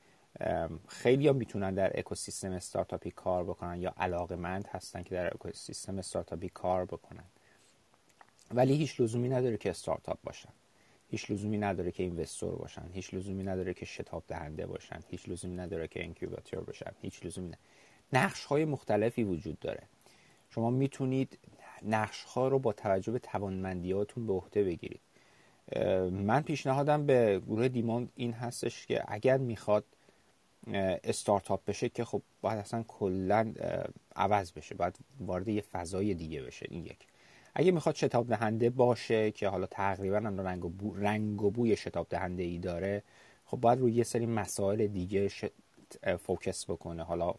[0.89, 6.49] خیلی ها می‌تونن در اکوسیستم استارتاپی کار بکنن یا علاقمند هستن که در اکوسیستم استارتاپی
[6.49, 7.25] کار بکنن.
[8.51, 10.49] ولی هیچ لزومی نداره که استارتاپ باشن.
[11.11, 15.57] هیچ لزومی نداره که اینوستور باشن هیچ لزومی نداره که شتاب دهنده باشن هیچ لزومی
[15.57, 17.63] نداره که اینکیوباتور باشن هیچ لزومی نداره.
[18.13, 19.83] نقش های مختلفی وجود داره.
[20.51, 21.39] شما می‌تونید
[21.83, 25.01] نقش ها رو با توجه به توانمندیاتون به عهده بگیرید.
[26.11, 29.85] من پیشنهادم به گروه دیموند این هستش که اگر می‌خواد
[31.05, 33.53] استارتاپ بشه که خب باید اصلا کلا
[34.17, 36.67] عوض بشه باید وارد یه فضای دیگه بشه.
[36.71, 37.07] این یک.
[37.55, 41.77] اگه می‌خواد شتاب دهنده باشه که حالا تقریبا هم رنگ و, بو، رنگ و بوی
[41.77, 43.03] شتاب دهنده ای داره
[43.45, 45.45] خب باید روی یه سری مسائل دیگه ش...
[46.19, 47.03] focus بکنه.
[47.03, 47.35] حالا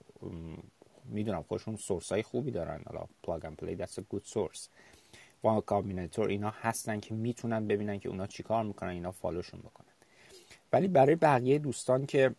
[1.05, 4.67] می‌دونم خودشون source های خوبی دارن حالا پلاگ اند پلی a good source.
[5.43, 9.87] وای کامبیناتور اینا هستن که می‌تونن ببینن که اونا چیکار می‌کنن اینا follow شون بکنن.
[10.73, 12.35] ولی برای بقیه دوستان که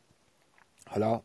[0.86, 1.22] حالا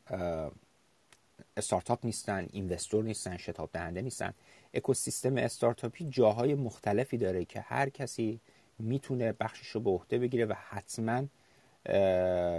[1.58, 4.34] استارتاپ نیستن investor نیستن شتاب دهنده نیستن
[4.74, 8.40] اکوسیستم استارتاپی جاهای مختلفی داره که هر کسی
[8.80, 11.24] می‌تونه بخشش رو به عهده بگیره و حتما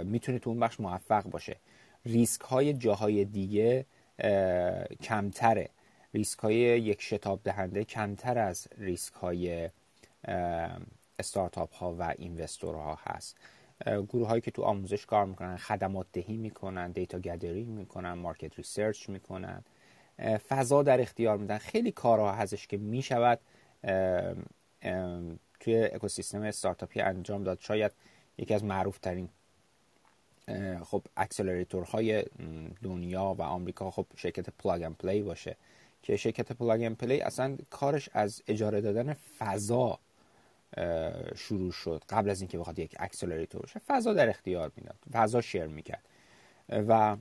[0.03, 1.55] می‌تونه تو اون بخش موفق باشه.
[2.05, 3.85] ریسک های جاهای دیگه
[5.01, 5.69] کمتره.
[6.13, 9.69] ریسک های یک شتاب دهنده کمتر از ریسک های
[11.19, 13.37] استارتاپ ها و investor ها هست.
[13.85, 19.09] گروه هایی که تو آموزش کار می‌کنن خدمات دهی می‌کنن data gathering می‌کنن market research
[19.09, 19.63] می‌کنن.
[20.47, 21.57] فضا در اختیار میدن.
[21.57, 23.39] خیلی کارها هستش که می‌شود
[25.59, 27.59] توی اکوسیستم استارتاپی انجام داد.
[27.61, 27.91] شاید
[28.37, 29.29] یکی از معروف ترین
[30.83, 31.01] hub
[31.87, 32.23] های
[32.83, 35.55] دنیا و آمریکا خب شرکت پلاگ اند پلی باشه
[36.03, 39.99] که شرکت پلاگ اند پلی اصلا کارش از اجاره دادن فضا
[41.35, 42.03] شروع شد.
[42.09, 44.97] قبل از اینکه بخواد یک accelerator باشه فضا در اختیار می‌داد.
[45.11, 46.03] فضا share می‌کرد.
[46.69, 47.17] و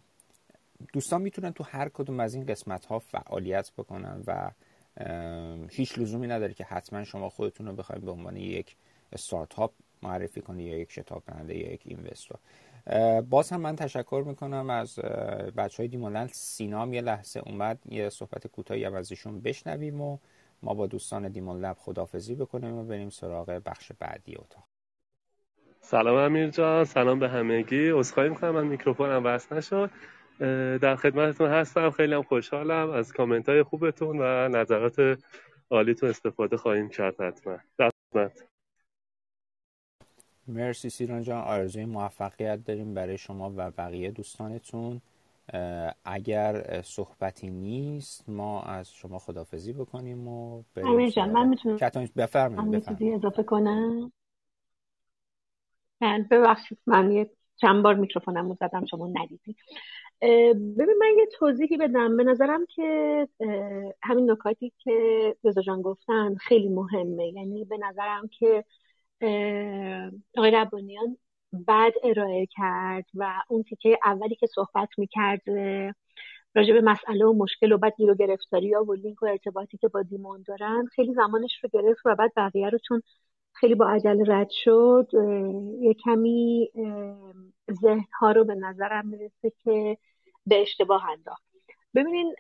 [0.93, 4.51] دوستان می‌تونن تو هر کدوم از این قسمت ها فعالیت بکنن و
[5.71, 8.77] هیچ لزومی نداره که حتما شما خودتون رو بخواید به عنوان یک
[9.13, 12.39] استارتاپ معرفی کنید یا یک شتاب کننده یا یک اینوستور.
[13.21, 14.99] باز هم من تشکر می‌کنم از
[15.57, 20.19] بچه های دیمولند سینام یه لحظه اومد یه صحبت کوتاهی هم از ایشون بشنویم و
[20.63, 24.65] ما با دوستان دیمون لب خدافزی بکنیم و بریم سراغ بخش بعدی اتاق.
[25.81, 27.91] سلام امیر جان سلام به همگی.
[27.91, 29.91] عذرخواهی می‌کنم من میکروفونم وصل نشد.
[30.79, 31.91] در خدمتتون هستم.
[31.91, 35.19] خیلی هم خوشحالم از کامنت های خوبتون و نظرات
[35.71, 37.59] عالیتون استفاده خواهیم کرد حتما.
[40.49, 41.43] مرسی سیران جان.
[41.43, 45.01] آرزوی موفقیت داریم برای شما و بقیه دوستانتون.
[46.05, 51.79] اگر صحبتی نیست ما از شما خدافزی بکنیم و بریم جان من می‌تونم
[52.17, 52.85] بفرمایید
[53.15, 54.13] اضافه کنم؟
[56.01, 59.57] من ببخشید من یه چند بار میکروفونم رو زدم شما ندیدید.
[60.23, 62.17] ببین من یه توضیحی بدم.
[62.17, 63.29] به نظرم که
[64.03, 64.93] همین نکاتی که
[65.45, 67.29] رضا جان گفتن خیلی مهمه.
[67.29, 68.65] یعنی به نظرم که
[70.37, 71.17] آقای ربانیان
[71.53, 75.43] بعد ارائه کرد و اون تیکه اولی که صحبت می‌کرد
[76.55, 79.89] راجع به مسئله و مشکل و بعد گیر و گرفتاری و لینک و ارتباطی که
[79.89, 83.03] با دیمون دارن خیلی زمانش رو گرفت و بعد بقیه رو چون
[83.61, 85.09] خیلی با عجله رد شد
[85.81, 86.71] یه کمی
[87.83, 89.99] ذهن ها رو به نظرم می‌رسه که
[90.47, 91.43] به اشتباه انداخت.
[91.95, 92.35] ببینین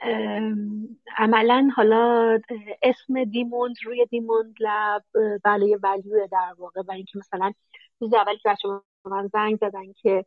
[1.16, 2.38] عملا حالا
[2.82, 5.02] اسم دیموند روی دیموند لب
[5.44, 6.82] بله ولیو در واقع.
[6.82, 7.52] برای اینکه مثلا
[8.00, 8.68] روز اولی که بچه
[9.04, 10.24] من زنگ زدن که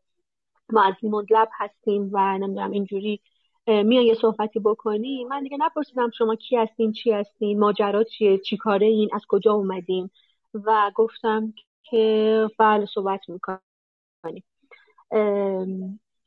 [0.73, 3.19] ما از دیموند لب هستیم و نمی‌دونم اینجوری
[3.67, 8.57] میان یه صحبتی بکنی من دیگه نپرسیدم شما کی هستین چی هستین ماجرا چیه چی
[8.57, 10.09] کاره این از کجا اومدین.
[10.53, 14.43] و گفتم که بله صحبت می‌کنیم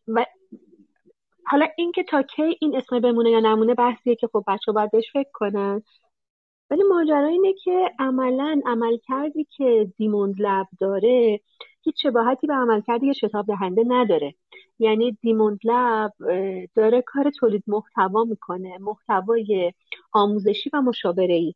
[0.08, 0.26] و
[1.46, 5.12] حالا اینکه تا کی این اسم بمونه یا نمونه بحثیه که خب بچه باید بهش
[5.12, 5.82] فکر کنن.
[6.70, 11.40] ولی ماجرا اینه که عملا عمل کردی که دیموند لب داره
[11.82, 14.34] هیچ شباهتی به عمل کردی شتاب دهنده نداره.
[14.78, 16.12] یعنی دیموند لب
[16.74, 19.72] داره کار تولید محتوا می‌کنه محتوای
[20.12, 21.54] آموزشی و مشاوره ای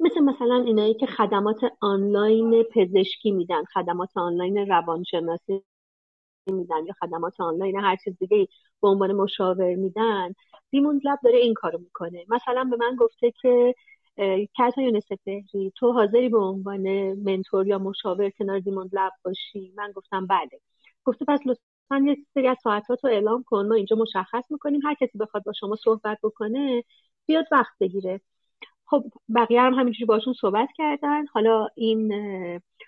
[0.00, 5.62] مثل مثلا اینایی که خدمات آنلاین پزشکی میدن خدمات آنلاین روانشناسی
[6.52, 8.48] میدن یا خدمات آنلاین هر چیز دیگه
[8.82, 10.34] به عنوان مشاور میدن.
[10.70, 12.24] دیموند لب داره این کارو می‌کنه.
[12.28, 13.74] مثلا به من گفته که
[14.58, 19.92] کتا یونس فهری تو حاضری به عنوان منتور یا مشاور کنار دیموند لب باشی؟ من
[19.96, 20.60] گفتم بله.
[21.04, 24.80] گفته پس لطفا یه سری از ساعتات رو اعلام کن ما اینجا مشخص می‌کنیم.
[24.84, 26.84] هر کسی بخواد با شما صحبت بکنه
[27.26, 28.20] بیاد وقت بگیره.
[28.86, 29.04] خب
[29.34, 31.26] بقیه هم همینجوری باشون صحبت کردن.
[31.26, 32.12] حالا این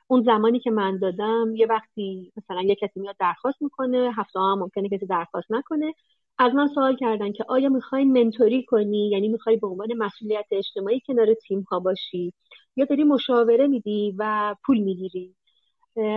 [0.06, 4.58] اون زمانی که من دادم یه وقتی مثلا یه کسی میاد درخواست می‌کنه هفته هم
[4.58, 5.94] ممکنه کسی درخواست نکنه.
[6.38, 11.00] از من سوال کردن که آیا می‌خوای منتوری کنی؟ یعنی می‌خوای به عنوان مسئولیت اجتماعی
[11.06, 12.32] کنار تیم ها باشی؟
[12.76, 15.34] یا داری مشاوره میدی و پول می‌گیری؟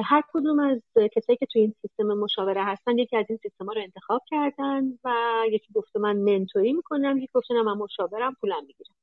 [0.03, 0.81] هر کدوم از
[1.15, 4.83] کسایی که توی این سیستم مشاوره هستن یکی از این سیستم ها رو انتخاب کردن
[5.03, 5.13] و
[5.51, 8.95] یکی گفته من منتوری می‌کنم یکی گفته من مشاورم پولم می‌گیرم.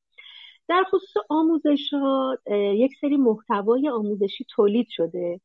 [0.69, 2.39] در خصوص آموزش ها
[2.75, 5.41] یک سری محتوای آموزشی تولید شده.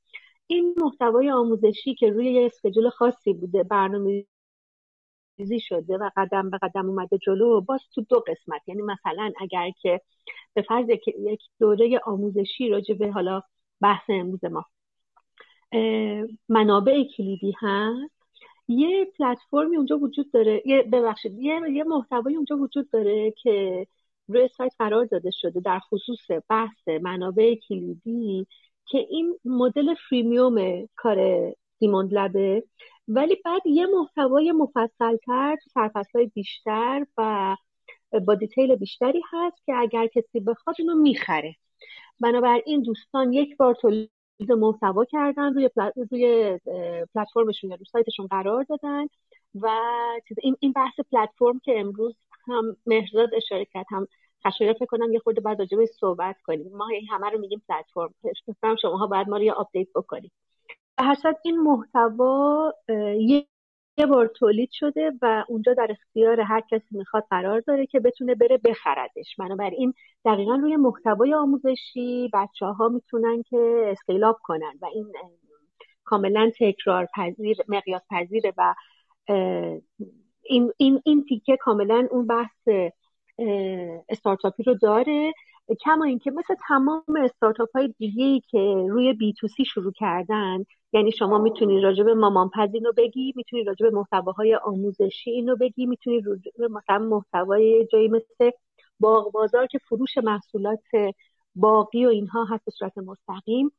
[0.48, 4.26] این محتوای آموزشی که روی یه اسکجول خاصی بوده برنامه
[5.40, 8.62] ریزی شده و قدم به قدم اومده جلو باز تو دو قسمت.
[8.68, 10.02] یعنی مثلا اگر که
[10.54, 13.42] به فرض یک دوره آموزشی راجع به حالا
[13.82, 14.66] بحث امروز ما.
[16.50, 18.22] منابع کلیدی هست.
[18.68, 20.62] یه پلتفرمی اونجا وجود داره.
[20.66, 23.88] یه ببخشید یه, یه محتوایی اونجا وجود داره که
[24.28, 26.20] روی سایت قرار داده شده در خصوص
[26.50, 28.48] بحث منابع کلیدی
[28.86, 32.64] که این مدل فریمیوم کار دیموند لبه
[33.08, 37.56] ولی بعد یه محتوای مفصل تر سرفصل بیشتر و
[38.28, 41.56] با دیتیل بیشتری هست که اگر کسی بخواد اونو می‌خره.
[42.20, 44.12] بنابراین دوستان یک بار تولید
[44.50, 45.70] محتوا کردن روی
[46.12, 46.60] روی
[47.16, 49.08] پلتفرمشون یا روی سایتشون قرار دادن.
[49.56, 49.70] و
[50.44, 52.16] این این بحث پلتفرم که امروز
[52.48, 54.08] هم مهرزاد اشاره کرد هم
[54.48, 56.78] خشایار فکر کنم یه خورده بعد راجع صحبت کنیم.
[56.78, 58.14] ما همه رو میگیم پلتفرم.
[58.62, 60.32] شما شماها باید ما رو یه update بکنیم
[61.00, 61.16] هر
[61.46, 62.74] این محتوا
[63.98, 68.36] یه بار تولید شده و اونجا در اختیار هر کسی می‌خواد قرار داره که بتونه
[68.36, 69.36] بره بخردش.
[69.38, 69.94] بنابراین
[70.26, 75.14] دقیقا روی محتوای آموزشی بچه ها می‌تونن که اسکیل کنن و این
[76.04, 78.74] کاملا تکرار پذیر مقیاس پذیره و
[80.44, 82.92] این, این, این تیکه کاملا اون بحث
[84.10, 85.34] استارتاپی رو داره.
[85.80, 90.66] کما اینکه مثل تمام استارتاپ های دیگه ای که روی بی تو سی شروع کردن
[90.94, 95.56] یعنی شما می‌تونی راجع به مامان پز رو بگی می‌تونی راجع به محتواهای آموزشی اینو
[95.56, 98.52] بگی می‌تونی راجع به مثلا محتوای جایی مثل
[99.00, 100.84] باغ بازار که فروش محصولات
[101.56, 103.72] باقی و اینها هست به صورت مستقیم.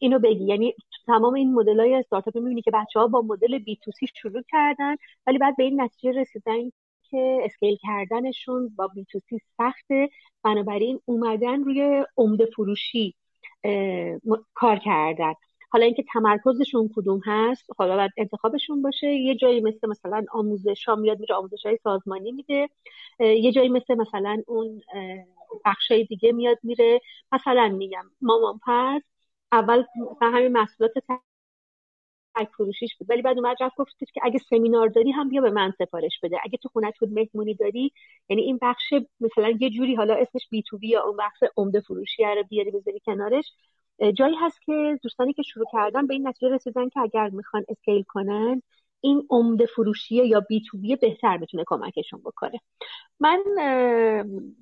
[0.00, 0.44] اینو بگی.
[0.44, 0.74] یعنی
[1.06, 4.42] تمام این مدل های استارتاپ می‌بینی که بچه ها با مدل بی تو سی شروع
[4.50, 6.70] کردن ولی بعد به این نتیجه رسیدن
[7.10, 10.08] که اسکیل کردنشون با بی تو سی سخته.
[10.42, 13.14] بنابراین اومدن روی عمده فروشی
[14.54, 15.32] کار کردن.
[15.72, 19.06] حالا اینکه تمرکزشون کدوم هست حالا باید انتخابشون باشه.
[19.06, 22.68] یه جایی مثل مثلا آموزش ها میاد میره آموزش های سازمانی میده.
[23.20, 24.82] یه جایی مثل مثلا اون
[25.64, 27.00] بخشای دیگه میاد میره.
[27.32, 29.02] مثلا میگم مامان پس
[29.52, 29.84] اول
[30.22, 30.92] همین محصولات
[32.36, 33.10] تک فروشیش بود.
[33.10, 36.36] ولی بعد اومد رفت گفتید که اگه سمینار داری هم بیا به من سفارش بده.
[36.44, 37.92] اگه تو خونه تو مهمونی داری
[38.28, 41.80] یعنی این بخش مثلا یه جوری حالا اسمش بی تو بی یا اون بخش عمده
[41.80, 43.52] فروشی رو بیاری بذاری کنارش.
[44.16, 48.02] جایی هست که دوستانی که شروع کردن به این نتیجه رسیدن که اگر می‌خوان اسکیل
[48.08, 48.62] کنن
[49.00, 52.60] این عمده فروشیه یا بی تو بی بهتر می‌تونه کمکشون بکنه.
[53.20, 53.42] من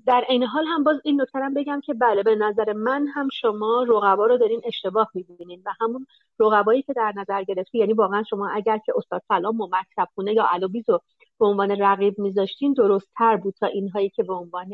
[0.07, 3.87] در این حال هم باز این نکته بگم که بله به نظر من هم شما
[3.89, 6.07] رقبا رو دارین اشتباه می‌بینین و همون
[6.41, 10.33] رقبایی که در نظر گرفتی یعنی واقعا شما اگر که استاد سلام و مکتب خونه
[10.33, 11.01] یا علوبیز رو
[11.39, 14.73] به عنوان رقیب میذاشتین درست تر بود تا اینهایی که به عنوان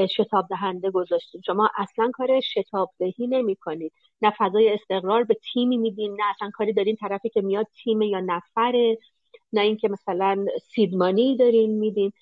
[0.00, 3.92] شتاب دهنده گذاشتین شما اصلا کار شتاب دهی نمی کنید
[4.22, 8.20] نه فضای استقرار به تیمی میدین نه اصلا کاری دارین طرفی که میاد تیم یا
[8.20, 8.98] نفره
[9.52, 12.12] نه اینکه مثلا seed money دارین میدین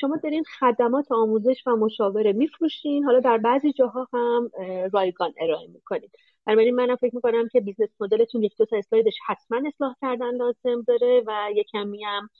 [0.00, 3.04] شما دارین خدمات آموزش و مشاوره میفروشین.
[3.04, 4.50] حالا در بعضی جاها هم
[4.92, 6.10] رایگان ارائه می‌کنید.
[6.46, 9.94] بنابراین منم فکر می‌کنم که business model تون یک دو تا slide ش حتما اصلاح
[10.00, 12.30] کردن لازم داره و یک کمی هم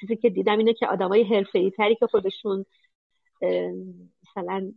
[0.00, 2.64] چیزی که دیدم اینه که آدمای حرفه‌ای تری که خودشون
[4.22, 4.72] مثلا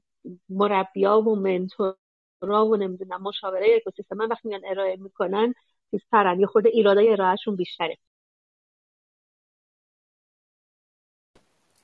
[0.49, 5.53] مربیا و منتورا و نمی‌دونم مشاوره اکوسیستم من وقتی میان ارائه می‌کنن
[5.91, 7.97] بیشترن یه خود ایرادای ارائهشون بیشتره.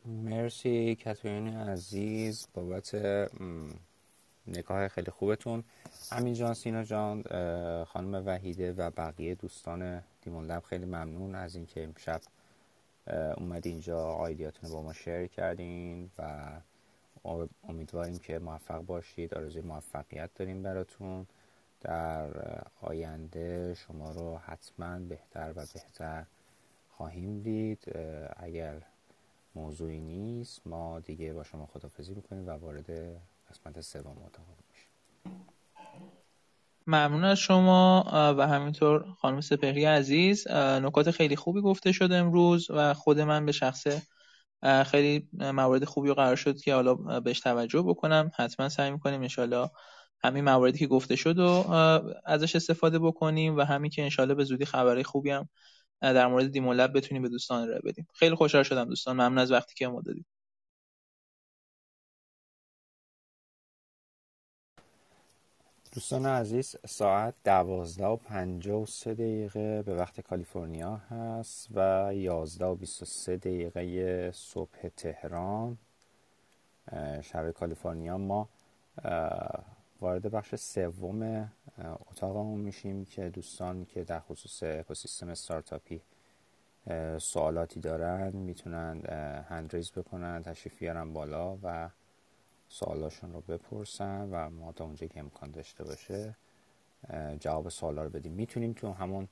[0.05, 2.95] مرسی کترین عزیز بابت
[4.47, 5.63] نگاه خیلی خوبتون.
[6.11, 7.23] امین جان سینا جان
[7.83, 12.21] خانم وحیده و بقیه دوستان دیمون لب خیلی ممنون از اینکه امشب
[13.37, 16.41] اومد اینجا آیدیاتون با ما شیر کردین و
[17.69, 19.33] امیدواریم که موفق باشید.
[19.33, 21.27] آرزوی موفقیت داریم براتون.
[21.81, 22.29] در
[22.81, 26.25] آینده شما رو حتما بهتر و بهتر
[26.89, 27.97] خواهیم دید.
[28.37, 28.81] اگر
[29.55, 32.89] موضوعی نیست ما دیگه با شما خدافزی می‌کنیم و وارد
[33.49, 34.89] قسمت سوم اتاق میشیم.
[36.87, 38.05] ممنون از شما.
[38.37, 43.51] و همینطور خانم سپهری عزیز نکات خیلی خوبی گفته شد امروز و خود من به
[43.51, 44.01] شخصه
[44.85, 48.31] خیلی موارد خوبی رو قرار شد که حالا بهش توجه بکنم.
[48.35, 49.69] حتما سعی می‌کنیم انشالله
[50.23, 51.43] همین مواردی که گفته شد و
[52.25, 55.49] ازش استفاده بکنیم و همین که انشالله به زودی خبرهای خوبی هم
[56.01, 58.07] در مورد دیمولب بتونیم به دوستان ارائه بدیم.
[58.13, 59.15] خیلی خوشحال شدم دوستان.
[59.15, 60.25] ممنون از وقتی که ما دادید.
[65.93, 72.65] دوستان عزیز ساعت دوازده و پنجاه و سه دقیقه به وقت کالیفرنیا هست و یازده
[72.65, 75.77] و بیست و سه دقیقه صبح تهران.
[77.21, 78.49] شب کالیفرنیا ما
[80.01, 81.51] وارد بخش سوم
[82.11, 86.01] اتاقمون میشیم که دوستان که در خصوص اکوسیستم استارتاپی
[87.17, 89.01] سوالاتی دارن می‌تونن
[89.49, 91.89] هندریز بکنن تشریف بیارن بالا و
[92.73, 96.35] سوالاشون رو بپرسن و ما تا اونجا که امکان داشته باشه
[97.39, 98.31] جواب سوالا رو بدیم.
[98.31, 99.27] می‌تونیم تو همون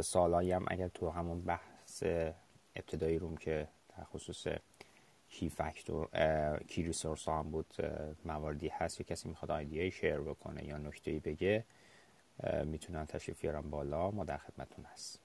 [0.00, 2.02] سوالایی هم اگر تو همون بحث
[2.76, 4.46] ابتدایی روم که در خصوص
[5.28, 6.08] کی فاکتور
[6.68, 7.74] کی ریسورس هم بود
[8.24, 11.64] مواردی هست یا کسی می‌خواد آیدیای شیر بکنه یا نکته بگه
[12.64, 14.10] می‌تونن تشریف بیارن بالا.
[14.10, 15.21] ما در خدمتون هست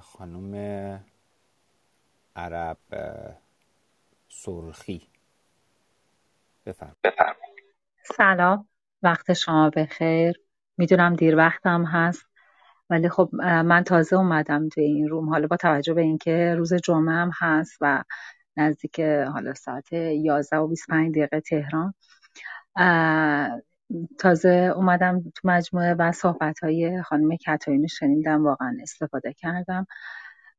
[0.00, 1.04] خانم
[2.36, 2.78] عرب
[4.28, 5.08] سرخی.
[6.66, 6.96] بفرم
[8.16, 8.68] سلام.
[9.02, 10.40] وقت شما بخیر.
[10.76, 12.26] می‌دونم دیر وقتم هست.
[12.90, 15.28] ولی خب من تازه اومدم توی این روم.
[15.28, 18.04] حالا با توجه به اینکه روز جمعه هم هست و
[18.56, 21.94] نزدیک حالا ساعت 11 و 25 دقیقه تهران
[24.18, 29.86] تازه اومدم تو مجموعه و صحبت های خانم کتایونی شنیدم واقعا استفاده کردم.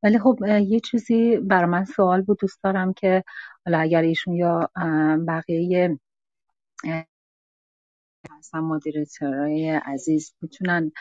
[0.03, 3.23] ولی خب یه چیزی بر من سوال بود دوست دارم که
[3.65, 4.69] حالا اگر ایشون یا
[5.27, 5.99] بقیه
[8.31, 10.91] هستن مدیریتورای عزیز می‌تونن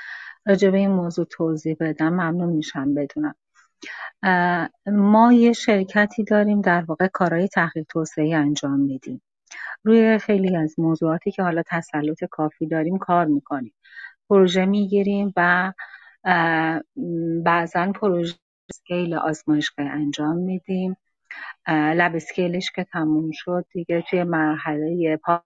[0.47, 3.35] راجع به این موضوع توضیح بدم ممنون میشم بدونم.
[4.87, 9.23] ما یه شرکتی داریم در واقع کارهای تحقیق توسعه انجام میدیم.
[9.85, 13.75] روی خیلی از موضوعاتی که حالا تسلط کافی داریم کار می‌کنیم.
[14.31, 15.73] پروژه می‌گیریم و
[17.45, 18.35] بعضا پروژه
[18.71, 20.97] اسکیل آزمایشگاه انجام میدیم.
[21.69, 25.43] لب اسکیلش که تموم شد دیگه توی مرحله پا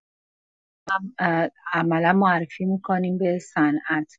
[1.73, 4.19] عملا معرفی می‌کنیم به صنعت.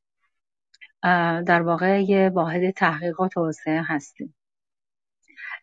[1.47, 4.35] در واقع یه واحد تحقیق و توسعه هستیم.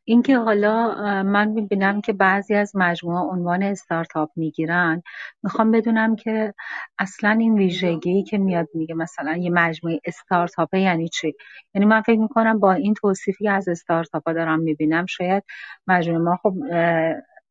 [0.09, 5.03] اینکه حالا من می‌بینم که بعضی از مجموعه عنوان استارتاپ می‌گیرن.
[5.43, 6.55] می‌خوام بدونم که
[6.99, 11.35] اصلا این ویژگی که میاد میگه مثلا یه مجموعه استارتاپ یعنی چی؟
[11.75, 15.45] یعنی من فکر می‌کنم با این توصیفی از استارتاپ دارم می‌بینم شاید
[15.87, 16.55] مجموعه ما خب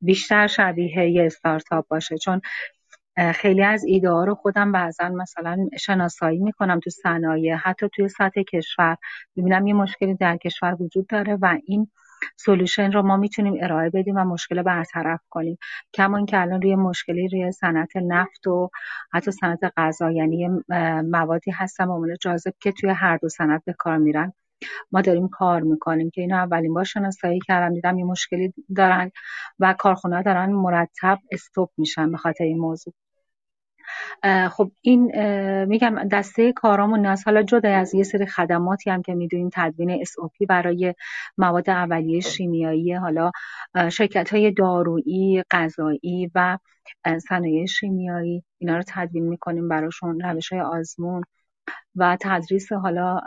[0.02, 2.18] بیشتر شبیه یه استارتاپ باشه.
[2.18, 2.42] چون
[3.36, 8.42] خیلی از ایده ها رو خودم بعضا مثلا شناسایی می‌کنم تو صنایع حتی توی سطح
[8.42, 8.98] کشور.
[9.36, 11.88] می‌بینم یه مشکلی در کشور وجود داره و این
[12.38, 15.58] سولوشن رو ما می‌تونیم ارائه بدیم و مشکل برطرف کنیم.
[15.94, 18.70] کما اینکه الان روی مشکلی روی صنعت نفت و
[19.14, 20.50] حتی صنعت غذا یعنی
[21.12, 24.34] موادی هستن معمولا جاذب که توی هر دو صنعت به کار میرن.
[24.92, 29.12] ما داریم کار می‌کنیم که اینو اولین بار شناسایی کردم دیدم یه مشکلی دارن
[29.60, 32.94] و کارخونه دارن مرتب استوب میشن به خاطر این موضوع.
[34.52, 35.12] خب این
[35.66, 40.46] میگم دسته کارامون از حالا جدا از یه سری خدماتی هم که می‌دونیم تدوین SOP
[40.50, 40.94] برای
[41.38, 43.32] مواد اولیه شیمیایی حالا
[43.92, 46.58] شرکت های دارویی غذایی و
[47.30, 51.24] صنایع شیمیایی اینا رو تدوین می‌کنیم براشون روش های آزمون.
[51.96, 53.20] و تدریس حالا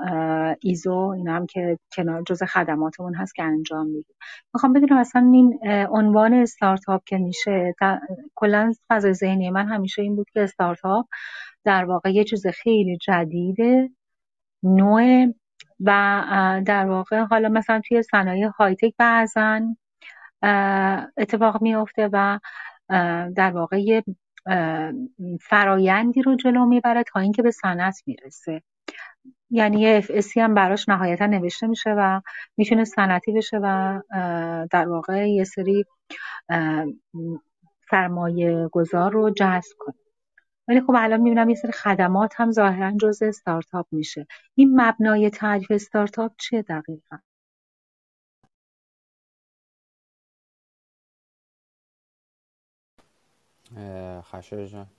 [0.60, 4.17] ایزو اینا هم که کنار جز خدماتمون هست که انجام میدیم.
[4.55, 5.59] می‌خوام بدونم اصلا این
[5.91, 7.75] عنوان استارتاپ که میشه
[8.35, 11.07] کلا فضای ذهنی من همیشه این بود که استارتاپ
[11.65, 13.91] در واقع یه چیز خیلی جدیده
[14.62, 15.27] نوع
[15.81, 19.60] و در واقع حالا مثلا توی صنایع هایتک بعضا
[21.17, 22.39] اتفاق میافته و
[23.36, 24.05] در واقع یه
[25.41, 28.62] فرایندی رو جلو می‌بره تا اینکه به صنعت می‌رسه.
[29.51, 32.20] یعنی یه اف هم براش نهایتا نوشته میشه و
[32.57, 34.01] می‌تونه صنعتی بشه و
[34.70, 35.85] در واقع یه سری
[37.91, 39.94] سرمایه گذار رو جذب کنه.
[40.69, 44.27] ولی خب الان می‌بینم یه سری خدمات هم ظاهرا جز استارتاپ میشه.
[44.55, 47.17] این مبنای تعریف استارتاپ چیه دقیقا؟
[54.23, 54.90] خشایار جان.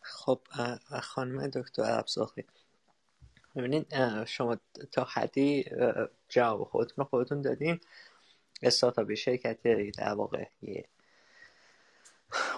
[0.00, 0.40] خب
[1.02, 2.44] خانم دکتر افزاخی.
[3.56, 4.56] ببینید شما
[4.92, 5.64] تا حدی
[6.28, 7.80] جواب خودتون خودتون دادین.
[8.62, 9.62] استارتاپ شرکت
[9.98, 10.84] در واقع یه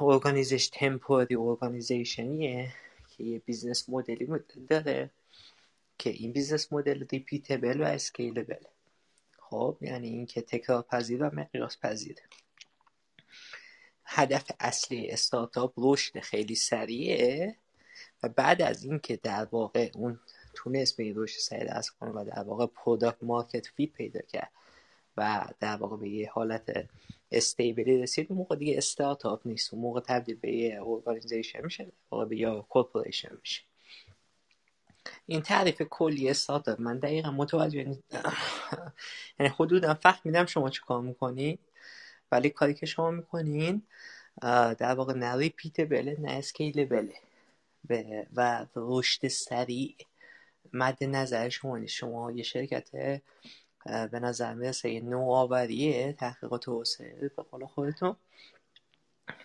[0.00, 2.72] organization temporary organization یه
[3.08, 4.28] که یه business model ی
[4.68, 5.10] داره
[5.98, 8.64] که این business model repeatable و scalable
[9.50, 12.22] خب یعنی اینکه تکرار پذیر و مقیاس پذیره
[14.04, 17.56] هدف اصلی استارتاپ رشد خیلی سریعه
[18.22, 20.20] و بعد از اینکه در واقع اون
[20.54, 24.50] تونست به این رشد سریع دست کنه و در واقع product market fit پیدا کرد
[25.16, 26.88] و در واقع به یه حالت
[27.32, 29.74] stable ی رسید اون موقع دیگه استارتاپ نیست.
[29.74, 33.67] اون موقع تبدیل به یه organization میشه واقع به یا corporation میشه.
[35.26, 37.96] این تعریف کلی استارتاپ من دقیقا متوجه
[39.38, 41.14] یعنی حدودا فهمیدم شما چه کار
[42.32, 43.82] ولی کاری که شما می‌کنین
[44.78, 47.14] در واقع نه repeatable ه نه scalable ه
[48.34, 49.96] و رشد سریع
[50.72, 51.94] مد نظر شما نیست.
[51.94, 52.90] شما یه شرکت
[53.84, 58.16] به نظر می‌رسه یه نوآوریه تحقیقات توسعه به قول خودتون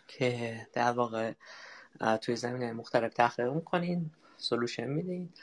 [0.07, 1.33] که در واقع
[2.21, 5.33] توی زمینه مختلف تحقیق می‌کنین سلوشن میدین.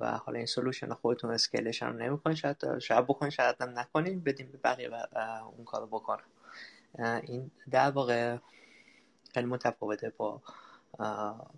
[0.00, 2.36] و حالا این سلوشن خودتون اسکیلش هم نمی‌کنین.
[2.36, 4.20] شاید شاید بکنین شاید هم نکنین.
[4.20, 4.90] بدین به بقیه
[5.56, 6.24] اون کارو بکنن.
[6.98, 8.38] این در واقع
[9.34, 10.42] خیلی متفاوته با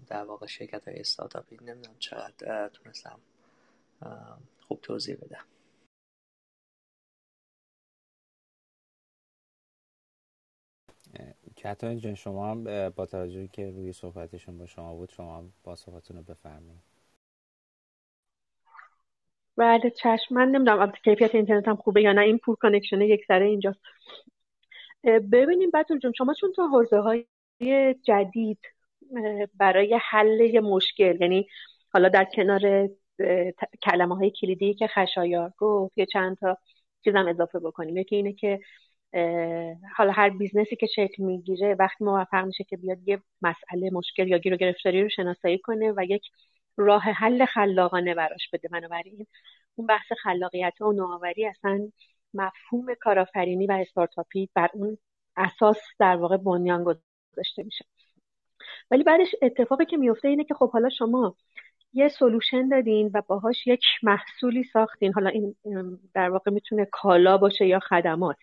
[0.07, 3.19] در واقع شرکت های استارتاپی نمی‌دونم چقدر تونستم
[4.69, 5.45] خوب توضیح بدم.
[11.57, 15.77] کتایون جان شما هم با توجه که روی صحبتشون با شما بود شما هم با
[15.77, 16.96] صحبتتون رو بفرمایید.
[19.57, 22.21] بله چشم من نمی‌دونم کیفیت اینترنت هم خوبه یا نه.
[22.21, 23.81] این poor connection یک سره اینجاست.
[25.05, 27.25] ببینیم بطور جون شما چون تو حوزه های
[28.03, 28.59] جدید
[29.55, 31.47] برای حل مشکل یعنی
[31.93, 32.89] حالا در کنار
[33.83, 36.59] کلمه های کلیدی که خشایار گفت یه چند تا
[37.05, 37.97] چیزم اضافه بکنیم.
[37.97, 38.61] یکی اینه که
[39.97, 44.29] حالا هر business ی که شکل می‌گیره وقتی موفق میشه که بیاد یه مسئله مشکل
[44.29, 46.23] یا گیر و گرفتاری رو شناسایی کنه و یک
[46.77, 48.69] راه حل خلاقانه براش بده.
[48.69, 49.27] بنابراین
[49.75, 51.89] اون بحث خلاقیت و نوآوری اصلا
[52.35, 54.99] مفهوم کارآفرینی و استارتاپی بر اون
[55.37, 57.85] اساس در واقع بنیان گذاشته میشه.
[58.91, 61.37] ولی بعدش اتفاقی که میفته اینه که خب حالا شما
[61.93, 65.13] یه سلوشن دادین و باهاش یک محصولی ساختین.
[65.13, 65.57] حالا این
[66.15, 68.37] در واقع می‌تونه کالا باشه یا خدمات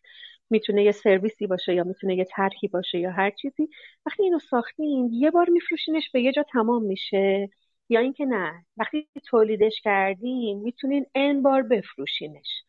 [0.50, 3.70] می‌تونه یه سرویسی باشه یا می‌تونه یه طرحی باشه یا هر چیزی.
[4.06, 7.50] وقتی اینو ساختین یه بار میفروشینش به یه جا تمام میشه.
[7.90, 12.64] یا اینکه نه وقتی تولیدش کردین می‌تونین ان بار بفروشینش.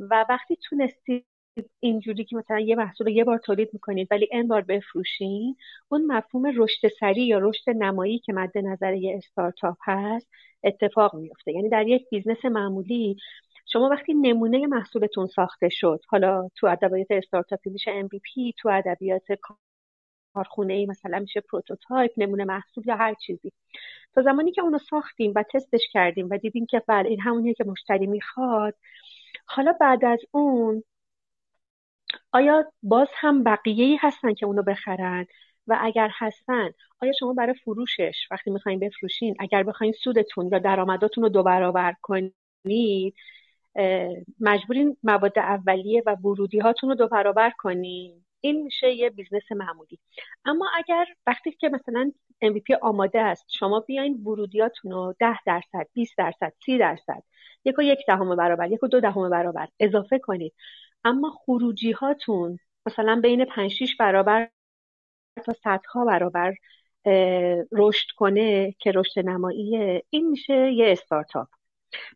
[0.00, 1.26] و وقتی تونستید
[1.80, 5.56] اینجوری که مثلا یه محصول رو یه بار تولید می‌کنید ولی این بار بفروشین
[5.88, 10.28] اون مفهوم رشد سریع یا رشد نمایی که مد نظر یه استارتاپ هست
[10.64, 13.16] اتفاق میفته یعنی در یک business معمولی
[13.66, 19.32] شما وقتی نمونه محصولتون ساخته شد حالا تو ادبیات استارتاپی میشه MVP تو ادبیات
[20.34, 23.52] کارخونه ای مثلا میشه prototype نمونه محصول یا هر چیزی.
[24.14, 27.64] تا زمانی که اونو ساختیم و تستش کردیم و دیدیم که بله این همونیه که
[27.64, 28.74] مشتری می‌خواد
[29.46, 30.82] حالا بعد از اون
[32.32, 35.26] آیا باز هم بقیه هستن که اونو بخرن؟
[35.66, 36.70] و اگر هستن
[37.02, 41.94] آیا شما برای فروشش وقتی می‌خواین بفروشین اگر بخواین سودتون یا درآمداتون رو دو برابر
[42.02, 43.14] کنید
[44.40, 49.98] مجبورین مواد اولیه و ورودی هاتون رو دو برابر کنین؟ این میشه یه business معمولی.
[50.44, 52.12] اما اگر وقتی که مثلا
[52.44, 57.22] MVP آماده است شما بیاین ورودیاتون رو 10 درصد 20 درصد 30 درصد
[57.64, 60.54] یک و یک دهم برابر یک و دو دهم برابر اضافه کنید.
[61.04, 64.50] اما خروجی هاتون مثلا بین 5 6 برابر
[65.44, 66.54] تا صدها برابر
[67.72, 71.48] رشد کنه که رشد نماییه این میشه یه استارتاپ.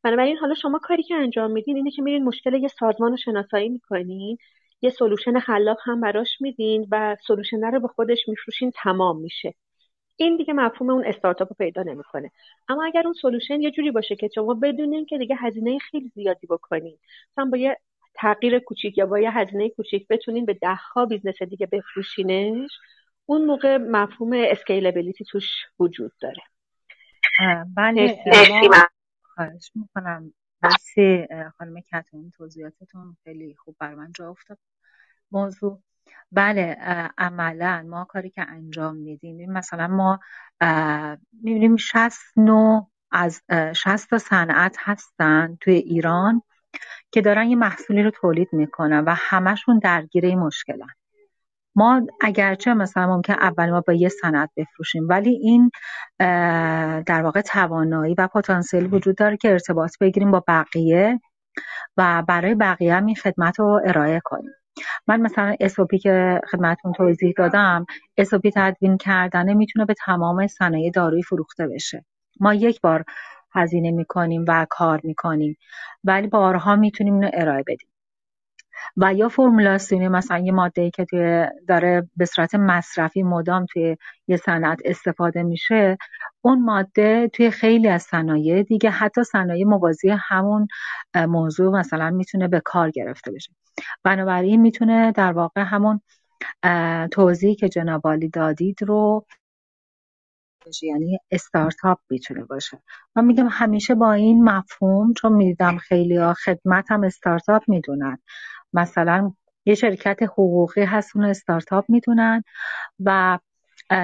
[0.02, 3.68] بنابراین حالا شما کاری که انجام میدین اینه که میرین مشکل یه سازمان رو شناسایی
[3.68, 4.38] می‌کنین.
[4.82, 9.54] یه سلوشن خلاق هم براش میدین و سلوشن رو به خودش میفروشین تمام میشه.
[10.16, 12.30] این دیگه مفهوم اون استارتاپ رو پیدا نمی‌کنه.
[12.68, 16.46] اما اگر اون solution یه جوری باشه که شما بدونین که دیگه هزینه خیلی زیادی
[16.46, 16.98] بکنین
[17.32, 17.78] مثلا با یه
[18.14, 22.70] تغییر کوچیک یا با یه هزینه کوچیک بتونین به ده ها business دیگه بفروشینش
[23.26, 26.42] اون موقع مفهوم scalability توش وجود داره.
[27.76, 28.22] بله
[29.34, 30.32] خواهش می‌کنم.
[30.62, 31.26] مرسی
[31.58, 34.58] خانم کتایون توضیحاتتون خیلی خوب بر من جا افتاد.
[35.32, 35.80] موضوع.
[36.32, 36.76] بله
[37.18, 40.20] عملا ما کاری که انجام میدیم مثلا ما
[41.42, 46.42] می‌بینیم 60 نوع از 60 تا صنعت هستن توی ایران
[47.10, 50.88] که دارن یه محصولی رو تولید می‌کنن و همشون درگیر این مشکلن.
[51.74, 55.70] ما اگرچه مثلا ممکن اول ما با یه صنعت بفروشیم ولی این
[57.06, 61.20] در واقع توانایی و پتانسیل وجود داره که ارتباط بگیریم با بقیه
[61.96, 64.50] و برای بقیه هم این خدمت رو ارائه کنیم.
[65.06, 67.86] من مثلا اسوپی که خدمتون توضیح دادم
[68.16, 72.04] اسوپی تدوین کردنه می‌تونه به تمام صنایع دارویی فروخته بشه.
[72.40, 73.04] ما یک بار
[73.54, 75.56] هزینه می‌کنیم و کار می‌کنیم
[76.04, 77.91] ولی بارها می‌تونیم اینو ارائه بدیم.
[78.96, 83.96] و یا فرمولاسیونی مثلا یه ماده که توی داره به صورت مصرفی مدام توی
[84.28, 85.98] یه صنعت استفاده میشه
[86.40, 90.68] اون ماده توی خیلی از صنایع دیگه حتی صنایع موازی همون
[91.16, 93.52] موضوع مثلا می‌تونه به کار گرفته بشه.
[94.04, 96.00] بنابراین می‌تونه در واقع همون
[97.10, 99.26] توضیحی که جناب دادید رو
[100.82, 102.82] یعنی استارتاپ می‌تونه باشه.
[103.16, 108.18] من میگم همیشه با این مفهوم چون می‌دیدم خیلی ها خدمت هم استارتاپ می‌دونن.
[108.72, 109.32] مثلا
[109.64, 112.42] یه شرکت حقوقی هست اون استارتاپ می‌دونن
[113.04, 113.38] و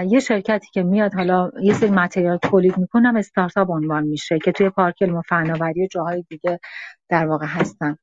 [0.06, 4.70] یه شرکتی که میاد حالا یه سری متریال تولید می‌کنم استارتاپ عنوان میشه که توی
[4.70, 6.60] پارک علم و فناوری و جاهای دیگه
[7.08, 7.96] در واقع هستن.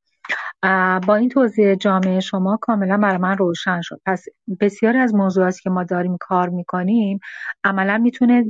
[1.07, 4.01] با این توضیح جامعه شما کاملا برای من روشن شد.
[4.05, 4.25] پس
[4.59, 7.19] بسیاری از موضوعاتی که ما داریم کار می‌کنیم
[7.63, 8.43] عملا می‌تونه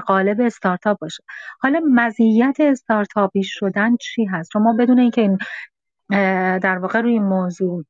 [0.00, 1.22] قالب استارتاپ باشه.
[1.60, 5.38] حالا مزیت استارتاپی شدن چی هست؟ شما بدون اینکه این
[6.60, 7.84] در واقع روی این موضوع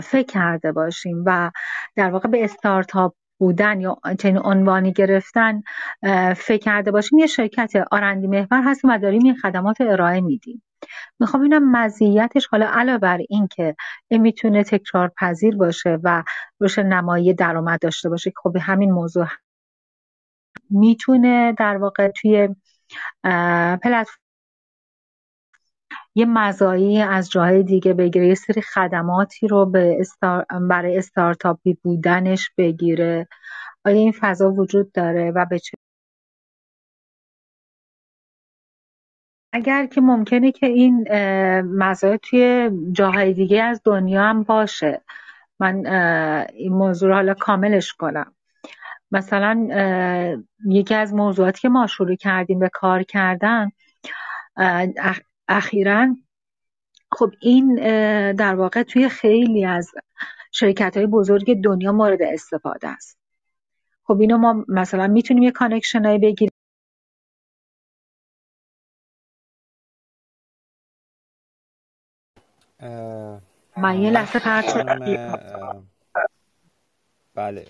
[0.00, 1.50] فکر کرده باشیم و
[1.96, 5.62] در واقع به استارتاپ بودن یا چنین عنوانی گرفتن
[6.36, 7.18] فکر کرده باشیم.
[7.18, 10.62] یه شرکت آرندی محور هستیم و داریم این خدمات ارائه میدیم.
[11.20, 13.76] می‌خوام ببینم مزیتش حالا علاوه بر این که
[14.10, 16.22] می‌تونه تکرار پذیر باشه و
[16.60, 19.26] روش نمایی درآمد داشته باشه که خب همین موضوع
[20.70, 22.48] می‌تونه در واقع توی
[23.82, 24.04] پلتفرم
[26.20, 30.46] یه مزایی از جاهای دیگه بگیره یه سری خدماتی رو به استار...
[30.70, 33.28] برای استارتاپی بودنش بگیره.
[33.84, 35.76] آیا این فضا وجود داره و به چه
[39.52, 41.08] اگر که ممکنه که این
[41.62, 45.02] مزایا توی جاهای دیگه از دنیا هم باشه.
[45.60, 45.86] من
[46.54, 48.34] این موضوع رو حالا کاملش کنم.
[49.10, 49.68] مثلا
[50.66, 53.70] یکی از موضوعاتی که ما شروع کردیم به کار کردن
[55.50, 56.16] اخیرا
[57.12, 57.74] خب این
[58.32, 59.90] در واقع توی خیلی از
[60.52, 63.18] شرکت های بزرگ دنیا مورد استفاده است.
[64.02, 66.50] خب اینو ما مثلا می‌تونیم یه connection هایی بگیریم
[73.76, 74.86] من یه لحظه پرت
[77.34, 77.66] بله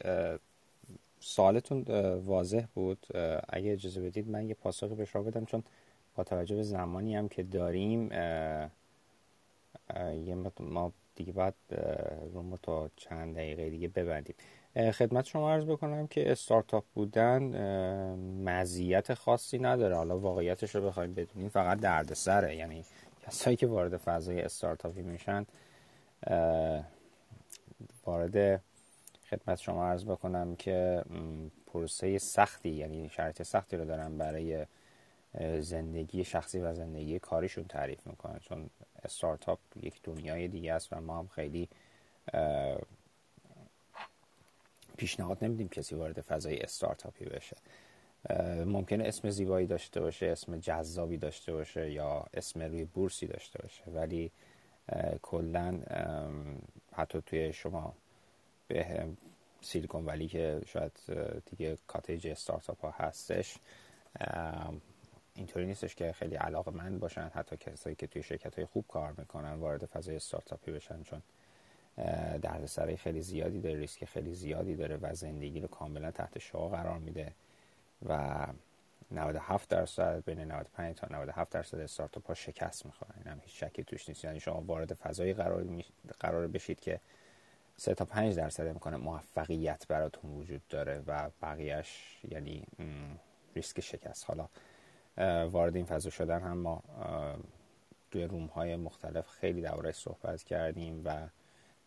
[1.20, 1.82] سوالتون
[2.24, 3.06] واضح بود.
[3.48, 5.62] اگه اجازه بدید من یه پاسخی به شما بدم چون
[6.14, 8.12] با توجه به زمانی هم که داریم
[10.26, 11.54] یه ما دیگه باید
[12.34, 14.34] رو تا چند دقیقه دیگه ببندیم.
[14.94, 17.42] خدمت شما عرض بکنم که استارتاپ بودن
[18.44, 19.96] مزیت خاصی نداره.
[19.96, 22.56] حالا واقعیتش رو بخوایم بدونیم فقط دردسره.
[22.56, 22.84] یعنی
[23.26, 25.46] کسایی که وارد فضای استارتاپی میشن
[28.06, 28.62] وارد
[29.30, 31.04] خدمت شما عرض بکنم که
[31.66, 34.66] پروسه سختی یعنی شرایط سختی رو دارن برای
[35.60, 38.70] زندگی شخصی و زندگی کاریشون تعریف می‌کنن چون
[39.04, 41.68] استارتاپ یک دنیای دیگه است و ما هم خیلی
[44.96, 47.56] پیشنهاد نمیدیم کسی وارد فضای استارتاپی بشه.
[48.64, 53.84] ممکنه اسم زیبایی داشته باشه اسم جذابی داشته باشه یا اسم روی بورسی داشته باشه.
[53.86, 54.30] ولی
[55.22, 55.80] کلا
[56.92, 57.94] حتی توی شما
[58.68, 59.06] به
[59.60, 60.92] سیلیکون ولی که شاید
[61.50, 63.56] دیگه کاتیج استارتاپ ها هستش
[65.34, 69.14] اینطوری نیستش که خیلی علاقه مند باشن حتی کسایی که توی شرکت های خوب کار
[69.18, 71.22] می‌کنن وارد فضای استارتاپی بشن چون
[72.42, 76.98] دردسرای خیلی زیادی داره ریسک خیلی زیادی داره و زندگی رو کاملا تحت شعا قرار
[76.98, 77.32] میده
[78.08, 78.46] و
[79.10, 83.14] 97 درصد بین 95 تا 97 درصد استارتاپ ها شکست می‌خورن.
[83.16, 84.24] این هم هیچ شکی توش نیست.
[84.24, 85.84] یعنی شما وارد فضایی قرار, می...
[86.20, 87.00] قرار بشید که
[87.76, 92.64] 3 تا 5 درصد امکان موفقیت براتون وجود داره و بقیهش یعنی
[93.56, 94.24] ریسک شکست.
[94.24, 94.48] حالا
[95.50, 96.82] وارد این فضا شدن هم ما
[98.10, 101.28] توی روم های مختلف خیلی دوره صحبت کردیم و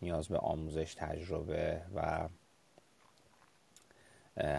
[0.01, 2.29] نیاز به آموزش تجربه و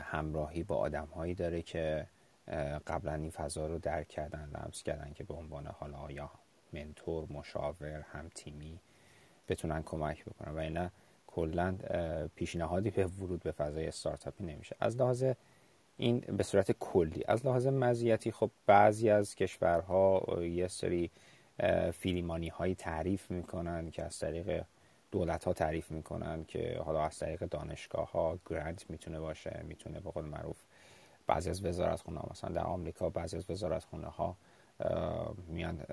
[0.02, 2.06] همراهی با آدم هایی داره که
[2.86, 6.30] قبلا این فضا رو درک کردن لمس کردن که به عنوان حالا یا
[6.72, 8.80] منتور مشاور هم تیمی
[9.48, 10.54] بتونن کمک بکنن.
[10.54, 10.90] و اینا
[11.26, 11.76] کلا
[12.34, 14.76] پیشنهادی به ورود به فضای استارتاپی نمیشه.
[14.80, 15.24] از لحاظ
[15.96, 17.24] این به صورت کلی.
[17.28, 21.10] از لحاظ مزیتی خب بعضی از کشورها یه سری
[21.92, 24.64] فیلیمانی هایی تعریف می‌کنن که از طریق
[25.10, 30.10] دولت ها تعریف می‌کنن که حالا از طریق دانشگاه ها گرانت می‌تونه باشه می‌تونه به
[30.10, 30.62] قول معروف
[31.26, 34.36] بعضی از وزارت خونه ها مثلا در آمریکا بعضی از وزارت خونه ها
[35.48, 35.84] میان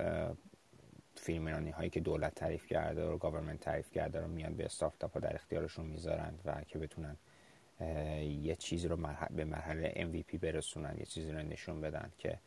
[1.15, 5.19] فیلمرانی هایی که دولت تعریف کرده و گاورمنت تعریف کرده رو میان به استارتاپ ها
[5.19, 7.17] در اختیارشون می‌ذارند و که بتونن
[8.42, 8.98] یه چیزی رو
[9.35, 12.40] به مرحله MVP برسونن یه چیزی رو نشون بدن که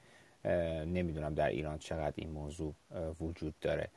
[0.85, 2.75] نمی‌دونم در ایران چقدر این موضوع
[3.21, 3.89] وجود داره.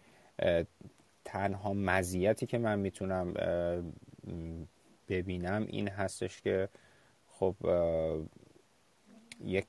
[1.25, 3.33] تنها مزیتی که من می‌تونم
[5.09, 6.69] ببینم این هستش که
[7.27, 7.56] خب
[9.45, 9.67] یک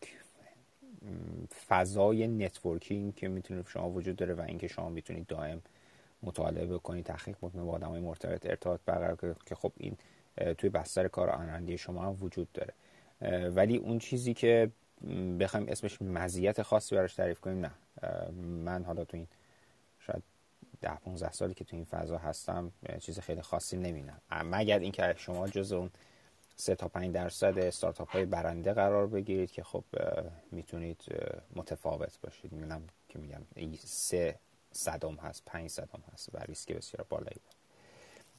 [1.69, 5.63] فضای networking که می‌تونه شما وجود داره و اینکه شما می‌تونید دائم
[6.23, 9.97] مطالعه بکنید تحقیق بکنید با آدمای مرتبط ارتباط برقرار که خب این
[10.59, 12.75] توی بستر کار R&D شما هم وجود داره.
[13.51, 14.71] ولی اون چیزی که
[15.41, 17.73] بخوایم اسمش مزیت خاصی براش تعریف کنیم نه.
[18.41, 19.27] من حالا تو این
[19.99, 20.23] شاید
[20.81, 24.21] ده 15 سالی که تو این فضا هستم چیز خیلی خاصی نمی‌بینم.
[24.31, 25.91] مگر اینکه شما جز اون
[26.57, 29.85] سه تا 5 درصد استارتاپ های برنده قرار بگیرید که خب
[30.53, 31.05] می‌تونید
[31.57, 32.53] متفاوت باشید.
[32.53, 33.43] میگم که میگم
[33.79, 34.39] سه
[34.73, 37.41] صدم هست پنج صدم هست و ریسک بسیار بالایی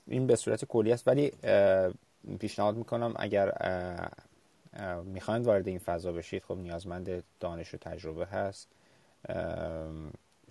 [0.09, 1.07] این به صورت کلی است.
[1.07, 1.31] ولی
[2.39, 3.51] پیشنهاد می‌کنم اگر
[5.03, 8.67] می‌خواید وارد این فضا بشید خب نیازمند دانش و تجربه هست.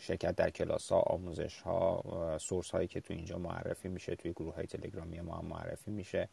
[0.00, 4.54] شرکت در کلاس ها آموزش ها سورس هایی که تو اینجا معرفی میشه توی گروه
[4.54, 6.28] های تلگرامی ما هم معرفی میشه.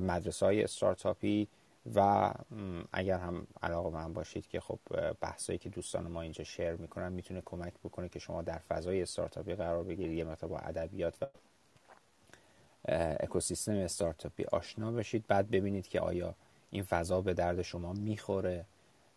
[0.00, 1.48] مدرسه های استارتاپی
[1.94, 2.32] و
[2.92, 4.78] اگر هم علاقه من باشید که خب
[5.20, 9.54] بحثایی که دوستان ما اینجا شیر می‌کنن می‌تونه کمک بکنه که شما در فضای استارتاپی
[9.54, 10.18] قرار بگیرید.
[10.18, 11.26] یه مقدار با ادبیات و
[13.20, 15.24] اکوسیستم استارتاپی آشنا بشید.
[15.26, 16.34] بعد ببینید که آیا
[16.70, 18.64] این فضا به درد شما می‌خوره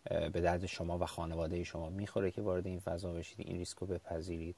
[0.04, 3.40] به درد شما و خانواده شما می‌خوره که وارد این فضا بشید.
[3.40, 4.56] این ریسک رو بپذیرید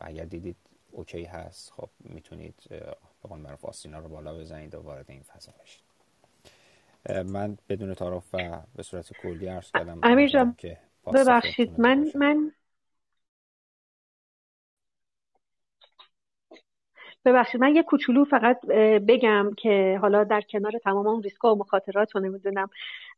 [0.00, 0.56] و اگر دیدید
[0.92, 5.52] اوکی هست خب می‌تونید به قول معروف آستینا رو بالا بزنید و وارد این فضا
[5.62, 5.82] بشید.
[7.26, 10.56] من بدون تعارف و به صورت کلی عرض کردم امیر جان
[11.14, 11.80] ببخشید.
[11.80, 12.52] من من
[17.24, 18.66] ببخشید من یه کوچولو فقط
[19.08, 22.68] بگم که حالا در کنار تمام اون ریسک و مخاطرات و نمی‌دونم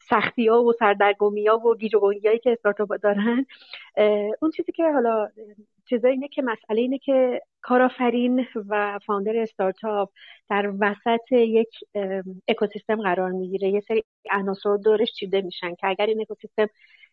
[0.01, 1.93] سختی ها و سردرگمی ها و گیج
[2.43, 3.47] که استارتاپ دارن
[4.43, 5.29] اون چیزی که حالا
[5.89, 10.11] چیزا اینه که مسئله اینه که کارآفرین و فاوندر استارتاپ
[10.51, 11.69] در وسط یک
[12.49, 13.69] اکوسیستم قرار می‌گیره.
[13.69, 16.67] یه سری عناصر دورش چیده میشن که اگر این اکوسیستم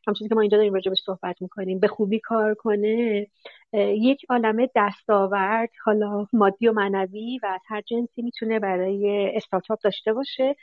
[0.08, 3.28] همچنین که ما اینجا داریم راجبش صحبت می‌کنیم به خوبی کار کنه
[3.74, 10.14] یک عالمه دستاورد حالا مادی و معنوی و از هر جنسی می‌تونه برای استارتاپ داشته
[10.14, 10.56] باشه.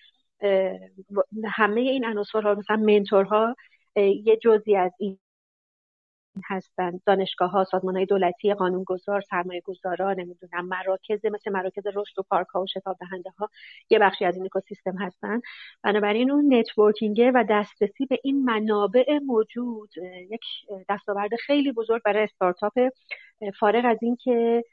[1.44, 3.56] همه این عناصرها مثلا منتورها
[3.97, 5.18] یه جزی از این
[6.44, 7.00] هستن.
[7.06, 12.47] دانشگاه ها سازمان های دولتی قانونگذار سرمایه گذارا نمی‌دونم مراکز مثل مراکز رشد و پارک
[12.47, 13.48] ها و شتاب دهنده ها
[13.90, 15.40] یه بخشی از این اکوسیستم هستن.
[15.82, 19.90] بنابراین اون networking و دسترسی به این منابع موجود
[20.31, 20.42] یک
[20.89, 22.73] دستاورد خیلی بزرگ برای استارتاپ.
[23.60, 24.65] فارغ از اینکه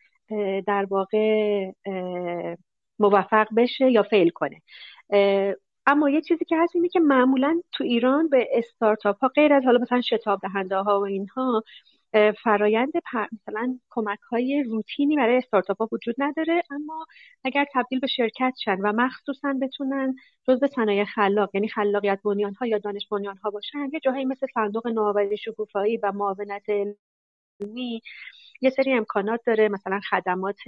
[0.67, 1.71] در واقع
[2.99, 4.61] موفق بشه یا fail کنه.
[5.87, 9.63] اما یه چیزی که هست اینه که معمولا تو ایران به استارتاپ ها غیر از
[9.65, 11.63] حالا مثلا شتاب دهنده ها و اینها
[12.43, 12.91] فرایند
[13.31, 16.63] مثلا کمک های روتینی برای استارتاپ ها وجود نداره.
[16.71, 17.05] اما
[17.43, 20.15] اگر تبدیل به شرکت شن و مخصوصا بتونن
[20.47, 24.47] جزء صنایع خلاق یعنی خلاقیت بنیان ها یا دانش بنیان ها باشن یه جاهایی مثل
[24.53, 26.63] صندوق نوآوری شکوفایی و معاونت
[27.61, 28.01] علمی
[28.61, 29.69] یه سری امکانات داره.
[29.69, 30.59] مثلا خدمات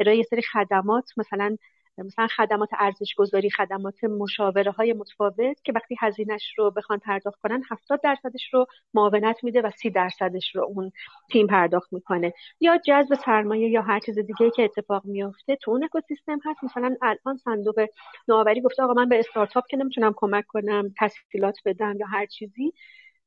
[0.00, 1.56] ارائه یه سری خدمات مثلا
[2.02, 7.62] مثلا خدمات ارزش گذاری خدمات مشاوره های متفاوت که وقتی هزینهش رو بخوان پرداخت کنن
[7.70, 10.92] 70 درصدش رو معاونت میده و 30 درصدش رو اون
[11.32, 12.32] تیم پرداخت می‌کنه.
[12.60, 16.64] یا جذب سرمایه یا هر چیز دیگه که اتفاق میفته تو اون اکوسیستم هست.
[16.64, 17.86] مثلا الان صندوق
[18.28, 22.72] نوآوری گفته آقا من به استارتاپ که نمی‌تونم کمک کنم تسهیلات بدم یا هر چیزی.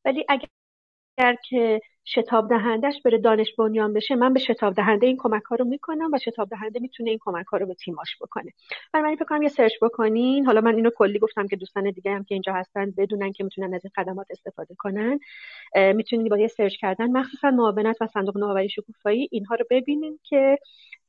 [0.06, 0.48] ولی اگر
[1.17, 5.56] اگر که شتاب دهندش بره دانش بنیان بشه من به شتاب دهنده این کمک ها
[5.56, 8.51] رو می‌کنم و شتاب دهنده می‌تونه این کمک ها رو به تیماش بکنه.
[8.93, 10.45] من فکر کنم یه سرچ بکنین.
[10.45, 13.74] حالا من اینو کلی گفتم که دوستان دیگه هم که اینجا هستن بدونن که می‌تونن
[13.74, 15.19] از این خدمات استفاده کنن.
[15.75, 20.58] می‌تونید با یه سرچ کردن مخصوصا معاونت و صندوق نوآوری شکوفایی اینها رو ببینین که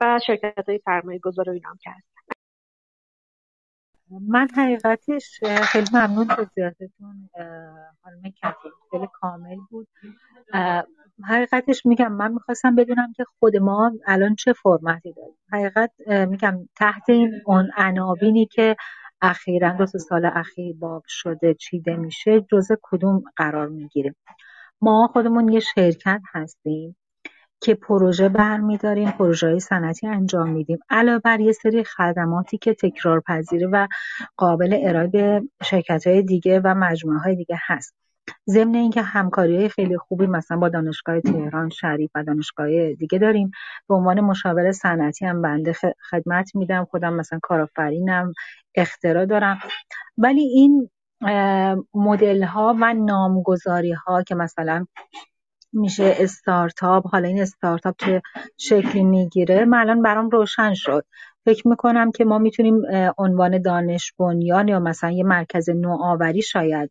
[0.00, 2.13] و شرکت های سرمایه گذار و که هستن
[4.20, 7.28] من حقیقتش خیلی ممنون توضیحاتتون
[8.02, 9.88] خانم کتیل کامل بود.
[11.24, 15.36] حقیقتش میگم من می‌خواستم بدونم که خود ما الان چه فرمتی داریم.
[15.52, 15.90] حقیقت
[16.28, 18.76] میگم تحت این اون عناوینی که
[19.22, 24.16] اخیرا دو سال اخیر باب شده چیده میشه جزء کدوم قرار می‌گیریم.
[24.80, 26.96] ما خودمون یه شرکت هستیم.
[27.62, 30.78] که پروژه برمیداریم پروژه صنعتی انجام میدیم.
[30.90, 33.86] علاوه بر یه سری خدماتی که تکرار پذیره و
[34.36, 37.94] قابل ارائه به شرکت های دیگه و مجموعه های دیگه هست.
[38.50, 43.50] ضمن اینکه همکاری های خیلی خوبی مثلا با دانشگاه تهران شریف و دانشگاه دیگه داریم.
[43.88, 45.72] به عنوان مشاور صنعتی هم بنده
[46.10, 46.84] خدمت میدم.
[46.84, 48.32] خودم مثلا کارآفرینم
[48.74, 49.58] اختراع دارم.
[50.18, 50.90] ولی این
[51.94, 54.86] مدل ها و نامگذاری ها که مثلا
[55.74, 58.22] میشه استارتاپ حالا این استارتاپ چه
[58.56, 59.64] شکلی می‌گیره.
[59.64, 61.04] من الان برام روشن شد.
[61.44, 62.82] فکر می‌کنم که ما می‌تونیم
[63.18, 66.90] عنوان دانش بنیان یا مثلا یه مرکز نوآوری شاید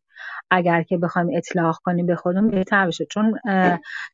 [0.52, 3.06] اگر که بخوایم اطلاق کنیم به خودمون بهتر بشه.
[3.06, 3.40] چون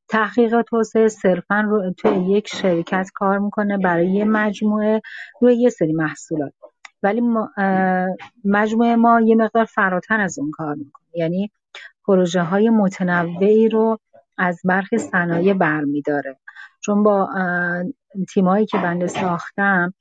[0.10, 5.02] تحقیق توسعه صرفا رو توی یک شرکت کار می‌کنه برای یه مجموعه
[5.42, 6.54] روی یه سری محصولات.
[7.04, 7.22] ولی
[8.46, 11.06] مجموعه ما یه مقدار فراتر از اون کار می‌کنه.
[11.14, 11.52] یعنی
[12.08, 14.00] پروژه های متنوعی رو
[14.40, 16.38] از برخی صنایع برمیداره.
[16.82, 17.30] چون با
[18.34, 19.93] تیمایی که بنده ساختم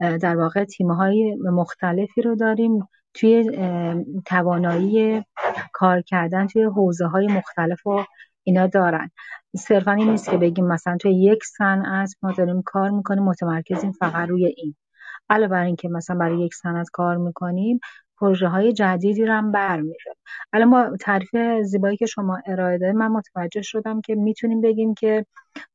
[0.00, 3.50] در واقع تیمهای مختلفی رو داریم توی
[4.26, 5.24] توانایی
[5.72, 8.04] کار کردن توی حوزه های مختلف و
[8.42, 9.10] اینا دارن.
[9.56, 14.28] صرفا این نیست که بگیم مثلا توی یک صنعت ما داریم کار می‌کنیم متمرکزیم فقط
[14.28, 14.74] روی این.
[15.30, 17.80] علاوه بر اینکه مثلا برای یک صنعت کار می‌کنیم
[18.18, 20.16] پروژه های جدیدی رو هم برمیره
[20.52, 25.26] الان ما تعریف زیبایی که شما ارائه دادید من متوجه شدم که می‌تونیم بگیم که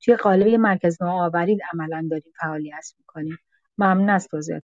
[0.01, 3.37] توی قالب مرکز نوآوری عملا داریم فعالیت می‌کنیم.
[3.77, 4.63] ممنون از توضیحات.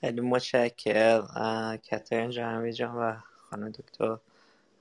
[0.00, 1.22] خیلی متشکر
[1.76, 3.16] کترین جان امیر جان و
[3.50, 4.18] خانم دکتر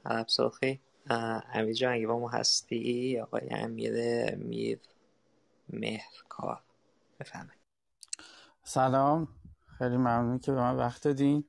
[0.06, 0.80] عرب سرخی
[1.54, 3.94] امیر جان اگه با ما هستی؟ آقای امیر
[4.36, 4.80] میر
[5.70, 6.62] مهرکار.
[7.20, 7.57] بفهمید
[8.70, 9.28] سلام.
[9.78, 11.44] خیلی ممنون که به من وقت دادین.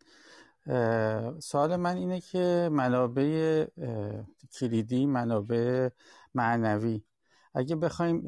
[1.40, 3.66] سوال من اینه که منابع
[4.58, 5.88] کلیدی منابع
[6.34, 7.04] معنوی.
[7.54, 8.20] اگه بخوایم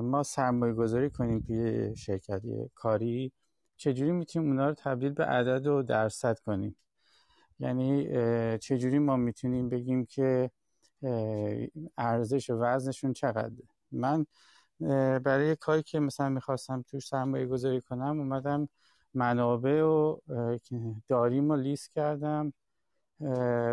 [0.00, 2.42] ما سرمایه گذاری کنیم توی شرکت
[2.74, 3.32] کاری
[3.76, 6.76] چجوری می‌تونیم اونا رو تبدیل به عدد و درصد کنیم؟
[7.58, 8.08] یعنی
[8.58, 10.50] چجوری ما می‌تونیم بگیم که
[11.98, 13.54] ارزش و وزنشون چقدر
[13.92, 14.26] من
[15.24, 18.68] برای کاری که مثلا می‌خواستم توش سرمایه گذاری کنم اومدم
[19.14, 20.18] منابع و
[21.08, 22.52] داریم و لیست کردم.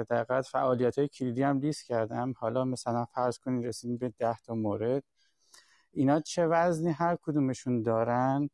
[0.10, 2.34] در فعالیت های کلیدی هم لیست کردم.
[2.38, 5.04] حالا مثلا فرض کنید رسیدیم به ده تا مورد.
[5.92, 8.50] اینا چه وزنی هر کدومشون دارن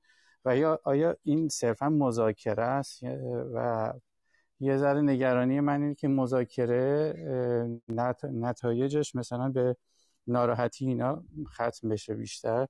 [0.46, 3.04] و یا آیا این صرفا مذاکره است؟
[3.54, 3.94] و
[4.60, 7.14] یه ذره نگرانی من اینه که مذاکره
[8.24, 9.76] نتایجش مثلا به
[10.28, 12.68] ناراحتی اینا ختم بشه بیشتر.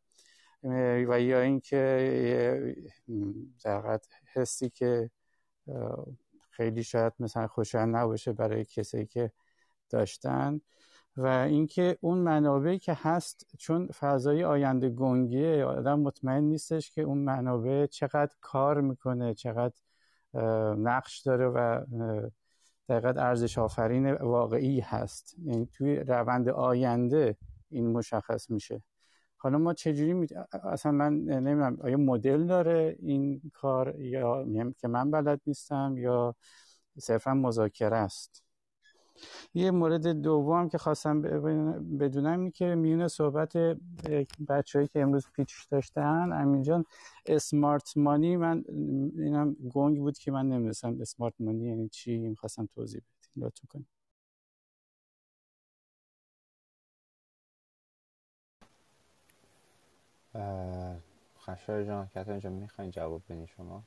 [1.10, 2.76] و یا اینکه
[3.64, 4.00] در
[4.34, 5.10] حسی که
[6.50, 9.32] خیلی شاید مثلا خوشایند نباشه برای کسی که
[9.90, 10.62] داشتن.
[11.18, 17.18] و اینکه اون منابعی که هست چون فضای آینده گنگیه آدم مطمئن نیستش که اون
[17.18, 19.76] منابع چقدر کار می‌کنه چقدر
[20.78, 21.86] نقش داره و
[22.90, 25.36] دقیقت ارزش آفرین واقعی هست.
[25.44, 27.38] یعنی توی روند آینده
[27.70, 28.84] این مشخص میشه.
[29.38, 30.28] حالا ما چجوری می...
[30.64, 34.46] اصلا من نمی‌دونم آیا مدل داره این کار یا
[34.78, 36.36] که من بلد نیستم یا
[37.00, 38.44] صرفا مذاکره است؟
[39.54, 41.22] یه مورد دوم که خواستم
[42.00, 43.58] بدونم این که میونه صحبت
[44.50, 46.86] بچههایی که امروز پیچ داشتن امین جان
[47.26, 48.64] اسمارت مانی من
[49.18, 53.88] اینم گنگ بود که من نمی‌دونستم اسمارت مانی یعنی چی خواستم توضیح بدید لطفا کنید.
[61.40, 63.84] خشار جان کتان جان می‌خواین جواب بدین شما؟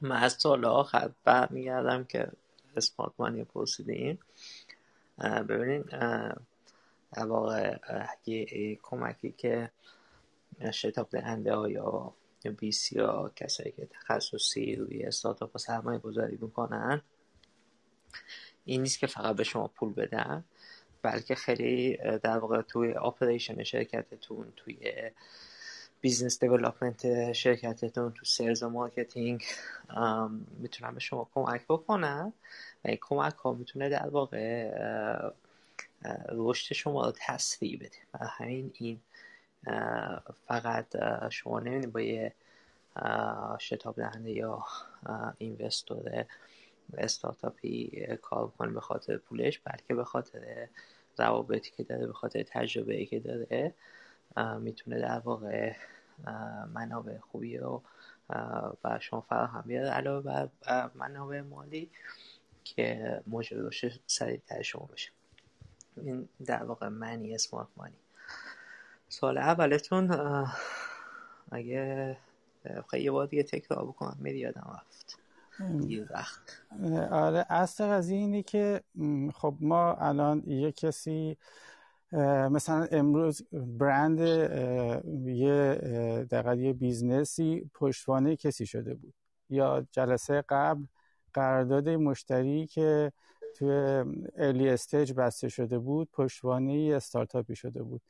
[0.00, 2.32] من از سال آخر برمیگردم که
[2.76, 4.18] اسمارت مانی پرسیدیم.
[5.48, 5.86] ببینید
[7.12, 7.76] در واقع
[8.26, 9.70] یه کمکی که
[10.72, 12.14] شتاب دهنده ها یا
[12.58, 17.02] بی سی ها کسایی که تخصصی روی استارتاپ و سرمایه گذاری می‌کنن
[18.64, 20.44] این نیست که فقط به شما پول بدن
[21.02, 25.10] بلکه خیلی در واقع توی آپریشن شرکتتون توی
[26.02, 29.44] business development شرکتتون تو sales و marketing
[30.58, 32.32] می‌تونن به شما کمک بکنن
[32.84, 34.70] و این کمک ها می‌تونه در واقع
[36.32, 37.98] رشد شما رو تسریع بده.
[38.14, 39.00] و همین این
[40.46, 40.86] فقط
[41.30, 42.34] شما نمی‌دونید با یه
[43.58, 44.64] شتاب دهنده یا
[45.38, 46.24] investor
[46.98, 50.68] استارتاپی کار کنه به خاطر پولش بلکه به خاطر
[51.18, 53.74] روابطی که داره به خاطر تجربه که داره.
[54.60, 55.72] می‌تونه در واقع
[56.74, 57.82] منابع خوبی رو
[58.84, 59.90] و شما فراهم بیاره.
[59.90, 61.90] علاوه بر منابع مالی
[62.64, 65.10] که موجب رشد سریعتر شما بشه.
[65.96, 67.96] این در واقع معنی اسمارت مانی
[69.08, 70.10] سوال اولتون
[71.50, 72.16] اگه
[72.90, 75.18] خیلی یه بار دیگه تکرار بکنم میری یادم رفت.
[76.10, 76.62] وقت.
[77.10, 78.80] آره اصل قضیه اینه که
[79.34, 81.36] خب ما الان یه کسی
[82.50, 84.18] مثلا امروز برند
[85.26, 85.74] یه
[86.30, 89.14] دقیقا یه business ی پشتوانه کسی شده بود.
[89.50, 90.84] یا جلسه قبل
[91.34, 93.12] قرارداد مشتری که
[93.54, 93.70] توی
[94.36, 98.02] early stage بسته شده بود پشتوانه استارتاپی شده بود.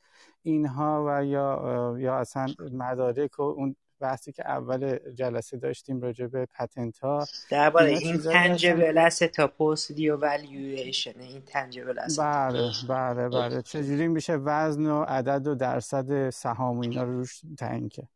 [0.43, 6.45] اینها و یا یا اصلا مدارک و اون بحثی که اول جلسه داشتیم راجع به
[6.45, 13.61] پتنت ها درباره این تنجبل ها پوسیدی و والیویشن این تنجبل بله بله بله.
[13.61, 18.09] چجوری میشه وزن و عدد و درصد سهام و اینا رو روش تعیین کرد؟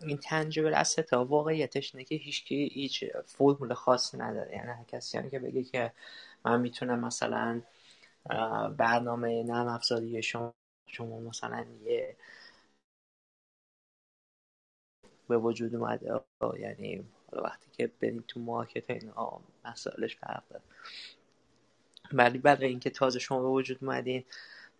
[0.00, 4.52] این تنجبل اسست ها واقعیتش اینه که هیچکی هیچ فرمول خاصی نداره.
[4.56, 5.92] یعنی هر کسی هم که بگه که
[6.44, 7.62] من می‌تونم مثلا
[8.76, 10.54] برنامه نرم افزاری شما
[10.86, 12.16] شما مثلا یه
[15.32, 16.20] به وجود اومده.
[16.58, 20.62] یعنی وقتی که بریم تو مارکت اینا مسائلش فرق داره.
[22.12, 24.24] ولی برای اینکه تازه شما به وجود اومدین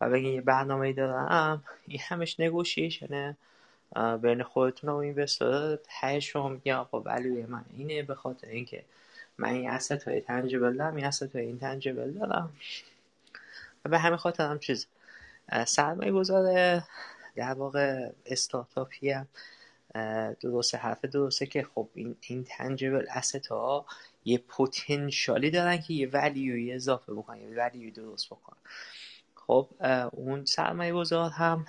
[0.01, 3.37] و بگین یه برنامه دارم این همش نگوشیشنه.
[4.23, 8.85] بین خودتون و اینوستر ته شما میگه آقا ولی من اینه به خاطر اینکه
[9.39, 12.53] من این اسست های تنجبل دارم این اسست های این تنجبل دارم.
[13.85, 14.87] و به همین خاطر هم چیز.
[15.67, 16.85] سرمایه گذاره
[17.37, 19.29] در واقع استارتاپی هم
[20.41, 23.87] درسته حرف درسته که خب این این تنجبل اسست ها
[24.25, 28.59] یه پتانسیالی دارن که یه ولیوی اضافه بکنن یه ولیوی درست بکنن.
[29.35, 29.69] خب
[30.13, 31.67] اون سرمایه گذار هم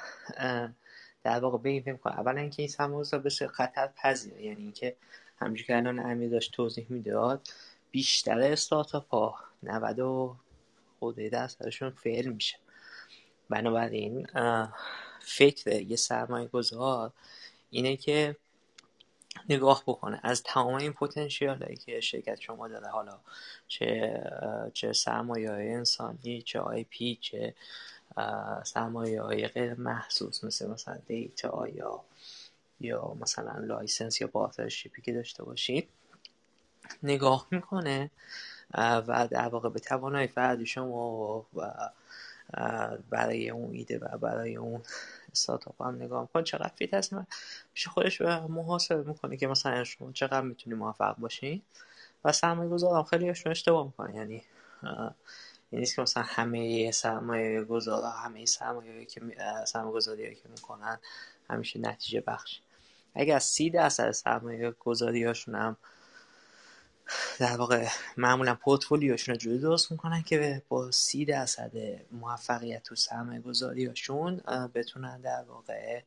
[1.24, 4.61] در واقع به این فکر کنه اولا اینکه این سرمایه گذار بسیار خطر پذیره یعنی
[4.61, 4.95] اینکه
[5.38, 7.48] همونجور که الان امیر داشت توضیح می‌داد
[7.92, 10.35] بیشتر استارتاپ ها 90 و
[11.00, 12.58] خورده درصدشون فعل میشه.
[13.50, 14.27] بنابراین
[15.19, 17.11] فکر یه سرمایه گذار
[17.74, 18.35] اینه که
[19.50, 20.19] نگاه بکنه.
[20.24, 23.19] از تمام این پتانسیال هایی که شرکت شما داره حالا
[23.68, 24.24] چه
[24.74, 27.53] چه سرمایه های انسانی چه آی پی چه
[28.64, 32.02] سرمایه های غیر محسوس مثل مثلا دیتا یا
[32.80, 35.90] یا مثلا license یا partnership ی که داشته باشید
[37.03, 38.11] نگاه می‌کنه
[38.77, 41.90] و در واقع به توانایی فردی شما و
[43.10, 44.82] برای اون ایده و برای اون
[45.34, 47.14] استارتاپ هم نگاه می‌کنه چقدر fit هست؟
[47.74, 51.62] میشه خودش محاسبه می‌کنه که مثلا شما چقدر می‌تونی موفق باشین
[52.26, 54.16] و سرمایه گذار خیلی اشتباه می‌کنه.
[54.16, 54.44] یعنی
[55.72, 59.22] این نیست که مثلا همه سرمایه گذار همه سرمایه که
[59.68, 61.00] سرمایه گذاری که می‌کنن
[61.50, 62.60] همیشه نتیجه بخش
[63.16, 65.78] اگر سی درصد سرمایه گذاری هاشون هم
[67.40, 71.72] در واقع معمولا پورتفولیوشون رو جوری درست می‌کنن که با سی درصد
[72.12, 74.38] موفقیت تو سرمایه گذاریاشون
[74.76, 76.02] بتونن در واقع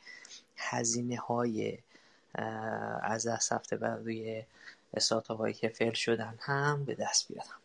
[0.57, 1.79] هزینه های
[3.03, 4.45] از دست رفته بر روی
[4.95, 7.61] استارتاپ هایی که فیل شدن هم به دست بیارن.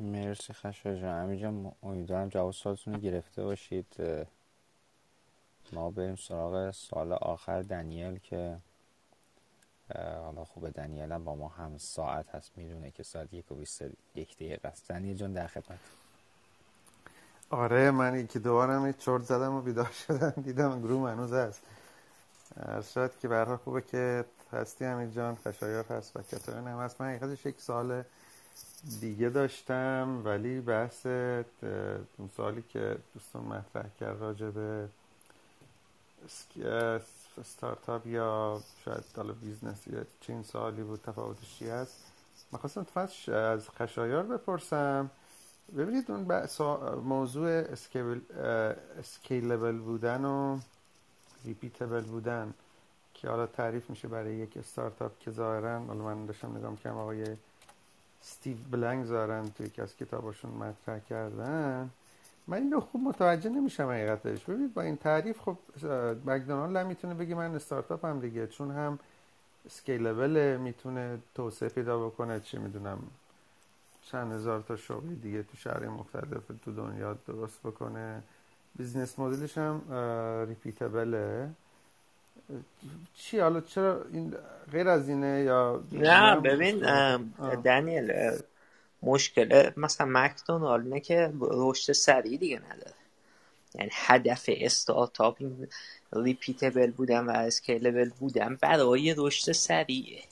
[0.00, 1.00] مرسی خشای
[1.40, 3.86] جان امیدوارم جواب سوالتون رو گرفته باشید.
[5.72, 8.58] ما بریم سراغ سال آخر دنیل که
[9.94, 13.84] حالا خوبه دنیل هم با ما هم ساعت هست می‌دونه که ساعت یک و بیست
[14.14, 14.88] یک دقیقه است.
[14.88, 15.78] دنیل جان در خدمت.
[17.50, 20.34] آره من یکی دوبارم یه چرت زدم و بیدار شدم.
[20.46, 21.62] دیدم گروه منوز هست.
[22.94, 27.00] شاید که برها خوبه که هستی همین جان خشایار هست و کتابین هم هست.
[27.00, 28.04] من حقیقتش یک سال
[29.00, 34.88] دیگه داشتم ولی بحث اون سوالی که دوستان مطرح کرد راجع به
[37.38, 42.04] استارتاپ یا شاید حالا business یا چنین سوالی بود تفاوتش چی هست
[42.52, 42.86] من خواستم
[43.32, 45.10] از خشایار بپرسم
[45.76, 46.48] ببینید اون
[47.04, 47.48] موضوع
[48.98, 50.58] scalable بودن و
[51.44, 52.54] repeatable بودن
[53.14, 57.36] که حالا تعریف میشه برای یک استارتاپ که ظاهرا حالا من داشتم نگاه می‌کنم آقای
[58.20, 61.90] استیو بلنک ظاهرا توی یکی از کتاباشون مطرح کردن
[62.48, 64.44] من این رو خوب متوجه نمیشم حقیقتش.
[64.44, 65.56] ببینید با این تعریف خب
[66.26, 68.98] مکدونالد هم می‌تونه بگه من استارتاپم دیگه چون هم
[69.66, 72.98] scalable می‌تونه توسعه پیدا بکنه چی می‌دونم
[74.02, 78.22] چند هزار تا شعبه دیگه تو شهر مختلف تو دنیا درست بکنه.
[78.76, 79.82] business model ش هم
[80.48, 81.48] repeatable ه.
[83.14, 84.34] چی حالا چرا این
[84.72, 86.78] غیر از اینه یا نه ببین
[87.64, 88.12] دنیل
[89.02, 92.94] مشکل مثلا مکدونالد اینه که رشد سریع دیگه نداره.
[93.74, 95.68] یعنی هدف استارتاپ این
[96.12, 100.22] repeatable بودن و scalable بودن برای رشد سریعه.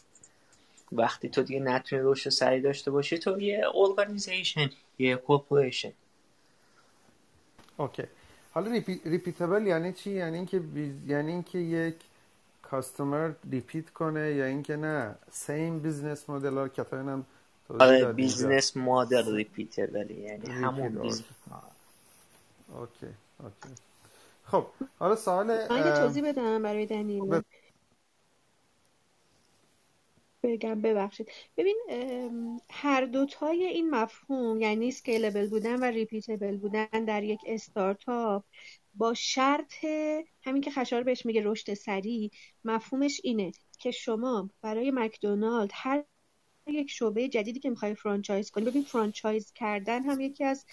[0.93, 5.93] وقتی تو دیگه نتونی رشد سریع داشته باشی تو یه organization یه corporation
[7.77, 8.03] okay.
[8.51, 10.63] حالا repeatable یعنی چی؟ یعنی اینکه
[11.07, 11.95] یعنی اینکه یک
[12.63, 17.27] customer repeat کنه یا اینکه نه same business model ها که هم
[17.69, 21.25] آره business model repeatable یعنی همون business
[22.75, 23.07] okay
[23.43, 23.75] okay.
[24.45, 24.67] خب
[24.99, 27.43] حالا سوال من یه توضیح بدم برای دنیل.
[30.43, 31.31] بگم ببخشید.
[31.57, 31.77] ببین
[32.71, 38.45] هر دوتای این مفهوم یعنی scalable بودن و repeatable بودن در یک استارتاپ
[38.95, 39.85] با شرط
[40.43, 42.31] همین که خشایار بهش میگه رشد سریع
[42.65, 46.05] مفهومش اینه که شما برای مکدونالد هر
[46.69, 48.65] یک شعبه جدیدی که می‌خوای franchise کنی.
[48.65, 50.67] ببین franchise کردن هم یکی از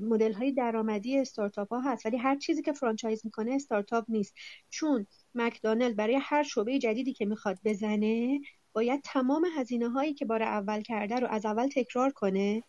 [0.00, 4.34] مدل های درآمدی استارتاپ ها هست ولی هر چیزی که franchise می‌کنه استارتاپ نیست.
[4.70, 8.40] چون مکدونالد برای هر شعبه جدیدی که می‌خواد بزنه
[8.72, 12.62] باید تمام هزینه هایی که بار اول کرده رو از اول تکرار کنه.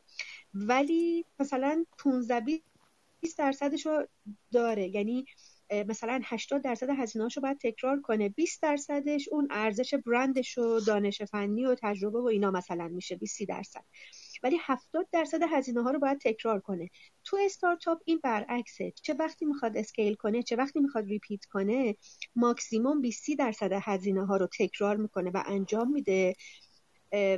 [0.53, 2.61] ولی مثلا 15
[3.22, 4.08] 20 درصدش رو
[4.51, 4.88] داره.
[4.88, 5.26] یعنی
[5.72, 8.30] مثلا 80 درصد هزینه رو باید تکرار کنه.
[8.30, 13.44] 20 درصدش اون ارزش برندش و دانش فنی و تجربه و اینا مثلا میشه 20
[13.44, 13.84] درصد.
[14.44, 16.90] ولی 70 درصد هزینه ها رو باید تکرار کنه.
[17.24, 18.94] تو استارتاپ این برعکسه.
[19.02, 21.96] چه وقتی می‌خواد scale کنه چه وقتی می‌خواد repeat کنه
[22.36, 26.36] ماکسیموم 20 درصد هزینه ها رو تکرار می‌کنه و انجام میده.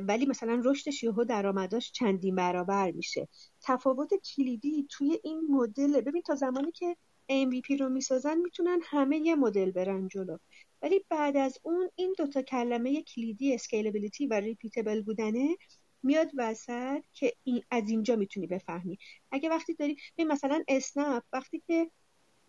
[0.02, 3.28] ولی مثلا رشدش یهو درآمداش چندین برابر میشه.
[3.62, 6.02] تفاوت کلیدی توی این مدل.
[6.02, 6.96] ببین تا زمانی که
[7.30, 10.38] MVP رو می‌سازن می‌تونن همه یه مدل برن جلو.
[10.82, 15.58] ولی بعد از اون این دوتا کلمه کلیدی scalability و repeatable بودنه
[16.04, 18.98] میاد وسط که این از اینجا می‌تونی بفهمی.
[19.32, 21.92] اگه وقتی داری مثلا اسنپ وقتی که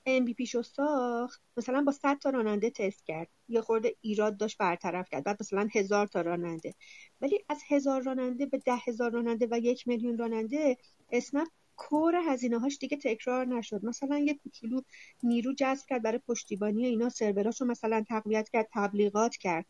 [0.07, 3.29] MVP شو ساخت مثلا با 100 تا راننده تست کرد.
[3.49, 5.25] یه خورده ایراد داشت برطرف کرد.
[5.25, 6.75] بعد مثلا هزار تا راننده.
[7.21, 10.77] ولی از هزار راننده به ده هزار راننده و یک میلیون راننده
[11.13, 11.49] اسنپ
[11.81, 13.85] کور هزینه هاش دیگه تکرار نشد.
[13.85, 14.81] مثلا یه کوچولو
[15.23, 19.67] نیرو جذب کرد برای پشتیبانی اینا سروراشو مثلا تقویت کرد تبلیغات کرد.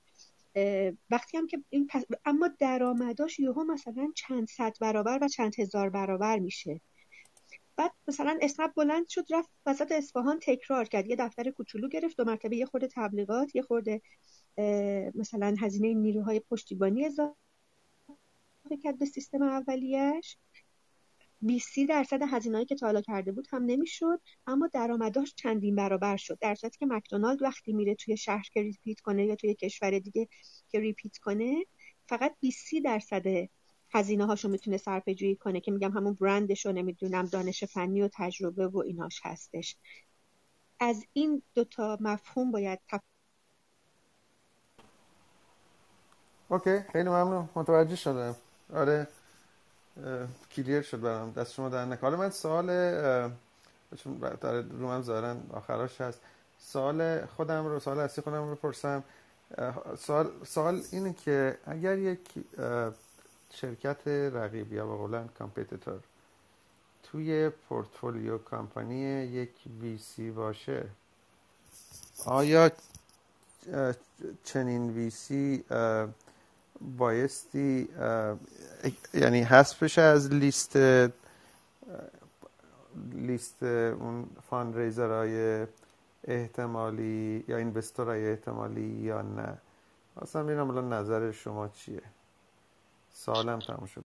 [1.10, 1.88] وقتی هم که این
[2.24, 6.80] اما درآمداش یهو مثلا چند صد برابر و چند هزار برابر میشه.
[7.76, 11.06] بعد مثلا اسنپ بلند شد رفت وسط اصفهان تکرار کرد.
[11.06, 14.02] یه دفتر کوچولو گرفت دو مرتبه یه خورده تبلیغات یه خورده
[15.14, 17.34] مثلا هزینه نیروهای پشتیبانی اضافه
[18.82, 20.36] کرد به سیستم اولیش
[21.42, 26.38] 20 درصد هزینه‌ای که تا کرده بود هم نمی‌شد اما درآمداش چندین برابر شد.
[26.40, 30.28] در صورتی که مکدونالد وقتی میره توی شهر که ریپیت کنه یا توی کشور دیگه
[30.68, 31.64] که ریپیت کنه
[32.08, 33.48] فقط 20 درصد
[33.92, 38.08] هزینه هاشو می‌تونه صرفه جویی کنه که میگم همون برندش رو نمی‌دونم دانش فنی و
[38.12, 39.76] تجربه و ایناش هستش.
[40.80, 43.00] از این دوتا مفهوم باید تف...
[46.48, 47.48] okay خیلی ممنون.
[47.54, 48.36] متوجه شدم.
[48.72, 49.08] آره.
[50.50, 51.32] clear شد برام.
[51.32, 52.66] دست شما درد حالا من سوال
[53.96, 56.20] چون در room م ظاهرا آخراش هست.
[56.58, 59.04] سوال خودم رو سوال اصلی خودم رو بپرسم.
[59.98, 62.20] سوال, سوال اینه که اگر یک
[63.50, 66.00] شرکت رقیب یا قولن competitor
[67.02, 70.84] توی پورتفولیو کمپانی یک وی سی باشه
[72.26, 72.70] آیا
[74.44, 75.64] چنین وی سی
[76.80, 77.88] بایستی
[79.14, 80.76] یعنی حذفش از لیست
[83.12, 85.66] لیست اون های
[86.24, 89.58] احتمالی یا های احتمالی یا نه.
[90.16, 92.02] اصلا ببینم الان نظر شما چیه؟
[93.10, 94.02] سوالم تموم شد.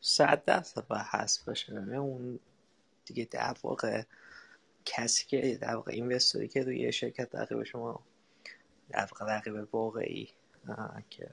[0.00, 1.72] صد درصد و حذف بشه.
[1.72, 2.38] اون
[3.04, 4.02] دیگه در واقع
[4.84, 8.00] کسی که در واقع investor ی که روی شرکت رقیب شما
[9.20, 10.28] رقیب واقعی.
[11.10, 11.30] که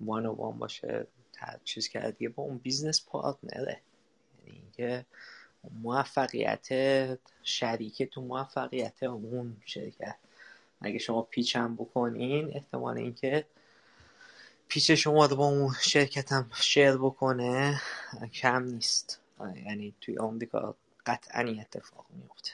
[0.00, 1.06] one one باشه
[1.64, 2.16] چیز کرد.
[2.16, 3.80] دیگه با اون business partner ه
[4.38, 5.06] یعنی اینکه
[5.70, 6.68] موفقیت
[7.42, 10.16] شریک تو موفقیت اون شرکت.
[10.80, 13.46] اگه شما پیچ هم بکنین احتمال اینکه
[14.68, 17.80] پیچ شما رو با اون شرکت هم شیر بکنه
[18.32, 19.20] کم نیست.
[19.66, 22.50] یعنی توی آمریکا قطعا اتفاق میفته.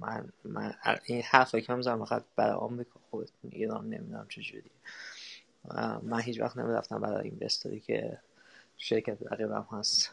[0.00, 0.74] من, من
[1.04, 3.00] این حرف که هم زن فقط برای آمریکا.
[3.10, 4.70] خود ایران نمی‌دونم چجوری
[6.02, 8.18] من هیچ وقت نمی‌رفتم برای اینوستوری که
[8.76, 10.10] شرکت رقیبم هست.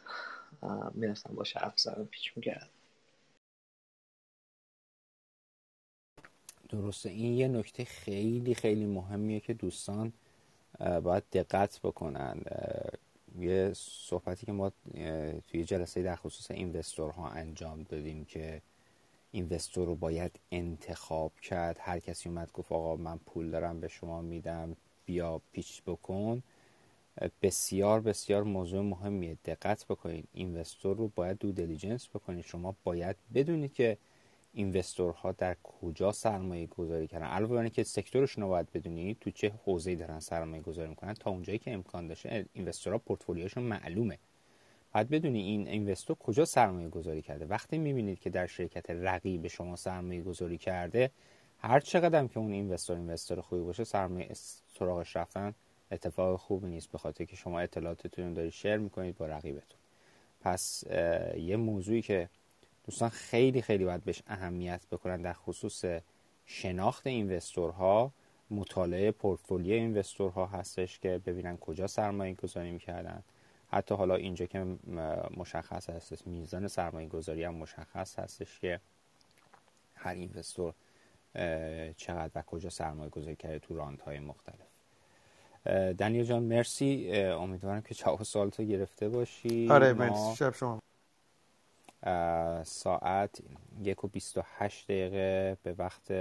[0.93, 2.69] می‌رفتم با حرف زدن پیچ می‌کرد
[6.69, 7.09] درسته.
[7.09, 10.13] این یه نکته خیلی خیلی مهمیه که دوستان
[11.03, 12.41] باید دقت بکنن.
[13.39, 14.71] یه صحبتی که ما
[15.47, 18.61] توی جلسه در خصوص اینوستورها انجام دادیم که
[19.31, 21.77] اینوستور رو باید انتخاب کرد.
[21.79, 24.75] هر کسی اومد گفت آقا من پول دارم به شما میدم
[25.05, 26.43] بیا پیچ بکن.
[27.41, 29.37] بسیار بسیار موضوع مهمیه.
[29.45, 33.97] دقت بکنید اینوستور رو باید دو دیلیجنس بکنید شما باید بدونید که
[34.53, 37.25] اینوستورها در کجا سرمایه گذاری کردن.
[37.25, 41.13] علاوه بر اینکه سکتورشون رو باید بدونید تو چه حوزه‌ای دارن سرمایه گذاری می‌کنن.
[41.13, 44.17] تا اونجایی که امکان داشته اینوستورها پورتفولیوشون معلومه.
[44.93, 47.45] باید بدونی این اینوستور کجا سرمایه گذاری کرده.
[47.45, 51.11] وقتی می‌بینید که در شرکت رقیب شما سرمایه گذاری کرده
[51.59, 54.29] هر چقدر که اون اینوستور اینوستور خوبی باشه سرمایه
[54.79, 55.53] سراغش رفتن
[55.91, 56.91] اتفاق خوبی نیست.
[56.91, 59.79] به خاطر که شما اطلاعاتتون دارید شیر می‌کنید با رقیبتون.
[60.41, 60.83] پس
[61.37, 62.29] یه موضوعی که
[62.85, 65.85] دوستان خیلی خیلی باید بهش اهمیت بکنن در خصوص
[66.45, 68.11] شناخت اینوستورها
[68.51, 73.23] مطالعه پورتفولیو اینوستورها هستش که ببینن کجا سرمایه گذاری می‌کردن.
[73.71, 74.59] حتی حالا اینجا که
[75.37, 78.79] مشخص هستش میزان سرمایه گذاری هم مشخص هستش که
[79.95, 80.73] هر اینوستور
[81.97, 84.69] چقدر و کجا سرمایه گذاری کرده تو راند های مختلف
[85.93, 87.11] دنیل جان مرسی.
[87.15, 89.67] امیدوارم که جواب سوالتو گرفته باشی.
[89.71, 90.35] آره مرسی.
[90.35, 90.81] شب شما.
[92.63, 93.41] ساعت
[93.83, 96.13] یک و بیست و هشت دقیقه به وقت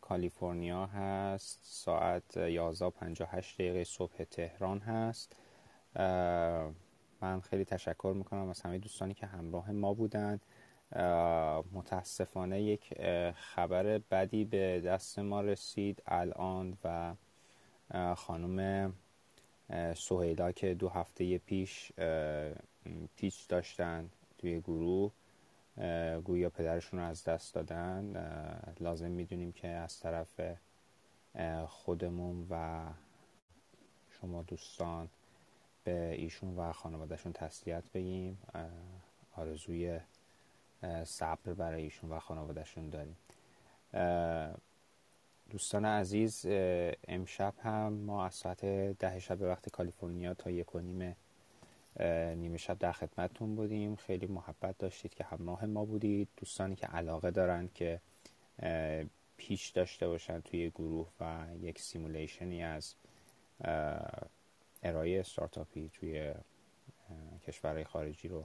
[0.00, 1.58] کالیفرنیا هست.
[1.62, 5.36] ساعت یازده و هشت دقیقه صبح تهران هست.
[7.20, 10.40] من خیلی تشکر می‌کنم از همه دوستانی که همراه ما بودن.
[11.72, 12.94] متاسفانه یک
[13.32, 17.14] خبر بدی به دست ما رسید الان و
[18.14, 18.92] خانم
[19.96, 21.92] سهیلا که دو هفته پیش
[23.16, 25.12] پیچ داشتن توی گروه.
[26.24, 28.12] گویا پدرشون رو از دست دادن.
[28.80, 30.40] لازم می‌دونیم که از طرف
[31.66, 32.84] خودمون و
[34.10, 35.08] شما دوستان
[35.84, 38.38] به ایشون و خانوادهشون تسلیت بگیم.
[39.36, 40.00] آرزوی
[41.04, 43.16] صبر برای ایشون و خانوادهشون داریم.
[45.50, 46.46] دوستان عزیز
[47.08, 48.64] امشب هم ما از ساعت
[48.98, 51.16] ده شب به وقت کالیفرنیا تا یک و نیم
[52.36, 53.96] نیمه شب در خدمتتون بودیم.
[53.96, 56.28] خیلی محبت داشتید که همراه ما بودید.
[56.36, 58.00] دوستانی که علاقه دارند که
[59.36, 62.94] pitch داشته باشن توی گروه و یک simulation ی از
[64.84, 66.34] ارائه استارتاپی توی
[67.46, 68.44] کشورهای خارجی رو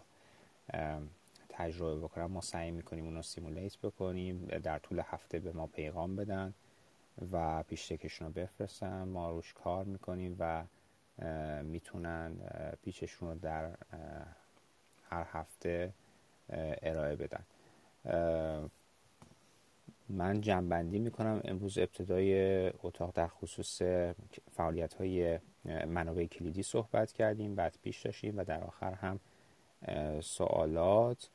[1.49, 2.31] تجربه بکنم.
[2.31, 6.53] ما سعی می‌کنیم اون رو simulate بکنیم در طول هفته به ما پیغام بدن
[7.31, 9.03] و پیشتکشون رو بفرستن.
[9.03, 10.63] ما روش کار می‌کنیم و
[11.63, 12.35] می‌تونن
[12.83, 13.75] پیچشون رو در
[15.09, 15.93] هر هفته
[16.81, 17.43] ارائه بدن.
[20.09, 23.81] من جنبندی می‌کنم امروز ابتدای اتاق در خصوص
[24.51, 29.19] فعالیت های منابع کلیدی صحبت کردیم بعد پیش داشتیم و در آخر هم
[30.21, 31.29] سوالات.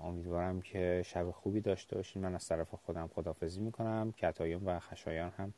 [0.00, 2.22] امیدوارم که شب خوبی داشته باشین.
[2.22, 4.12] من از طرف خودم خدافزی می‌کنم.
[4.12, 5.54] کتایون و خشایان هم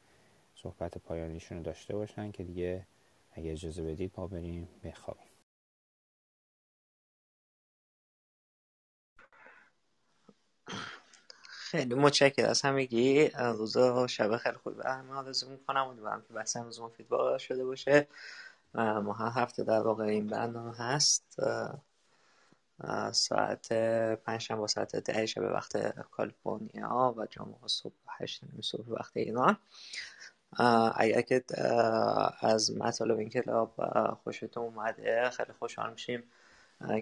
[0.54, 2.86] صحبت پایانیشون رو داشته باشن که دیگه
[3.32, 5.33] اگه اجازه بدید ما بریم بخوابیم
[11.74, 12.48] خیلی متشکرم.
[12.48, 14.76] از همگی روز و شب خیلی خوبی.
[14.76, 15.86] به همه آرزو می‌کنم.
[15.86, 18.06] امیدوارم که بحث امروز مفید واقع شده باشه.
[18.74, 21.36] ما هر هفته در واقع این برنامه هست.
[23.12, 23.72] ساعت
[24.14, 29.56] پنجشنبه ساعت ده شب وقت کالیفرنیا و جمعه صبح هشت صبح وقت ایران.
[30.96, 31.44] اگر که
[32.40, 33.72] از مطالب این club
[34.24, 36.22] خوشتون اومده خیلی خوشحال میشیم.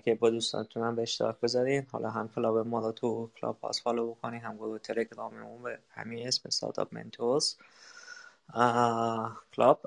[0.05, 3.83] که با دوستانتون هم به اشتراک بذارین حالا هم club ما رو تو کلاب هاوس
[3.83, 7.55] follow بکنین هم گروه تلگرامیمون به همین اسم Startup Mentors
[9.57, 9.87] Club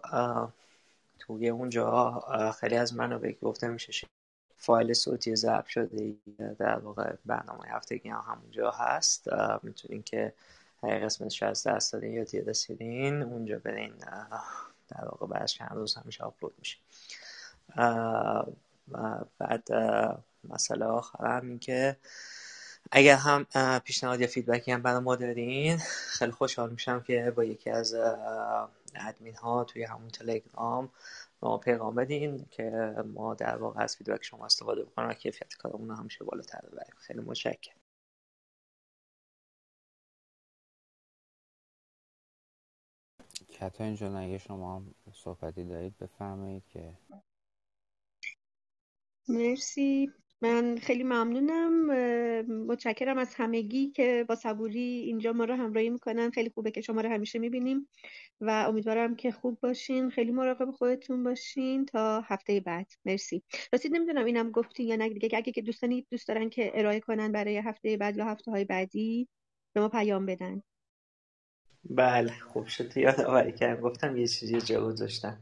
[1.20, 2.12] توی اونجا
[2.60, 4.08] خیلی از منو گفته میشه
[4.58, 6.16] فایل صوتی ضبط شده
[6.60, 9.28] در واقع برنامه هفتگی هم همونجا هست.
[9.64, 10.34] می‌تونین که
[10.84, 13.94] اگه قسمتش از دست دادین یا دیر رسیدین اونجا برین
[14.88, 16.78] در واقع بعدش چند روز همیشه آپلود میشه.
[19.40, 19.68] بعد
[20.44, 21.98] مسئله آخر هم این که
[22.92, 23.46] اگر هم
[23.80, 25.78] پیشنهاد یا فیدبکی هم برای ما دارین
[26.18, 27.96] خیلی خوشحال میشم که با یکی از
[28.96, 30.90] ادمین ها توی همون تلگرام
[31.42, 35.96] ما پیغام بدین که ما در واقع از فیدبک شما استفاده بکنیم و کیفیت کارمون
[35.96, 36.96] همیشه بالاتر ببریم.
[36.98, 37.76] خیلی متشکرم.
[43.50, 44.84] کتا اینجا اگه شما
[45.14, 46.98] صحبتی دارید بفرمایید که
[49.28, 50.12] مرسی.
[50.42, 51.86] من خیلی ممنونم.
[52.66, 56.32] متشکرم از همگی که با صبوری اینجا ما رو همراهی می‌کنن.
[56.32, 57.90] خیلی خوبه که شما رو همیشه می‌بینیم
[58.42, 60.10] و امیدوارم که خوب باشین.
[60.10, 62.92] خیلی مراقب خودتون باشین تا هفته بعد.
[63.06, 63.44] مرسی.
[63.74, 65.10] راستی نمی‌دونم اینم گفتی یا نه.
[65.10, 68.66] دیگه اگه که دوستانی دوست دارن که ارائه کنن برای هفته بعد یا هفته های
[68.66, 69.28] بعدی
[69.74, 70.62] به ما پیام بدن.
[71.90, 72.32] بله.
[72.40, 72.98] خوب شد.
[72.98, 73.82] یادآوری کردم.
[73.82, 75.42] گفتم یه چیزی جا گذاشتم.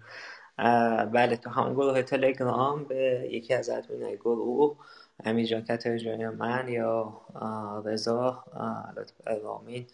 [0.58, 4.78] بله تو همون گروه تلگرام به یکی از ادمینای گروه
[5.26, 7.22] امیر جان کتر من یا
[7.86, 8.44] رضا
[9.44, 9.88] رامین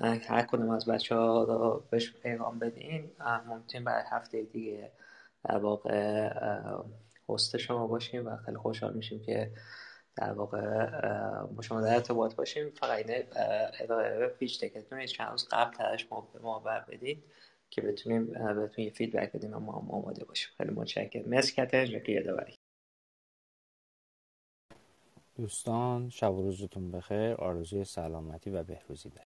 [0.00, 3.10] هر کدوم از بچه ها رو بهش پیغام بدین
[3.46, 4.90] ممکن برای هفته دیگه
[5.44, 6.30] در واقع
[7.28, 9.50] هست شما باشیم و خیلی خوشحال میشیم که
[10.16, 10.86] در واقع
[11.46, 12.70] با شما در ارتباط باشیم.
[12.70, 13.26] فقط اینه
[13.80, 17.24] ارائه پیچ تکتون چند روز قبل ترش ما به ما بر بدید
[17.72, 20.48] که بتونیم بهتون یه فیدبک بدیم و ما هم آماده باشیم.
[20.56, 21.28] خیلی متشکرم.
[21.28, 22.54] مرسی کتر که یادآوری.
[25.34, 27.34] دوستان شب و روزتون بخیر.
[27.34, 29.31] آرزوی سلامتی و بهروزی داریم